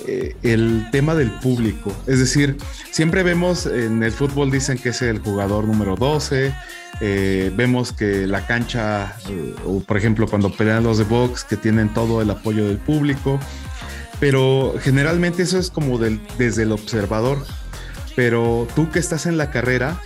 Eh, 0.07 0.35
el 0.41 0.87
tema 0.91 1.13
del 1.13 1.29
público. 1.29 1.93
Es 2.07 2.19
decir, 2.19 2.57
siempre 2.91 3.21
vemos 3.23 3.67
en 3.67 4.01
el 4.01 4.11
fútbol 4.11 4.49
dicen 4.49 4.77
que 4.77 4.89
es 4.89 5.01
el 5.03 5.19
jugador 5.19 5.65
número 5.65 5.95
12, 5.95 6.53
eh, 7.01 7.51
vemos 7.55 7.93
que 7.93 8.25
la 8.25 8.47
cancha, 8.47 9.15
eh, 9.29 9.53
o 9.65 9.79
por 9.81 9.97
ejemplo 9.97 10.27
cuando 10.27 10.51
pelean 10.51 10.83
los 10.83 10.97
de 10.97 11.03
box, 11.03 11.43
que 11.43 11.55
tienen 11.55 11.93
todo 11.93 12.21
el 12.21 12.31
apoyo 12.31 12.67
del 12.67 12.77
público, 12.77 13.39
pero 14.19 14.73
generalmente 14.81 15.43
eso 15.43 15.59
es 15.59 15.69
como 15.69 15.99
desde 15.99 16.63
el 16.63 16.71
observador. 16.71 17.45
Pero 18.15 18.67
tú 18.75 18.89
que 18.89 18.99
estás 18.99 19.25
en 19.25 19.37
la 19.37 19.51
carrera, 19.51 20.01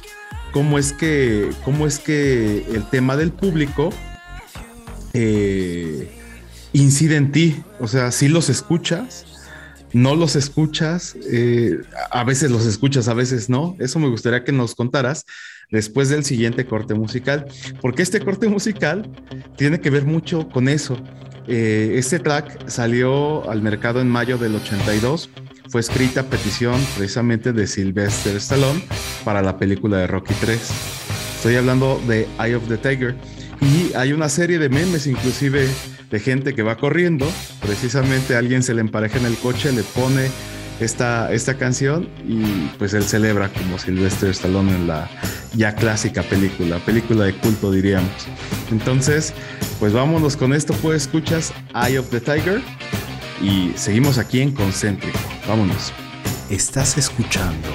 ¿cómo 0.51 0.77
es 0.77 0.93
que, 0.93 1.49
cómo 1.63 1.87
es 1.87 1.99
que 1.99 2.65
el 2.73 2.89
tema 2.89 3.15
del 3.17 3.31
público 3.31 3.91
incide 6.73 7.15
en 7.15 7.31
ti? 7.31 7.63
O 7.79 7.87
sea, 7.87 8.11
si 8.11 8.27
los 8.27 8.49
escuchas, 8.49 9.25
no 9.95 10.13
los 10.13 10.35
escuchas, 10.35 11.15
eh, 11.31 11.79
a 12.11 12.25
veces 12.25 12.51
los 12.51 12.65
escuchas, 12.65 13.07
a 13.07 13.13
veces 13.13 13.49
no. 13.49 13.77
Eso 13.79 13.97
me 13.97 14.09
gustaría 14.09 14.43
que 14.43 14.51
nos 14.51 14.75
contaras 14.75 15.25
después 15.71 16.09
del 16.09 16.25
siguiente 16.25 16.65
corte 16.65 16.93
musical, 16.93 17.45
porque 17.81 18.03
este 18.03 18.19
corte 18.19 18.49
musical 18.49 19.09
tiene 19.55 19.79
que 19.79 19.89
ver 19.89 20.03
mucho 20.03 20.49
con 20.49 20.67
eso. 20.67 20.97
Eh, 21.47 21.93
este 21.95 22.19
track 22.19 22.67
salió 22.67 23.49
al 23.49 23.61
mercado 23.61 24.01
en 24.01 24.09
mayo 24.09 24.37
del 24.37 24.55
82, 24.55 25.29
escrita 25.79 26.23
petición 26.23 26.79
precisamente 26.95 27.53
de 27.53 27.67
Sylvester 27.67 28.35
Stallone 28.37 28.81
para 29.23 29.41
la 29.41 29.57
película 29.57 29.97
de 29.97 30.07
Rocky 30.07 30.33
3. 30.39 30.59
Estoy 31.37 31.55
hablando 31.55 32.01
de 32.07 32.27
Eye 32.39 32.55
of 32.55 32.67
the 32.67 32.77
Tiger 32.77 33.15
y 33.61 33.93
hay 33.93 34.13
una 34.13 34.29
serie 34.29 34.59
de 34.59 34.69
memes 34.69 35.07
inclusive 35.07 35.67
de 36.09 36.19
gente 36.19 36.53
que 36.53 36.63
va 36.63 36.77
corriendo, 36.77 37.27
precisamente 37.61 38.35
alguien 38.35 38.63
se 38.63 38.73
le 38.73 38.81
empareja 38.81 39.17
en 39.17 39.25
el 39.25 39.37
coche, 39.37 39.71
le 39.71 39.83
pone 39.83 40.29
esta, 40.79 41.31
esta 41.33 41.55
canción 41.55 42.09
y 42.27 42.67
pues 42.77 42.93
él 42.93 43.03
celebra 43.03 43.49
como 43.49 43.77
Sylvester 43.79 44.29
Stallone 44.29 44.73
en 44.73 44.87
la 44.87 45.09
ya 45.53 45.73
clásica 45.73 46.21
película, 46.23 46.79
película 46.79 47.25
de 47.25 47.33
culto 47.33 47.71
diríamos. 47.71 48.09
Entonces, 48.71 49.33
pues 49.79 49.93
vámonos 49.93 50.35
con 50.37 50.53
esto, 50.53 50.73
pues 50.81 51.03
escuchas 51.03 51.53
Eye 51.73 51.97
of 51.97 52.09
the 52.09 52.19
Tiger 52.19 52.61
y 53.41 53.73
seguimos 53.75 54.17
aquí 54.17 54.41
en 54.41 54.51
Concéntrico. 54.51 55.19
Vámonos. 55.47 55.93
Estás 56.49 56.97
escuchando 56.97 57.69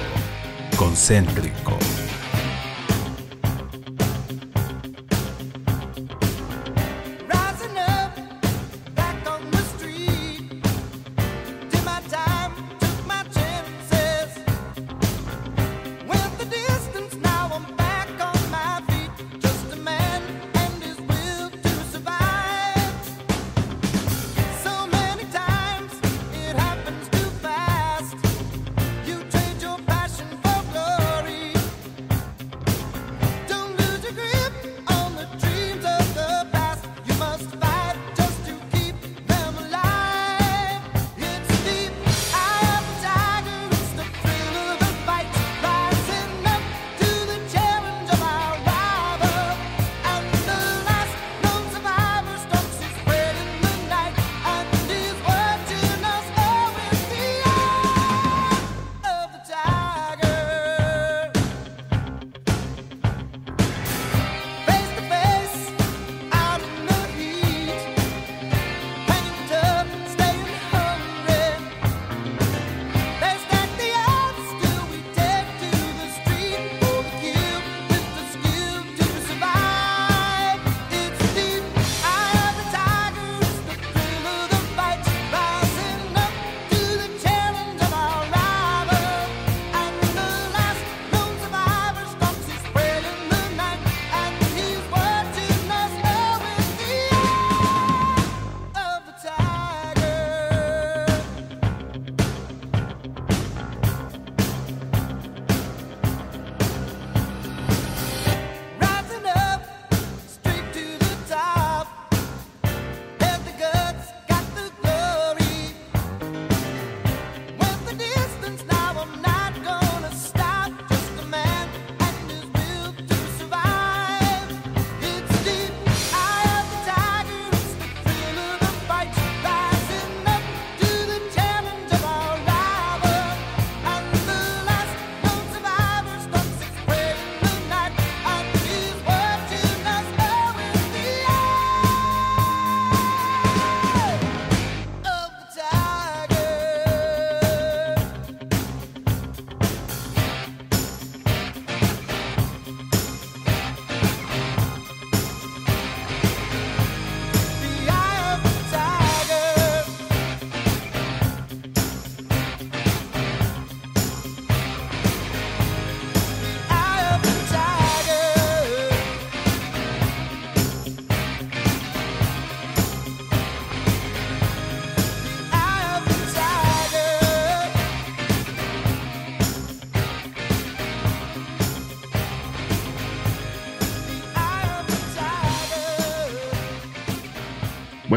Concéntrico. 0.77 1.79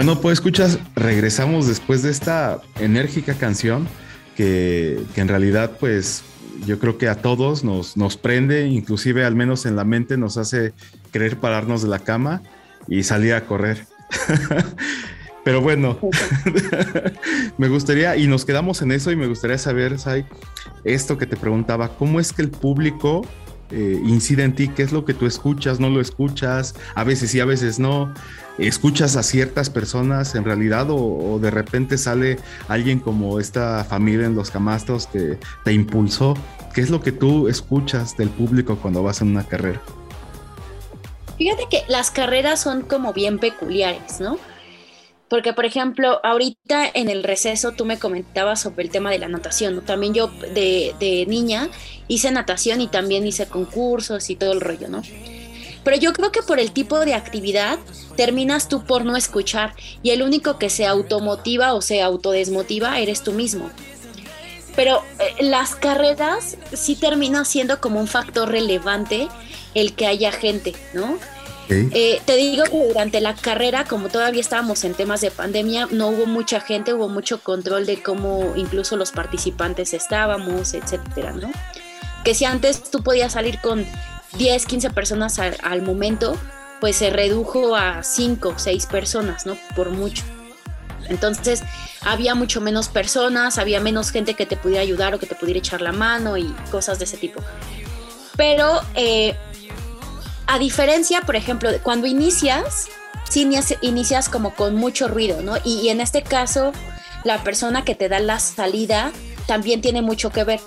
Bueno, 0.05 0.19
pues 0.19 0.33
escuchas, 0.39 0.79
regresamos 0.97 1.65
después 1.65 2.03
de 2.03 2.11
esta 2.11 2.59
enérgica 2.77 3.35
canción 3.35 3.87
que, 4.35 5.01
en 5.15 5.29
realidad 5.29 5.77
pues 5.79 6.23
yo 6.67 6.77
creo 6.77 6.97
que 6.97 7.07
a 7.07 7.21
todos 7.21 7.63
nos, 7.63 7.95
nos 7.95 8.17
prende, 8.17 8.67
inclusive 8.67 9.23
al 9.23 9.33
menos 9.33 9.65
en 9.65 9.77
la 9.77 9.85
mente 9.85 10.17
nos 10.17 10.35
hace 10.35 10.73
querer 11.13 11.37
pararnos 11.39 11.83
de 11.83 11.87
la 11.87 11.99
cama 11.99 12.41
y 12.89 13.03
salir 13.03 13.33
a 13.33 13.45
correr. 13.45 13.87
Pero 15.45 15.61
bueno, 15.61 15.97
me 17.57 17.69
gustaría, 17.69 18.17
y 18.17 18.27
nos 18.27 18.43
quedamos 18.43 18.81
en 18.81 18.91
eso, 18.91 19.09
y 19.09 19.15
me 19.15 19.27
gustaría 19.27 19.57
saber, 19.57 19.99
Sai, 19.99 20.25
esto 20.83 21.17
que 21.17 21.27
te 21.27 21.37
preguntaba, 21.37 21.95
¿cómo 21.95 22.19
es 22.19 22.33
que 22.33 22.41
el 22.41 22.49
público 22.49 23.25
eh, 23.71 24.01
incide 24.03 24.43
en 24.43 24.53
ti? 24.53 24.67
¿Qué 24.67 24.83
es 24.83 24.91
lo 24.91 25.05
que 25.05 25.13
tú 25.13 25.25
escuchas? 25.25 25.79
¿No 25.79 25.89
lo 25.89 26.01
escuchas? 26.01 26.75
A 26.95 27.03
veces 27.03 27.31
sí, 27.31 27.39
a 27.39 27.45
veces 27.45 27.79
no. 27.79 28.13
¿Escuchas 28.57 29.15
a 29.15 29.23
ciertas 29.23 29.69
personas 29.69 30.35
en 30.35 30.43
realidad 30.43 30.87
o, 30.89 31.39
de 31.41 31.49
repente 31.49 31.97
sale 31.97 32.37
alguien 32.67 32.99
como 32.99 33.39
esta 33.39 33.83
familia 33.83 34.27
en 34.27 34.35
los 34.35 34.51
camastros 34.51 35.07
que 35.07 35.39
te 35.63 35.73
impulsó? 35.73 36.35
¿Qué 36.73 36.81
es 36.81 36.89
lo 36.89 37.01
que 37.01 37.11
tú 37.11 37.47
escuchas 37.47 38.15
del 38.15 38.29
público 38.29 38.77
cuando 38.77 39.01
vas 39.01 39.21
en 39.21 39.29
una 39.29 39.43
carrera? 39.43 39.81
Fíjate 41.37 41.63
que 41.69 41.81
las 41.87 42.11
carreras 42.11 42.61
son 42.61 42.83
como 42.83 43.11
bien 43.11 43.39
peculiares, 43.39 44.19
¿no? 44.19 44.37
Porque, 45.33 45.51
por 45.51 45.65
ejemplo, 45.65 46.19
ahorita 46.23 46.91
en 46.93 47.09
el 47.09 47.23
receso 47.23 47.71
tú 47.71 47.85
me 47.85 47.97
comentabas 47.97 48.61
sobre 48.61 48.83
el 48.83 48.91
tema 48.91 49.09
de 49.09 49.17
la 49.17 49.27
natación. 49.27 49.83
También 49.83 50.13
yo 50.13 50.27
de, 50.27 50.93
de 50.99 51.25
niña 51.27 51.69
hice 52.07 52.29
natación 52.29 52.81
y 52.81 52.87
también 52.87 53.25
hice 53.25 53.47
concursos 53.47 54.29
y 54.29 54.35
todo 54.35 54.51
el 54.51 54.61
rollo, 54.61 54.89
¿no? 54.89 55.01
Pero 55.83 55.97
yo 55.97 56.13
creo 56.13 56.31
que 56.31 56.43
por 56.43 56.59
el 56.59 56.71
tipo 56.71 56.99
de 56.99 57.15
actividad 57.15 57.79
terminas 58.15 58.69
tú 58.69 58.85
por 58.85 59.05
no 59.05 59.17
escuchar 59.17 59.73
y 60.03 60.11
el 60.11 60.21
único 60.21 60.59
que 60.59 60.69
se 60.69 60.85
automotiva 60.85 61.73
o 61.73 61.81
se 61.81 62.03
autodesmotiva 62.03 62.99
eres 62.99 63.23
tú 63.23 63.31
mismo. 63.31 63.71
Pero 64.75 65.01
eh, 65.17 65.43
las 65.43 65.73
carreras 65.73 66.57
sí 66.73 66.95
terminan 66.95 67.45
siendo 67.45 67.81
como 67.81 67.99
un 67.99 68.07
factor 68.07 68.51
relevante 68.51 69.29
el 69.73 69.95
que 69.95 70.05
haya 70.05 70.31
gente, 70.31 70.75
¿no? 70.93 71.17
Eh, 71.69 72.21
te 72.25 72.35
digo 72.35 72.65
que 72.65 72.87
durante 72.87 73.21
la 73.21 73.35
carrera, 73.35 73.85
como 73.85 74.09
todavía 74.09 74.41
estábamos 74.41 74.83
en 74.83 74.93
temas 74.93 75.21
de 75.21 75.31
pandemia, 75.31 75.87
no 75.91 76.09
hubo 76.09 76.25
mucha 76.25 76.59
gente, 76.59 76.93
hubo 76.93 77.09
mucho 77.09 77.41
control 77.41 77.85
de 77.85 78.01
cómo 78.03 78.53
incluso 78.55 78.97
los 78.97 79.11
participantes 79.11 79.93
estábamos, 79.93 80.73
etcétera, 80.73 81.31
¿no? 81.31 81.51
Que 82.23 82.33
si 82.33 82.45
antes 82.45 82.83
tú 82.83 83.03
podías 83.03 83.33
salir 83.33 83.59
con 83.59 83.85
10, 84.37 84.65
15 84.65 84.89
personas 84.91 85.39
al, 85.39 85.81
momento, 85.81 86.37
pues 86.79 86.97
se 86.97 87.09
redujo 87.09 87.75
a 87.75 88.03
5, 88.03 88.55
6 88.57 88.85
personas, 88.87 89.45
¿no? 89.45 89.57
Por 89.75 89.89
mucho. 89.89 90.23
Entonces 91.09 91.63
había 92.01 92.33
mucho 92.33 92.61
menos 92.61 92.87
personas, 92.87 93.57
había 93.57 93.79
menos 93.79 94.11
gente 94.11 94.35
que 94.35 94.45
te 94.45 94.57
pudiera 94.57 94.81
ayudar 94.81 95.13
o 95.13 95.19
que 95.19 95.25
te 95.25 95.35
pudiera 95.35 95.59
echar 95.59 95.81
la 95.81 95.91
mano 95.91 96.37
y 96.37 96.45
cosas 96.71 96.99
de 96.99 97.05
ese 97.05 97.17
tipo. 97.17 97.41
Pero 98.35 98.81
eh, 98.95 99.35
a 100.47 100.59
diferencia, 100.59 101.21
por 101.21 101.35
ejemplo, 101.35 101.69
cuando 101.83 102.07
inicias, 102.07 102.87
sí 103.29 103.49
inicias 103.81 104.29
como 104.29 104.53
con 104.55 104.75
mucho 104.75 105.07
ruido, 105.07 105.41
¿no? 105.41 105.55
Y, 105.63 105.89
en 105.89 106.01
este 106.01 106.21
caso, 106.21 106.71
la 107.23 107.43
persona 107.43 107.85
que 107.85 107.95
te 107.95 108.09
da 108.09 108.19
la 108.19 108.39
salida 108.39 109.11
también 109.47 109.81
tiene 109.81 110.01
mucho 110.01 110.31
que 110.31 110.43
ver. 110.43 110.59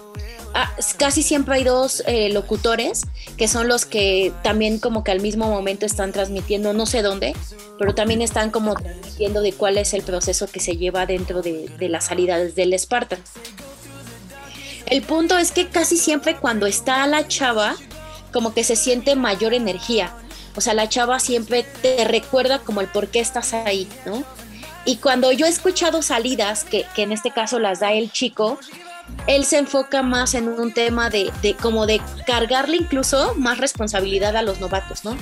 Ah, 0.55 0.73
casi 0.97 1.23
siempre 1.23 1.57
hay 1.57 1.65
dos 1.65 2.03
eh, 2.07 2.31
locutores 2.31 3.03
que 3.37 3.47
son 3.47 3.69
los 3.69 3.85
que 3.85 4.33
también 4.43 4.79
como 4.79 5.05
que 5.05 5.11
al 5.11 5.21
mismo 5.21 5.51
momento 5.51 5.85
están 5.85 6.13
transmitiendo, 6.13 6.73
no 6.73 6.87
sé 6.87 7.03
dónde, 7.03 7.35
pero 7.79 7.95
también 7.95 8.23
están 8.23 8.51
como 8.51 8.75
transmitiendo 8.75 9.43
de 9.43 9.53
cuál 9.53 9.77
es 9.77 9.93
el 9.93 10.01
proceso 10.01 10.47
que 10.47 10.61
se 10.61 10.79
lleva 10.79 11.05
dentro 11.05 11.43
de, 11.43 11.69
de 11.79 11.89
las 11.91 12.07
salidas 12.07 12.55
del 12.55 12.79
Spartan. 12.79 13.19
El 14.87 15.03
punto 15.03 15.37
es 15.37 15.53
que 15.53 15.69
casi 15.69 15.99
siempre 15.99 16.37
cuando 16.37 16.67
está 16.67 17.07
la 17.07 17.29
chava, 17.29 17.77
como 18.33 18.53
que 18.55 18.65
se 18.65 18.77
siente 18.77 19.17
mayor 19.17 19.55
energía. 19.55 20.13
O 20.57 20.61
sea, 20.61 20.75
la 20.75 20.89
chava 20.89 21.21
siempre 21.21 21.65
te 21.83 22.05
recuerda 22.05 22.61
como 22.61 22.81
el 22.81 22.89
por 22.89 23.09
qué 23.09 23.21
estás 23.21 23.53
ahí, 23.53 23.89
¿no? 24.07 24.25
Y 24.85 24.97
cuando 24.97 25.33
yo 25.33 25.47
he 25.47 25.49
escuchado 25.49 26.01
salidas, 26.01 26.65
que, 26.65 26.87
en 26.97 27.13
este 27.13 27.31
caso 27.31 27.59
las 27.59 27.81
da 27.81 27.93
el 27.93 28.11
chico, 28.11 28.59
él 29.27 29.45
se 29.45 29.59
enfoca 29.59 30.03
más 30.03 30.35
en 30.35 30.49
un 30.49 30.73
tema 30.73 31.11
de, 31.11 31.31
de, 31.43 31.55
como 31.55 31.87
de 31.87 32.01
cargarle 32.27 32.77
incluso 32.77 33.35
más 33.37 33.59
responsabilidad 33.59 34.37
a 34.37 34.43
los 34.43 34.61
novatos, 34.61 35.05
¿no? 35.05 35.17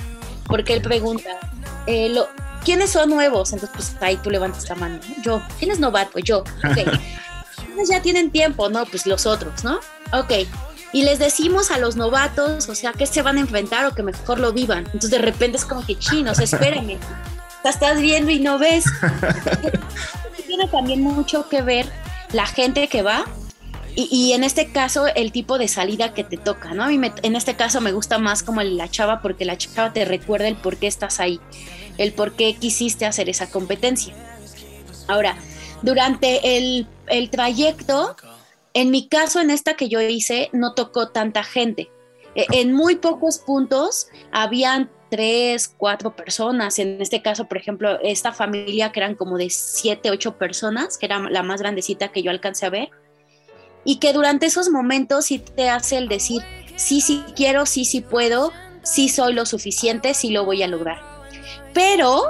Porque 0.45 0.73
él 0.73 0.81
pregunta, 0.81 1.39
eh, 1.87 2.09
lo, 2.09 2.29
¿quiénes 2.63 2.91
son 2.91 3.09
nuevos? 3.09 3.51
Entonces, 3.53 3.75
pues 3.75 3.95
ahí 4.01 4.17
tú 4.17 4.29
levantas 4.29 4.69
la 4.69 4.75
mano. 4.75 4.99
Yo, 5.23 5.41
¿quién 5.59 5.71
es 5.71 5.79
novato? 5.79 6.19
Yo, 6.19 6.39
ok. 6.39 6.45
¿Quiénes 7.65 7.89
ya 7.89 8.01
tienen 8.01 8.31
tiempo? 8.31 8.69
No, 8.69 8.85
pues 8.85 9.05
los 9.05 9.25
otros, 9.25 9.63
¿no? 9.63 9.79
Ok 10.13 10.47
y 10.95 11.03
les 11.03 11.19
decimos 11.19 11.71
a 11.71 11.77
los 11.77 11.97
novatos, 11.97 12.69
o 12.69 12.73
sea, 12.73 12.93
que 12.93 13.05
se 13.05 13.21
van 13.21 13.35
a 13.35 13.41
enfrentar 13.41 13.85
o 13.85 13.93
que 13.93 14.01
mejor 14.01 14.39
lo 14.39 14.53
vivan. 14.53 14.85
Entonces 14.85 15.11
de 15.11 15.17
repente 15.17 15.57
es 15.57 15.65
como 15.65 15.85
que 15.85 15.99
chinos, 15.99 16.39
espérenme, 16.39 16.99
estás 17.65 17.99
viendo 17.99 18.31
y 18.31 18.39
no 18.39 18.57
ves. 18.57 18.85
Tiene 20.47 20.69
también 20.69 21.01
mucho 21.01 21.49
que 21.49 21.61
ver 21.61 21.85
la 22.31 22.45
gente 22.45 22.87
que 22.87 23.01
va 23.01 23.25
y, 23.93 24.31
en 24.31 24.45
este 24.45 24.71
caso 24.71 25.07
el 25.07 25.33
tipo 25.33 25.57
de 25.57 25.67
salida 25.67 26.13
que 26.13 26.23
te 26.23 26.37
toca, 26.37 26.73
¿no? 26.73 26.85
A 26.85 26.87
mí 26.87 27.11
en 27.23 27.35
este 27.35 27.57
caso 27.57 27.81
me 27.81 27.91
gusta 27.91 28.17
más 28.17 28.41
como 28.41 28.61
la 28.63 28.89
chava 28.89 29.21
porque 29.21 29.43
la 29.43 29.57
chava 29.57 29.91
te 29.91 30.05
recuerda 30.05 30.47
el 30.47 30.55
por 30.55 30.77
qué 30.77 30.87
estás 30.87 31.19
ahí, 31.19 31.41
el 31.97 32.13
por 32.13 32.37
qué 32.37 32.55
quisiste 32.55 33.05
hacer 33.05 33.27
esa 33.27 33.49
competencia. 33.49 34.13
Ahora, 35.09 35.35
durante 35.81 36.55
el, 36.55 36.87
el 37.07 37.29
trayecto 37.29 38.15
en 38.75 38.91
mi 38.91 39.07
caso, 39.07 39.39
en 39.39 39.49
esta 39.49 39.75
que 39.75 39.87
yo 39.87 40.01
hice, 40.01 40.49
no 40.51 40.73
tocó 40.73 41.07
tanta 41.07 41.43
gente. 41.43 41.89
E, 42.35 42.45
en 42.51 42.73
muy 42.73 42.97
pocos 42.97 43.39
puntos 43.39 44.09
habían 44.33 44.91
tres, 45.09 45.73
cuatro 45.77 46.13
personas. 46.13 46.77
En 46.77 47.01
este 47.01 47.21
caso, 47.21 47.45
por 47.45 47.57
ejemplo, 47.57 47.97
esta 48.01 48.33
familia 48.33 48.91
que 48.91 48.99
eran 48.99 49.15
como 49.15 49.37
de 49.37 49.49
siete, 49.49 50.11
ocho 50.11 50.37
personas, 50.37 50.97
que 50.97 51.05
era 51.05 51.19
la 51.29 51.41
más 51.41 51.61
grandecita 51.61 52.09
que 52.09 52.21
yo 52.21 52.31
alcancé 52.31 52.65
a 52.65 52.69
ver, 52.69 52.89
y 53.85 53.99
que 53.99 54.11
durante 54.11 54.47
esos 54.47 54.69
momentos 54.69 55.25
sí 55.25 55.39
te 55.39 55.69
hace 55.69 55.97
el 55.97 56.09
decir, 56.09 56.41
sí, 56.75 56.99
sí 56.99 57.23
quiero, 57.33 57.65
sí, 57.65 57.85
sí 57.85 58.01
puedo, 58.01 58.51
sí 58.83 59.07
soy 59.07 59.33
lo 59.33 59.45
suficiente, 59.45 60.13
sí 60.13 60.31
lo 60.31 60.43
voy 60.43 60.63
a 60.63 60.67
lograr. 60.67 60.99
Pero 61.73 62.23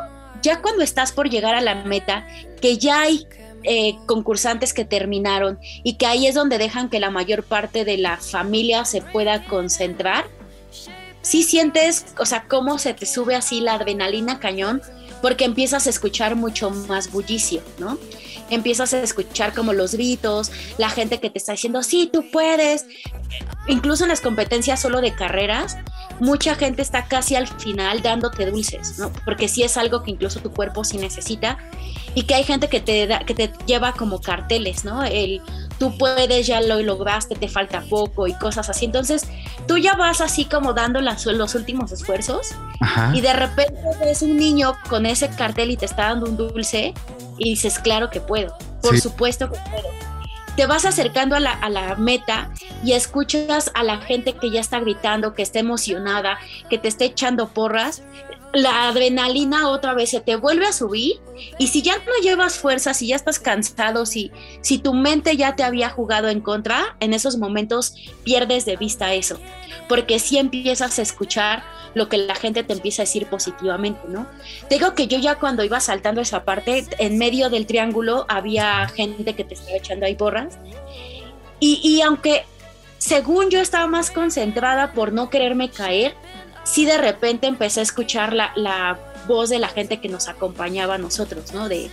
ya 0.44 0.62
cuando 0.62 0.84
estás 0.84 1.12
por 1.12 1.28
llegar 1.28 1.56
a 1.56 1.62
la 1.62 1.74
meta, 1.74 2.28
que 2.62 2.78
ya 2.78 3.02
hay 3.02 3.26
eh, 3.66 3.96
concursantes 4.06 4.74
que 4.74 4.86
terminaron 4.86 5.60
y 5.84 5.94
que 5.94 6.06
ahí 6.06 6.28
es 6.28 6.36
donde 6.36 6.58
dejan 6.58 6.90
que 6.90 7.00
la 7.00 7.10
mayor 7.10 7.44
parte 7.44 7.86
de 7.86 7.98
la 7.98 8.18
familia 8.18 8.86
se 8.86 9.02
pueda 9.02 9.46
concentrar, 9.46 10.26
si 11.22 11.42
sientes, 11.42 12.06
o 12.20 12.26
sea, 12.26 12.46
cómo 12.48 12.78
se 12.78 12.94
te 12.94 13.08
sube 13.08 13.36
así 13.36 13.60
la 13.60 13.74
adrenalina 13.74 14.40
cañón, 14.40 14.82
porque 15.26 15.44
empiezas 15.44 15.88
a 15.88 15.90
escuchar 15.90 16.36
mucho 16.36 16.70
más 16.70 17.12
bullicio, 17.12 17.64
¿no? 17.80 17.98
Empiezas 18.52 18.94
a 18.94 19.02
escuchar 19.02 19.56
como 19.56 19.74
los 19.74 19.96
gritos, 19.96 20.52
la 20.78 20.92
gente 20.92 21.20
que 21.20 21.32
te 21.32 21.40
está 21.40 21.54
diciendo, 21.54 21.82
sí, 21.82 22.08
tú 22.14 22.30
puedes. 22.32 22.86
Incluso 23.68 24.04
en 24.04 24.10
las 24.10 24.22
competencias 24.22 24.80
solo 24.80 25.02
de 25.02 25.16
carreras, 25.16 25.78
mucha 26.20 26.54
gente 26.54 26.84
está 26.84 27.08
casi 27.08 27.34
al 27.34 27.48
final 27.48 28.04
dándote 28.04 28.46
dulces, 28.52 29.00
¿no? 29.00 29.12
Porque 29.26 29.48
sí 29.48 29.64
es 29.64 29.78
algo 29.78 30.04
que 30.04 30.12
incluso 30.12 30.42
tu 30.42 30.52
cuerpo 30.52 30.84
sí 30.84 31.00
necesita 31.00 31.58
y 32.14 32.22
que 32.26 32.36
hay 32.36 32.44
gente 32.44 32.70
que 32.70 32.80
te, 32.80 33.08
da, 33.08 33.22
que 33.22 33.34
te 33.34 33.52
lleva 33.66 33.94
como 33.94 34.22
carteles, 34.22 34.86
¿no? 34.86 35.04
El 35.04 35.42
tú 35.78 35.98
puedes, 35.98 36.48
ya 36.48 36.62
lo 36.62 36.82
lograste, 36.82 37.36
te 37.36 37.48
falta 37.48 37.82
poco 37.90 38.28
y 38.28 38.34
cosas 38.34 38.70
así. 38.70 38.86
Entonces, 38.86 39.28
tú 39.68 39.78
ya 39.78 39.96
vas 39.96 40.22
así 40.22 40.46
como 40.46 40.74
dando 40.74 41.02
las, 41.02 41.26
los 41.26 41.56
últimos 41.56 41.92
esfuerzos 41.92 42.52
y 43.14 43.22
de 43.22 43.34
repente 43.34 43.80
ves 44.00 44.22
un 44.22 44.38
niño 44.38 44.76
con 44.90 45.06
ese 45.06 45.30
cartel 45.30 45.72
y 45.72 45.78
te 45.78 45.86
está 45.86 46.10
dando 46.10 46.28
un 46.28 46.38
dulce 46.38 46.94
y 47.38 47.50
dices, 47.52 47.80
claro 47.80 48.10
que 48.10 48.22
puedo, 48.22 48.58
por 48.82 49.00
supuesto 49.00 49.52
que 49.52 49.60
puedo. 49.70 49.90
Te 50.56 50.68
vas 50.68 50.86
acercando 50.86 51.36
a 51.36 51.42
la, 51.42 51.52
a 51.52 51.70
la 51.70 51.96
meta 51.96 52.50
y 52.82 52.94
escuchas 52.94 53.72
a 53.74 53.84
la 53.84 53.98
gente 53.98 54.34
que 54.34 54.50
ya 54.52 54.62
está 54.62 54.80
gritando, 54.80 55.34
que 55.34 55.42
está 55.42 55.60
emocionada, 55.60 56.40
que 56.70 56.78
te 56.78 56.88
está 56.88 57.04
echando 57.04 57.50
porras 57.50 58.04
la 58.54 58.88
adrenalina 58.88 59.70
otra 59.70 59.94
vez 59.94 60.10
se 60.12 60.22
te 60.22 60.36
vuelve 60.36 60.66
a 60.66 60.72
subir 60.72 61.20
y 61.60 61.68
si 61.68 61.82
ya 61.82 61.98
no 61.98 62.14
llevas 62.22 62.58
fuerza, 62.58 62.94
si 62.94 63.08
ya 63.08 63.16
estás 63.16 63.40
cansado, 63.40 64.06
si, 64.06 64.32
si 64.62 64.78
tu 64.78 64.94
mente 64.94 65.36
ya 65.36 65.56
te 65.56 65.64
había 65.64 65.90
jugado 65.90 66.30
en 66.30 66.42
contra, 66.42 66.96
en 67.00 67.14
esos 67.14 67.38
momentos 67.38 67.96
pierdes 68.24 68.66
de 68.66 68.78
vista 68.78 69.14
eso, 69.14 69.40
porque 69.90 70.20
si 70.20 70.38
empiezas 70.38 70.98
a 71.00 71.02
escuchar 71.02 71.64
lo 71.94 72.10
que 72.10 72.18
la 72.18 72.36
gente 72.36 72.64
te 72.64 72.74
empieza 72.74 73.02
a 73.02 73.06
decir 73.06 73.28
positivamente, 73.28 74.02
¿no? 74.08 74.28
digo 74.70 74.96
que 74.96 75.08
yo 75.08 75.18
ya 75.18 75.36
cuando 75.36 75.64
iba 75.64 75.80
saltando 75.80 76.22
esa 76.22 76.44
parte, 76.44 76.86
en 76.98 77.18
medio 77.18 77.50
del 77.50 77.66
triángulo 77.66 78.26
había 78.30 78.88
gente 78.88 79.36
que 79.36 79.44
te 79.44 79.54
estaba 79.56 79.78
echando 79.78 80.06
ahí 80.06 80.16
borras 80.16 80.58
y, 81.60 81.80
y 81.84 82.02
aunque 82.02 82.46
según 82.98 83.50
yo 83.50 83.60
estaba 83.60 83.88
más 83.88 84.12
concentrada 84.12 84.94
por 84.94 85.14
no 85.14 85.30
quererme 85.30 85.70
caer, 85.70 86.16
sí 86.66 86.86
de 86.86 86.98
repente 86.98 87.48
empecé 87.48 87.80
a 87.80 87.84
escuchar 87.84 88.34
la, 88.34 89.00
voz 89.28 89.50
de 89.50 89.58
la 89.58 89.70
gente 89.70 90.00
que 90.00 90.08
nos 90.08 90.28
acompañaba 90.28 90.96
a 90.96 90.98
nosotros, 91.00 91.52
¿no? 91.52 91.68
De, 91.68 91.90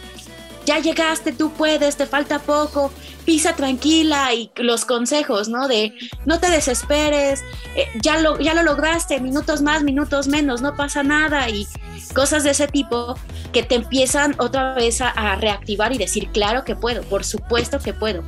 ya 0.66 0.80
llegaste, 0.80 1.32
tú 1.32 1.50
puedes, 1.52 1.96
te 1.96 2.04
falta 2.04 2.40
poco, 2.40 2.92
pisa 3.24 3.56
tranquila 3.56 4.34
y 4.34 4.50
los 4.56 4.84
consejos, 4.84 5.48
¿no? 5.48 5.66
De 5.66 5.94
no 6.26 6.40
te 6.40 6.50
desesperes, 6.50 7.42
eh, 7.74 7.86
ya, 8.02 8.18
lo, 8.18 8.38
ya 8.38 8.52
lo 8.52 8.62
lograste, 8.62 9.18
minutos 9.18 9.62
más, 9.62 9.82
minutos 9.82 10.28
menos, 10.28 10.60
no 10.60 10.76
pasa 10.76 11.02
nada 11.02 11.48
y 11.48 11.66
cosas 12.14 12.44
de 12.44 12.50
ese 12.50 12.68
tipo 12.68 13.14
que 13.52 13.62
te 13.62 13.76
empiezan 13.76 14.34
otra 14.38 14.74
vez 14.74 15.00
a, 15.00 15.36
reactivar 15.36 15.92
y 15.92 15.98
decir, 15.98 16.28
claro 16.32 16.64
que 16.64 16.76
puedo, 16.76 17.02
por 17.02 17.24
supuesto 17.24 17.78
que 17.78 17.92
puedo. 17.92 18.22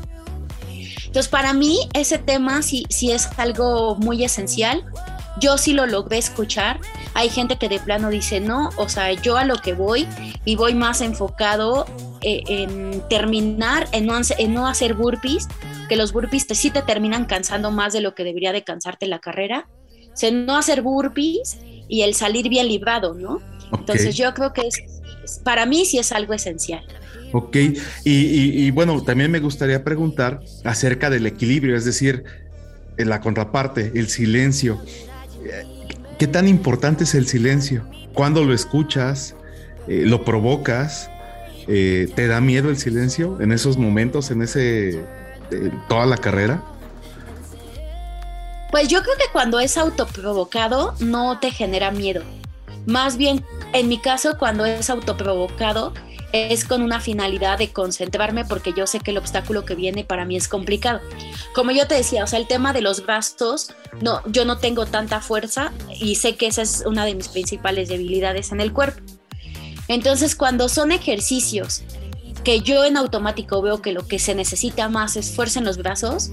Entonces, 1.06 1.28
para 1.28 1.52
mí 1.52 1.78
ese 1.92 2.18
tema 2.18 2.62
sí, 2.62 2.84
sí 2.88 3.12
es 3.12 3.28
algo 3.36 3.94
muy 3.96 4.24
esencial. 4.24 4.84
Yo 5.40 5.58
sí 5.58 5.72
lo 5.72 5.86
logré 5.86 6.18
escuchar. 6.18 6.80
Hay 7.14 7.28
gente 7.28 7.56
que 7.56 7.68
de 7.68 7.80
plano 7.80 8.10
dice 8.10 8.40
no, 8.40 8.70
o 8.76 8.88
sea, 8.88 9.12
yo 9.12 9.36
a 9.36 9.44
lo 9.44 9.56
que 9.56 9.74
voy 9.74 10.06
y 10.44 10.56
voy 10.56 10.74
más 10.74 11.00
enfocado 11.00 11.86
eh, 12.22 12.42
en 12.48 13.02
terminar, 13.08 13.88
en 13.92 14.06
no, 14.06 14.14
en 14.38 14.54
no 14.54 14.66
hacer 14.66 14.94
burpees, 14.94 15.48
que 15.88 15.96
los 15.96 16.12
burpees 16.12 16.46
te, 16.46 16.54
sí 16.54 16.70
te 16.70 16.82
terminan 16.82 17.24
cansando 17.26 17.70
más 17.70 17.92
de 17.92 18.00
lo 18.00 18.14
que 18.14 18.24
debería 18.24 18.52
de 18.52 18.62
cansarte 18.62 19.06
la 19.06 19.18
carrera. 19.18 19.68
O 20.12 20.16
sea, 20.16 20.30
no 20.30 20.56
hacer 20.56 20.82
burpees 20.82 21.58
y 21.88 22.02
el 22.02 22.14
salir 22.14 22.48
bien 22.48 22.68
librado, 22.68 23.14
¿no? 23.14 23.40
Entonces 23.72 24.16
yo 24.16 24.32
creo 24.34 24.52
que 24.52 24.68
es, 24.68 25.40
para 25.42 25.66
mí 25.66 25.84
sí 25.84 25.98
es 25.98 26.12
algo 26.12 26.34
esencial. 26.34 26.84
Ok, 27.32 27.56
y, 27.56 27.76
y, 28.04 28.70
bueno, 28.70 29.02
también 29.02 29.28
me 29.28 29.40
gustaría 29.40 29.82
preguntar 29.82 30.40
acerca 30.62 31.10
del 31.10 31.26
equilibrio, 31.26 31.76
es 31.76 31.84
decir, 31.84 32.22
en 32.96 33.08
la 33.08 33.20
contraparte, 33.20 33.90
el 33.96 34.08
silencio. 34.08 34.80
¿Qué 36.18 36.26
tan 36.26 36.48
importante 36.48 37.04
es 37.04 37.14
el 37.14 37.26
silencio? 37.26 37.86
¿Cuándo 38.12 38.44
lo 38.44 38.54
escuchas? 38.54 39.34
Eh, 39.88 40.04
¿Lo 40.06 40.24
provocas? 40.24 41.10
Eh, 41.66 42.08
¿Te 42.14 42.26
da 42.26 42.40
miedo 42.40 42.70
el 42.70 42.76
silencio 42.76 43.40
en 43.40 43.52
esos 43.52 43.78
momentos, 43.78 44.30
en 44.30 44.42
ese 44.42 45.04
toda 45.88 46.06
la 46.06 46.16
carrera? 46.16 46.62
Pues 48.70 48.88
yo 48.88 49.02
creo 49.02 49.14
que 49.16 49.30
cuando 49.32 49.60
es 49.60 49.78
autoprovocado 49.78 50.94
no 50.98 51.38
te 51.38 51.50
genera 51.50 51.90
miedo. 51.90 52.22
Más 52.86 53.16
bien, 53.16 53.44
en 53.72 53.88
mi 53.88 53.98
caso, 53.98 54.36
cuando 54.38 54.64
es 54.66 54.90
autoprovocado, 54.90 55.94
es 56.34 56.64
con 56.64 56.82
una 56.82 57.00
finalidad 57.00 57.58
de 57.58 57.72
concentrarme 57.72 58.44
porque 58.44 58.72
yo 58.72 58.88
sé 58.88 58.98
que 58.98 59.12
el 59.12 59.18
obstáculo 59.18 59.64
que 59.64 59.76
viene 59.76 60.02
para 60.02 60.24
mí 60.24 60.36
es 60.36 60.48
complicado. 60.48 61.00
Como 61.54 61.70
yo 61.70 61.86
te 61.86 61.94
decía, 61.94 62.24
o 62.24 62.26
sea, 62.26 62.40
el 62.40 62.48
tema 62.48 62.72
de 62.72 62.80
los 62.80 63.06
brazos, 63.06 63.72
no, 64.00 64.20
yo 64.26 64.44
no 64.44 64.58
tengo 64.58 64.84
tanta 64.84 65.20
fuerza 65.20 65.72
y 66.00 66.16
sé 66.16 66.34
que 66.34 66.48
esa 66.48 66.62
es 66.62 66.82
una 66.86 67.04
de 67.04 67.14
mis 67.14 67.28
principales 67.28 67.88
debilidades 67.88 68.50
en 68.50 68.60
el 68.60 68.72
cuerpo. 68.72 69.00
Entonces, 69.86 70.34
cuando 70.34 70.68
son 70.68 70.90
ejercicios 70.90 71.84
que 72.42 72.60
yo 72.60 72.84
en 72.84 72.96
automático 72.96 73.62
veo 73.62 73.80
que 73.80 73.92
lo 73.92 74.08
que 74.08 74.18
se 74.18 74.34
necesita 74.34 74.88
más 74.88 75.16
es 75.16 75.36
fuerza 75.36 75.60
en 75.60 75.64
los 75.64 75.76
brazos, 75.76 76.30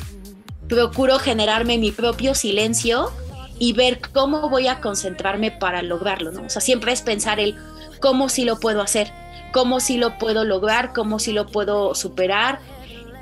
procuro 0.67 1.19
generarme 1.19 1.77
mi 1.77 1.91
propio 1.91 2.33
silencio 2.33 3.11
y 3.59 3.73
ver 3.73 4.01
cómo 4.01 4.49
voy 4.49 4.67
a 4.67 4.81
concentrarme 4.81 5.51
para 5.51 5.83
lograrlo, 5.83 6.31
¿no? 6.31 6.43
O 6.43 6.49
sea, 6.49 6.61
siempre 6.61 6.91
es 6.91 7.01
pensar 7.03 7.39
el 7.39 7.55
cómo 7.99 8.29
sí 8.29 8.45
lo 8.45 8.59
puedo 8.59 8.81
hacer, 8.81 9.13
cómo 9.51 9.79
sí 9.79 9.97
lo 9.97 10.17
puedo 10.17 10.43
lograr, 10.43 10.93
cómo 10.93 11.19
sí 11.19 11.31
lo 11.31 11.47
puedo 11.47 11.95
superar, 11.95 12.59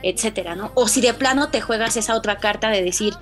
etcétera, 0.03 0.55
¿no? 0.55 0.71
O 0.75 0.87
si 0.87 1.01
de 1.01 1.13
plano 1.13 1.49
te 1.49 1.61
juegas 1.61 1.97
esa 1.97 2.15
otra 2.15 2.37
carta 2.37 2.69
de 2.69 2.83
decir, 2.83 3.13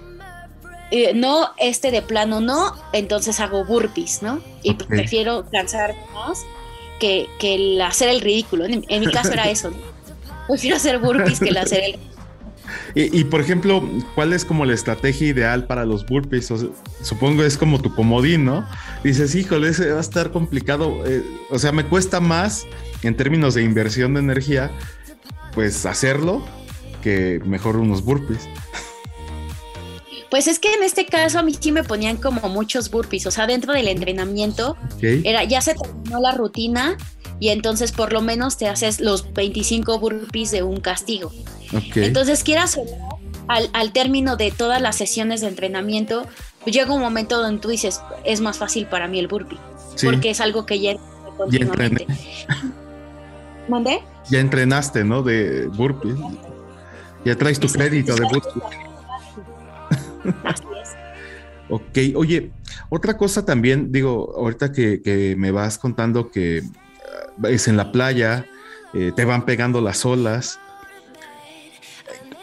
eh, 0.91 1.13
no, 1.13 1.51
este 1.57 1.91
de 1.91 2.01
plano 2.01 2.39
no, 2.39 2.73
entonces 2.93 3.39
hago 3.39 3.65
burpees, 3.65 4.21
¿no? 4.21 4.41
Y 4.63 4.75
prefiero 4.75 5.45
cansar 5.51 5.95
más 6.13 6.45
que, 6.99 7.27
el 7.41 7.81
hacer 7.81 8.09
el 8.09 8.21
ridículo. 8.21 8.65
En, 8.65 8.99
mi 8.99 9.07
caso 9.11 9.33
era 9.33 9.45
eso, 9.49 9.71
¿no? 9.71 9.77
Prefiero 10.47 10.77
hacer 10.77 10.99
burpees 10.99 11.39
que 11.39 11.49
el 11.49 11.57
hacer 11.57 11.83
el 11.83 11.99
y, 12.95 13.23
por 13.25 13.41
ejemplo, 13.41 13.87
¿cuál 14.15 14.33
es 14.33 14.45
como 14.45 14.65
la 14.65 14.73
estrategia 14.73 15.27
ideal 15.27 15.67
para 15.67 15.85
los 15.85 16.05
burpees? 16.05 16.51
supongo 17.01 17.43
es 17.43 17.57
como 17.57 17.81
tu 17.81 17.93
comodín, 17.93 18.45
¿no? 18.45 18.67
Dices, 19.03 19.35
híjole, 19.35 19.69
ese 19.69 19.91
va 19.91 19.97
a 19.97 20.01
estar 20.01 20.31
complicado. 20.31 21.05
Eh, 21.05 21.23
o 21.49 21.59
sea, 21.59 21.71
me 21.71 21.85
cuesta 21.85 22.19
más 22.19 22.65
en 23.03 23.15
términos 23.15 23.53
de 23.53 23.63
inversión 23.63 24.13
de 24.13 24.21
energía, 24.21 24.71
pues 25.53 25.85
hacerlo 25.85 26.45
que 27.01 27.41
mejor 27.45 27.77
unos 27.77 28.03
burpees. 28.03 28.47
Pues 30.29 30.47
es 30.47 30.59
que 30.59 30.73
en 30.73 30.83
este 30.83 31.05
caso 31.05 31.39
a 31.39 31.41
mí 31.41 31.55
sí 31.57 31.71
me 31.71 31.83
ponían 31.83 32.17
como 32.17 32.49
muchos 32.49 32.91
burpees, 32.91 33.25
o 33.27 33.31
sea, 33.31 33.47
dentro 33.47 33.73
del 33.73 33.87
entrenamiento 33.87 34.75
era 35.01 35.43
ya 35.45 35.61
se 35.61 35.73
terminó 35.73 36.19
la 36.19 36.33
rutina 36.33 36.97
y 37.39 37.49
entonces 37.49 37.91
por 37.91 38.13
lo 38.13 38.21
menos 38.21 38.57
te 38.57 38.67
haces 38.67 38.99
los 38.99 39.33
25 39.33 39.99
burpees 39.99 40.51
de 40.51 40.63
un 40.63 40.79
castigo. 40.79 41.31
Entonces, 41.95 42.43
quieras 42.43 42.77
o 42.77 42.85
no, 42.85 43.19
al, 43.47 43.69
al, 43.73 43.91
término 43.91 44.37
de 44.37 44.51
todas 44.51 44.81
las 44.81 44.95
sesiones 44.95 45.41
de 45.41 45.47
entrenamiento, 45.47 46.25
pues 46.63 46.75
llega 46.75 46.93
un 46.93 47.01
momento 47.01 47.41
donde 47.41 47.61
tú 47.61 47.69
dices, 47.69 48.01
es 48.25 48.41
más 48.41 48.57
fácil 48.57 48.87
para 48.87 49.07
mí 49.07 49.19
el 49.19 49.27
burpee, 49.27 49.57
porque 50.03 50.29
es 50.29 50.41
algo 50.41 50.65
que 50.65 50.79
ya, 50.79 50.95
ya 51.49 51.59
entrené. 51.59 52.07
¿Mandé? 53.67 54.01
Ya 54.29 54.39
entrenaste, 54.39 55.03
¿no? 55.03 55.23
De 55.23 55.67
burpee. 55.67 56.15
Ya 57.25 57.35
traes 57.35 57.59
tu 57.59 57.67
crédito 57.67 58.15
de 58.15 58.21
burpee. 58.21 58.61
Así 60.43 60.63
es. 60.81 60.89
ok, 61.69 62.15
oye, 62.15 62.51
otra 62.89 63.17
cosa 63.17 63.43
también, 63.45 63.91
digo, 63.91 64.33
ahorita 64.37 64.71
que, 64.71 65.01
que 65.01 65.35
me 65.37 65.51
vas 65.51 65.77
contando 65.77 66.31
que 66.31 66.63
es 67.43 67.67
en 67.67 67.77
la 67.77 67.91
playa, 67.91 68.45
eh, 68.93 69.11
te 69.15 69.25
van 69.25 69.45
pegando 69.45 69.81
las 69.81 70.05
olas. 70.05 70.59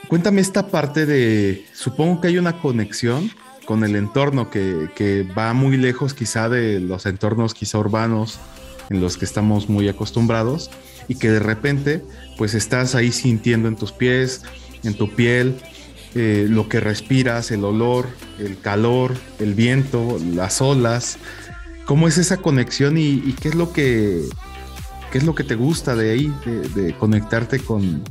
Cuéntame 0.08 0.40
esta 0.40 0.68
parte 0.68 1.06
de, 1.06 1.64
supongo 1.72 2.20
que 2.20 2.28
hay 2.28 2.38
una 2.38 2.60
conexión 2.60 3.30
con 3.64 3.82
el 3.84 3.96
entorno 3.96 4.50
que, 4.50 5.26
va 5.36 5.54
muy 5.54 5.76
lejos 5.76 6.14
quizá 6.14 6.48
de 6.48 6.80
los 6.80 7.06
entornos 7.06 7.54
quizá 7.54 7.78
urbanos 7.78 8.38
en 8.90 9.00
los 9.00 9.16
que 9.16 9.24
estamos 9.24 9.68
muy 9.68 9.88
acostumbrados 9.88 10.70
y 11.08 11.16
que 11.16 11.30
de 11.30 11.40
repente 11.40 12.02
pues 12.36 12.54
estás 12.54 12.94
ahí 12.94 13.12
sintiendo 13.12 13.68
en 13.68 13.76
tus 13.76 13.92
pies, 13.92 14.42
en 14.82 14.94
tu 14.94 15.10
piel, 15.14 15.56
eh, 16.14 16.46
lo 16.48 16.68
que 16.68 16.80
respiras, 16.80 17.50
el 17.50 17.64
olor, 17.64 18.06
el 18.38 18.58
calor, 18.60 19.14
el 19.40 19.54
viento, 19.54 20.18
las 20.34 20.60
olas. 20.60 21.18
¿Cómo 21.86 22.06
es 22.06 22.18
esa 22.18 22.36
conexión 22.36 22.96
y, 22.96 23.34
qué 23.40 23.48
es 23.48 23.54
lo 23.54 23.72
que 23.72 24.22
qué 25.14 25.18
es 25.18 25.24
lo 25.24 25.36
que 25.36 25.44
te 25.44 25.54
gusta 25.54 25.94
de 25.94 26.10
ahí, 26.10 26.34
de 26.74 26.92
conectarte 26.98 27.60
con, 27.60 28.02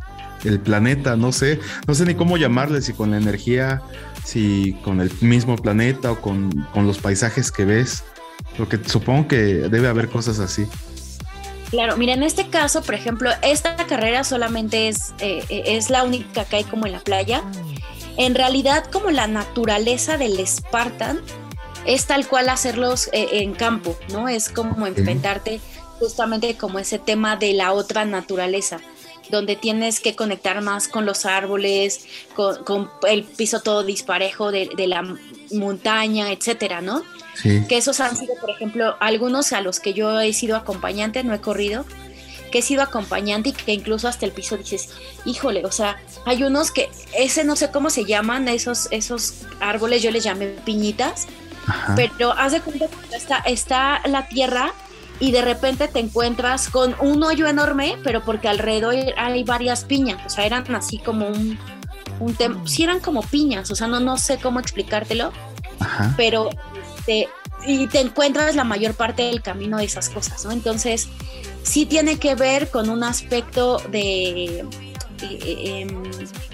el 0.46 0.58
planeta, 0.62 1.18
no 1.18 1.34
sé, 1.34 1.60
no 1.86 1.94
sé 1.96 2.06
ni 2.06 2.16
cómo 2.16 2.38
llamarle, 2.38 2.82
si 2.82 2.94
con 2.94 3.12
la 3.12 3.18
energía, 3.18 3.82
si 4.24 4.72
con 4.86 5.02
el 5.02 5.12
mismo 5.20 5.58
planeta 5.58 6.14
o 6.14 6.22
con, 6.22 6.66
los 6.76 7.00
paisajes 7.00 7.52
que 7.52 7.66
ves, 7.66 8.06
porque 8.58 8.80
supongo 8.86 9.28
que 9.28 9.36
debe 9.36 9.90
haber 9.90 10.08
cosas 10.08 10.40
así. 10.40 10.66
Claro, 11.72 11.98
mira, 11.98 12.14
en 12.14 12.24
este 12.24 12.48
caso, 12.48 12.82
por 12.84 12.96
ejemplo, 12.96 13.32
esta 13.42 13.76
carrera 13.76 14.24
solamente 14.24 14.88
es, 14.88 15.14
eh, 15.20 15.44
es 15.50 15.90
la 15.90 16.06
única 16.06 16.46
que 16.46 16.56
hay 16.56 16.64
como 16.64 16.86
en 16.86 16.94
la 16.94 17.02
playa. 17.02 17.44
En 18.16 18.34
realidad, 18.34 18.86
como 18.94 19.12
la 19.12 19.28
naturaleza 19.28 20.18
del 20.18 20.40
Spartan 20.48 21.20
es 21.86 22.06
tal 22.06 22.28
cual 22.30 22.48
hacerlos 22.48 23.10
eh, 23.12 23.28
en 23.42 23.54
campo, 23.54 23.98
¿no? 24.10 24.30
Es 24.30 24.48
como 24.48 24.88
enfrentarte 24.88 25.60
justamente 26.04 26.58
como 26.58 26.80
ese 26.80 27.00
tema 27.00 27.38
de 27.38 27.54
la 27.54 27.72
otra 27.72 28.04
naturaleza 28.04 28.82
donde 29.30 29.56
tienes 29.56 30.02
que 30.02 30.18
conectar 30.18 30.62
más 30.62 30.90
con 30.90 31.06
los 31.06 31.26
árboles, 31.26 32.06
con, 32.36 32.90
el 33.08 33.24
piso 33.24 33.62
todo 33.62 33.84
disparejo 33.84 34.52
de, 34.52 34.70
la 34.86 35.16
montaña, 35.54 36.32
etcétera, 36.34 36.82
¿no? 36.82 37.04
Sí. 37.42 37.66
Que 37.70 37.78
esos 37.78 38.02
han 38.02 38.18
sido, 38.18 38.36
por 38.42 38.50
ejemplo, 38.50 38.98
algunos 39.00 39.54
a 39.54 39.62
los 39.62 39.80
que 39.80 39.94
yo 39.94 40.20
he 40.20 40.34
sido 40.34 40.58
acompañante, 40.58 41.24
no 41.24 41.34
he 41.34 41.40
corrido, 41.40 41.86
que 42.52 42.60
he 42.60 42.62
sido 42.62 42.84
acompañante 42.84 43.50
y 43.50 43.54
que 43.54 43.74
incluso 43.74 44.10
hasta 44.10 44.26
el 44.26 44.34
piso 44.34 44.58
dices, 44.58 44.90
híjole, 45.24 45.66
o 45.66 45.72
sea, 45.72 45.98
hay 46.26 46.44
unos 46.44 46.72
que, 46.72 46.90
ese 47.18 47.46
no 47.46 47.56
sé 47.56 47.72
cómo 47.72 47.90
se 47.90 48.04
llaman, 48.04 48.50
esos, 48.50 48.90
esos 48.92 49.46
árboles, 49.62 50.04
yo 50.04 50.12
les 50.12 50.26
llamé 50.26 50.48
piñitas, 50.66 51.28
pero 51.96 52.34
haz 52.34 52.52
de 52.52 52.62
cuenta 52.62 52.88
que 52.88 53.16
está, 53.16 53.38
está 53.38 54.02
la 54.06 54.28
tierra 54.28 54.74
y 55.20 55.32
de 55.32 55.42
repente 55.42 55.88
te 55.88 56.00
encuentras 56.00 56.70
con 56.70 56.96
un 57.00 57.24
hoyo 57.24 57.48
enorme, 57.48 57.98
pero 58.04 58.24
porque 58.24 58.48
alrededor 58.48 58.96
hay 59.18 59.44
varias 59.44 59.86
piñas, 59.86 60.26
o 60.26 60.30
sea, 60.30 60.46
eran 60.46 60.74
así 60.76 60.98
como 60.98 61.28
un, 61.28 61.58
un 62.20 62.68
sí 62.68 62.84
eran 62.84 63.00
como 63.00 63.22
piñas, 63.22 63.70
o 63.72 63.76
sea, 63.76 63.88
no, 63.88 64.00
no 64.00 64.18
sé 64.18 64.38
cómo 64.38 64.60
explicártelo, 64.60 65.32
pero 66.18 66.50
este, 66.98 67.28
y 67.66 67.88
te 67.88 68.00
encuentras 68.00 68.56
la 68.56 68.64
mayor 68.64 68.94
parte 68.94 69.24
del 69.24 69.42
camino 69.42 69.78
de 69.78 69.86
esas 69.86 70.10
cosas, 70.10 70.44
¿no? 70.46 70.52
Entonces, 70.52 71.10
sí 71.64 71.86
tiene 71.86 72.18
que 72.18 72.36
ver 72.36 72.70
con 72.70 72.90
un 72.90 73.04
aspecto 73.04 73.78
de... 73.90 74.66
Em, 75.22 76.04
de, 76.04 76.28
de, 76.28 76.53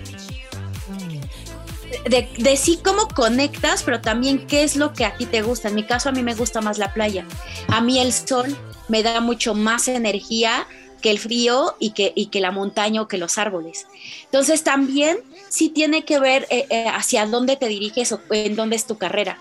sí 2.57 2.79
cómo 2.83 3.07
conectas, 3.07 3.83
pero 3.83 4.01
también 4.01 4.47
qué 4.47 4.63
es 4.63 4.75
lo 4.75 4.93
que 4.93 5.05
a 5.05 5.15
ti 5.15 5.25
te 5.25 5.41
gusta. 5.41 5.69
En 5.69 5.75
mi 5.75 5.85
caso, 5.85 6.09
a 6.09 6.11
mí 6.11 6.23
me 6.23 6.35
gusta 6.35 6.61
más 6.61 6.77
la 6.77 6.93
playa. 6.93 7.25
A 7.67 7.81
mí 7.81 7.99
el 7.99 8.13
sol 8.13 8.55
me 8.87 9.03
da 9.03 9.21
mucho 9.21 9.53
más 9.53 9.87
energía 9.87 10.67
que 11.01 11.11
el 11.11 11.19
frío 11.19 11.75
y 11.79 11.91
que, 11.91 12.11
y 12.15 12.27
que 12.27 12.41
la 12.41 12.51
montaña 12.51 13.01
o 13.01 13.07
que 13.07 13.17
los 13.17 13.37
árboles. 13.37 13.87
Entonces 14.25 14.63
también 14.63 15.19
sí 15.49 15.69
tiene 15.69 16.03
que 16.03 16.19
ver 16.19 16.47
eh, 16.49 16.65
eh, 16.69 16.87
hacia 16.87 17.25
dónde 17.25 17.55
te 17.55 17.67
diriges 17.67 18.11
o 18.11 18.21
en 18.31 18.55
dónde 18.55 18.75
es 18.75 18.85
tu 18.85 18.97
carrera. 18.97 19.37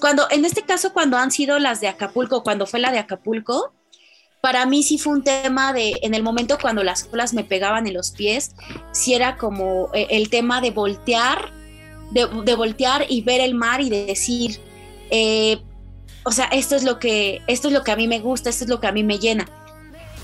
Cuando, 0.00 0.26
en 0.30 0.44
este 0.44 0.62
caso, 0.62 0.92
cuando 0.92 1.16
han 1.16 1.30
sido 1.30 1.58
las 1.58 1.80
de 1.80 1.88
Acapulco, 1.88 2.42
cuando 2.42 2.66
fue 2.66 2.80
la 2.80 2.90
de 2.90 2.98
Acapulco, 2.98 3.72
para 4.40 4.66
mí 4.66 4.82
sí 4.82 4.98
fue 4.98 5.14
un 5.14 5.24
tema 5.24 5.72
de, 5.72 5.94
en 6.02 6.14
el 6.14 6.22
momento 6.22 6.58
cuando 6.60 6.84
las 6.84 7.08
olas 7.12 7.34
me 7.34 7.44
pegaban 7.44 7.86
en 7.86 7.94
los 7.94 8.10
pies, 8.10 8.54
sí 8.92 9.14
era 9.14 9.36
como 9.36 9.90
eh, 9.94 10.06
el 10.10 10.28
tema 10.28 10.60
de 10.60 10.70
voltear, 10.70 11.52
de, 12.10 12.54
voltear 12.54 13.06
y 13.08 13.22
ver 13.22 13.40
el 13.40 13.54
mar 13.54 13.80
y 13.80 13.90
de 13.90 14.06
decir, 14.06 14.60
o 16.24 16.32
sea, 16.32 16.46
esto 16.46 16.74
es 16.74 16.82
lo 16.82 16.98
que, 16.98 17.40
esto 17.46 17.68
es 17.68 17.74
lo 17.74 17.84
que 17.84 17.92
a 17.92 17.96
mí 17.96 18.08
me 18.08 18.18
gusta, 18.18 18.50
esto 18.50 18.64
es 18.64 18.70
lo 18.70 18.80
que 18.80 18.88
a 18.88 18.92
mí 18.92 19.04
me 19.04 19.18
llena. 19.18 19.46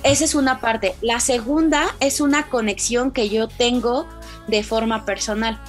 Esa 0.02 0.24
es 0.24 0.34
una 0.34 0.60
parte. 0.60 0.96
La 1.00 1.20
segunda 1.20 1.94
es 2.00 2.20
una 2.20 2.48
conexión 2.48 3.12
que 3.12 3.28
yo 3.28 3.46
tengo 3.46 4.08
de 4.48 4.64
forma 4.64 5.04
personal. 5.04 5.60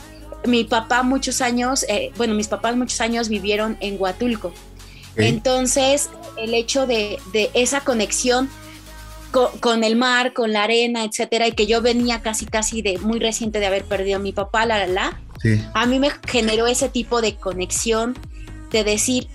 Mi 0.45 0.63
papá 0.63 1.03
muchos 1.03 1.41
años, 1.41 1.85
eh, 1.87 2.11
bueno, 2.17 2.33
mis 2.33 2.47
papás 2.47 2.75
muchos 2.75 2.99
años 2.99 3.29
vivieron 3.29 3.77
en 3.79 4.01
Huatulco. 4.01 4.51
Entonces, 5.15 6.09
el 6.37 6.55
hecho 6.55 6.87
de, 6.87 7.19
esa 7.53 7.81
conexión 7.81 8.49
con, 9.31 9.83
el 9.83 9.95
mar, 9.95 10.33
con 10.33 10.51
la 10.51 10.63
arena, 10.63 11.03
etcétera, 11.03 11.47
y 11.47 11.51
que 11.51 11.67
yo 11.67 11.83
venía 11.83 12.23
casi, 12.23 12.47
casi 12.47 12.81
de 12.81 12.97
muy 12.97 13.19
reciente 13.19 13.59
de 13.59 13.67
haber 13.67 13.83
perdido 13.85 14.17
a 14.17 14.19
mi 14.19 14.31
papá, 14.31 14.65
la, 14.65 14.79
la, 14.79 14.87
la, 14.87 15.21
a 15.73 15.85
mí 15.85 15.99
me 15.99 16.11
generó 16.27 16.67
ese 16.67 16.89
tipo 16.89 17.21
de 17.21 17.35
conexión 17.35 18.17
de 18.71 18.83
decir, 18.83 19.27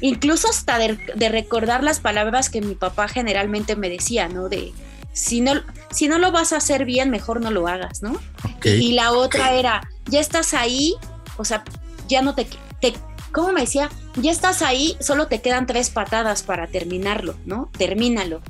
incluso 0.00 0.48
hasta 0.48 0.78
de, 0.78 1.28
recordar 1.28 1.82
las 1.82 2.00
palabras 2.00 2.50
que 2.50 2.60
mi 2.60 2.74
papá 2.74 3.08
generalmente 3.08 3.76
me 3.76 3.88
decía, 3.88 4.28
¿no? 4.28 4.48
De 4.48 4.72
si 5.12 5.40
no, 5.40 5.52
si 5.90 6.08
no 6.08 6.18
lo 6.18 6.32
vas 6.32 6.52
a 6.52 6.58
hacer 6.58 6.84
bien, 6.84 7.10
mejor 7.10 7.40
no 7.40 7.50
lo 7.50 7.68
hagas, 7.68 8.02
¿no? 8.02 8.20
Y 8.64 8.92
la 8.92 9.12
otra 9.12 9.52
era, 9.54 9.88
ya 10.06 10.20
estás 10.20 10.54
ahí, 10.54 10.94
o 11.36 11.44
sea, 11.44 11.64
ya 12.08 12.22
no 12.22 12.34
te, 12.34 12.46
te, 12.80 12.94
¿cómo 13.32 13.52
me 13.52 13.62
decía? 13.62 13.90
Ya 14.16 14.30
estás 14.30 14.62
ahí, 14.62 14.96
solo 15.00 15.26
te 15.26 15.40
quedan 15.40 15.66
tres 15.66 15.90
patadas 15.90 16.42
para 16.42 16.66
terminarlo, 16.66 17.36
¿no? 17.44 17.70
Termínalo. 17.76 18.42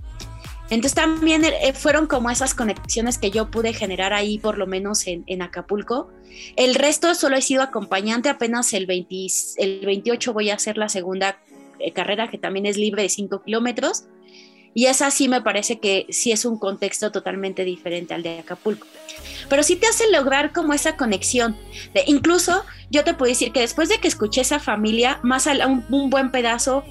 Entonces 0.70 0.94
también 0.94 1.44
eh, 1.44 1.72
fueron 1.74 2.06
como 2.06 2.30
esas 2.30 2.54
conexiones 2.54 3.18
que 3.18 3.32
yo 3.32 3.50
pude 3.50 3.72
generar 3.72 4.12
ahí, 4.12 4.38
por 4.38 4.56
lo 4.56 4.68
menos 4.68 5.04
en, 5.06 5.42
Acapulco. 5.42 6.10
El 6.56 6.76
resto 6.76 7.14
solo 7.16 7.36
he 7.36 7.42
sido 7.42 7.62
acompañante, 7.62 8.28
apenas 8.28 8.72
el, 8.72 8.88
el 8.88 9.80
28 9.84 10.32
voy 10.32 10.50
a 10.50 10.54
hacer 10.54 10.78
la 10.78 10.88
segunda 10.88 11.40
eh, 11.80 11.92
carrera, 11.92 12.30
que 12.30 12.38
también 12.38 12.66
es 12.66 12.76
libre 12.76 13.02
de 13.02 13.08
5 13.08 13.42
kilómetros. 13.42 14.04
Y 14.72 14.86
esa 14.86 15.10
sí 15.10 15.28
me 15.28 15.42
parece 15.42 15.80
que 15.80 16.06
sí 16.10 16.30
es 16.30 16.44
un 16.44 16.56
contexto 16.56 17.10
totalmente 17.10 17.64
diferente 17.64 18.14
al 18.14 18.22
de 18.22 18.38
Acapulco. 18.38 18.86
Pero 19.48 19.64
sí 19.64 19.74
te 19.74 19.88
hace 19.88 20.08
lograr 20.12 20.52
como 20.52 20.72
esa 20.72 20.96
conexión. 20.96 21.56
De, 21.92 22.04
incluso 22.06 22.64
yo 22.88 23.02
te 23.02 23.14
puedo 23.14 23.30
decir 23.30 23.50
que 23.50 23.58
después 23.58 23.88
de 23.88 23.98
que 23.98 24.06
escuché 24.06 24.42
esa 24.42 24.60
familia, 24.60 25.18
más 25.24 25.48
a 25.48 25.66
un 25.66 26.10
buen 26.10 26.30
pedazo 26.30 26.84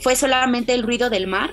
fue 0.00 0.14
solamente 0.14 0.72
el 0.72 0.84
ruido 0.84 1.10
del 1.10 1.26
mar 1.26 1.52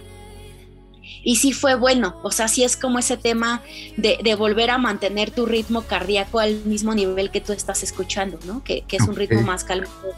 y 1.23 1.37
sí 1.37 1.53
fue 1.53 1.75
bueno, 1.75 2.19
o 2.23 2.31
sea, 2.31 2.47
sí 2.47 2.63
es 2.63 2.77
como 2.77 2.99
ese 2.99 3.17
tema 3.17 3.61
de, 3.97 4.35
volver 4.35 4.71
a 4.71 4.77
mantener 4.77 5.31
tu 5.31 5.45
ritmo 5.45 5.83
cardíaco 5.83 6.39
al 6.39 6.55
mismo 6.65 6.93
nivel 6.93 7.31
que 7.31 7.41
tú 7.41 7.53
estás 7.53 7.83
escuchando, 7.83 8.39
¿no? 8.45 8.63
Que, 8.63 8.83
es 8.89 9.07
un 9.07 9.15
ritmo 9.15 9.41
más 9.41 9.63
calmado 9.63 10.13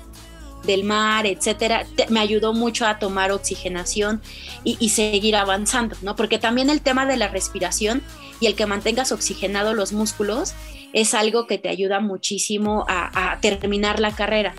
del 0.66 0.84
mar, 0.84 1.28
etcétera, 1.28 1.86
me 2.10 2.20
ayudó 2.20 2.54
mucho 2.54 2.88
a 2.88 2.98
tomar 2.98 3.32
oxigenación 3.32 4.22
y, 4.64 4.90
seguir 4.90 5.36
avanzando, 5.36 5.96
¿no? 6.02 6.16
Porque 6.16 6.40
también 6.40 6.70
el 6.70 6.82
tema 6.82 7.06
de 7.06 7.18
la 7.18 7.28
respiración 7.28 8.02
y 8.40 8.48
el 8.48 8.56
que 8.56 8.66
mantengas 8.66 9.12
oxigenado 9.12 9.74
los 9.74 9.94
músculos 9.94 10.54
es 10.94 11.14
algo 11.14 11.46
que 11.46 11.58
te 11.58 11.70
ayuda 11.70 12.00
muchísimo 12.00 12.86
a 12.88 13.38
terminar 13.42 14.00
la 14.00 14.16
carrera. 14.16 14.56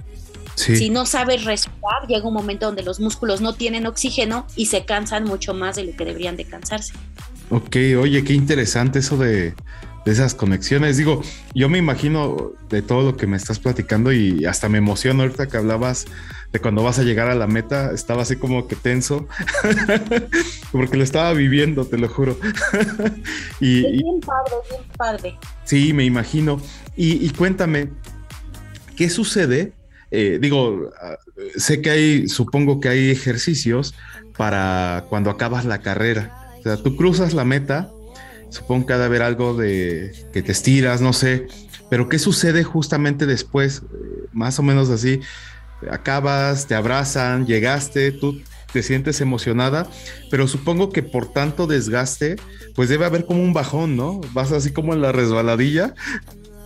Si 0.57 0.89
no 0.91 1.05
sabes 1.05 1.45
respirar, 1.45 2.07
llega 2.09 2.27
un 2.27 2.35
momento 2.35 2.67
donde 2.67 2.83
los 2.83 2.99
músculos 2.99 3.41
no 3.41 3.55
tienen 3.55 3.87
oxígeno 3.87 4.47
y 4.57 4.67
se 4.67 4.85
cansan 4.85 5.25
mucho 5.25 5.55
más 5.55 5.77
de 5.77 5.85
lo 5.85 5.97
que 5.97 6.05
deberían 6.05 6.37
de 6.37 6.45
cansarse. 6.45 6.95
Ok, 7.51 7.77
oye, 8.01 8.25
qué 8.25 8.33
interesante 8.33 9.01
eso 9.01 9.19
de, 9.19 9.55
esas 10.07 10.35
conexiones. 10.35 10.97
Digo, 10.97 11.21
yo 11.55 11.69
me 11.69 11.79
imagino 11.79 12.53
de 12.69 12.81
todo 12.81 13.03
lo 13.03 13.17
que 13.17 13.27
me 13.27 13.37
estás 13.37 13.59
platicando 13.59 14.13
y 14.13 14.47
hasta 14.47 14.69
me 14.69 14.79
emociono 14.79 15.23
ahorita 15.23 15.47
que 15.47 15.57
hablabas 15.57 16.07
de 16.53 16.61
cuando 16.61 16.83
vas 16.83 16.99
a 16.99 17.03
llegar 17.03 17.29
a 17.29 17.35
la 17.35 17.47
meta, 17.47 17.93
estaba 17.93 18.23
así 18.23 18.37
como 18.37 18.67
que 18.67 18.77
tenso, 18.77 19.27
porque 20.73 20.97
lo 20.97 21.05
estaba 21.05 21.33
viviendo, 21.35 21.85
te 21.85 21.99
lo 21.99 22.09
juro. 22.09 22.39
y, 23.61 23.83
bien 23.83 24.21
padre, 24.21 24.55
bien 24.71 24.83
padre. 24.97 25.39
Sí, 25.65 25.93
me 25.93 26.05
imagino. 26.05 26.61
y 26.97 27.29
cuéntame, 27.31 27.91
¿qué 28.97 29.11
sucede 29.11 29.75
eh, 30.11 30.39
digo, 30.41 30.91
ah, 31.01 31.19
sé 31.57 31.81
que 31.81 31.91
hay, 31.91 32.29
supongo 32.29 32.81
que 32.81 32.89
hay 32.89 33.11
ejercicios 33.11 33.95
para 34.37 35.05
cuando 35.09 35.31
acabas 35.31 35.65
la 35.65 35.79
carrera. 35.83 36.53
O 36.59 36.63
sea, 36.63 36.77
tú 36.77 36.97
cruzas 36.97 37.35
la 37.35 37.45
meta, 37.45 37.91
supongo 38.51 38.87
que 38.87 38.93
ha 38.93 38.99
de 38.99 39.05
haber 39.05 39.23
algo 39.23 39.55
de 39.55 40.13
que 40.33 40.43
te 40.43 40.53
estiras, 40.53 41.01
no 41.01 41.13
sé, 41.13 41.47
pero 41.91 42.09
¿qué 42.09 42.19
sucede 42.19 42.65
justamente 42.65 43.27
después? 43.27 43.83
Eh, 43.83 44.27
más 44.33 44.59
o 44.59 44.63
menos 44.63 44.91
así, 44.91 45.21
acabas, 45.91 46.67
te 46.67 46.75
abrazan, 46.75 47.47
llegaste, 47.47 48.13
tú 48.13 48.41
te 48.73 48.83
sientes 48.83 49.21
emocionada, 49.21 49.89
pero 50.31 50.49
supongo 50.49 50.91
que 50.91 51.03
por 51.03 51.33
tanto 51.33 51.67
desgaste, 51.67 52.37
pues 52.75 52.89
debe 52.89 53.07
haber 53.07 53.25
como 53.25 53.43
un 53.43 53.55
bajón, 53.55 53.97
¿no? 53.97 54.21
Vas 54.33 54.53
así 54.53 54.73
como 54.73 54.93
en 54.93 55.01
la 55.01 55.13
resbaladilla 55.13 55.95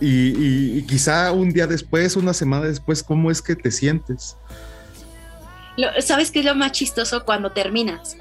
y, 0.01 0.81
quizá 0.83 1.31
un 1.31 1.51
día 1.51 1.67
después, 1.67 2.15
una 2.15 2.33
semana 2.33 2.65
después, 2.65 3.03
¿cómo 3.03 3.29
es 3.29 3.41
que 3.41 3.55
te 3.55 3.71
sientes? 3.71 4.35
¿Sabes 5.99 6.31
qué 6.31 6.39
es 6.39 6.45
lo 6.45 6.55
más 6.55 6.71
chistoso 6.71 7.23
cuando 7.23 7.51
terminas? 7.51 8.17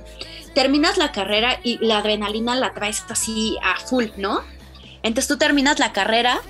Terminas 0.55 0.99
la 0.99 1.13
carrera 1.13 1.59
y 1.63 1.79
la 1.85 1.99
adrenalina 1.99 2.55
la 2.55 2.73
traes 2.73 3.03
así 3.09 3.57
a 3.63 3.79
full, 3.81 4.07
¿no? 4.17 4.43
Entonces 5.03 5.29
tú 5.29 5.39
terminas 5.39 5.79
la 5.79 5.93
carrera, 5.93 6.41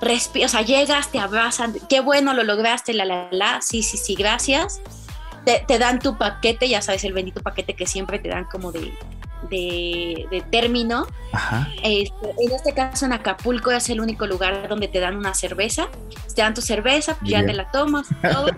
o 0.00 0.48
sea, 0.48 0.62
llegas, 0.62 1.10
te 1.10 1.18
abrazan, 1.18 1.74
qué 1.88 2.00
bueno 2.00 2.34
lo 2.34 2.42
lograste, 2.42 2.92
la, 2.92 3.04
la, 3.04 3.28
la, 3.30 3.60
sí, 3.62 3.82
sí, 3.82 3.96
sí, 3.96 4.14
gracias. 4.14 4.80
Te, 5.44 5.78
dan 5.78 5.98
tu 5.98 6.16
paquete, 6.16 6.68
ya 6.68 6.80
sabes, 6.80 7.04
el 7.04 7.12
bendito 7.12 7.42
paquete 7.42 7.74
que 7.74 7.86
siempre 7.86 8.18
te 8.18 8.28
dan 8.28 8.44
como 8.44 8.72
de, 8.72 8.94
de, 9.50 10.44
término. 10.50 11.06
Este, 11.82 12.30
en 12.38 12.52
este 12.52 12.74
caso 12.74 13.06
en 13.06 13.12
Acapulco 13.12 13.70
es 13.70 13.88
el 13.90 14.00
único 14.00 14.26
lugar 14.26 14.68
donde 14.68 14.88
te 14.88 15.00
dan 15.00 15.16
una 15.16 15.34
cerveza. 15.34 15.88
Te 16.34 16.42
dan 16.42 16.54
tu 16.54 16.60
cerveza, 16.60 17.16
ya 17.22 17.44
te 17.44 17.52
la 17.52 17.70
tomas, 17.70 18.08
todo. 18.22 18.48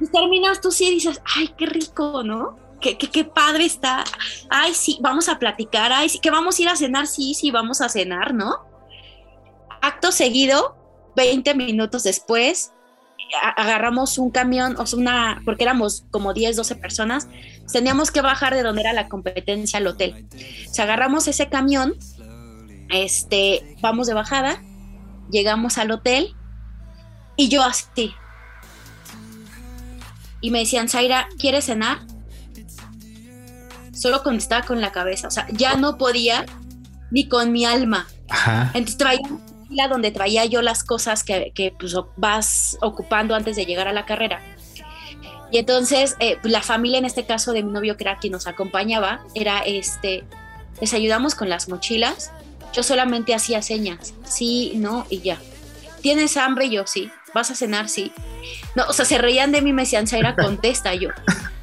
y 0.00 0.06
terminas 0.12 0.60
tú 0.60 0.70
sí 0.70 0.90
dices, 0.90 1.20
ay, 1.36 1.54
qué 1.56 1.66
rico, 1.66 2.22
¿no? 2.22 2.58
Qué, 2.80 2.96
qué, 2.98 3.24
padre 3.24 3.64
está. 3.64 4.04
Ay, 4.50 4.74
sí, 4.74 4.98
vamos 5.00 5.28
a 5.28 5.38
platicar. 5.38 5.92
Ay, 5.92 6.08
sí, 6.08 6.18
que 6.18 6.30
vamos 6.30 6.58
a 6.58 6.62
ir 6.62 6.68
a 6.68 6.76
cenar. 6.76 7.06
Sí, 7.06 7.34
sí, 7.34 7.50
vamos 7.50 7.80
a 7.80 7.88
cenar, 7.88 8.34
¿no? 8.34 8.66
Acto 9.80 10.12
seguido, 10.12 10.76
20 11.16 11.54
minutos 11.54 12.02
después, 12.02 12.72
agarramos 13.56 14.18
un 14.18 14.30
camión, 14.30 14.76
o 14.78 14.86
sea, 14.86 14.98
una, 14.98 15.42
porque 15.44 15.64
éramos 15.64 16.04
como 16.10 16.32
10, 16.32 16.56
12 16.56 16.76
personas, 16.76 17.28
teníamos 17.72 18.10
que 18.10 18.20
bajar 18.20 18.54
de 18.54 18.62
donde 18.62 18.82
era 18.82 18.92
la 18.92 19.08
competencia 19.08 19.78
al 19.78 19.86
hotel. 19.86 20.26
O 20.70 20.74
sea, 20.74 20.84
agarramos 20.84 21.28
ese 21.28 21.48
camión, 21.48 21.94
este, 22.90 23.76
vamos 23.80 24.06
de 24.06 24.14
bajada, 24.14 24.62
llegamos 25.30 25.78
al 25.78 25.90
hotel 25.90 26.34
y 27.36 27.48
yo 27.48 27.62
así. 27.62 28.14
Y 30.40 30.50
me 30.50 30.60
decían, 30.60 30.88
Zaira, 30.88 31.28
¿quieres 31.38 31.66
cenar? 31.66 31.98
Solo 33.92 34.22
contestaba 34.22 34.64
con 34.64 34.80
la 34.80 34.92
cabeza, 34.92 35.28
o 35.28 35.30
sea, 35.30 35.46
ya 35.50 35.74
no 35.74 35.96
podía 35.96 36.44
ni 37.10 37.28
con 37.28 37.52
mi 37.52 37.64
alma. 37.64 38.06
Entonces 38.74 38.98
traía 38.98 39.20
donde 39.88 40.10
traía 40.10 40.44
yo 40.44 40.62
las 40.62 40.84
cosas 40.84 41.24
que, 41.24 41.52
que 41.54 41.74
pues, 41.78 41.94
vas 42.16 42.78
ocupando 42.80 43.34
antes 43.34 43.56
de 43.56 43.66
llegar 43.66 43.88
a 43.88 43.92
la 43.92 44.06
carrera. 44.06 44.40
Y 45.50 45.58
entonces 45.58 46.16
eh, 46.18 46.38
la 46.42 46.62
familia, 46.62 46.98
en 46.98 47.04
este 47.04 47.24
caso 47.24 47.52
de 47.52 47.62
mi 47.62 47.72
novio, 47.72 47.96
que 47.96 48.04
era 48.04 48.18
quien 48.18 48.32
nos 48.32 48.46
acompañaba, 48.46 49.20
era 49.34 49.60
este, 49.60 50.24
les 50.80 50.92
ayudamos 50.92 51.34
con 51.34 51.48
las 51.48 51.68
mochilas. 51.68 52.32
Yo 52.72 52.82
solamente 52.82 53.34
hacía 53.34 53.62
señas, 53.62 54.12
sí, 54.24 54.72
no, 54.76 55.06
y 55.08 55.20
ya. 55.20 55.38
¿Tienes 56.02 56.36
hambre? 56.36 56.68
Yo 56.68 56.86
sí. 56.86 57.10
¿Vas 57.34 57.50
a 57.50 57.54
cenar? 57.54 57.88
Sí. 57.88 58.12
No, 58.74 58.84
o 58.88 58.92
sea, 58.92 59.04
se 59.04 59.18
reían 59.18 59.52
de 59.52 59.60
mí, 59.60 59.72
me 59.72 59.82
decían, 59.82 60.06
Zaira, 60.06 60.34
contesta 60.36 60.94
yo. 60.94 61.10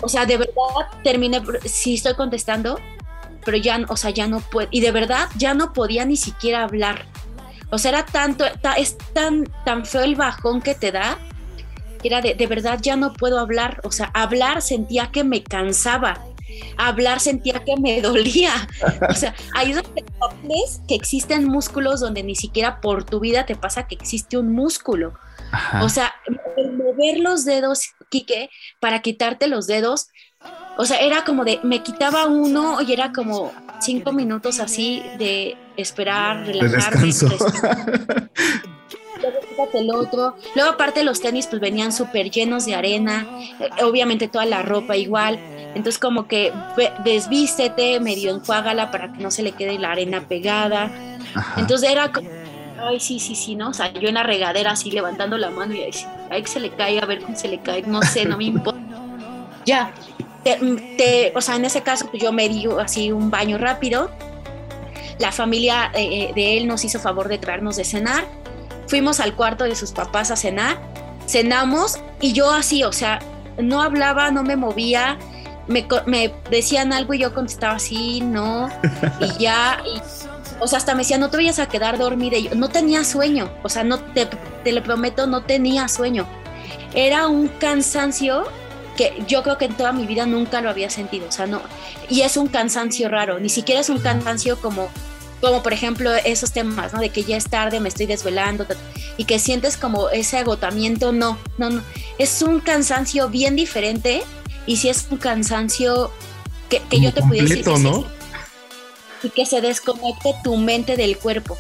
O 0.02 0.10
sea, 0.10 0.26
de 0.26 0.38
verdad 0.38 0.54
terminé, 1.04 1.42
sí 1.66 1.96
estoy 1.96 2.14
contestando, 2.16 2.80
pero 3.46 3.58
ya, 3.58 3.80
o 3.88 3.98
sea, 3.98 4.12
ya 4.12 4.28
no 4.28 4.40
puedo. 4.40 4.68
Y 4.72 4.82
de 4.82 4.92
verdad 4.92 5.30
ya 5.38 5.54
no 5.54 5.74
podía 5.74 6.06
ni 6.06 6.18
siquiera 6.18 6.64
hablar. 6.64 7.06
O 7.74 7.80
sea, 7.80 7.90
era 7.90 8.06
tanto, 8.06 8.46
es 8.78 8.96
tan, 9.14 9.46
tan 9.66 9.84
feo 9.84 10.04
el 10.04 10.16
bajón 10.16 10.62
que 10.62 10.76
te 10.76 10.92
da, 10.92 11.18
era 12.04 12.22
de, 12.22 12.36
de 12.36 12.46
verdad 12.46 12.78
ya 12.80 12.96
no 12.96 13.14
puedo 13.14 13.40
hablar, 13.40 13.82
o 13.84 13.92
sea, 13.92 14.12
hablar 14.14 14.62
sentía 14.62 15.10
que 15.12 15.24
me 15.24 15.42
cansaba, 15.42 16.24
hablar 16.78 17.20
sentía 17.20 17.64
que 17.64 17.76
me 17.76 18.00
dolía. 18.04 18.52
O 19.10 19.16
sea, 19.16 19.34
hay 19.56 19.74
veces 19.74 20.82
que 20.88 20.94
existen 20.94 21.46
músculos 21.46 22.00
donde 22.00 22.22
ni 22.22 22.36
siquiera 22.36 22.80
por 22.80 23.06
tu 23.06 23.20
vida 23.20 23.48
te 23.48 23.56
pasa 23.56 23.88
que 23.88 23.96
existe 23.96 24.38
un 24.38 24.52
músculo. 24.52 25.16
O 25.82 25.90
sea, 25.90 26.14
mover 26.78 27.18
los 27.22 27.44
dedos, 27.44 27.90
Quique, 28.10 28.52
para 28.80 29.02
quitarte 29.02 29.48
los 29.48 29.66
dedos, 29.66 30.10
o 30.78 30.86
sea, 30.86 30.98
era 30.98 31.24
como 31.24 31.44
de, 31.44 31.60
me 31.64 31.82
quitaba 31.82 32.28
uno 32.28 32.82
y 32.82 32.94
era 32.94 33.12
como 33.12 33.52
cinco 33.80 34.12
minutos 34.12 34.60
así 34.60 35.02
de 35.18 35.58
esperar, 35.78 36.46
relajarme. 36.46 37.10
El 39.74 39.92
otro. 39.92 40.36
Luego 40.56 40.72
aparte 40.72 41.04
los 41.04 41.22
tenis 41.22 41.48
pues 41.48 41.62
venían 41.62 41.92
súper 41.92 42.30
llenos 42.30 42.66
de 42.66 42.76
arena, 42.76 43.26
eh, 43.60 43.84
obviamente 43.84 44.28
toda 44.28 44.46
la 44.46 44.62
ropa 44.62 44.96
igual. 44.96 45.40
Entonces 45.76 45.98
como 45.98 46.28
que 46.28 46.54
desvístete, 47.04 48.00
medio 48.00 48.36
enjuágala 48.36 48.92
para 48.92 49.12
que 49.12 49.24
no 49.24 49.32
se 49.32 49.42
le 49.42 49.54
quede 49.54 49.80
la 49.80 49.92
arena 49.92 50.28
pegada. 50.28 50.92
Entonces 51.58 51.90
era 51.90 52.12
como, 52.12 52.30
ay, 52.80 53.00
sí, 53.00 53.20
sí, 53.20 53.36
sí, 53.36 53.56
¿no? 53.56 53.70
O 53.70 53.74
sea, 53.74 53.92
yo 53.92 54.08
en 54.08 54.16
la 54.16 54.24
regadera 54.24 54.72
así 54.72 54.92
levantando 54.92 55.38
la 55.38 55.50
mano 55.50 55.74
y 55.74 55.82
ahí, 55.82 55.92
ay, 56.30 56.44
que 56.44 56.48
se 56.48 56.60
le 56.60 56.70
cae, 56.70 57.00
a 57.00 57.06
ver 57.06 57.22
cómo 57.22 57.36
se 57.36 57.48
le 57.48 57.60
cae, 57.60 57.82
no 57.84 58.02
sé, 58.04 58.26
no 58.26 58.38
me 58.38 58.46
importa. 58.46 58.80
ya, 59.66 59.92
te, 60.44 61.32
o 61.34 61.42
sea, 61.42 61.56
en 61.56 61.66
ese 61.66 61.82
caso 61.82 62.08
pues 62.12 62.22
yo 62.22 62.32
me 62.32 62.48
di 62.50 62.68
así 62.80 63.12
un 63.12 63.32
baño 63.32 63.58
rápido. 63.58 64.12
La 65.20 65.32
familia 65.32 65.92
eh, 65.94 66.30
eh, 66.30 66.32
de 66.34 66.58
él 66.58 66.68
nos 66.68 66.84
hizo 66.86 67.00
favor 67.00 67.28
de 67.28 67.38
traernos 67.38 67.76
de 67.76 67.84
cenar. 67.84 68.26
Fuimos 68.88 69.20
al 69.20 69.36
cuarto 69.36 69.64
de 69.64 69.76
sus 69.76 69.92
papás 69.92 70.32
a 70.32 70.36
cenar. 70.36 70.80
Cenamos 71.28 72.00
y 72.20 72.34
yo 72.34 72.52
así, 72.52 72.84
o 72.84 72.92
sea, 72.92 73.20
no 73.58 73.82
hablaba, 73.82 74.32
no 74.32 74.44
me 74.44 74.56
movía. 74.56 75.18
Me, 75.68 75.88
me 76.06 76.34
decían 76.50 76.92
algo 76.92 77.14
y 77.14 77.20
yo 77.20 77.34
contestaba 77.34 77.76
así, 77.76 78.22
no. 78.22 78.70
Y 79.22 79.38
ya, 79.40 79.82
o 80.60 80.68
sea, 80.68 80.78
hasta 80.78 80.94
me 80.94 81.00
decía, 81.00 81.18
no 81.18 81.30
te 81.30 81.38
vayas 81.38 81.60
a 81.60 81.68
quedar 81.68 81.98
dormida. 81.98 82.38
Y 82.38 82.50
yo 82.50 82.56
no 82.56 82.70
tenía 82.70 83.04
sueño, 83.04 83.50
o 83.64 83.70
sea, 83.70 83.84
no 83.84 84.00
te, 84.00 84.28
te 84.64 84.72
lo 84.72 84.84
prometo, 84.84 85.28
no 85.28 85.44
tenía 85.44 85.88
sueño. 85.88 86.28
Era 86.94 87.28
un 87.28 87.48
cansancio 87.48 88.44
que 88.98 89.24
yo 89.28 89.44
creo 89.44 89.58
que 89.58 89.66
en 89.66 89.76
toda 89.76 89.92
mi 89.92 90.06
vida 90.06 90.26
nunca 90.26 90.62
lo 90.62 90.70
había 90.70 90.90
sentido, 90.90 91.28
o 91.28 91.32
sea, 91.32 91.48
no, 91.48 91.62
y 92.10 92.22
es 92.22 92.38
un 92.38 92.48
cansancio 92.48 93.10
raro, 93.10 93.40
ni 93.40 93.50
siquiera 93.50 93.82
es 93.82 93.90
un 93.90 94.00
cansancio 94.00 94.60
como, 94.60 94.90
como 95.42 95.64
por 95.64 95.74
ejemplo 95.74 96.14
esos 96.14 96.52
temas, 96.52 96.94
¿no? 96.94 97.00
De 97.00 97.10
que 97.10 97.24
ya 97.24 97.38
es 97.38 97.50
tarde, 97.50 97.80
me 97.80 97.90
estoy 97.90 98.06
desvelando, 98.06 98.66
y 99.18 99.26
que 99.26 99.40
sientes 99.40 99.78
como 99.78 100.10
ese 100.10 100.38
agotamiento, 100.38 101.12
no, 101.12 101.38
no, 101.58 101.70
no, 101.70 101.82
es 102.18 102.42
un 102.42 102.60
cansancio 102.60 103.30
bien 103.30 103.56
diferente, 103.56 104.24
y 104.66 104.78
si 104.78 104.90
es 104.90 105.08
un 105.10 105.18
cansancio 105.18 106.12
que, 106.70 106.82
yo 107.00 107.14
te 107.14 107.22
pudiera 107.22 107.48
decir. 107.48 107.68
¿no? 107.80 108.06
y 109.24 109.30
que 109.30 109.46
se 109.46 109.62
desconecte 109.62 110.36
tu 110.44 110.58
mente 110.58 110.98
del 110.98 111.18
cuerpo, 111.18 111.58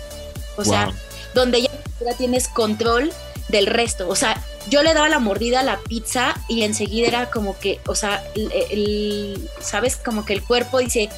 o 0.58 0.66
sea, 0.66 0.92
donde 1.34 1.62
ya 1.62 1.70
tienes 2.18 2.48
control 2.48 3.12
del 3.50 3.68
resto, 3.68 4.08
o 4.08 4.16
sea, 4.16 4.42
yo 4.70 4.84
le 4.84 4.94
daba 4.94 5.10
la 5.10 5.20
mordida 5.20 5.60
a 5.60 5.64
la 5.64 5.78
pizza 5.78 6.36
y 6.48 6.64
enseguida 6.64 7.08
era 7.08 7.30
como 7.30 7.58
que, 7.60 7.80
o 7.88 7.96
sea, 7.96 8.24
el, 8.36 9.50
¿sabes? 9.60 9.98
Como 9.98 10.26
que 10.26 10.34
el 10.34 10.44
cuerpo 10.44 10.80
dice, 10.80 11.10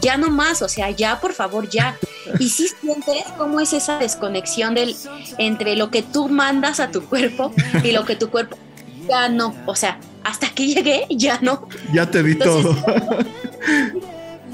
ya 0.00 0.16
no 0.16 0.30
más, 0.30 0.62
o 0.62 0.68
sea, 0.68 0.90
ya 0.90 1.20
por 1.20 1.32
favor, 1.32 1.68
ya. 1.68 1.96
Y 2.38 2.48
si 2.48 2.68
sientes 2.68 3.24
cómo 3.36 3.60
es 3.60 3.72
esa 3.72 3.98
desconexión 3.98 4.74
del, 4.74 4.96
entre 5.38 5.76
lo 5.76 5.90
que 5.90 6.02
tú 6.02 6.28
mandas 6.28 6.80
a 6.80 6.90
tu 6.90 7.04
cuerpo 7.04 7.52
y 7.82 7.92
lo 7.92 8.04
que 8.04 8.16
tu 8.16 8.30
cuerpo 8.30 8.56
ya 9.08 9.28
no, 9.28 9.54
o 9.66 9.76
sea, 9.76 9.98
hasta 10.22 10.48
que 10.48 10.66
llegué, 10.66 11.06
ya 11.10 11.38
no. 11.42 11.68
Ya 11.92 12.10
te 12.10 12.22
di 12.22 12.34
todo. 12.36 12.70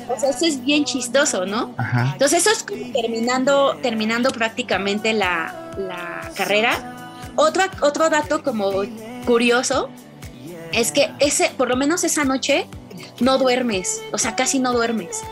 O 0.09 0.19
sea, 0.19 0.31
eso 0.31 0.44
es 0.44 0.65
bien 0.65 0.85
chistoso, 0.85 1.47
¿no? 1.47 1.73
Entonces, 2.12 2.40
eso 2.40 2.51
es 2.51 2.65
como 2.65 2.93
terminando, 2.93 3.78
terminando 3.81 4.31
prácticamente 4.31 5.12
la, 5.12 5.70
la 5.78 6.32
carrera 6.35 6.99
otro, 7.36 7.65
otro 7.82 8.11
dato 8.11 8.43
como 8.43 8.70
curioso 9.27 9.89
es 10.73 10.93
que 10.93 11.11
ese, 11.19 11.51
por 11.57 11.69
lo 11.69 11.77
menos 11.77 12.05
esa 12.05 12.24
noche 12.24 12.66
no 13.20 13.39
duermes, 13.39 14.02
o 14.12 14.19
sea, 14.19 14.36
casi 14.36 14.59
no 14.59 14.73
duermes. 14.73 15.23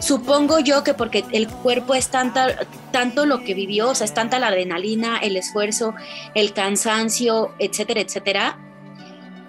Supongo 0.00 0.58
yo 0.60 0.84
que 0.84 0.94
porque 0.94 1.24
el 1.32 1.48
cuerpo 1.48 1.94
es 1.94 2.08
tanta, 2.08 2.48
tanto 2.92 3.24
lo 3.24 3.44
que 3.44 3.54
vivió, 3.54 3.90
o 3.90 3.94
sea, 3.94 4.04
es 4.04 4.14
tanta 4.14 4.38
la 4.38 4.48
adrenalina, 4.48 5.18
el 5.18 5.36
esfuerzo, 5.36 5.94
el 6.34 6.52
cansancio, 6.52 7.54
etcétera, 7.58 8.00
etcétera, 8.00 8.58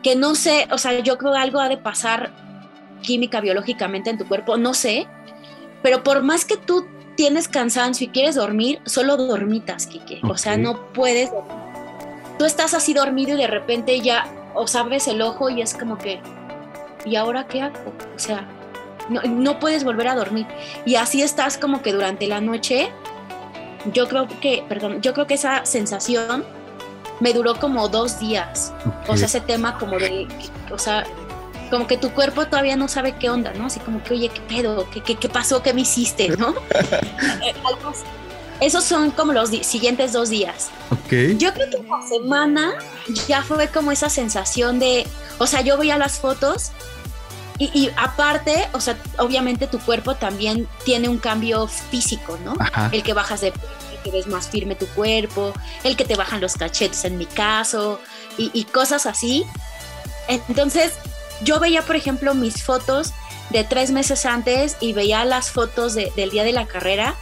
que 0.03 0.15
no 0.15 0.35
sé, 0.35 0.67
o 0.71 0.77
sea, 0.77 0.99
yo 0.99 1.17
creo 1.17 1.33
que 1.33 1.39
algo 1.39 1.59
ha 1.59 1.69
de 1.69 1.77
pasar 1.77 2.31
química, 3.01 3.41
biológicamente 3.41 4.09
en 4.09 4.17
tu 4.17 4.27
cuerpo, 4.27 4.57
no 4.57 4.73
sé, 4.73 5.07
pero 5.83 6.03
por 6.03 6.23
más 6.23 6.45
que 6.45 6.57
tú 6.57 6.87
tienes 7.15 7.47
cansancio 7.47 8.05
y 8.05 8.09
quieres 8.09 8.35
dormir, 8.35 8.79
solo 8.85 9.17
dormitas, 9.17 9.87
Kike. 9.87 10.21
O 10.23 10.37
sea, 10.37 10.55
no 10.57 10.93
puedes 10.93 11.31
dormir 11.31 11.66
tú 12.37 12.45
estás 12.45 12.73
así 12.73 12.93
dormido 12.93 13.35
y 13.35 13.41
de 13.41 13.47
repente 13.47 13.99
ya 14.01 14.27
os 14.53 14.75
abres 14.75 15.07
el 15.07 15.21
ojo 15.21 15.49
y 15.49 15.61
es 15.61 15.73
como 15.73 15.97
que, 15.97 16.19
¿y 17.05 17.15
ahora 17.15 17.47
qué 17.47 17.61
hago? 17.61 17.93
O 18.15 18.19
sea, 18.19 18.47
no, 19.09 19.59
puedes 19.59 19.83
volver 19.83 20.07
a 20.07 20.15
dormir. 20.15 20.45
Y 20.85 20.95
así 20.95 21.21
estás 21.21 21.57
como 21.57 21.81
que 21.81 21.93
durante 21.93 22.27
la 22.27 22.41
noche, 22.41 22.89
yo 23.93 24.07
creo 24.07 24.27
que, 24.41 24.63
perdón, 24.67 25.01
yo 25.01 25.13
creo 25.13 25.27
que 25.27 25.35
esa 25.35 25.65
sensación 25.65 26.43
me 27.19 27.33
duró 27.33 27.55
como 27.59 27.87
dos 27.87 28.19
días. 28.19 28.73
O 29.07 29.15
sea, 29.15 29.27
ese 29.27 29.41
tema 29.41 29.77
como 29.77 29.97
de, 29.97 30.27
o 30.71 30.77
sea, 30.77 31.05
como 31.69 31.87
que 31.87 31.97
tu 31.97 32.11
cuerpo 32.11 32.45
todavía 32.45 32.75
no 32.75 32.87
sabe 32.87 33.13
qué 33.13 33.29
onda, 33.29 33.53
¿no? 33.53 33.65
Así 33.65 33.79
como 33.79 34.03
que, 34.03 34.13
oye, 34.13 34.29
¿qué 34.29 34.41
pedo? 34.41 34.87
¿Qué, 34.89 35.01
qué, 35.01 35.29
pasó? 35.29 35.61
¿Qué 35.61 35.73
me 35.73 35.81
hiciste? 35.81 36.29
¿No? 36.29 36.53
Eh, 37.43 37.53
algo 37.63 37.89
así. 37.89 38.03
Esos 38.59 38.83
son 38.83 39.11
como 39.11 39.33
los 39.33 39.49
siguientes 39.49 40.13
dos 40.13 40.29
días. 40.29 40.69
Ok. 40.91 41.37
Yo 41.37 41.53
creo 41.53 41.69
que 41.69 41.83
la 41.83 42.01
semana 42.07 42.73
ya 43.27 43.43
fue 43.43 43.67
como 43.69 43.91
esa 43.91 44.09
sensación 44.09 44.79
de, 44.79 45.05
o 45.37 45.45
sea, 45.45 45.61
yo 45.61 45.77
veía 45.77 45.97
las 45.97 46.19
fotos 46.19 46.71
y, 47.59 47.89
aparte, 47.97 48.69
o 48.73 48.79
sea, 48.79 48.95
obviamente 49.17 49.65
tu 49.65 49.79
cuerpo 49.79 50.13
también 50.13 50.67
tiene 50.85 51.09
un 51.09 51.17
cambio 51.17 51.67
físico, 51.67 52.37
¿no? 52.45 52.55
El 52.91 53.01
que 53.01 53.13
bajas 53.13 53.41
de 53.41 53.47
el 53.47 54.03
que 54.03 54.11
ves 54.11 54.27
más 54.27 54.47
firme 54.47 54.75
tu 54.75 54.85
cuerpo, 54.89 55.53
el 55.83 55.97
que 55.97 56.05
te 56.05 56.15
bajan 56.15 56.39
los 56.39 56.53
cachetes 56.53 57.03
en 57.05 57.17
mi 57.17 57.25
caso 57.25 57.99
y, 58.37 58.63
cosas 58.65 59.07
así. 59.07 59.43
Entonces, 60.27 60.93
yo 61.41 61.59
veía, 61.59 61.81
por 61.81 61.95
ejemplo, 61.95 62.35
mis 62.35 62.61
fotos 62.61 63.13
de 63.49 63.63
tres 63.63 63.89
meses 63.89 64.27
antes 64.27 64.77
y 64.79 64.93
veía 64.93 65.25
las 65.25 65.49
fotos 65.49 65.95
del 65.95 66.29
día 66.29 66.43
de 66.43 66.51
la 66.51 66.67
carrera 66.67 67.15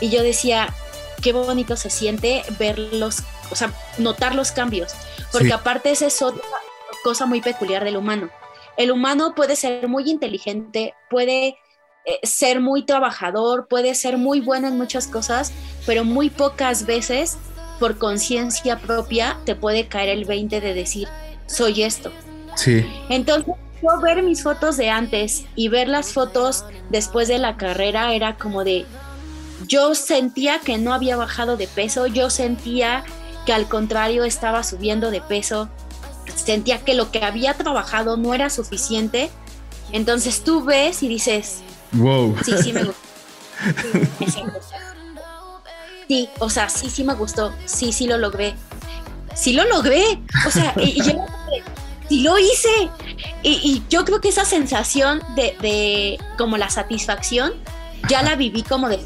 y 0.00 0.10
yo 0.10 0.22
decía, 0.22 0.72
qué 1.22 1.32
bonito 1.32 1.76
se 1.76 1.90
siente 1.90 2.42
verlos, 2.58 3.22
o 3.50 3.56
sea, 3.56 3.72
notar 3.98 4.34
los 4.34 4.52
cambios, 4.52 4.92
porque 5.32 5.52
aparte 5.52 5.90
esa 5.90 6.06
es 6.06 6.22
otra 6.22 6.42
cosa 7.02 7.26
muy 7.26 7.40
peculiar 7.40 7.84
del 7.84 7.96
humano. 7.96 8.30
El 8.76 8.90
humano 8.90 9.34
puede 9.34 9.56
ser 9.56 9.88
muy 9.88 10.08
inteligente, 10.10 10.94
puede 11.10 11.56
eh, 12.06 12.18
ser 12.22 12.60
muy 12.60 12.84
trabajador, 12.84 13.68
puede 13.68 13.94
ser 13.94 14.16
muy 14.16 14.40
bueno 14.40 14.68
en 14.68 14.78
muchas 14.78 15.06
cosas, 15.06 15.52
pero 15.86 16.04
muy 16.04 16.30
pocas 16.30 16.86
veces 16.86 17.36
por 17.78 17.98
conciencia 17.98 18.78
propia 18.78 19.38
te 19.44 19.54
puede 19.54 19.88
caer 19.88 20.10
el 20.10 20.24
20 20.24 20.60
de 20.60 20.74
decir, 20.74 21.08
soy 21.46 21.82
esto. 21.82 22.10
Sí. 22.56 22.86
Entonces, 23.08 23.54
yo 23.82 24.00
ver 24.00 24.22
mis 24.22 24.42
fotos 24.42 24.76
de 24.76 24.90
antes 24.90 25.44
y 25.56 25.68
ver 25.68 25.88
las 25.88 26.12
fotos 26.12 26.64
después 26.90 27.28
de 27.28 27.38
la 27.38 27.56
carrera 27.56 28.14
era 28.14 28.36
como 28.36 28.64
de, 28.64 28.86
yo 29.66 29.94
sentía 29.94 30.60
que 30.60 30.78
no 30.78 30.92
había 30.92 31.16
bajado 31.16 31.56
de 31.56 31.68
peso, 31.68 32.06
yo 32.06 32.30
sentía 32.30 33.04
que 33.46 33.52
al 33.52 33.68
contrario 33.68 34.24
estaba 34.24 34.62
subiendo 34.62 35.10
de 35.10 35.20
peso, 35.20 35.68
sentía 36.34 36.82
que 36.84 36.94
lo 36.94 37.10
que 37.10 37.24
había 37.24 37.54
trabajado 37.54 38.16
no 38.16 38.34
era 38.34 38.50
suficiente. 38.50 39.30
Entonces 39.92 40.44
tú 40.44 40.64
ves 40.64 41.02
y 41.02 41.08
dices, 41.08 41.60
wow. 41.92 42.36
Sí, 42.44 42.54
sí 42.62 42.72
me 42.72 42.84
gustó. 42.84 43.00
Sí, 46.08 46.28
o 46.40 46.50
sea, 46.50 46.68
sí, 46.68 46.90
sí 46.90 47.04
me 47.04 47.14
gustó. 47.14 47.52
Sí, 47.66 47.92
sí 47.92 48.06
lo 48.06 48.18
logré. 48.18 48.54
Sí 49.34 49.52
lo 49.52 49.64
logré. 49.64 50.20
O 50.46 50.50
sea, 50.50 50.74
y, 50.76 50.96
yo 50.96 51.12
sí 52.08 52.22
lo 52.22 52.38
hice. 52.38 52.90
Y, 53.42 53.82
yo 53.88 54.04
creo 54.04 54.20
que 54.20 54.28
esa 54.28 54.44
sensación 54.44 55.22
de, 55.36 55.56
de 55.60 56.18
como 56.36 56.56
la 56.56 56.68
satisfacción, 56.68 57.52
ya 58.08 58.22
la 58.22 58.34
viví 58.34 58.62
como 58.62 58.88
de 58.88 58.98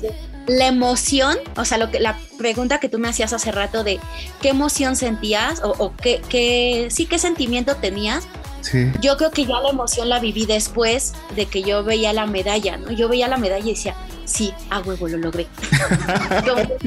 la 0.47 0.67
emoción, 0.67 1.39
o 1.57 1.65
sea, 1.65 1.79
lo 1.79 1.91
que, 1.91 2.01
la 2.01 2.19
pregunta 2.39 2.79
que 2.79 2.89
tú 2.89 2.99
me 2.99 3.09
hacías 3.09 3.33
hace 3.33 3.51
rato 3.53 3.85
de 3.85 4.01
qué 4.41 4.51
emoción 4.51 4.97
sentías 4.97 5.61
o, 5.63 5.95
qué, 5.97 6.89
sí, 6.91 7.07
qué 7.07 7.19
sentimiento 7.19 7.77
tenías. 7.77 8.27
Sí. 8.61 8.91
Yo 9.01 9.17
creo 9.17 9.31
que 9.31 9.45
ya 9.45 9.61
la 9.61 9.71
emoción 9.71 10.09
la 10.09 10.21
viví 10.21 10.47
después 10.47 11.13
de 11.37 11.47
que 11.47 11.63
yo 11.63 11.85
veía 11.85 12.13
la 12.13 12.27
medalla, 12.27 12.79
¿no? 12.79 12.91
Yo 12.93 13.09
veía 13.09 13.29
la 13.29 13.37
medalla 13.37 13.65
y 13.65 13.75
decía, 13.75 13.95
sí, 14.25 14.55
a 14.71 14.81
huevo, 14.81 15.07
lo 15.09 15.19
logré. 15.19 15.47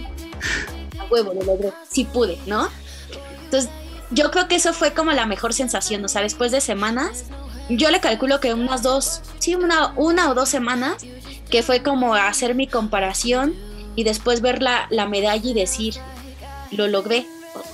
huevo, 1.11 1.33
lo 1.33 1.43
logré, 1.43 1.71
sí 1.89 2.03
pude, 2.03 2.39
¿no? 2.47 2.69
Entonces, 3.43 3.69
yo 4.09 4.31
creo 4.31 4.47
que 4.47 4.55
eso 4.55 4.73
fue 4.73 4.93
como 4.93 5.11
la 5.11 5.25
mejor 5.25 5.53
sensación, 5.53 6.03
o 6.03 6.07
sea, 6.07 6.21
después 6.21 6.51
de 6.51 6.61
semanas, 6.61 7.25
yo 7.69 7.91
le 7.91 7.99
calculo 7.99 8.39
que 8.39 8.53
unas 8.53 8.81
dos, 8.81 9.21
sí, 9.39 9.55
una, 9.55 9.93
una 9.95 10.31
o 10.31 10.33
dos 10.33 10.49
semanas, 10.49 11.05
que 11.49 11.63
fue 11.63 11.83
como 11.83 12.13
hacer 12.13 12.55
mi 12.55 12.67
comparación 12.67 13.53
y 13.95 14.03
después 14.03 14.41
ver 14.41 14.61
la, 14.61 14.87
la 14.89 15.07
medalla 15.07 15.49
y 15.49 15.53
decir, 15.53 15.95
lo 16.71 16.87
logré, 16.87 17.25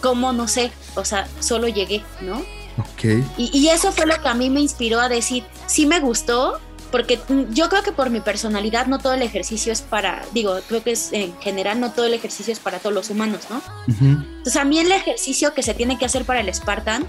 ¿cómo? 0.02 0.34
No 0.34 0.48
sé, 0.48 0.72
o 0.96 1.06
sea, 1.06 1.28
solo 1.40 1.68
llegué, 1.68 2.04
¿no? 2.22 2.38
Ok. 2.78 3.04
Y, 3.38 3.52
y, 3.54 3.70
eso 3.70 3.92
fue 3.92 4.06
lo 4.06 4.20
que 4.20 4.28
a 4.28 4.34
mí 4.34 4.50
me 4.50 4.62
inspiró 4.62 5.00
a 5.00 5.10
decir, 5.10 5.44
sí 5.68 5.86
me 5.86 6.00
gustó, 6.00 6.60
porque 6.94 7.20
yo 7.50 7.70
creo 7.70 7.82
que 7.82 7.92
por 7.92 8.12
mi 8.12 8.20
personalidad 8.20 8.86
no 8.86 9.00
todo 9.00 9.14
el 9.14 9.24
ejercicio 9.24 9.74
es 9.74 9.82
para, 9.82 10.24
digo, 10.32 10.60
creo 10.68 10.84
que 10.84 10.92
es 10.92 11.12
en 11.12 11.36
general 11.40 11.80
no 11.80 11.92
todo 11.92 12.06
el 12.06 12.14
ejercicio 12.14 12.54
es 12.54 12.60
para 12.60 12.78
todos 12.78 12.94
los 12.94 13.10
humanos, 13.10 13.48
¿no? 13.50 13.62
Entonces 13.88 14.56
a 14.56 14.64
mí 14.64 14.78
el 14.78 14.92
ejercicio 14.92 15.56
que 15.56 15.64
se 15.64 15.74
tiene 15.74 15.98
que 15.98 16.06
hacer 16.06 16.24
para 16.24 16.40
el 16.40 16.54
Spartan 16.54 17.08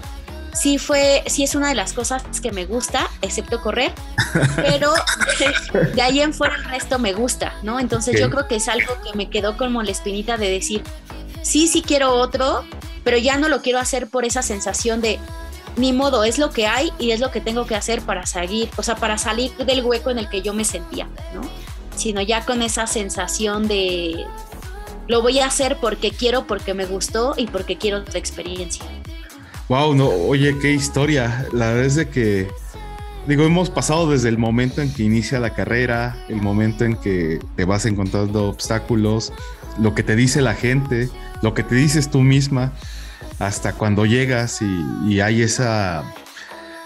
sí 0.55 0.77
fue, 0.77 1.23
sí 1.27 1.43
es 1.43 1.53
una 1.53 1.69
de 1.69 1.75
las 1.75 1.93
cosas 1.93 2.23
que 2.41 2.51
me 2.51 2.65
gusta, 2.65 3.09
excepto 3.21 3.61
correr, 3.61 3.93
pero 4.55 4.93
de, 5.93 6.01
ahí 6.01 6.21
en 6.21 6.33
fuera 6.33 6.55
el 6.55 6.63
resto 6.63 6.97
me 6.97 7.13
gusta, 7.13 7.53
¿no? 7.61 7.79
Entonces 7.79 8.19
yo 8.19 8.29
creo 8.29 8.47
que 8.47 8.55
es 8.55 8.67
algo 8.67 8.93
que 9.03 9.15
me 9.15 9.29
quedó 9.29 9.57
como 9.57 9.83
la 9.83 9.91
espinita 9.91 10.37
de 10.37 10.49
decir, 10.49 10.81
sí, 11.41 11.67
sí 11.67 11.81
quiero 11.81 12.13
otro, 12.13 12.63
pero 13.03 13.17
ya 13.17 13.37
no 13.37 13.49
lo 13.49 13.61
quiero 13.61 13.79
hacer 13.79 14.07
por 14.07 14.25
esa 14.25 14.41
sensación 14.41 15.01
de, 15.01 15.19
ni 15.75 15.91
modo, 15.93 16.23
es 16.23 16.37
lo 16.37 16.51
que 16.51 16.67
hay 16.67 16.91
y 16.97 17.11
es 17.11 17.19
lo 17.19 17.31
que 17.31 17.41
tengo 17.41 17.65
que 17.65 17.75
hacer 17.75 18.01
para 18.01 18.25
seguir, 18.25 18.69
o 18.77 18.83
sea, 18.83 18.95
para 18.95 19.17
salir 19.17 19.55
del 19.57 19.83
hueco 19.83 20.09
en 20.09 20.19
el 20.19 20.29
que 20.29 20.41
yo 20.41 20.53
me 20.53 20.63
sentía, 20.63 21.07
¿no? 21.33 21.41
Sino 21.95 22.21
ya 22.21 22.45
con 22.45 22.61
esa 22.61 22.87
sensación 22.87 23.67
de 23.67 24.25
lo 25.07 25.21
voy 25.21 25.39
a 25.39 25.45
hacer 25.45 25.77
porque 25.79 26.11
quiero, 26.11 26.47
porque 26.47 26.73
me 26.73 26.85
gustó 26.85 27.35
y 27.37 27.47
porque 27.47 27.77
quiero 27.77 27.99
otra 27.99 28.17
experiencia. 28.17 28.85
Wow, 29.67 29.95
no, 29.95 30.09
oye, 30.09 30.55
qué 30.59 30.73
historia. 30.73 31.47
La 31.51 31.69
verdad 31.69 31.85
es 31.85 31.95
de 31.95 32.07
que, 32.07 32.47
digo, 33.27 33.45
hemos 33.45 33.71
pasado 33.71 34.07
desde 34.09 34.29
el 34.29 34.37
momento 34.37 34.83
en 34.83 34.93
que 34.93 35.01
inicia 35.01 35.39
la 35.39 35.55
carrera, 35.55 36.15
el 36.29 36.39
momento 36.39 36.85
en 36.85 36.95
que 36.95 37.39
te 37.55 37.65
vas 37.65 37.87
encontrando 37.87 38.47
obstáculos, 38.47 39.33
lo 39.79 39.95
que 39.95 40.03
te 40.03 40.15
dice 40.15 40.43
la 40.43 40.53
gente, 40.53 41.09
lo 41.41 41.55
que 41.55 41.63
te 41.63 41.73
dices 41.73 42.11
tú 42.11 42.21
misma 42.21 42.73
hasta 43.39 43.73
cuando 43.73 44.05
llegas 44.05 44.61
y, 44.61 45.19
hay 45.19 45.41
esa, 45.41 46.03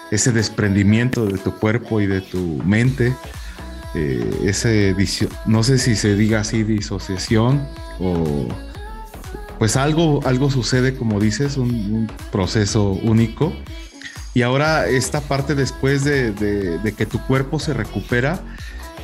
ese 0.10 0.31
desprendimiento 0.31 1.26
de 1.26 1.38
tu 1.38 1.53
cuerpo 1.56 1.99
y 1.99 2.07
de 2.07 2.22
tu 2.22 2.61
mente, 2.64 3.14
eh, 3.93 4.41
ese, 4.45 4.95
no 5.45 5.64
sé 5.64 5.77
si 5.80 5.97
se 5.97 6.15
diga 6.15 6.39
así, 6.39 6.64
disociación 6.64 7.68
o 7.99 8.47
pues 9.60 9.76
algo, 9.76 10.22
algo 10.26 10.49
sucede, 10.49 10.95
como 10.95 11.19
dices, 11.19 11.57
un, 11.57 12.10
proceso 12.31 12.91
único. 12.91 13.53
Y 14.34 14.41
ahora 14.41 14.88
esta 14.88 15.22
parte 15.22 15.53
después 15.53 16.03
de, 16.03 16.31
de, 16.31 16.94
que 16.94 17.06
tu 17.06 17.19
cuerpo 17.27 17.60
se 17.60 17.73
recupera, 17.73 18.41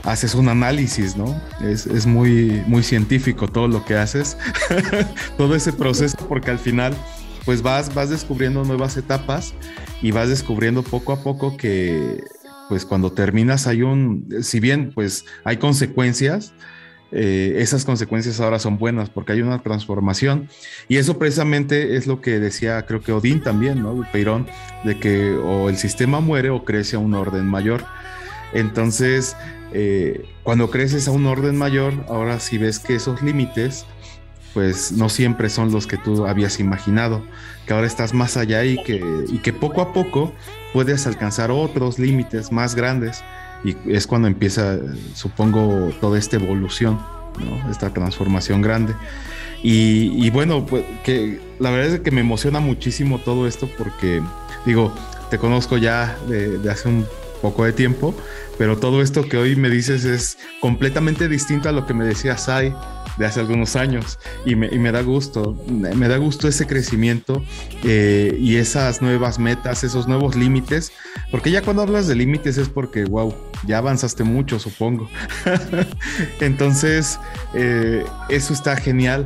haces 0.03 0.33
un 0.33 0.47
análisis, 0.47 1.17
¿no? 1.17 1.39
Es, 1.61 1.85
es, 1.87 2.05
muy, 2.05 2.63
muy 2.67 2.83
científico 2.83 3.47
todo 3.47 3.67
lo 3.67 3.83
que 3.83 3.95
haces, 3.95 4.37
todo 5.37 5.55
ese 5.55 5.73
proceso, 5.73 6.17
porque 6.29 6.51
al 6.51 6.59
final 6.59 6.95
pues 7.43 7.61
vas, 7.61 7.93
vas 7.93 8.09
descubriendo 8.09 8.63
nuevas 8.63 8.97
etapas 8.97 9.53
y 10.01 10.11
vas 10.11 10.29
descubriendo 10.29 10.83
poco 10.83 11.13
a 11.13 11.21
poco 11.21 11.57
que 11.57 12.23
pues 12.69 12.85
cuando 12.85 13.11
terminas 13.11 13.67
hay 13.67 13.83
un, 13.83 14.27
si 14.41 14.59
bien 14.59 14.91
pues 14.93 15.25
hay 15.43 15.57
consecuencias, 15.57 16.53
eh, 17.17 17.61
esas 17.61 17.85
consecuencias 17.85 18.41
ahora 18.41 18.59
son 18.59 18.77
buenas 18.77 19.09
porque 19.09 19.31
hay 19.31 19.41
una 19.41 19.63
transformación 19.63 20.49
y 20.89 20.97
eso 20.97 21.17
precisamente 21.17 21.95
es 21.95 22.07
lo 22.07 22.19
que 22.19 22.41
decía 22.41 22.85
creo 22.85 23.01
que 23.01 23.13
Odín 23.13 23.41
también, 23.41 23.81
¿no? 23.81 24.05
Peirón, 24.11 24.47
de 24.83 24.99
que 24.99 25.31
o 25.31 25.69
el 25.69 25.77
sistema 25.77 26.19
muere 26.19 26.49
o 26.49 26.65
crece 26.65 26.97
a 26.97 26.99
un 26.99 27.13
orden 27.13 27.45
mayor. 27.45 27.85
Entonces, 28.53 29.37
eh, 29.71 30.25
cuando 30.43 30.69
creces 30.69 31.07
a 31.07 31.11
un 31.11 31.25
orden 31.25 31.57
mayor, 31.57 31.93
ahora 32.09 32.41
si 32.41 32.57
ves 32.57 32.79
que 32.79 32.95
esos 32.95 33.21
límites 33.21 33.85
pues 34.53 34.91
no 34.91 35.07
siempre 35.07 35.49
son 35.49 35.71
los 35.71 35.87
que 35.87 35.97
tú 35.97 36.25
habías 36.27 36.59
imaginado, 36.59 37.21
que 37.65 37.73
ahora 37.73 37.87
estás 37.87 38.13
más 38.13 38.35
allá 38.35 38.65
y 38.65 38.81
que, 38.83 39.01
y 39.29 39.37
que 39.39 39.53
poco 39.53 39.81
a 39.81 39.93
poco 39.93 40.33
puedes 40.73 41.07
alcanzar 41.07 41.49
otros 41.49 41.97
límites 41.97 42.51
más 42.51 42.75
grandes 42.75 43.23
y 43.63 43.75
es 43.87 44.07
cuando 44.07 44.27
empieza, 44.27 44.77
supongo, 45.13 45.91
toda 46.01 46.19
esta 46.19 46.35
evolución, 46.35 46.99
esta 47.69 47.91
transformación 47.91 48.61
grande. 48.61 48.93
Y, 49.63 50.29
bueno, 50.29 50.65
pues 50.65 50.85
que 51.03 51.39
la 51.59 51.71
verdad 51.71 51.95
es 51.95 51.99
que 52.01 52.11
me 52.11 52.21
emociona 52.21 52.59
muchísimo 52.59 53.19
todo 53.19 53.47
esto 53.47 53.67
porque, 53.77 54.21
digo, 54.65 54.93
te 55.31 55.39
conozco 55.39 55.77
ya 55.77 56.15
de, 56.27 56.59
de 56.59 56.71
hace 56.71 56.87
un 56.87 57.07
poco 57.41 57.65
de 57.65 57.73
tiempo, 57.73 58.13
pero 58.59 58.77
todo 58.77 59.01
esto 59.01 59.27
que 59.27 59.37
hoy 59.37 59.55
me 59.55 59.69
dices 59.69 60.05
es 60.05 60.37
completamente 60.61 61.27
distinto 61.27 61.67
a 61.67 61.71
lo 61.71 61.87
que 61.87 61.95
me 61.95 62.05
decía 62.05 62.37
Sai 62.37 62.75
de 63.17 63.25
hace 63.25 63.39
algunos 63.39 63.75
años 63.75 64.19
y 64.45 64.55
me, 64.55 64.67
y 64.67 64.79
me 64.79 64.91
da 64.91 65.01
gusto, 65.01 65.57
me 65.67 66.07
da 66.07 66.17
gusto 66.17 66.47
ese 66.47 66.67
crecimiento 66.67 67.43
eh, 67.83 68.35
y 68.39 68.57
esas 68.57 69.01
nuevas 69.01 69.39
metas, 69.39 69.83
esos 69.83 70.07
nuevos 70.07 70.35
límites, 70.35 70.91
porque 71.31 71.51
ya 71.51 71.61
cuando 71.61 71.81
hablas 71.81 72.07
de 72.07 72.15
límites 72.15 72.57
es 72.57 72.69
porque, 72.69 73.05
wow, 73.05 73.33
ya 73.65 73.77
avanzaste 73.77 74.23
mucho, 74.23 74.59
supongo. 74.59 75.09
Entonces, 76.39 77.19
eh, 77.53 78.05
eso 78.29 78.53
está 78.53 78.75
genial. 78.75 79.23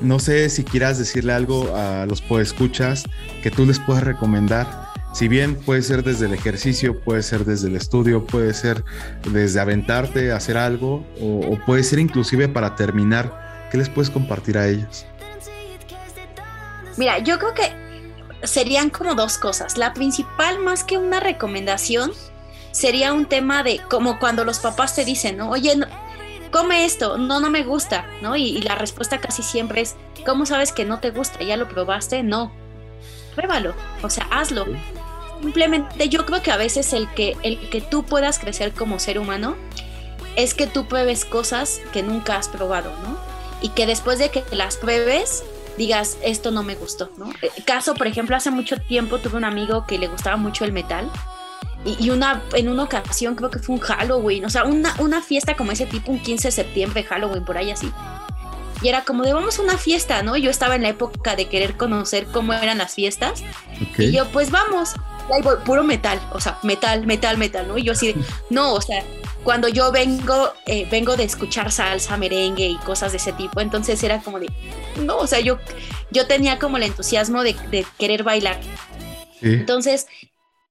No 0.00 0.18
sé 0.18 0.50
si 0.50 0.62
quieras 0.62 0.98
decirle 0.98 1.32
algo 1.32 1.74
a 1.74 2.04
los 2.06 2.20
podescuchas 2.20 3.04
que 3.42 3.50
tú 3.50 3.64
les 3.64 3.78
puedas 3.78 4.04
recomendar 4.04 4.85
si 5.16 5.28
bien 5.28 5.54
puede 5.54 5.80
ser 5.80 6.04
desde 6.04 6.26
el 6.26 6.34
ejercicio, 6.34 7.00
puede 7.00 7.22
ser 7.22 7.46
desde 7.46 7.68
el 7.68 7.76
estudio, 7.76 8.26
puede 8.26 8.52
ser 8.52 8.84
desde 9.30 9.58
aventarte 9.58 10.30
a 10.30 10.36
hacer 10.36 10.58
algo 10.58 11.06
o, 11.18 11.58
puede 11.64 11.84
ser 11.84 12.00
inclusive 12.00 12.50
para 12.50 12.76
terminar, 12.76 13.66
¿qué 13.70 13.78
les 13.78 13.88
puedes 13.88 14.10
compartir 14.10 14.58
a 14.58 14.68
ellos? 14.68 15.06
Mira, 16.98 17.18
yo 17.20 17.38
creo 17.38 17.54
que 17.54 17.72
serían 18.46 18.90
como 18.90 19.14
dos 19.14 19.38
cosas. 19.38 19.78
La 19.78 19.94
principal, 19.94 20.58
más 20.58 20.84
que 20.84 20.98
una 20.98 21.18
recomendación, 21.18 22.12
sería 22.72 23.14
un 23.14 23.24
tema 23.24 23.62
de 23.62 23.80
como 23.88 24.18
cuando 24.18 24.44
los 24.44 24.58
papás 24.58 24.94
te 24.94 25.06
dicen, 25.06 25.38
¿no? 25.38 25.48
Oye, 25.48 25.80
come 26.52 26.84
esto, 26.84 27.16
no, 27.16 27.40
no 27.40 27.48
me 27.48 27.64
gusta, 27.64 28.04
¿no? 28.20 28.36
Y, 28.36 28.48
y, 28.48 28.60
la 28.60 28.74
respuesta 28.74 29.16
casi 29.16 29.42
siempre 29.42 29.80
es, 29.80 29.96
¿cómo 30.26 30.44
sabes 30.44 30.72
que 30.72 30.84
no 30.84 31.00
te 31.00 31.10
gusta? 31.10 31.42
¿Ya 31.42 31.56
lo 31.56 31.70
probaste? 31.70 32.22
No. 32.22 32.52
Pruébalo, 33.34 33.74
o 34.02 34.10
sea, 34.10 34.26
hazlo. 34.30 34.66
Simplemente 35.40 36.08
yo 36.08 36.24
creo 36.26 36.42
que 36.42 36.50
a 36.50 36.56
veces 36.56 36.92
el 36.92 37.08
que, 37.14 37.36
el 37.42 37.68
que 37.70 37.80
tú 37.80 38.04
puedas 38.04 38.38
crecer 38.38 38.72
como 38.72 38.98
ser 38.98 39.18
humano 39.18 39.56
es 40.36 40.54
que 40.54 40.66
tú 40.66 40.86
pruebes 40.86 41.24
cosas 41.24 41.80
que 41.92 42.02
nunca 42.02 42.36
has 42.36 42.48
probado, 42.48 42.90
¿no? 43.02 43.18
Y 43.62 43.70
que 43.70 43.86
después 43.86 44.18
de 44.18 44.30
que 44.30 44.44
las 44.52 44.76
pruebes 44.76 45.44
digas, 45.78 46.18
esto 46.22 46.50
no 46.50 46.62
me 46.62 46.74
gustó, 46.74 47.10
¿no? 47.16 47.30
Eh, 47.42 47.50
caso, 47.64 47.94
por 47.94 48.06
ejemplo, 48.06 48.36
hace 48.36 48.50
mucho 48.50 48.76
tiempo 48.78 49.18
tuve 49.18 49.36
un 49.36 49.44
amigo 49.44 49.86
que 49.86 49.98
le 49.98 50.08
gustaba 50.08 50.36
mucho 50.36 50.64
el 50.64 50.72
metal 50.72 51.10
y, 51.84 52.10
una, 52.10 52.42
en 52.54 52.68
una 52.68 52.82
ocasión 52.82 53.36
creo 53.36 53.50
que 53.50 53.60
fue 53.60 53.76
un 53.76 53.80
Halloween, 53.80 54.44
o 54.44 54.50
sea, 54.50 54.64
una, 54.64 54.94
una 54.98 55.22
fiesta 55.22 55.54
como 55.54 55.70
ese 55.70 55.86
tipo, 55.86 56.10
un 56.10 56.18
15 56.18 56.48
de 56.48 56.52
septiembre, 56.52 57.04
Halloween, 57.04 57.44
por 57.44 57.56
ahí 57.56 57.70
así. 57.70 57.92
Y 58.82 58.88
era 58.88 59.04
como 59.04 59.22
de 59.22 59.32
vamos 59.32 59.58
a 59.58 59.62
una 59.62 59.78
fiesta, 59.78 60.22
¿no? 60.22 60.36
Yo 60.36 60.50
estaba 60.50 60.74
en 60.74 60.82
la 60.82 60.88
época 60.88 61.36
de 61.36 61.48
querer 61.48 61.76
conocer 61.76 62.26
cómo 62.26 62.52
eran 62.52 62.78
las 62.78 62.94
fiestas. 62.94 63.42
Y 63.96 64.10
yo, 64.10 64.26
pues 64.28 64.50
vamos 64.50 64.94
puro 65.64 65.84
metal, 65.84 66.20
o 66.32 66.40
sea, 66.40 66.58
metal, 66.62 67.06
metal, 67.06 67.38
metal, 67.38 67.68
¿no? 67.68 67.78
Y 67.78 67.84
yo 67.84 67.92
así, 67.92 68.14
no, 68.50 68.74
o 68.74 68.80
sea, 68.80 69.02
cuando 69.44 69.68
yo 69.68 69.92
vengo, 69.92 70.52
eh, 70.66 70.86
vengo 70.90 71.16
de 71.16 71.24
escuchar 71.24 71.70
salsa, 71.70 72.16
merengue 72.16 72.66
y 72.66 72.76
cosas 72.78 73.12
de 73.12 73.18
ese 73.18 73.32
tipo, 73.32 73.60
entonces 73.60 74.02
era 74.02 74.20
como 74.20 74.40
de, 74.40 74.48
no, 75.02 75.18
o 75.18 75.26
sea, 75.26 75.40
yo, 75.40 75.58
yo 76.10 76.26
tenía 76.26 76.58
como 76.58 76.76
el 76.76 76.84
entusiasmo 76.84 77.42
de, 77.42 77.56
querer 77.98 78.22
bailar. 78.22 78.60
Entonces, 79.42 80.06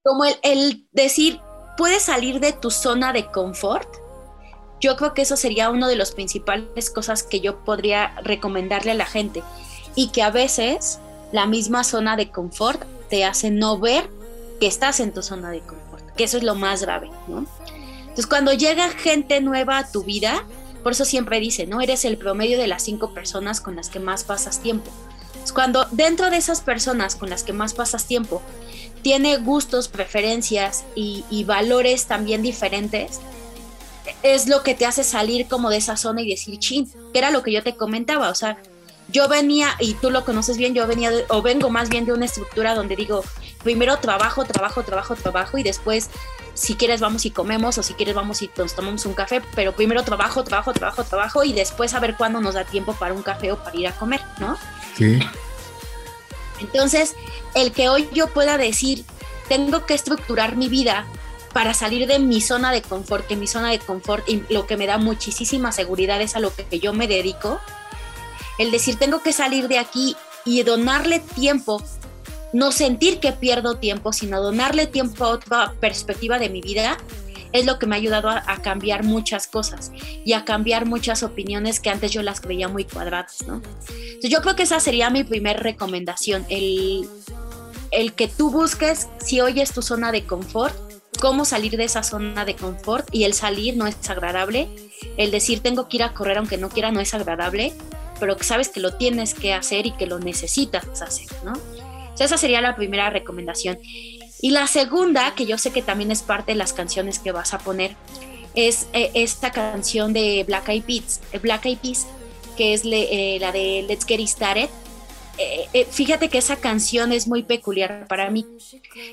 como 0.02 0.24
el, 0.24 0.36
el 0.42 0.86
decir, 0.92 1.40
puedes 1.76 2.02
salir 2.02 2.40
de 2.40 2.52
tu 2.52 2.70
zona 2.70 3.12
de 3.12 3.26
confort, 3.26 3.88
yo 4.80 4.96
creo 4.96 5.14
que 5.14 5.22
eso 5.22 5.36
sería 5.36 5.70
una 5.70 5.88
de 5.88 5.96
las 5.96 6.12
principales 6.12 6.90
cosas 6.90 7.22
que 7.22 7.40
yo 7.40 7.64
podría 7.64 8.14
recomendarle 8.22 8.90
a 8.90 8.94
la 8.94 9.06
gente 9.06 9.42
y 9.94 10.08
que 10.08 10.22
a 10.22 10.30
veces 10.30 10.98
la 11.32 11.46
misma 11.46 11.82
zona 11.82 12.16
de 12.16 12.30
confort 12.30 12.82
te 13.08 13.24
hace 13.24 13.50
no 13.50 13.78
ver 13.78 14.08
que 14.60 14.66
estás 14.66 15.00
en 15.00 15.12
tu 15.12 15.22
zona 15.22 15.50
de 15.50 15.60
confort, 15.60 16.04
que 16.14 16.24
eso 16.24 16.36
es 16.36 16.42
lo 16.42 16.54
más 16.54 16.82
grave, 16.82 17.10
¿no? 17.28 17.46
Entonces, 18.00 18.26
cuando 18.26 18.52
llega 18.52 18.88
gente 18.90 19.40
nueva 19.40 19.78
a 19.78 19.92
tu 19.92 20.02
vida, 20.02 20.44
por 20.82 20.92
eso 20.92 21.04
siempre 21.04 21.40
dice, 21.40 21.66
¿no? 21.66 21.80
Eres 21.80 22.04
el 22.04 22.16
promedio 22.16 22.58
de 22.58 22.66
las 22.66 22.82
cinco 22.82 23.12
personas 23.12 23.60
con 23.60 23.76
las 23.76 23.90
que 23.90 24.00
más 24.00 24.24
pasas 24.24 24.60
tiempo. 24.60 24.90
Entonces, 25.26 25.52
cuando 25.52 25.86
dentro 25.90 26.30
de 26.30 26.38
esas 26.38 26.60
personas 26.60 27.16
con 27.16 27.28
las 27.28 27.42
que 27.42 27.52
más 27.52 27.74
pasas 27.74 28.06
tiempo 28.06 28.40
tiene 29.02 29.36
gustos, 29.36 29.88
preferencias 29.88 30.84
y, 30.94 31.44
valores 31.44 32.06
también 32.06 32.42
diferentes, 32.42 33.20
es 34.22 34.48
lo 34.48 34.62
que 34.62 34.74
te 34.74 34.86
hace 34.86 35.04
salir 35.04 35.46
como 35.46 35.70
de 35.70 35.76
esa 35.76 35.96
zona 35.96 36.22
y 36.22 36.30
decir, 36.30 36.58
chin, 36.58 36.90
que 37.12 37.18
era 37.18 37.30
lo 37.30 37.42
que 37.42 37.52
yo 37.52 37.62
te 37.62 37.76
comentaba, 37.76 38.30
o 38.30 38.34
sea, 38.34 38.56
yo 39.08 39.28
venía, 39.28 39.76
y 39.78 39.94
tú 39.94 40.10
lo 40.10 40.24
conoces 40.24 40.56
bien, 40.56 40.74
yo 40.74 40.86
venía, 40.86 41.12
o 41.28 41.42
vengo 41.42 41.70
más 41.70 41.88
bien 41.88 42.06
de 42.06 42.12
una 42.12 42.24
estructura 42.24 42.74
donde 42.74 42.96
digo, 42.96 43.22
primero 43.66 43.98
trabajo, 43.98 44.44
trabajo, 44.44 44.84
trabajo, 44.84 45.16
trabajo, 45.16 45.58
y 45.58 45.64
después, 45.64 46.08
si 46.54 46.76
quieres, 46.76 47.00
vamos 47.00 47.26
y 47.26 47.32
comemos, 47.32 47.76
o 47.78 47.82
si 47.82 47.94
quieres, 47.94 48.14
vamos 48.14 48.40
y 48.40 48.48
nos 48.56 48.76
tomamos 48.76 49.04
un 49.06 49.14
café, 49.14 49.42
pero 49.56 49.72
primero 49.72 50.04
trabajo, 50.04 50.44
trabajo, 50.44 50.72
trabajo, 50.72 51.02
trabajo, 51.02 51.42
y 51.42 51.52
después 51.52 51.92
a 51.92 51.98
ver 51.98 52.16
cuándo 52.16 52.40
nos 52.40 52.54
da 52.54 52.62
tiempo 52.62 52.94
para 52.94 53.12
un 53.12 53.24
café 53.24 53.50
o 53.50 53.56
para 53.56 53.76
ir 53.76 53.88
a 53.88 53.92
comer, 53.92 54.20
¿no? 54.38 54.56
Sí. 54.96 55.18
Entonces, 56.60 57.16
el 57.56 57.72
que 57.72 57.88
hoy 57.88 58.08
yo 58.12 58.28
pueda 58.28 58.56
decir, 58.56 59.04
tengo 59.48 59.84
que 59.84 59.94
estructurar 59.94 60.54
mi 60.54 60.68
vida 60.68 61.04
para 61.52 61.74
salir 61.74 62.06
de 62.06 62.20
mi 62.20 62.40
zona 62.40 62.70
de 62.70 62.82
confort, 62.82 63.26
que 63.26 63.34
mi 63.34 63.48
zona 63.48 63.72
de 63.72 63.80
confort 63.80 64.28
y 64.28 64.44
lo 64.48 64.68
que 64.68 64.76
me 64.76 64.86
da 64.86 64.96
muchísima 64.96 65.72
seguridad 65.72 66.22
es 66.22 66.36
a 66.36 66.38
lo 66.38 66.54
que 66.54 66.78
yo 66.78 66.92
me 66.92 67.08
dedico, 67.08 67.58
el 68.58 68.70
decir 68.70 68.96
tengo 68.96 69.22
que 69.22 69.32
salir 69.32 69.66
de 69.66 69.80
aquí 69.80 70.16
y 70.44 70.62
donarle 70.62 71.18
tiempo, 71.18 71.82
no 72.56 72.72
sentir 72.72 73.20
que 73.20 73.32
pierdo 73.32 73.76
tiempo, 73.76 74.14
sino 74.14 74.40
donarle 74.40 74.86
tiempo 74.86 75.26
a 75.26 75.28
otra 75.28 75.74
perspectiva 75.78 76.38
de 76.38 76.48
mi 76.48 76.62
vida, 76.62 76.96
es 77.52 77.66
lo 77.66 77.78
que 77.78 77.86
me 77.86 77.96
ha 77.96 77.98
ayudado 77.98 78.30
a, 78.30 78.62
cambiar 78.62 79.04
muchas 79.04 79.46
cosas 79.46 79.92
y 80.24 80.32
a 80.32 80.46
cambiar 80.46 80.86
muchas 80.86 81.22
opiniones 81.22 81.80
que 81.80 81.90
antes 81.90 82.12
yo 82.12 82.22
las 82.22 82.40
creía 82.40 82.66
muy 82.68 82.84
cuadradas, 82.84 83.46
¿no? 83.46 83.56
Entonces 83.56 84.30
yo 84.30 84.40
creo 84.40 84.56
que 84.56 84.62
esa 84.62 84.80
sería 84.80 85.10
mi 85.10 85.22
primera 85.22 85.60
recomendación, 85.60 86.46
el, 86.48 87.06
el 87.90 88.14
que 88.14 88.26
tú 88.26 88.50
busques 88.50 89.06
si 89.22 89.40
hoy 89.40 89.60
es 89.60 89.72
tu 89.72 89.82
zona 89.82 90.10
de 90.10 90.24
confort, 90.24 90.74
cómo 91.20 91.44
salir 91.44 91.76
de 91.76 91.84
esa 91.84 92.02
zona 92.02 92.46
de 92.46 92.56
confort 92.56 93.06
y 93.12 93.24
el 93.24 93.34
salir 93.34 93.76
no 93.76 93.86
es 93.86 94.08
agradable, 94.08 94.68
el 95.18 95.30
decir 95.30 95.60
tengo 95.60 95.88
que 95.88 95.98
ir 95.98 96.04
a 96.04 96.14
correr 96.14 96.38
aunque 96.38 96.56
no 96.56 96.70
quiera 96.70 96.90
no 96.90 97.00
es 97.00 97.12
agradable, 97.12 97.74
pero 98.18 98.34
que 98.38 98.44
sabes 98.44 98.70
que 98.70 98.80
lo 98.80 98.94
tienes 98.94 99.34
que 99.34 99.52
hacer 99.52 99.86
y 99.86 99.90
que 99.92 100.06
lo 100.06 100.18
necesitas 100.18 101.02
hacer, 101.02 101.28
¿no? 101.44 101.52
Esa 102.24 102.38
sería 102.38 102.60
la 102.60 102.76
primera 102.76 103.10
recomendación. 103.10 103.78
Y 104.40 104.50
la 104.50 104.66
segunda, 104.66 105.34
que 105.34 105.46
yo 105.46 105.58
sé 105.58 105.72
que 105.72 105.82
también 105.82 106.10
es 106.10 106.22
parte 106.22 106.52
de 106.52 106.56
las 106.56 106.72
canciones 106.72 107.18
que 107.18 107.32
vas 107.32 107.54
a 107.54 107.58
poner, 107.58 107.96
es 108.54 108.86
eh, 108.92 109.10
esta 109.14 109.50
canción 109.50 110.12
de 110.12 110.44
Black 110.46 110.68
Eyed 110.68 110.84
Peas, 110.84 111.20
eh, 111.32 111.38
Black 111.38 111.66
Eyed 111.66 111.78
Peas 111.78 112.06
que 112.56 112.72
es 112.72 112.82
eh, 112.86 113.36
la 113.38 113.52
de 113.52 113.84
Let's 113.86 114.06
Get 114.06 114.18
It 114.18 114.28
Started. 114.28 114.70
fíjate 115.90 116.30
que 116.30 116.38
esa 116.38 116.56
canción 116.56 117.12
es 117.12 117.28
muy 117.28 117.42
peculiar 117.42 118.06
para 118.08 118.30
mí. 118.30 118.46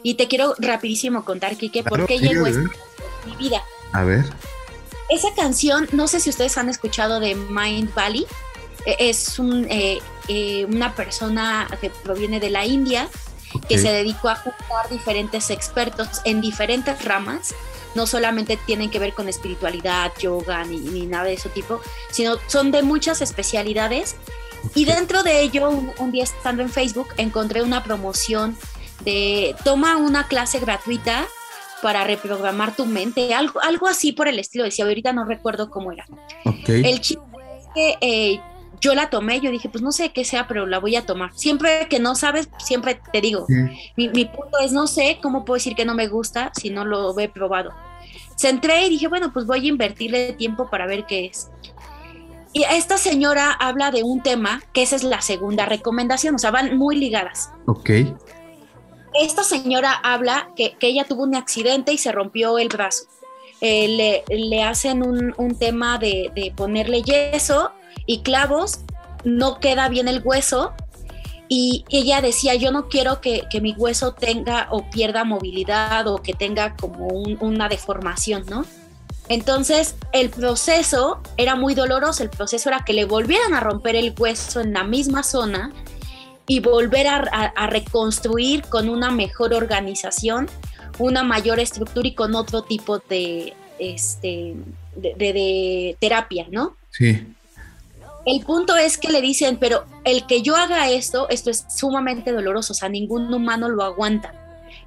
Y 0.01 0.13
te 0.13 0.29
quiero 0.29 0.55
rapidísimo 0.59 1.25
contar, 1.25 1.57
Kike, 1.57 1.83
por 1.83 2.05
qué 2.05 2.19
llegó 2.19 2.47
esta 2.47 2.61
mi 3.25 3.35
vida. 3.35 3.61
A 3.91 4.05
ver. 4.05 4.23
Esa 5.09 5.33
canción, 5.35 5.89
no 5.91 6.07
sé 6.07 6.21
si 6.21 6.29
ustedes 6.29 6.57
han 6.57 6.69
escuchado 6.69 7.19
de 7.19 7.35
Mind 7.35 7.93
Valley. 7.93 8.25
Es 8.85 9.39
un, 9.39 9.67
eh, 10.27 10.65
una 10.65 10.95
persona 10.95 11.67
que 11.81 11.89
proviene 11.89 12.39
de 12.39 12.49
la 12.49 12.65
India 12.65 13.09
que 13.67 13.77
se 13.77 13.91
dedicó 13.91 14.29
a 14.29 14.35
juntar 14.35 14.89
diferentes 14.89 15.49
expertos 15.49 16.21
en 16.25 16.41
diferentes 16.41 17.03
ramas. 17.05 17.53
No 17.95 18.07
solamente 18.07 18.57
tienen 18.57 18.89
que 18.89 18.99
ver 18.99 19.13
con 19.13 19.29
espiritualidad, 19.29 20.11
yoga, 20.19 20.63
ni, 20.63 21.05
nada 21.05 21.25
de 21.25 21.33
ese 21.33 21.49
tipo, 21.49 21.79
sino 22.09 22.37
son 22.47 22.71
de 22.71 22.81
muchas 22.81 23.21
especialidades. 23.21 24.15
Y 24.73 24.85
dentro 24.85 25.23
de 25.23 25.41
ello, 25.41 25.69
un, 25.69 26.11
día 26.11 26.23
estando 26.23 26.63
en 26.63 26.69
Facebook, 26.69 27.09
encontré 27.17 27.61
una 27.61 27.83
promoción 27.83 28.57
de 29.01 29.55
toma 29.63 29.97
una 29.97 30.27
clase 30.27 30.59
gratuita 30.59 31.27
para 31.81 32.05
reprogramar 32.05 32.75
tu 32.75 32.85
mente, 32.85 33.33
algo, 33.33 33.61
algo 33.61 33.87
así 33.87 34.13
por 34.13 34.29
el 34.29 34.39
estilo, 34.39 34.63
decía, 34.63 34.85
ahorita 34.85 35.11
no 35.11 35.25
recuerdo 35.25 35.69
cómo 35.69 35.91
era. 35.91 36.07
El 36.65 37.01
chiste 37.01 37.21
es 37.59 37.67
que 37.75 37.97
eh, 37.99 38.41
yo 38.83 38.93
la 38.95 39.09
tomé, 39.09 39.39
yo 39.39 39.49
dije, 39.49 39.69
pues 39.69 39.81
no 39.81 39.93
sé 39.93 40.11
qué 40.11 40.25
sea, 40.25 40.45
pero 40.45 40.65
la 40.65 40.77
voy 40.77 40.97
a 40.97 41.05
tomar. 41.05 41.31
Siempre 41.33 41.87
que 41.89 41.99
no 41.99 42.15
sabes, 42.15 42.49
siempre 42.57 42.99
te 43.13 43.21
digo, 43.21 43.45
mi, 43.95 44.25
punto 44.25 44.59
es, 44.61 44.73
no 44.73 44.87
sé 44.87 45.19
cómo 45.21 45.45
puedo 45.45 45.55
decir 45.55 45.73
que 45.73 45.85
no 45.85 45.95
me 45.95 46.07
gusta 46.07 46.51
si 46.53 46.69
no 46.69 46.83
lo 46.83 47.17
he 47.17 47.29
probado. 47.29 47.71
Se 48.35 48.49
entré 48.49 48.85
y 48.85 48.89
dije, 48.89 49.07
bueno, 49.07 49.31
pues 49.31 49.45
voy 49.45 49.65
a 49.65 49.69
invertirle 49.69 50.33
tiempo 50.33 50.69
para 50.69 50.85
ver 50.85 51.05
qué 51.05 51.27
es. 51.27 51.49
Y 52.51 52.63
esta 52.63 52.97
señora 52.97 53.53
habla 53.53 53.89
de 53.89 54.03
un 54.03 54.21
tema, 54.21 54.61
que 54.73 54.83
esa 54.83 54.97
es 54.97 55.03
la 55.03 55.21
segunda 55.21 55.65
recomendación, 55.65 56.35
o 56.35 56.37
sea, 56.37 56.51
van 56.51 56.77
muy 56.77 56.97
ligadas. 56.97 57.51
Ok. 57.67 57.89
Esta 59.13 59.45
señora 59.45 59.93
habla 59.93 60.49
que, 60.57 60.75
ella 60.81 61.05
tuvo 61.05 61.23
un 61.23 61.35
accidente 61.35 61.93
y 61.93 61.97
se 61.97 62.11
rompió 62.11 62.57
el 62.57 62.67
brazo. 62.67 63.05
Eh, 63.61 64.23
le, 64.27 64.63
hacen 64.63 65.03
un, 65.03 65.33
un 65.37 65.55
tema 65.57 65.97
de, 65.99 66.31
de, 66.35 66.51
ponerle 66.53 67.01
yeso 67.01 67.71
y 68.05 68.21
clavos, 68.21 68.79
no 69.23 69.59
queda 69.59 69.89
bien 69.89 70.07
el 70.07 70.21
hueso. 70.23 70.73
Y 71.49 71.85
ella 71.89 72.21
decía, 72.21 72.55
yo 72.55 72.71
no 72.71 72.87
quiero 72.89 73.21
que, 73.21 73.47
mi 73.61 73.73
hueso 73.73 74.13
tenga 74.13 74.67
o 74.71 74.89
pierda 74.89 75.23
movilidad 75.23 76.07
o 76.07 76.17
que 76.17 76.33
tenga 76.33 76.75
como 76.75 77.07
una 77.07 77.69
deformación, 77.69 78.45
¿no? 78.49 78.65
Entonces 79.29 79.95
el 80.11 80.29
proceso 80.29 81.21
era 81.37 81.55
muy 81.55 81.75
doloroso, 81.75 82.23
el 82.23 82.29
proceso 82.29 82.69
era 82.69 82.83
que 82.83 82.93
le 82.93 83.05
volvieran 83.05 83.53
a 83.53 83.61
romper 83.61 83.95
el 83.95 84.13
hueso 84.17 84.59
en 84.61 84.73
la 84.73 84.83
misma 84.83 85.23
zona 85.23 85.71
y 86.45 86.59
volver 86.59 87.07
a, 87.07 87.67
reconstruir 87.67 88.63
con 88.63 88.89
una 88.89 89.11
mejor 89.11 89.53
organización, 89.53 90.49
una 90.99 91.23
mayor 91.23 91.59
estructura 91.59 92.07
y 92.07 92.15
con 92.15 92.35
otro 92.35 92.63
tipo 92.63 92.99
de, 92.99 93.53
este, 93.79 94.55
de 94.95 95.95
terapia, 95.99 96.47
¿no? 96.49 96.75
Sí. 96.91 97.25
El 98.25 98.41
punto 98.45 98.75
es 98.77 98.97
que 98.97 99.11
le 99.11 99.21
dicen, 99.21 99.57
pero 99.57 99.85
el 100.05 100.25
que 100.25 100.41
yo 100.41 100.55
haga 100.55 100.89
esto, 100.89 101.27
esto 101.29 101.49
es 101.49 101.65
sumamente 101.69 102.31
doloroso, 102.31 102.73
o 102.73 102.75
sea, 102.75 102.87
ningún 102.89 103.33
humano 103.33 103.67
lo 103.67 103.83
aguanta. 103.83 104.33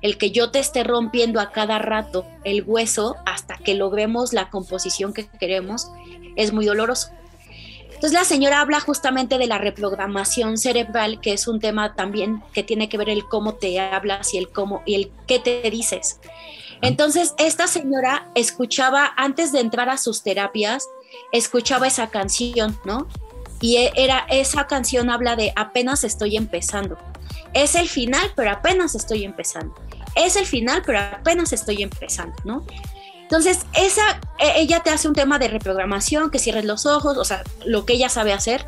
El 0.01 0.19
que 0.19 0.31
yo 0.31 0.51
te 0.51 0.59
esté 0.59 0.85
rompiendo 0.85 1.41
a 1.41 1.51
cada 1.53 1.79
rato 1.79 2.27
el 2.45 2.63
hueso 2.67 3.17
hasta 3.27 3.57
que 3.59 3.75
logremos 3.75 4.33
la 4.33 4.51
composición 4.51 5.13
que 5.13 5.27
queremos 5.27 5.91
es 6.37 6.53
muy 6.53 6.67
doloroso. 6.67 7.11
Entonces 7.87 8.13
la 8.13 8.25
señora 8.25 8.61
habla 8.61 8.81
justamente 8.81 9.39
de 9.39 9.47
la 9.47 9.57
reprogramación 9.57 10.59
cerebral, 10.59 11.19
que 11.21 11.33
es 11.33 11.49
un 11.49 11.61
tema 11.61 11.95
también 11.95 12.43
que 12.53 12.63
tiene 12.63 12.91
que 12.91 12.99
ver 12.99 13.09
el 13.09 13.27
cómo 13.27 13.55
te 13.55 13.81
hablas 13.81 14.35
y 14.35 14.39
el 14.39 14.51
cómo 14.51 14.83
y 14.85 14.97
el 14.97 15.13
qué 15.27 15.39
te 15.39 15.71
dices. 15.71 16.21
Entonces 16.83 17.35
esta 17.39 17.67
señora 17.67 18.31
escuchaba 18.35 19.15
antes 19.17 19.51
de 19.51 19.61
entrar 19.61 19.89
a 19.89 19.97
sus 19.97 20.23
terapias, 20.23 20.87
escuchaba 21.33 21.87
esa 21.87 22.11
canción, 22.11 22.79
¿no? 22.85 23.09
Y 23.61 23.77
e, 23.77 23.93
era 23.97 24.27
esa 24.31 24.67
canción 24.67 25.11
habla 25.11 25.37
de 25.37 25.53
apenas 25.57 26.05
estoy 26.05 26.37
empezando. 26.37 26.99
Es 27.53 27.75
el 27.75 27.89
final, 27.89 28.33
pero 28.35 28.51
apenas 28.51 28.95
estoy 28.95 29.25
empezando. 29.25 29.75
Es 30.15 30.37
el 30.37 30.47
final, 30.47 30.83
pero 30.85 31.01
apenas 31.01 31.53
estoy 31.53 31.83
empezando, 31.83 32.35
¿no? 32.45 32.67
Entonces, 33.23 33.67
esa, 33.75 34.21
e, 34.39 34.61
ella 34.61 34.81
te 34.81 34.91
hace 34.91 35.09
un 35.09 35.15
tema 35.15 35.39
de 35.39 35.49
reprogramación, 35.49 36.31
que 36.31 36.39
cierres 36.39 36.65
los 36.65 36.87
ojos, 36.87 37.17
o 37.17 37.25
sea, 37.25 37.43
lo 37.65 37.85
que 37.85 37.95
ella 37.95 38.09
sabe 38.09 38.33
hacer. 38.33 38.65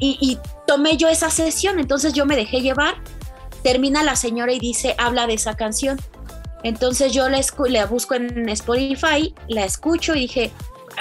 Y, 0.00 0.38
tomé 0.66 0.96
yo 0.96 1.08
esa 1.08 1.30
sesión, 1.30 1.80
entonces 1.80 2.12
yo 2.12 2.26
me 2.26 2.36
dejé 2.36 2.60
llevar. 2.60 2.96
Termina 3.62 4.04
la 4.04 4.14
señora 4.14 4.52
y 4.52 4.60
dice, 4.60 4.94
habla 4.98 5.26
de 5.26 5.34
esa 5.34 5.56
canción. 5.56 5.98
Entonces 6.62 7.12
yo 7.12 7.28
la, 7.28 7.40
la 7.68 7.86
busco 7.86 8.14
en 8.14 8.48
Spotify, 8.50 9.34
la 9.48 9.64
escucho 9.64 10.14
y 10.14 10.20
dije, 10.20 10.52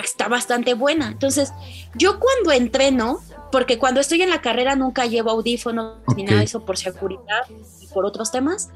está 0.04 0.28
bastante 0.28 0.74
buena. 0.74 1.08
Entonces, 1.08 1.54
yo 1.96 2.20
cuando 2.20 2.52
entreno, 2.52 3.20
porque 3.52 3.78
cuando 3.78 4.00
estoy 4.00 4.22
en 4.22 4.30
la 4.30 4.42
carrera 4.42 4.76
nunca 4.76 5.06
llevo 5.06 5.32
audífonos 5.32 5.98
ni 6.16 6.24
nada 6.24 6.40
de 6.40 6.46
eso 6.46 6.66
por 6.66 6.78
seguridad 6.78 7.44
y 7.82 7.88
por 7.88 8.06
otros 8.06 8.32
temas, 8.32 8.70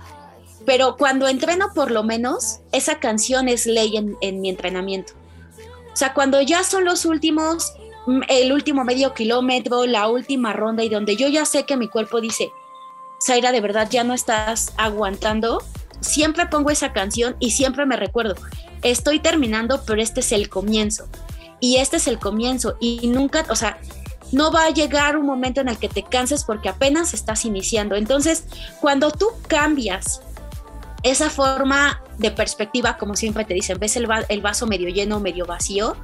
pero 0.65 0.95
cuando 0.97 1.27
entreno 1.27 1.73
por 1.73 1.91
lo 1.91 2.03
menos, 2.03 2.59
esa 2.71 2.99
canción 2.99 3.47
es 3.47 3.65
ley 3.65 3.97
en, 3.97 4.41
mi 4.41 4.49
entrenamiento. 4.49 5.13
O 5.91 5.95
sea, 5.95 6.13
cuando 6.13 6.41
ya 6.41 6.63
son 6.63 6.85
los 6.85 7.05
últimos, 7.05 7.73
mm, 8.05 8.21
el 8.27 8.51
último 8.51 8.83
medio 8.83 9.13
kilómetro, 9.13 9.85
la 9.85 10.07
última 10.07 10.53
ronda 10.53 10.83
y 10.83 10.89
donde 10.89 11.15
yo 11.15 11.27
ya 11.27 11.45
sé 11.45 11.65
que 11.65 11.77
mi 11.77 11.87
cuerpo 11.87 12.21
dice, 12.21 12.51
Zaira, 13.21 13.51
de 13.51 13.61
verdad 13.61 13.87
ya 13.89 14.03
no 14.03 14.13
estás 14.13 14.73
aguantando, 14.77 15.61
siempre 16.01 16.47
pongo 16.47 16.69
esa 16.69 16.93
canción 16.93 17.35
y 17.39 17.51
siempre 17.51 17.85
me 17.85 17.95
recuerdo, 17.95 18.35
estoy 18.81 19.19
terminando, 19.19 19.83
pero 19.85 20.01
este 20.01 20.19
es 20.19 20.31
el 20.31 20.49
comienzo. 20.49 21.07
Y 21.59 21.77
este 21.77 21.97
es 21.97 22.07
el 22.07 22.19
comienzo. 22.19 22.75
Y 22.79 23.07
nunca, 23.07 23.45
o 23.49 23.55
sea, 23.55 23.79
no 24.31 24.51
va 24.51 24.65
a 24.65 24.69
llegar 24.71 25.17
un 25.17 25.25
momento 25.25 25.61
en 25.61 25.69
el 25.69 25.77
que 25.77 25.89
te 25.89 26.03
canses 26.03 26.43
porque 26.43 26.69
apenas 26.69 27.13
estás 27.13 27.45
iniciando. 27.45 27.95
Entonces, 27.95 28.45
cuando 28.79 29.11
tú 29.11 29.27
cambias 29.47 30.21
esa 31.03 31.29
forma 31.29 32.01
de 32.17 32.31
perspectiva, 32.31 32.97
como 32.97 33.15
siempre 33.15 33.45
te 33.45 33.53
dicen, 33.53 33.77
ves 33.79 33.95
el, 33.95 34.07
el 34.29 34.41
vaso 34.41 34.67
medio 34.67 34.89
lleno, 34.89 35.19
medio 35.19 35.45
vacío, 35.45 35.95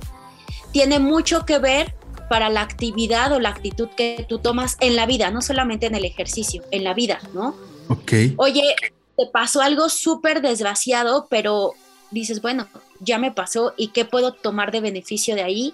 tiene 0.72 1.00
mucho 1.00 1.46
que 1.46 1.60
ver 1.60 1.96
para 2.30 2.50
la 2.50 2.62
actividad 2.62 3.32
o 3.32 3.40
la 3.40 3.50
actitud 3.50 3.88
que 3.90 4.26
tú 4.28 4.40
tomas 4.40 4.78
en 4.82 4.96
la 4.96 5.06
vida, 5.06 5.32
no 5.32 5.42
solamente 5.42 5.86
en 5.86 5.96
el 5.96 6.06
ejercicio, 6.06 6.64
en 6.72 6.84
la 6.84 6.94
vida, 6.94 7.20
¿no? 7.34 7.56
Ok. 7.88 8.14
Oye, 8.36 8.76
te 9.18 9.26
pasó 9.26 9.62
algo 9.62 9.90
súper 9.90 10.42
desgraciado, 10.42 11.28
pero 11.30 11.74
dices, 12.12 12.42
bueno, 12.42 12.68
ya 13.00 13.18
me 13.18 13.32
pasó 13.32 13.74
y 13.78 13.90
qué 13.90 14.06
puedo 14.06 14.32
tomar 14.32 14.72
de 14.72 14.80
beneficio 14.80 15.36
de 15.36 15.44
ahí. 15.44 15.74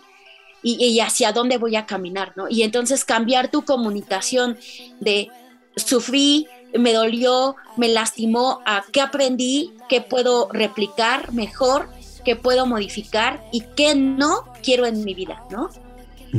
y, 0.66 0.98
hacia 1.02 1.34
dónde 1.34 1.58
voy 1.58 1.76
a 1.76 1.86
caminar, 1.86 2.32
¿no? 2.38 2.48
Y 2.50 2.64
entonces 2.64 3.04
cambiar 3.04 3.52
tu 3.52 3.66
comunicación 3.66 4.58
de 5.02 5.30
sufrí, 5.76 6.48
me 6.78 6.94
dolió, 6.94 7.56
me 7.78 7.90
lastimó, 7.90 8.62
a 8.66 8.84
qué 8.92 9.02
aprendí, 9.02 9.74
qué 9.90 10.02
puedo 10.02 10.50
replicar 10.52 11.34
mejor, 11.34 11.90
qué 12.24 12.36
puedo 12.36 12.66
modificar 12.66 13.44
y 13.52 13.62
qué 13.76 13.96
no 13.96 14.46
quiero 14.64 14.86
en 14.86 15.04
mi 15.04 15.14
vida, 15.14 15.44
¿no? 15.50 15.70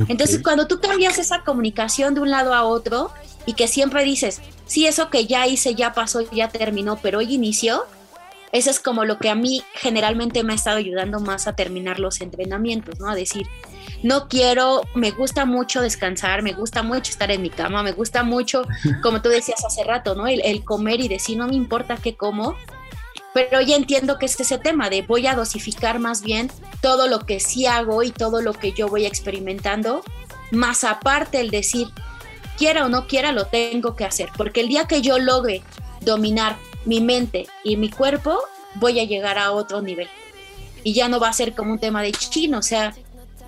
Entonces, 0.08 0.42
cuando 0.42 0.66
tú 0.66 0.80
cambias 0.80 1.18
esa 1.18 1.44
comunicación 1.44 2.14
de 2.14 2.20
un 2.20 2.30
lado 2.30 2.52
a 2.52 2.64
otro 2.64 3.12
y 3.46 3.52
que 3.52 3.68
siempre 3.68 4.02
dices, 4.02 4.40
sí, 4.66 4.86
eso 4.86 5.10
que 5.10 5.26
ya 5.26 5.46
hice, 5.46 5.74
ya 5.74 5.92
pasó, 5.92 6.20
ya 6.30 6.48
terminó, 6.48 6.96
pero 6.96 7.18
hoy 7.18 7.34
inició, 7.34 7.84
eso 8.54 8.70
es 8.70 8.78
como 8.78 9.04
lo 9.04 9.18
que 9.18 9.30
a 9.30 9.34
mí 9.34 9.64
generalmente 9.74 10.44
me 10.44 10.52
ha 10.52 10.56
estado 10.56 10.76
ayudando 10.76 11.18
más 11.18 11.48
a 11.48 11.56
terminar 11.56 11.98
los 11.98 12.20
entrenamientos, 12.20 13.00
¿no? 13.00 13.08
A 13.08 13.16
decir, 13.16 13.48
no 14.04 14.28
quiero, 14.28 14.82
me 14.94 15.10
gusta 15.10 15.44
mucho 15.44 15.80
descansar, 15.80 16.42
me 16.42 16.52
gusta 16.52 16.84
mucho 16.84 17.10
estar 17.10 17.32
en 17.32 17.42
mi 17.42 17.50
cama, 17.50 17.82
me 17.82 17.90
gusta 17.90 18.22
mucho, 18.22 18.64
como 19.02 19.20
tú 19.22 19.28
decías 19.28 19.64
hace 19.64 19.82
rato, 19.82 20.14
¿no? 20.14 20.28
El, 20.28 20.62
comer 20.62 21.00
y 21.00 21.08
decir, 21.08 21.36
no 21.36 21.48
me 21.48 21.56
importa 21.56 21.96
qué 21.96 22.14
como, 22.14 22.54
pero 23.32 23.60
ya 23.60 23.74
entiendo 23.74 24.18
que 24.18 24.26
es 24.26 24.38
ese 24.38 24.58
tema 24.58 24.88
de 24.88 25.02
voy 25.02 25.26
a 25.26 25.34
dosificar 25.34 25.98
más 25.98 26.22
bien 26.22 26.48
todo 26.80 27.08
lo 27.08 27.20
que 27.20 27.40
sí 27.40 27.66
hago 27.66 28.04
y 28.04 28.12
todo 28.12 28.40
lo 28.40 28.52
que 28.52 28.70
yo 28.70 28.88
voy 28.88 29.04
experimentando, 29.04 30.04
más 30.52 30.84
aparte 30.84 31.40
el 31.40 31.50
decir, 31.50 31.88
quiera 32.56 32.84
o 32.84 32.88
no 32.88 33.06
quiera, 33.06 33.32
lo 33.32 33.46
tengo 33.46 33.96
que 33.96 34.04
hacer, 34.04 34.28
porque 34.36 34.60
el 34.60 34.68
día 34.68 34.84
que 34.84 35.02
yo 35.02 35.18
logre 35.18 35.62
dominar 36.00 36.56
mi 36.84 37.00
mente 37.00 37.46
y 37.62 37.76
mi 37.76 37.90
cuerpo, 37.90 38.38
voy 38.74 39.00
a 39.00 39.04
llegar 39.04 39.38
a 39.38 39.52
otro 39.52 39.82
nivel. 39.82 40.08
Y 40.82 40.92
ya 40.92 41.08
no 41.08 41.18
va 41.18 41.28
a 41.28 41.32
ser 41.32 41.54
como 41.54 41.72
un 41.72 41.78
tema 41.78 42.02
de 42.02 42.12
chino, 42.12 42.58
o 42.58 42.62
sea, 42.62 42.94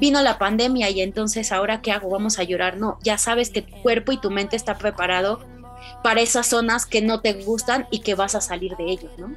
vino 0.01 0.23
la 0.23 0.39
pandemia 0.39 0.91
y 0.91 1.01
entonces 1.01 1.53
ahora 1.53 1.83
qué 1.83 1.93
hago, 1.93 2.09
vamos 2.09 2.39
a 2.39 2.45
llorar. 2.45 2.79
No, 2.79 2.99
ya 3.03 3.19
sabes 3.19 3.51
que 3.51 3.63
tu 3.63 3.75
cuerpo 3.83 4.13
y 4.13 4.19
tu 4.19 4.31
mente 4.31 4.57
está 4.57 4.79
preparado 4.79 5.41
para 6.03 6.21
esas 6.21 6.47
zonas 6.47 6.87
que 6.87 7.03
no 7.03 7.21
te 7.21 7.35
gustan 7.45 7.87
y 7.91 8.01
que 8.01 8.15
vas 8.15 8.35
a 8.35 8.41
salir 8.41 8.77
de 8.77 8.85
ellos, 8.85 9.13
¿no? 9.19 9.35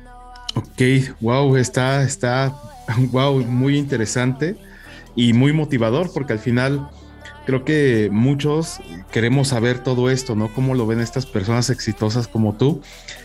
Ok, 0.55 1.15
wow, 1.19 1.55
está, 1.57 2.03
está, 2.03 2.55
wow, 3.11 3.43
muy 3.43 3.77
interesante 3.77 4.55
y 5.15 5.33
muy 5.33 5.53
motivador 5.53 6.11
porque 6.13 6.33
al 6.33 6.39
final 6.39 6.89
creo 7.49 7.65
que 7.65 8.09
muchos 8.11 8.79
queremos 9.11 9.47
saber 9.47 9.81
todo 9.81 10.11
esto, 10.11 10.35
¿no? 10.35 10.53
Cómo 10.53 10.75
lo 10.75 10.85
ven 10.85 10.99
estas 10.99 11.25
personas 11.25 11.71
exitosas 11.71 12.27
como 12.27 12.53
tú 12.53 12.83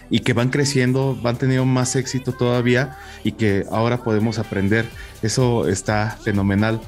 y 0.09 0.21
que 0.21 0.33
van 0.33 0.49
creciendo, 0.49 1.15
van 1.21 1.37
teniendo 1.37 1.67
más 1.67 1.95
éxito 1.95 2.33
todavía 2.33 2.97
y 3.23 3.33
que 3.33 3.67
ahora 3.71 4.03
podemos 4.03 4.39
aprender. 4.39 4.89
Eso 5.21 5.69
está 5.69 6.17
fenomenal. 6.25 6.81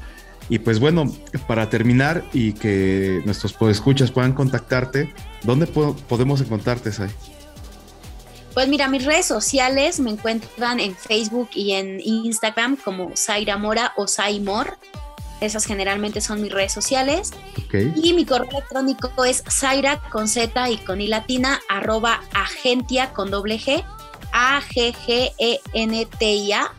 Y 0.48 0.60
pues 0.60 0.80
bueno, 0.80 1.14
para 1.46 1.68
terminar 1.68 2.24
y 2.32 2.54
que 2.54 3.20
nuestros 3.26 3.52
podescuchas 3.52 4.10
puedan 4.10 4.32
contactarte, 4.32 5.12
¿dónde 5.42 5.66
podemos 5.66 6.40
encontrarte, 6.40 6.90
Sai? 6.90 7.10
Pues 8.54 8.66
mira, 8.68 8.88
mis 8.88 9.04
redes 9.04 9.26
sociales 9.26 10.00
me 10.00 10.12
encuentran 10.12 10.80
en 10.80 10.96
Facebook 10.96 11.50
y 11.52 11.72
en 11.72 12.00
Instagram 12.00 12.76
como 12.76 13.14
Zaira 13.14 13.58
Mora 13.58 13.92
o 13.98 14.06
Saimor. 14.06 14.78
Esas 15.40 15.66
generalmente 15.66 16.20
son 16.20 16.40
mis 16.40 16.52
redes 16.52 16.72
sociales. 16.72 17.32
Y 17.94 18.14
mi 18.14 18.24
correo 18.24 18.48
electrónico 18.50 19.24
es 19.24 19.42
zaira 19.50 20.00
con 20.10 20.28
Z 20.28 20.70
y 20.70 20.78
con 20.78 21.00
I 21.00 21.08
latina 21.08 21.60
arroba 21.68 22.22
agentia 22.32 23.12
con 23.12 23.30
doble 23.30 23.58
G 23.58 23.84
a 24.32 24.60
g 24.60 24.92
g 24.92 25.32
e 25.38 25.60
n 25.72 26.06
t 26.18 26.34
i 26.34 26.50
-A 26.52 26.70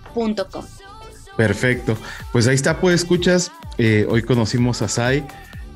Perfecto. 1.35 1.95
Pues 2.31 2.47
ahí 2.47 2.55
está, 2.55 2.79
pues 2.79 2.95
escuchas. 3.01 3.51
Eh, 3.77 4.07
hoy 4.09 4.23
conocimos 4.23 4.81
a 4.81 4.87
Sai, 4.87 5.23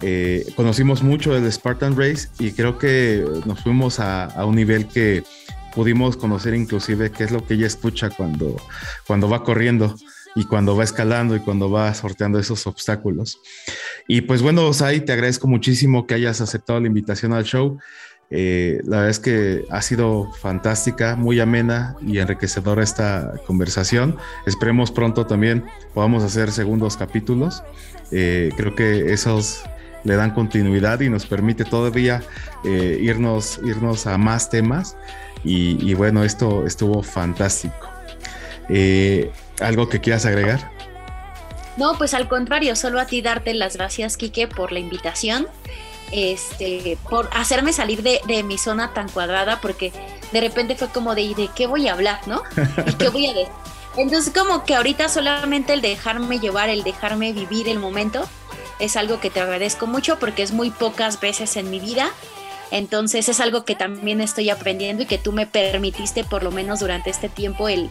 eh, 0.01 0.51
conocimos 0.55 1.03
mucho 1.03 1.33
del 1.33 1.51
Spartan 1.51 1.95
Race 1.95 2.29
y 2.39 2.51
creo 2.53 2.79
que 2.79 3.23
nos 3.45 3.59
fuimos 3.61 3.99
a, 3.99 4.33
un 4.45 4.55
nivel 4.55 4.87
que 4.87 5.23
pudimos 5.75 6.17
conocer 6.17 6.55
inclusive 6.55 7.11
qué 7.11 7.23
es 7.23 7.31
lo 7.31 7.45
que 7.45 7.53
ella 7.53 7.67
escucha 7.67 8.09
cuando, 8.09 8.55
cuando 9.05 9.29
va 9.29 9.43
corriendo 9.43 9.95
y 10.35 10.45
cuando 10.45 10.75
va 10.75 10.83
escalando 10.83 11.35
y 11.35 11.39
cuando 11.39 11.69
va 11.69 11.93
sorteando 11.93 12.39
esos 12.39 12.65
obstáculos. 12.67 13.39
Y 14.07 14.21
pues 14.21 14.41
bueno, 14.41 14.71
Sai, 14.73 15.01
te 15.01 15.13
agradezco 15.13 15.47
muchísimo 15.47 16.07
que 16.07 16.13
hayas 16.13 16.41
aceptado 16.41 16.79
la 16.79 16.87
invitación 16.87 17.33
al 17.33 17.43
show. 17.43 17.77
Eh, 18.33 18.79
la 18.85 18.97
verdad 18.97 19.09
es 19.09 19.19
que 19.19 19.65
ha 19.69 19.81
sido 19.81 20.31
fantástica, 20.39 21.17
muy 21.17 21.41
amena 21.41 21.97
y 22.01 22.19
enriquecedora 22.19 22.81
esta 22.81 23.33
conversación. 23.45 24.15
Esperemos 24.45 24.91
pronto 24.91 25.25
también 25.25 25.65
podamos 25.93 26.23
hacer 26.23 26.51
segundos 26.51 26.95
capítulos. 26.95 27.61
Eh, 28.11 28.51
creo 28.55 28.73
que 28.73 29.11
esos 29.11 29.63
le 30.05 30.15
dan 30.15 30.31
continuidad 30.31 31.01
y 31.01 31.09
nos 31.09 31.25
permite 31.25 31.65
todavía 31.65 32.23
eh, 32.63 32.97
irnos, 33.01 33.59
irnos 33.65 34.07
a 34.07 34.17
más 34.17 34.49
temas. 34.49 34.95
Y, 35.43 35.95
bueno, 35.95 36.23
esto 36.23 36.67
estuvo 36.67 37.01
fantástico. 37.01 37.89
¿Algo 39.61 39.89
que 39.89 40.01
quieras 40.01 40.25
agregar? 40.25 40.71
No, 41.77 41.97
pues 41.97 42.13
al 42.13 42.27
contrario, 42.27 42.75
solo 42.75 42.99
a 42.99 43.05
ti 43.05 43.21
darte 43.21 43.53
las 43.53 43.77
gracias, 43.77 44.17
Quique, 44.17 44.47
por 44.47 44.71
la 44.71 44.79
invitación 44.79 45.47
este, 46.11 46.97
por 47.09 47.29
hacerme 47.33 47.73
salir 47.73 48.03
de, 48.03 48.43
mi 48.43 48.57
zona 48.57 48.93
tan 48.93 49.09
cuadrada, 49.09 49.61
porque 49.61 49.91
de 50.31 50.41
repente 50.41 50.75
fue 50.75 50.89
como 50.89 51.15
de, 51.15 51.33
¿de 51.35 51.49
qué 51.55 51.67
voy 51.67 51.88
a 51.88 51.93
hablar, 51.93 52.19
no? 52.27 52.43
¿Y 52.85 52.93
qué 52.93 53.09
voy 53.09 53.27
a 53.27 53.33
decir? 53.33 53.51
Entonces 53.97 54.33
como 54.33 54.63
que 54.63 54.75
ahorita 54.75 55.09
solamente 55.09 55.73
el 55.73 55.81
dejarme 55.81 56.39
llevar, 56.39 56.69
el 56.69 56.83
dejarme 56.83 57.33
vivir 57.33 57.67
el 57.67 57.77
momento, 57.77 58.27
es 58.79 58.95
algo 58.95 59.19
que 59.19 59.29
te 59.29 59.41
agradezco 59.41 59.85
mucho 59.85 60.17
porque 60.17 60.43
es 60.43 60.53
muy 60.53 60.69
pocas 60.71 61.19
veces 61.19 61.57
en 61.57 61.69
mi 61.69 61.79
vida. 61.79 62.09
Entonces 62.71 63.27
es 63.27 63.41
algo 63.41 63.65
que 63.65 63.75
también 63.75 64.21
estoy 64.21 64.49
aprendiendo 64.49 65.03
y 65.03 65.05
que 65.05 65.17
tú 65.17 65.33
me 65.33 65.45
permitiste 65.45 66.23
por 66.23 66.41
lo 66.41 66.51
menos 66.51 66.79
durante 66.79 67.09
este 67.09 67.27
tiempo 67.27 67.67
el, 67.67 67.89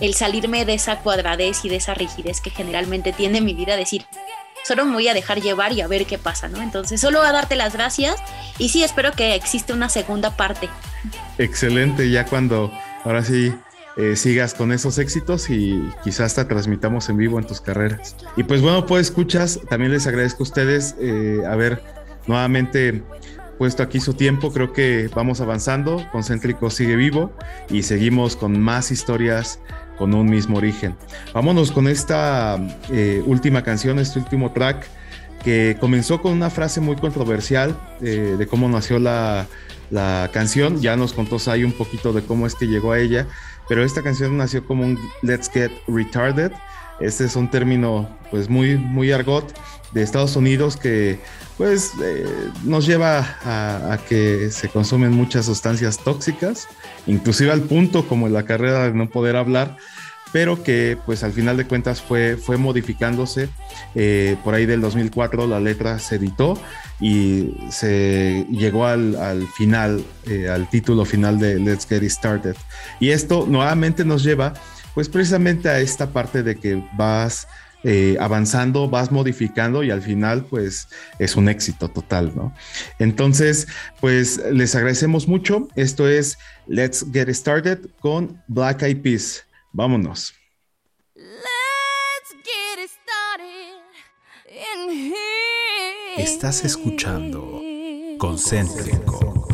el 0.00 0.14
salirme 0.14 0.64
de 0.64 0.74
esa 0.74 1.00
cuadradez 1.00 1.64
y 1.64 1.68
de 1.68 1.76
esa 1.76 1.94
rigidez 1.94 2.40
que 2.40 2.50
generalmente 2.50 3.12
tiene 3.12 3.40
mi 3.40 3.54
vida, 3.54 3.76
decir, 3.76 4.04
solo 4.64 4.84
me 4.84 4.94
voy 4.94 5.08
a 5.08 5.14
dejar 5.14 5.40
llevar 5.40 5.72
y 5.72 5.80
a 5.80 5.88
ver 5.88 6.06
qué 6.06 6.18
pasa, 6.18 6.48
¿no? 6.48 6.62
Entonces, 6.62 7.00
solo 7.00 7.22
a 7.22 7.32
darte 7.32 7.56
las 7.56 7.72
gracias 7.72 8.16
y 8.58 8.68
sí, 8.68 8.82
espero 8.82 9.12
que 9.12 9.34
existe 9.34 9.72
una 9.72 9.88
segunda 9.88 10.36
parte. 10.36 10.68
Excelente, 11.38 12.10
ya 12.10 12.26
cuando 12.26 12.72
ahora 13.04 13.24
sí 13.24 13.52
eh, 13.96 14.14
sigas 14.14 14.54
con 14.54 14.70
esos 14.72 14.98
éxitos 14.98 15.50
y 15.50 15.82
quizás 16.04 16.26
hasta 16.26 16.46
transmitamos 16.46 17.08
en 17.08 17.16
vivo 17.16 17.38
en 17.38 17.46
tus 17.46 17.60
carreras. 17.60 18.16
Y 18.36 18.44
pues 18.44 18.62
bueno, 18.62 18.86
pues 18.86 19.08
escuchas, 19.08 19.58
también 19.68 19.92
les 19.92 20.06
agradezco 20.06 20.42
a 20.42 20.44
ustedes 20.44 20.94
eh, 21.00 21.42
haber 21.48 21.82
nuevamente 22.26 23.02
puesto 23.58 23.82
aquí 23.82 23.98
su 23.98 24.14
tiempo, 24.14 24.52
creo 24.52 24.72
que 24.72 25.10
vamos 25.14 25.40
avanzando, 25.40 26.06
Concéntrico 26.12 26.70
sigue 26.70 26.94
vivo 26.94 27.32
y 27.68 27.82
seguimos 27.82 28.36
con 28.36 28.60
más 28.60 28.92
historias 28.92 29.58
con 29.98 30.14
un 30.14 30.30
mismo 30.30 30.56
origen. 30.56 30.96
Vámonos 31.34 31.72
con 31.72 31.88
esta 31.88 32.58
eh, 32.90 33.22
última 33.26 33.62
canción, 33.62 33.98
este 33.98 34.18
último 34.18 34.52
track, 34.52 34.86
que 35.42 35.76
comenzó 35.80 36.20
con 36.20 36.32
una 36.32 36.50
frase 36.50 36.80
muy 36.80 36.96
controversial 36.96 37.76
eh, 38.00 38.36
de 38.38 38.46
cómo 38.46 38.68
nació 38.68 38.98
la, 38.98 39.46
canción. 40.32 40.80
Ya 40.82 40.96
nos 40.96 41.14
contó 41.14 41.38
Sai 41.38 41.64
un 41.64 41.72
poquito 41.72 42.12
de 42.12 42.22
cómo 42.22 42.46
es 42.46 42.54
que 42.54 42.66
llegó 42.66 42.92
a 42.92 42.98
ella, 42.98 43.26
pero 43.68 43.82
esta 43.82 44.02
canción 44.02 44.36
nació 44.36 44.64
como 44.64 44.84
un 44.84 44.98
Let's 45.22 45.50
Get 45.50 45.70
Retarded. 45.86 46.52
Este 47.00 47.24
es 47.24 47.36
un 47.36 47.50
término 47.50 48.08
pues 48.30 48.50
muy, 48.50 48.76
muy 48.76 49.12
argot 49.12 49.54
de 49.92 50.02
Estados 50.02 50.36
Unidos 50.36 50.76
que 50.76 51.20
pues 51.58 51.92
eh, 52.00 52.24
nos 52.62 52.86
lleva 52.86 53.36
a, 53.44 53.98
que 54.08 54.50
se 54.50 54.68
consumen 54.68 55.12
muchas 55.12 55.46
sustancias 55.46 55.98
tóxicas, 55.98 56.68
inclusive 57.06 57.50
al 57.50 57.62
punto 57.62 58.06
como 58.06 58.28
en 58.28 58.32
la 58.32 58.44
carrera 58.44 58.84
de 58.84 58.94
no 58.94 59.10
poder 59.10 59.34
hablar, 59.34 59.76
pero 60.32 60.62
que 60.62 60.96
pues 61.04 61.24
al 61.24 61.32
final 61.32 61.56
de 61.56 61.66
cuentas 61.66 62.00
fue, 62.00 62.36
fue 62.36 62.58
modificándose. 62.58 63.48
Eh, 63.96 64.36
por 64.44 64.54
ahí 64.54 64.66
del 64.66 64.80
2004 64.80 65.48
la 65.48 65.58
letra 65.58 65.98
se 65.98 66.16
editó 66.16 66.60
y 67.00 67.54
se 67.70 68.46
llegó 68.50 68.86
al, 68.86 69.16
al 69.16 69.46
final, 69.48 70.04
eh, 70.26 70.48
al 70.48 70.70
título 70.70 71.04
final 71.04 71.40
de 71.40 71.58
Let's 71.58 71.86
Get 71.88 72.04
It 72.04 72.10
Started. 72.10 72.56
Y 73.00 73.10
esto 73.10 73.46
nuevamente 73.48 74.04
nos 74.04 74.22
lleva 74.22 74.54
pues 74.94 75.08
precisamente 75.08 75.68
a 75.68 75.80
esta 75.80 76.10
parte 76.12 76.42
de 76.42 76.56
que 76.56 76.82
vas 76.96 77.48
eh, 77.84 78.16
avanzando, 78.20 78.88
vas 78.88 79.12
modificando 79.12 79.82
y 79.82 79.90
al 79.90 80.02
final 80.02 80.44
pues 80.44 80.88
es 81.18 81.36
un 81.36 81.48
éxito 81.48 81.88
total, 81.88 82.32
¿no? 82.34 82.52
Entonces, 82.98 83.68
pues 84.00 84.40
les 84.52 84.74
agradecemos 84.74 85.28
mucho. 85.28 85.68
Esto 85.76 86.08
es 86.08 86.38
Let's 86.66 87.06
Get 87.12 87.28
Started 87.30 87.86
con 88.00 88.42
Black 88.48 88.82
Eyed 88.82 89.02
Peas. 89.02 89.44
Vámonos. 89.72 90.34
Let's 91.14 92.32
get 92.44 92.88
started 92.88 93.78
Estás 96.16 96.64
escuchando 96.64 97.62
Concéntrico. 98.18 99.46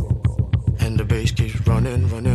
And 0.81 0.99
the 0.99 1.05
bass 1.05 1.31
keeps 1.31 1.67
running, 1.67 2.09
running, 2.09 2.34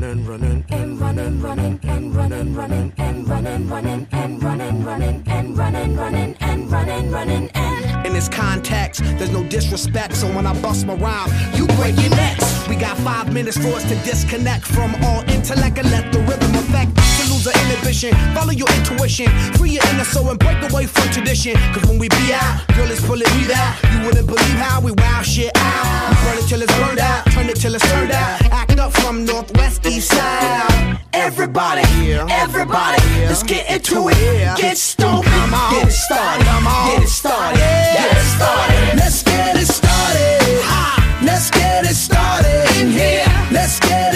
running, 0.00 0.26
running, 0.26 0.64
and 0.68 1.00
running, 1.00 1.40
running, 1.40 1.80
and 1.84 2.14
running, 2.14 2.54
running, 2.54 2.92
and 2.98 3.28
running, 3.28 3.68
running, 3.68 4.06
and 4.12 4.42
running, 4.42 4.84
running, 4.84 5.24
and 5.26 5.56
running, 5.56 5.96
running, 5.96 6.36
and 6.40 6.70
running, 6.70 7.10
running, 7.10 7.50
and 7.54 8.12
lose 8.12 8.28
context. 8.28 9.02
There's 9.16 9.32
no 9.32 9.42
disrespect, 9.44 10.14
so 10.14 10.26
when 10.34 10.46
I 10.46 10.52
bust 10.60 10.86
my 10.86 10.94
rhyme, 10.94 11.30
you 11.54 11.66
break 11.78 11.96
your 11.96 12.10
necks. 12.10 12.68
We 12.68 12.76
got 12.76 12.98
five 12.98 13.32
minutes 13.32 13.56
for 13.56 13.68
us 13.68 13.84
to 13.84 13.94
disconnect 14.04 14.66
from 14.66 14.94
all 15.04 15.22
intellect 15.30 15.78
and 15.78 15.90
let 15.90 16.12
the 16.12 16.20
rhythm 16.20 16.54
affect. 16.54 16.94
To 16.96 17.32
lose 17.32 17.46
our 17.46 17.56
inhibition, 17.64 18.12
follow 18.34 18.52
your 18.52 18.68
intuition, 18.76 19.28
free 19.56 19.70
your 19.70 19.84
inner 19.94 20.04
soul 20.04 20.28
and 20.28 20.38
break 20.38 20.60
away 20.70 20.86
from 20.86 21.08
tradition. 21.10 21.56
Cause 21.72 21.86
when 21.86 21.98
we 21.98 22.08
be 22.08 22.34
out, 22.34 22.66
girl, 22.76 22.90
it's 22.90 23.04
pulling 23.06 23.32
me 23.36 23.52
out. 23.52 23.74
You 23.92 24.04
wouldn't 24.04 24.26
believe 24.26 24.58
how 24.60 24.80
we 24.80 24.92
wow 24.92 25.22
shit 25.22 25.52
out. 25.56 26.10
We 26.10 26.16
burn 26.24 26.44
it 26.44 26.48
till 26.48 26.62
it's 26.62 26.74
burned 26.78 26.98
out, 26.98 27.24
turn 27.32 27.48
it 27.48 27.56
till 27.56 27.74
it's 27.74 27.90
turned 27.90 28.12
out. 28.12 28.65
Act 28.76 28.94
up 28.94 29.02
from 29.02 29.24
northwest, 29.24 29.86
east 29.86 30.10
side. 30.10 31.00
Everybody, 31.14 32.12
everybody, 32.12 33.02
let's 33.24 33.42
get 33.42 33.70
into 33.70 34.08
it. 34.10 34.58
Get 34.58 34.76
stoned, 34.76 35.24
get 35.24 35.88
it 35.88 35.92
started, 35.92 36.44
get 36.44 37.02
it 37.02 37.08
started, 37.08 37.58
get 37.58 38.16
it 38.16 38.24
started. 38.36 38.96
Let's 38.98 39.22
get 39.22 39.56
it 39.56 39.66
started. 39.66 41.24
Let's 41.24 41.50
get 41.50 41.84
it 41.86 41.94
started. 41.94 42.76
In 42.76 42.90
here. 42.90 43.24
Let's 43.50 43.80
get 43.80 44.14
it 44.14 44.15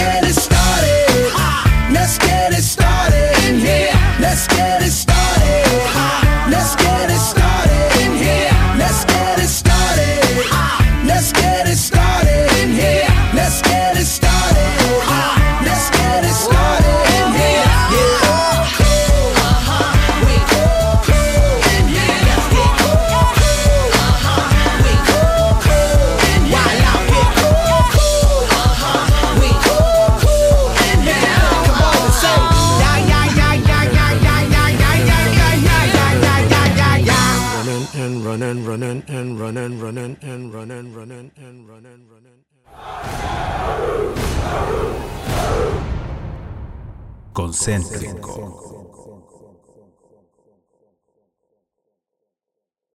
running 38.71 39.03
and 39.09 39.37
running, 39.37 39.77
running 39.81 40.17
and 40.21 40.53
running, 40.53 40.93
running 40.93 41.29
and 41.35 41.67
running, 41.67 42.07
running. 42.07 42.39
Concéntrico. 47.33 48.70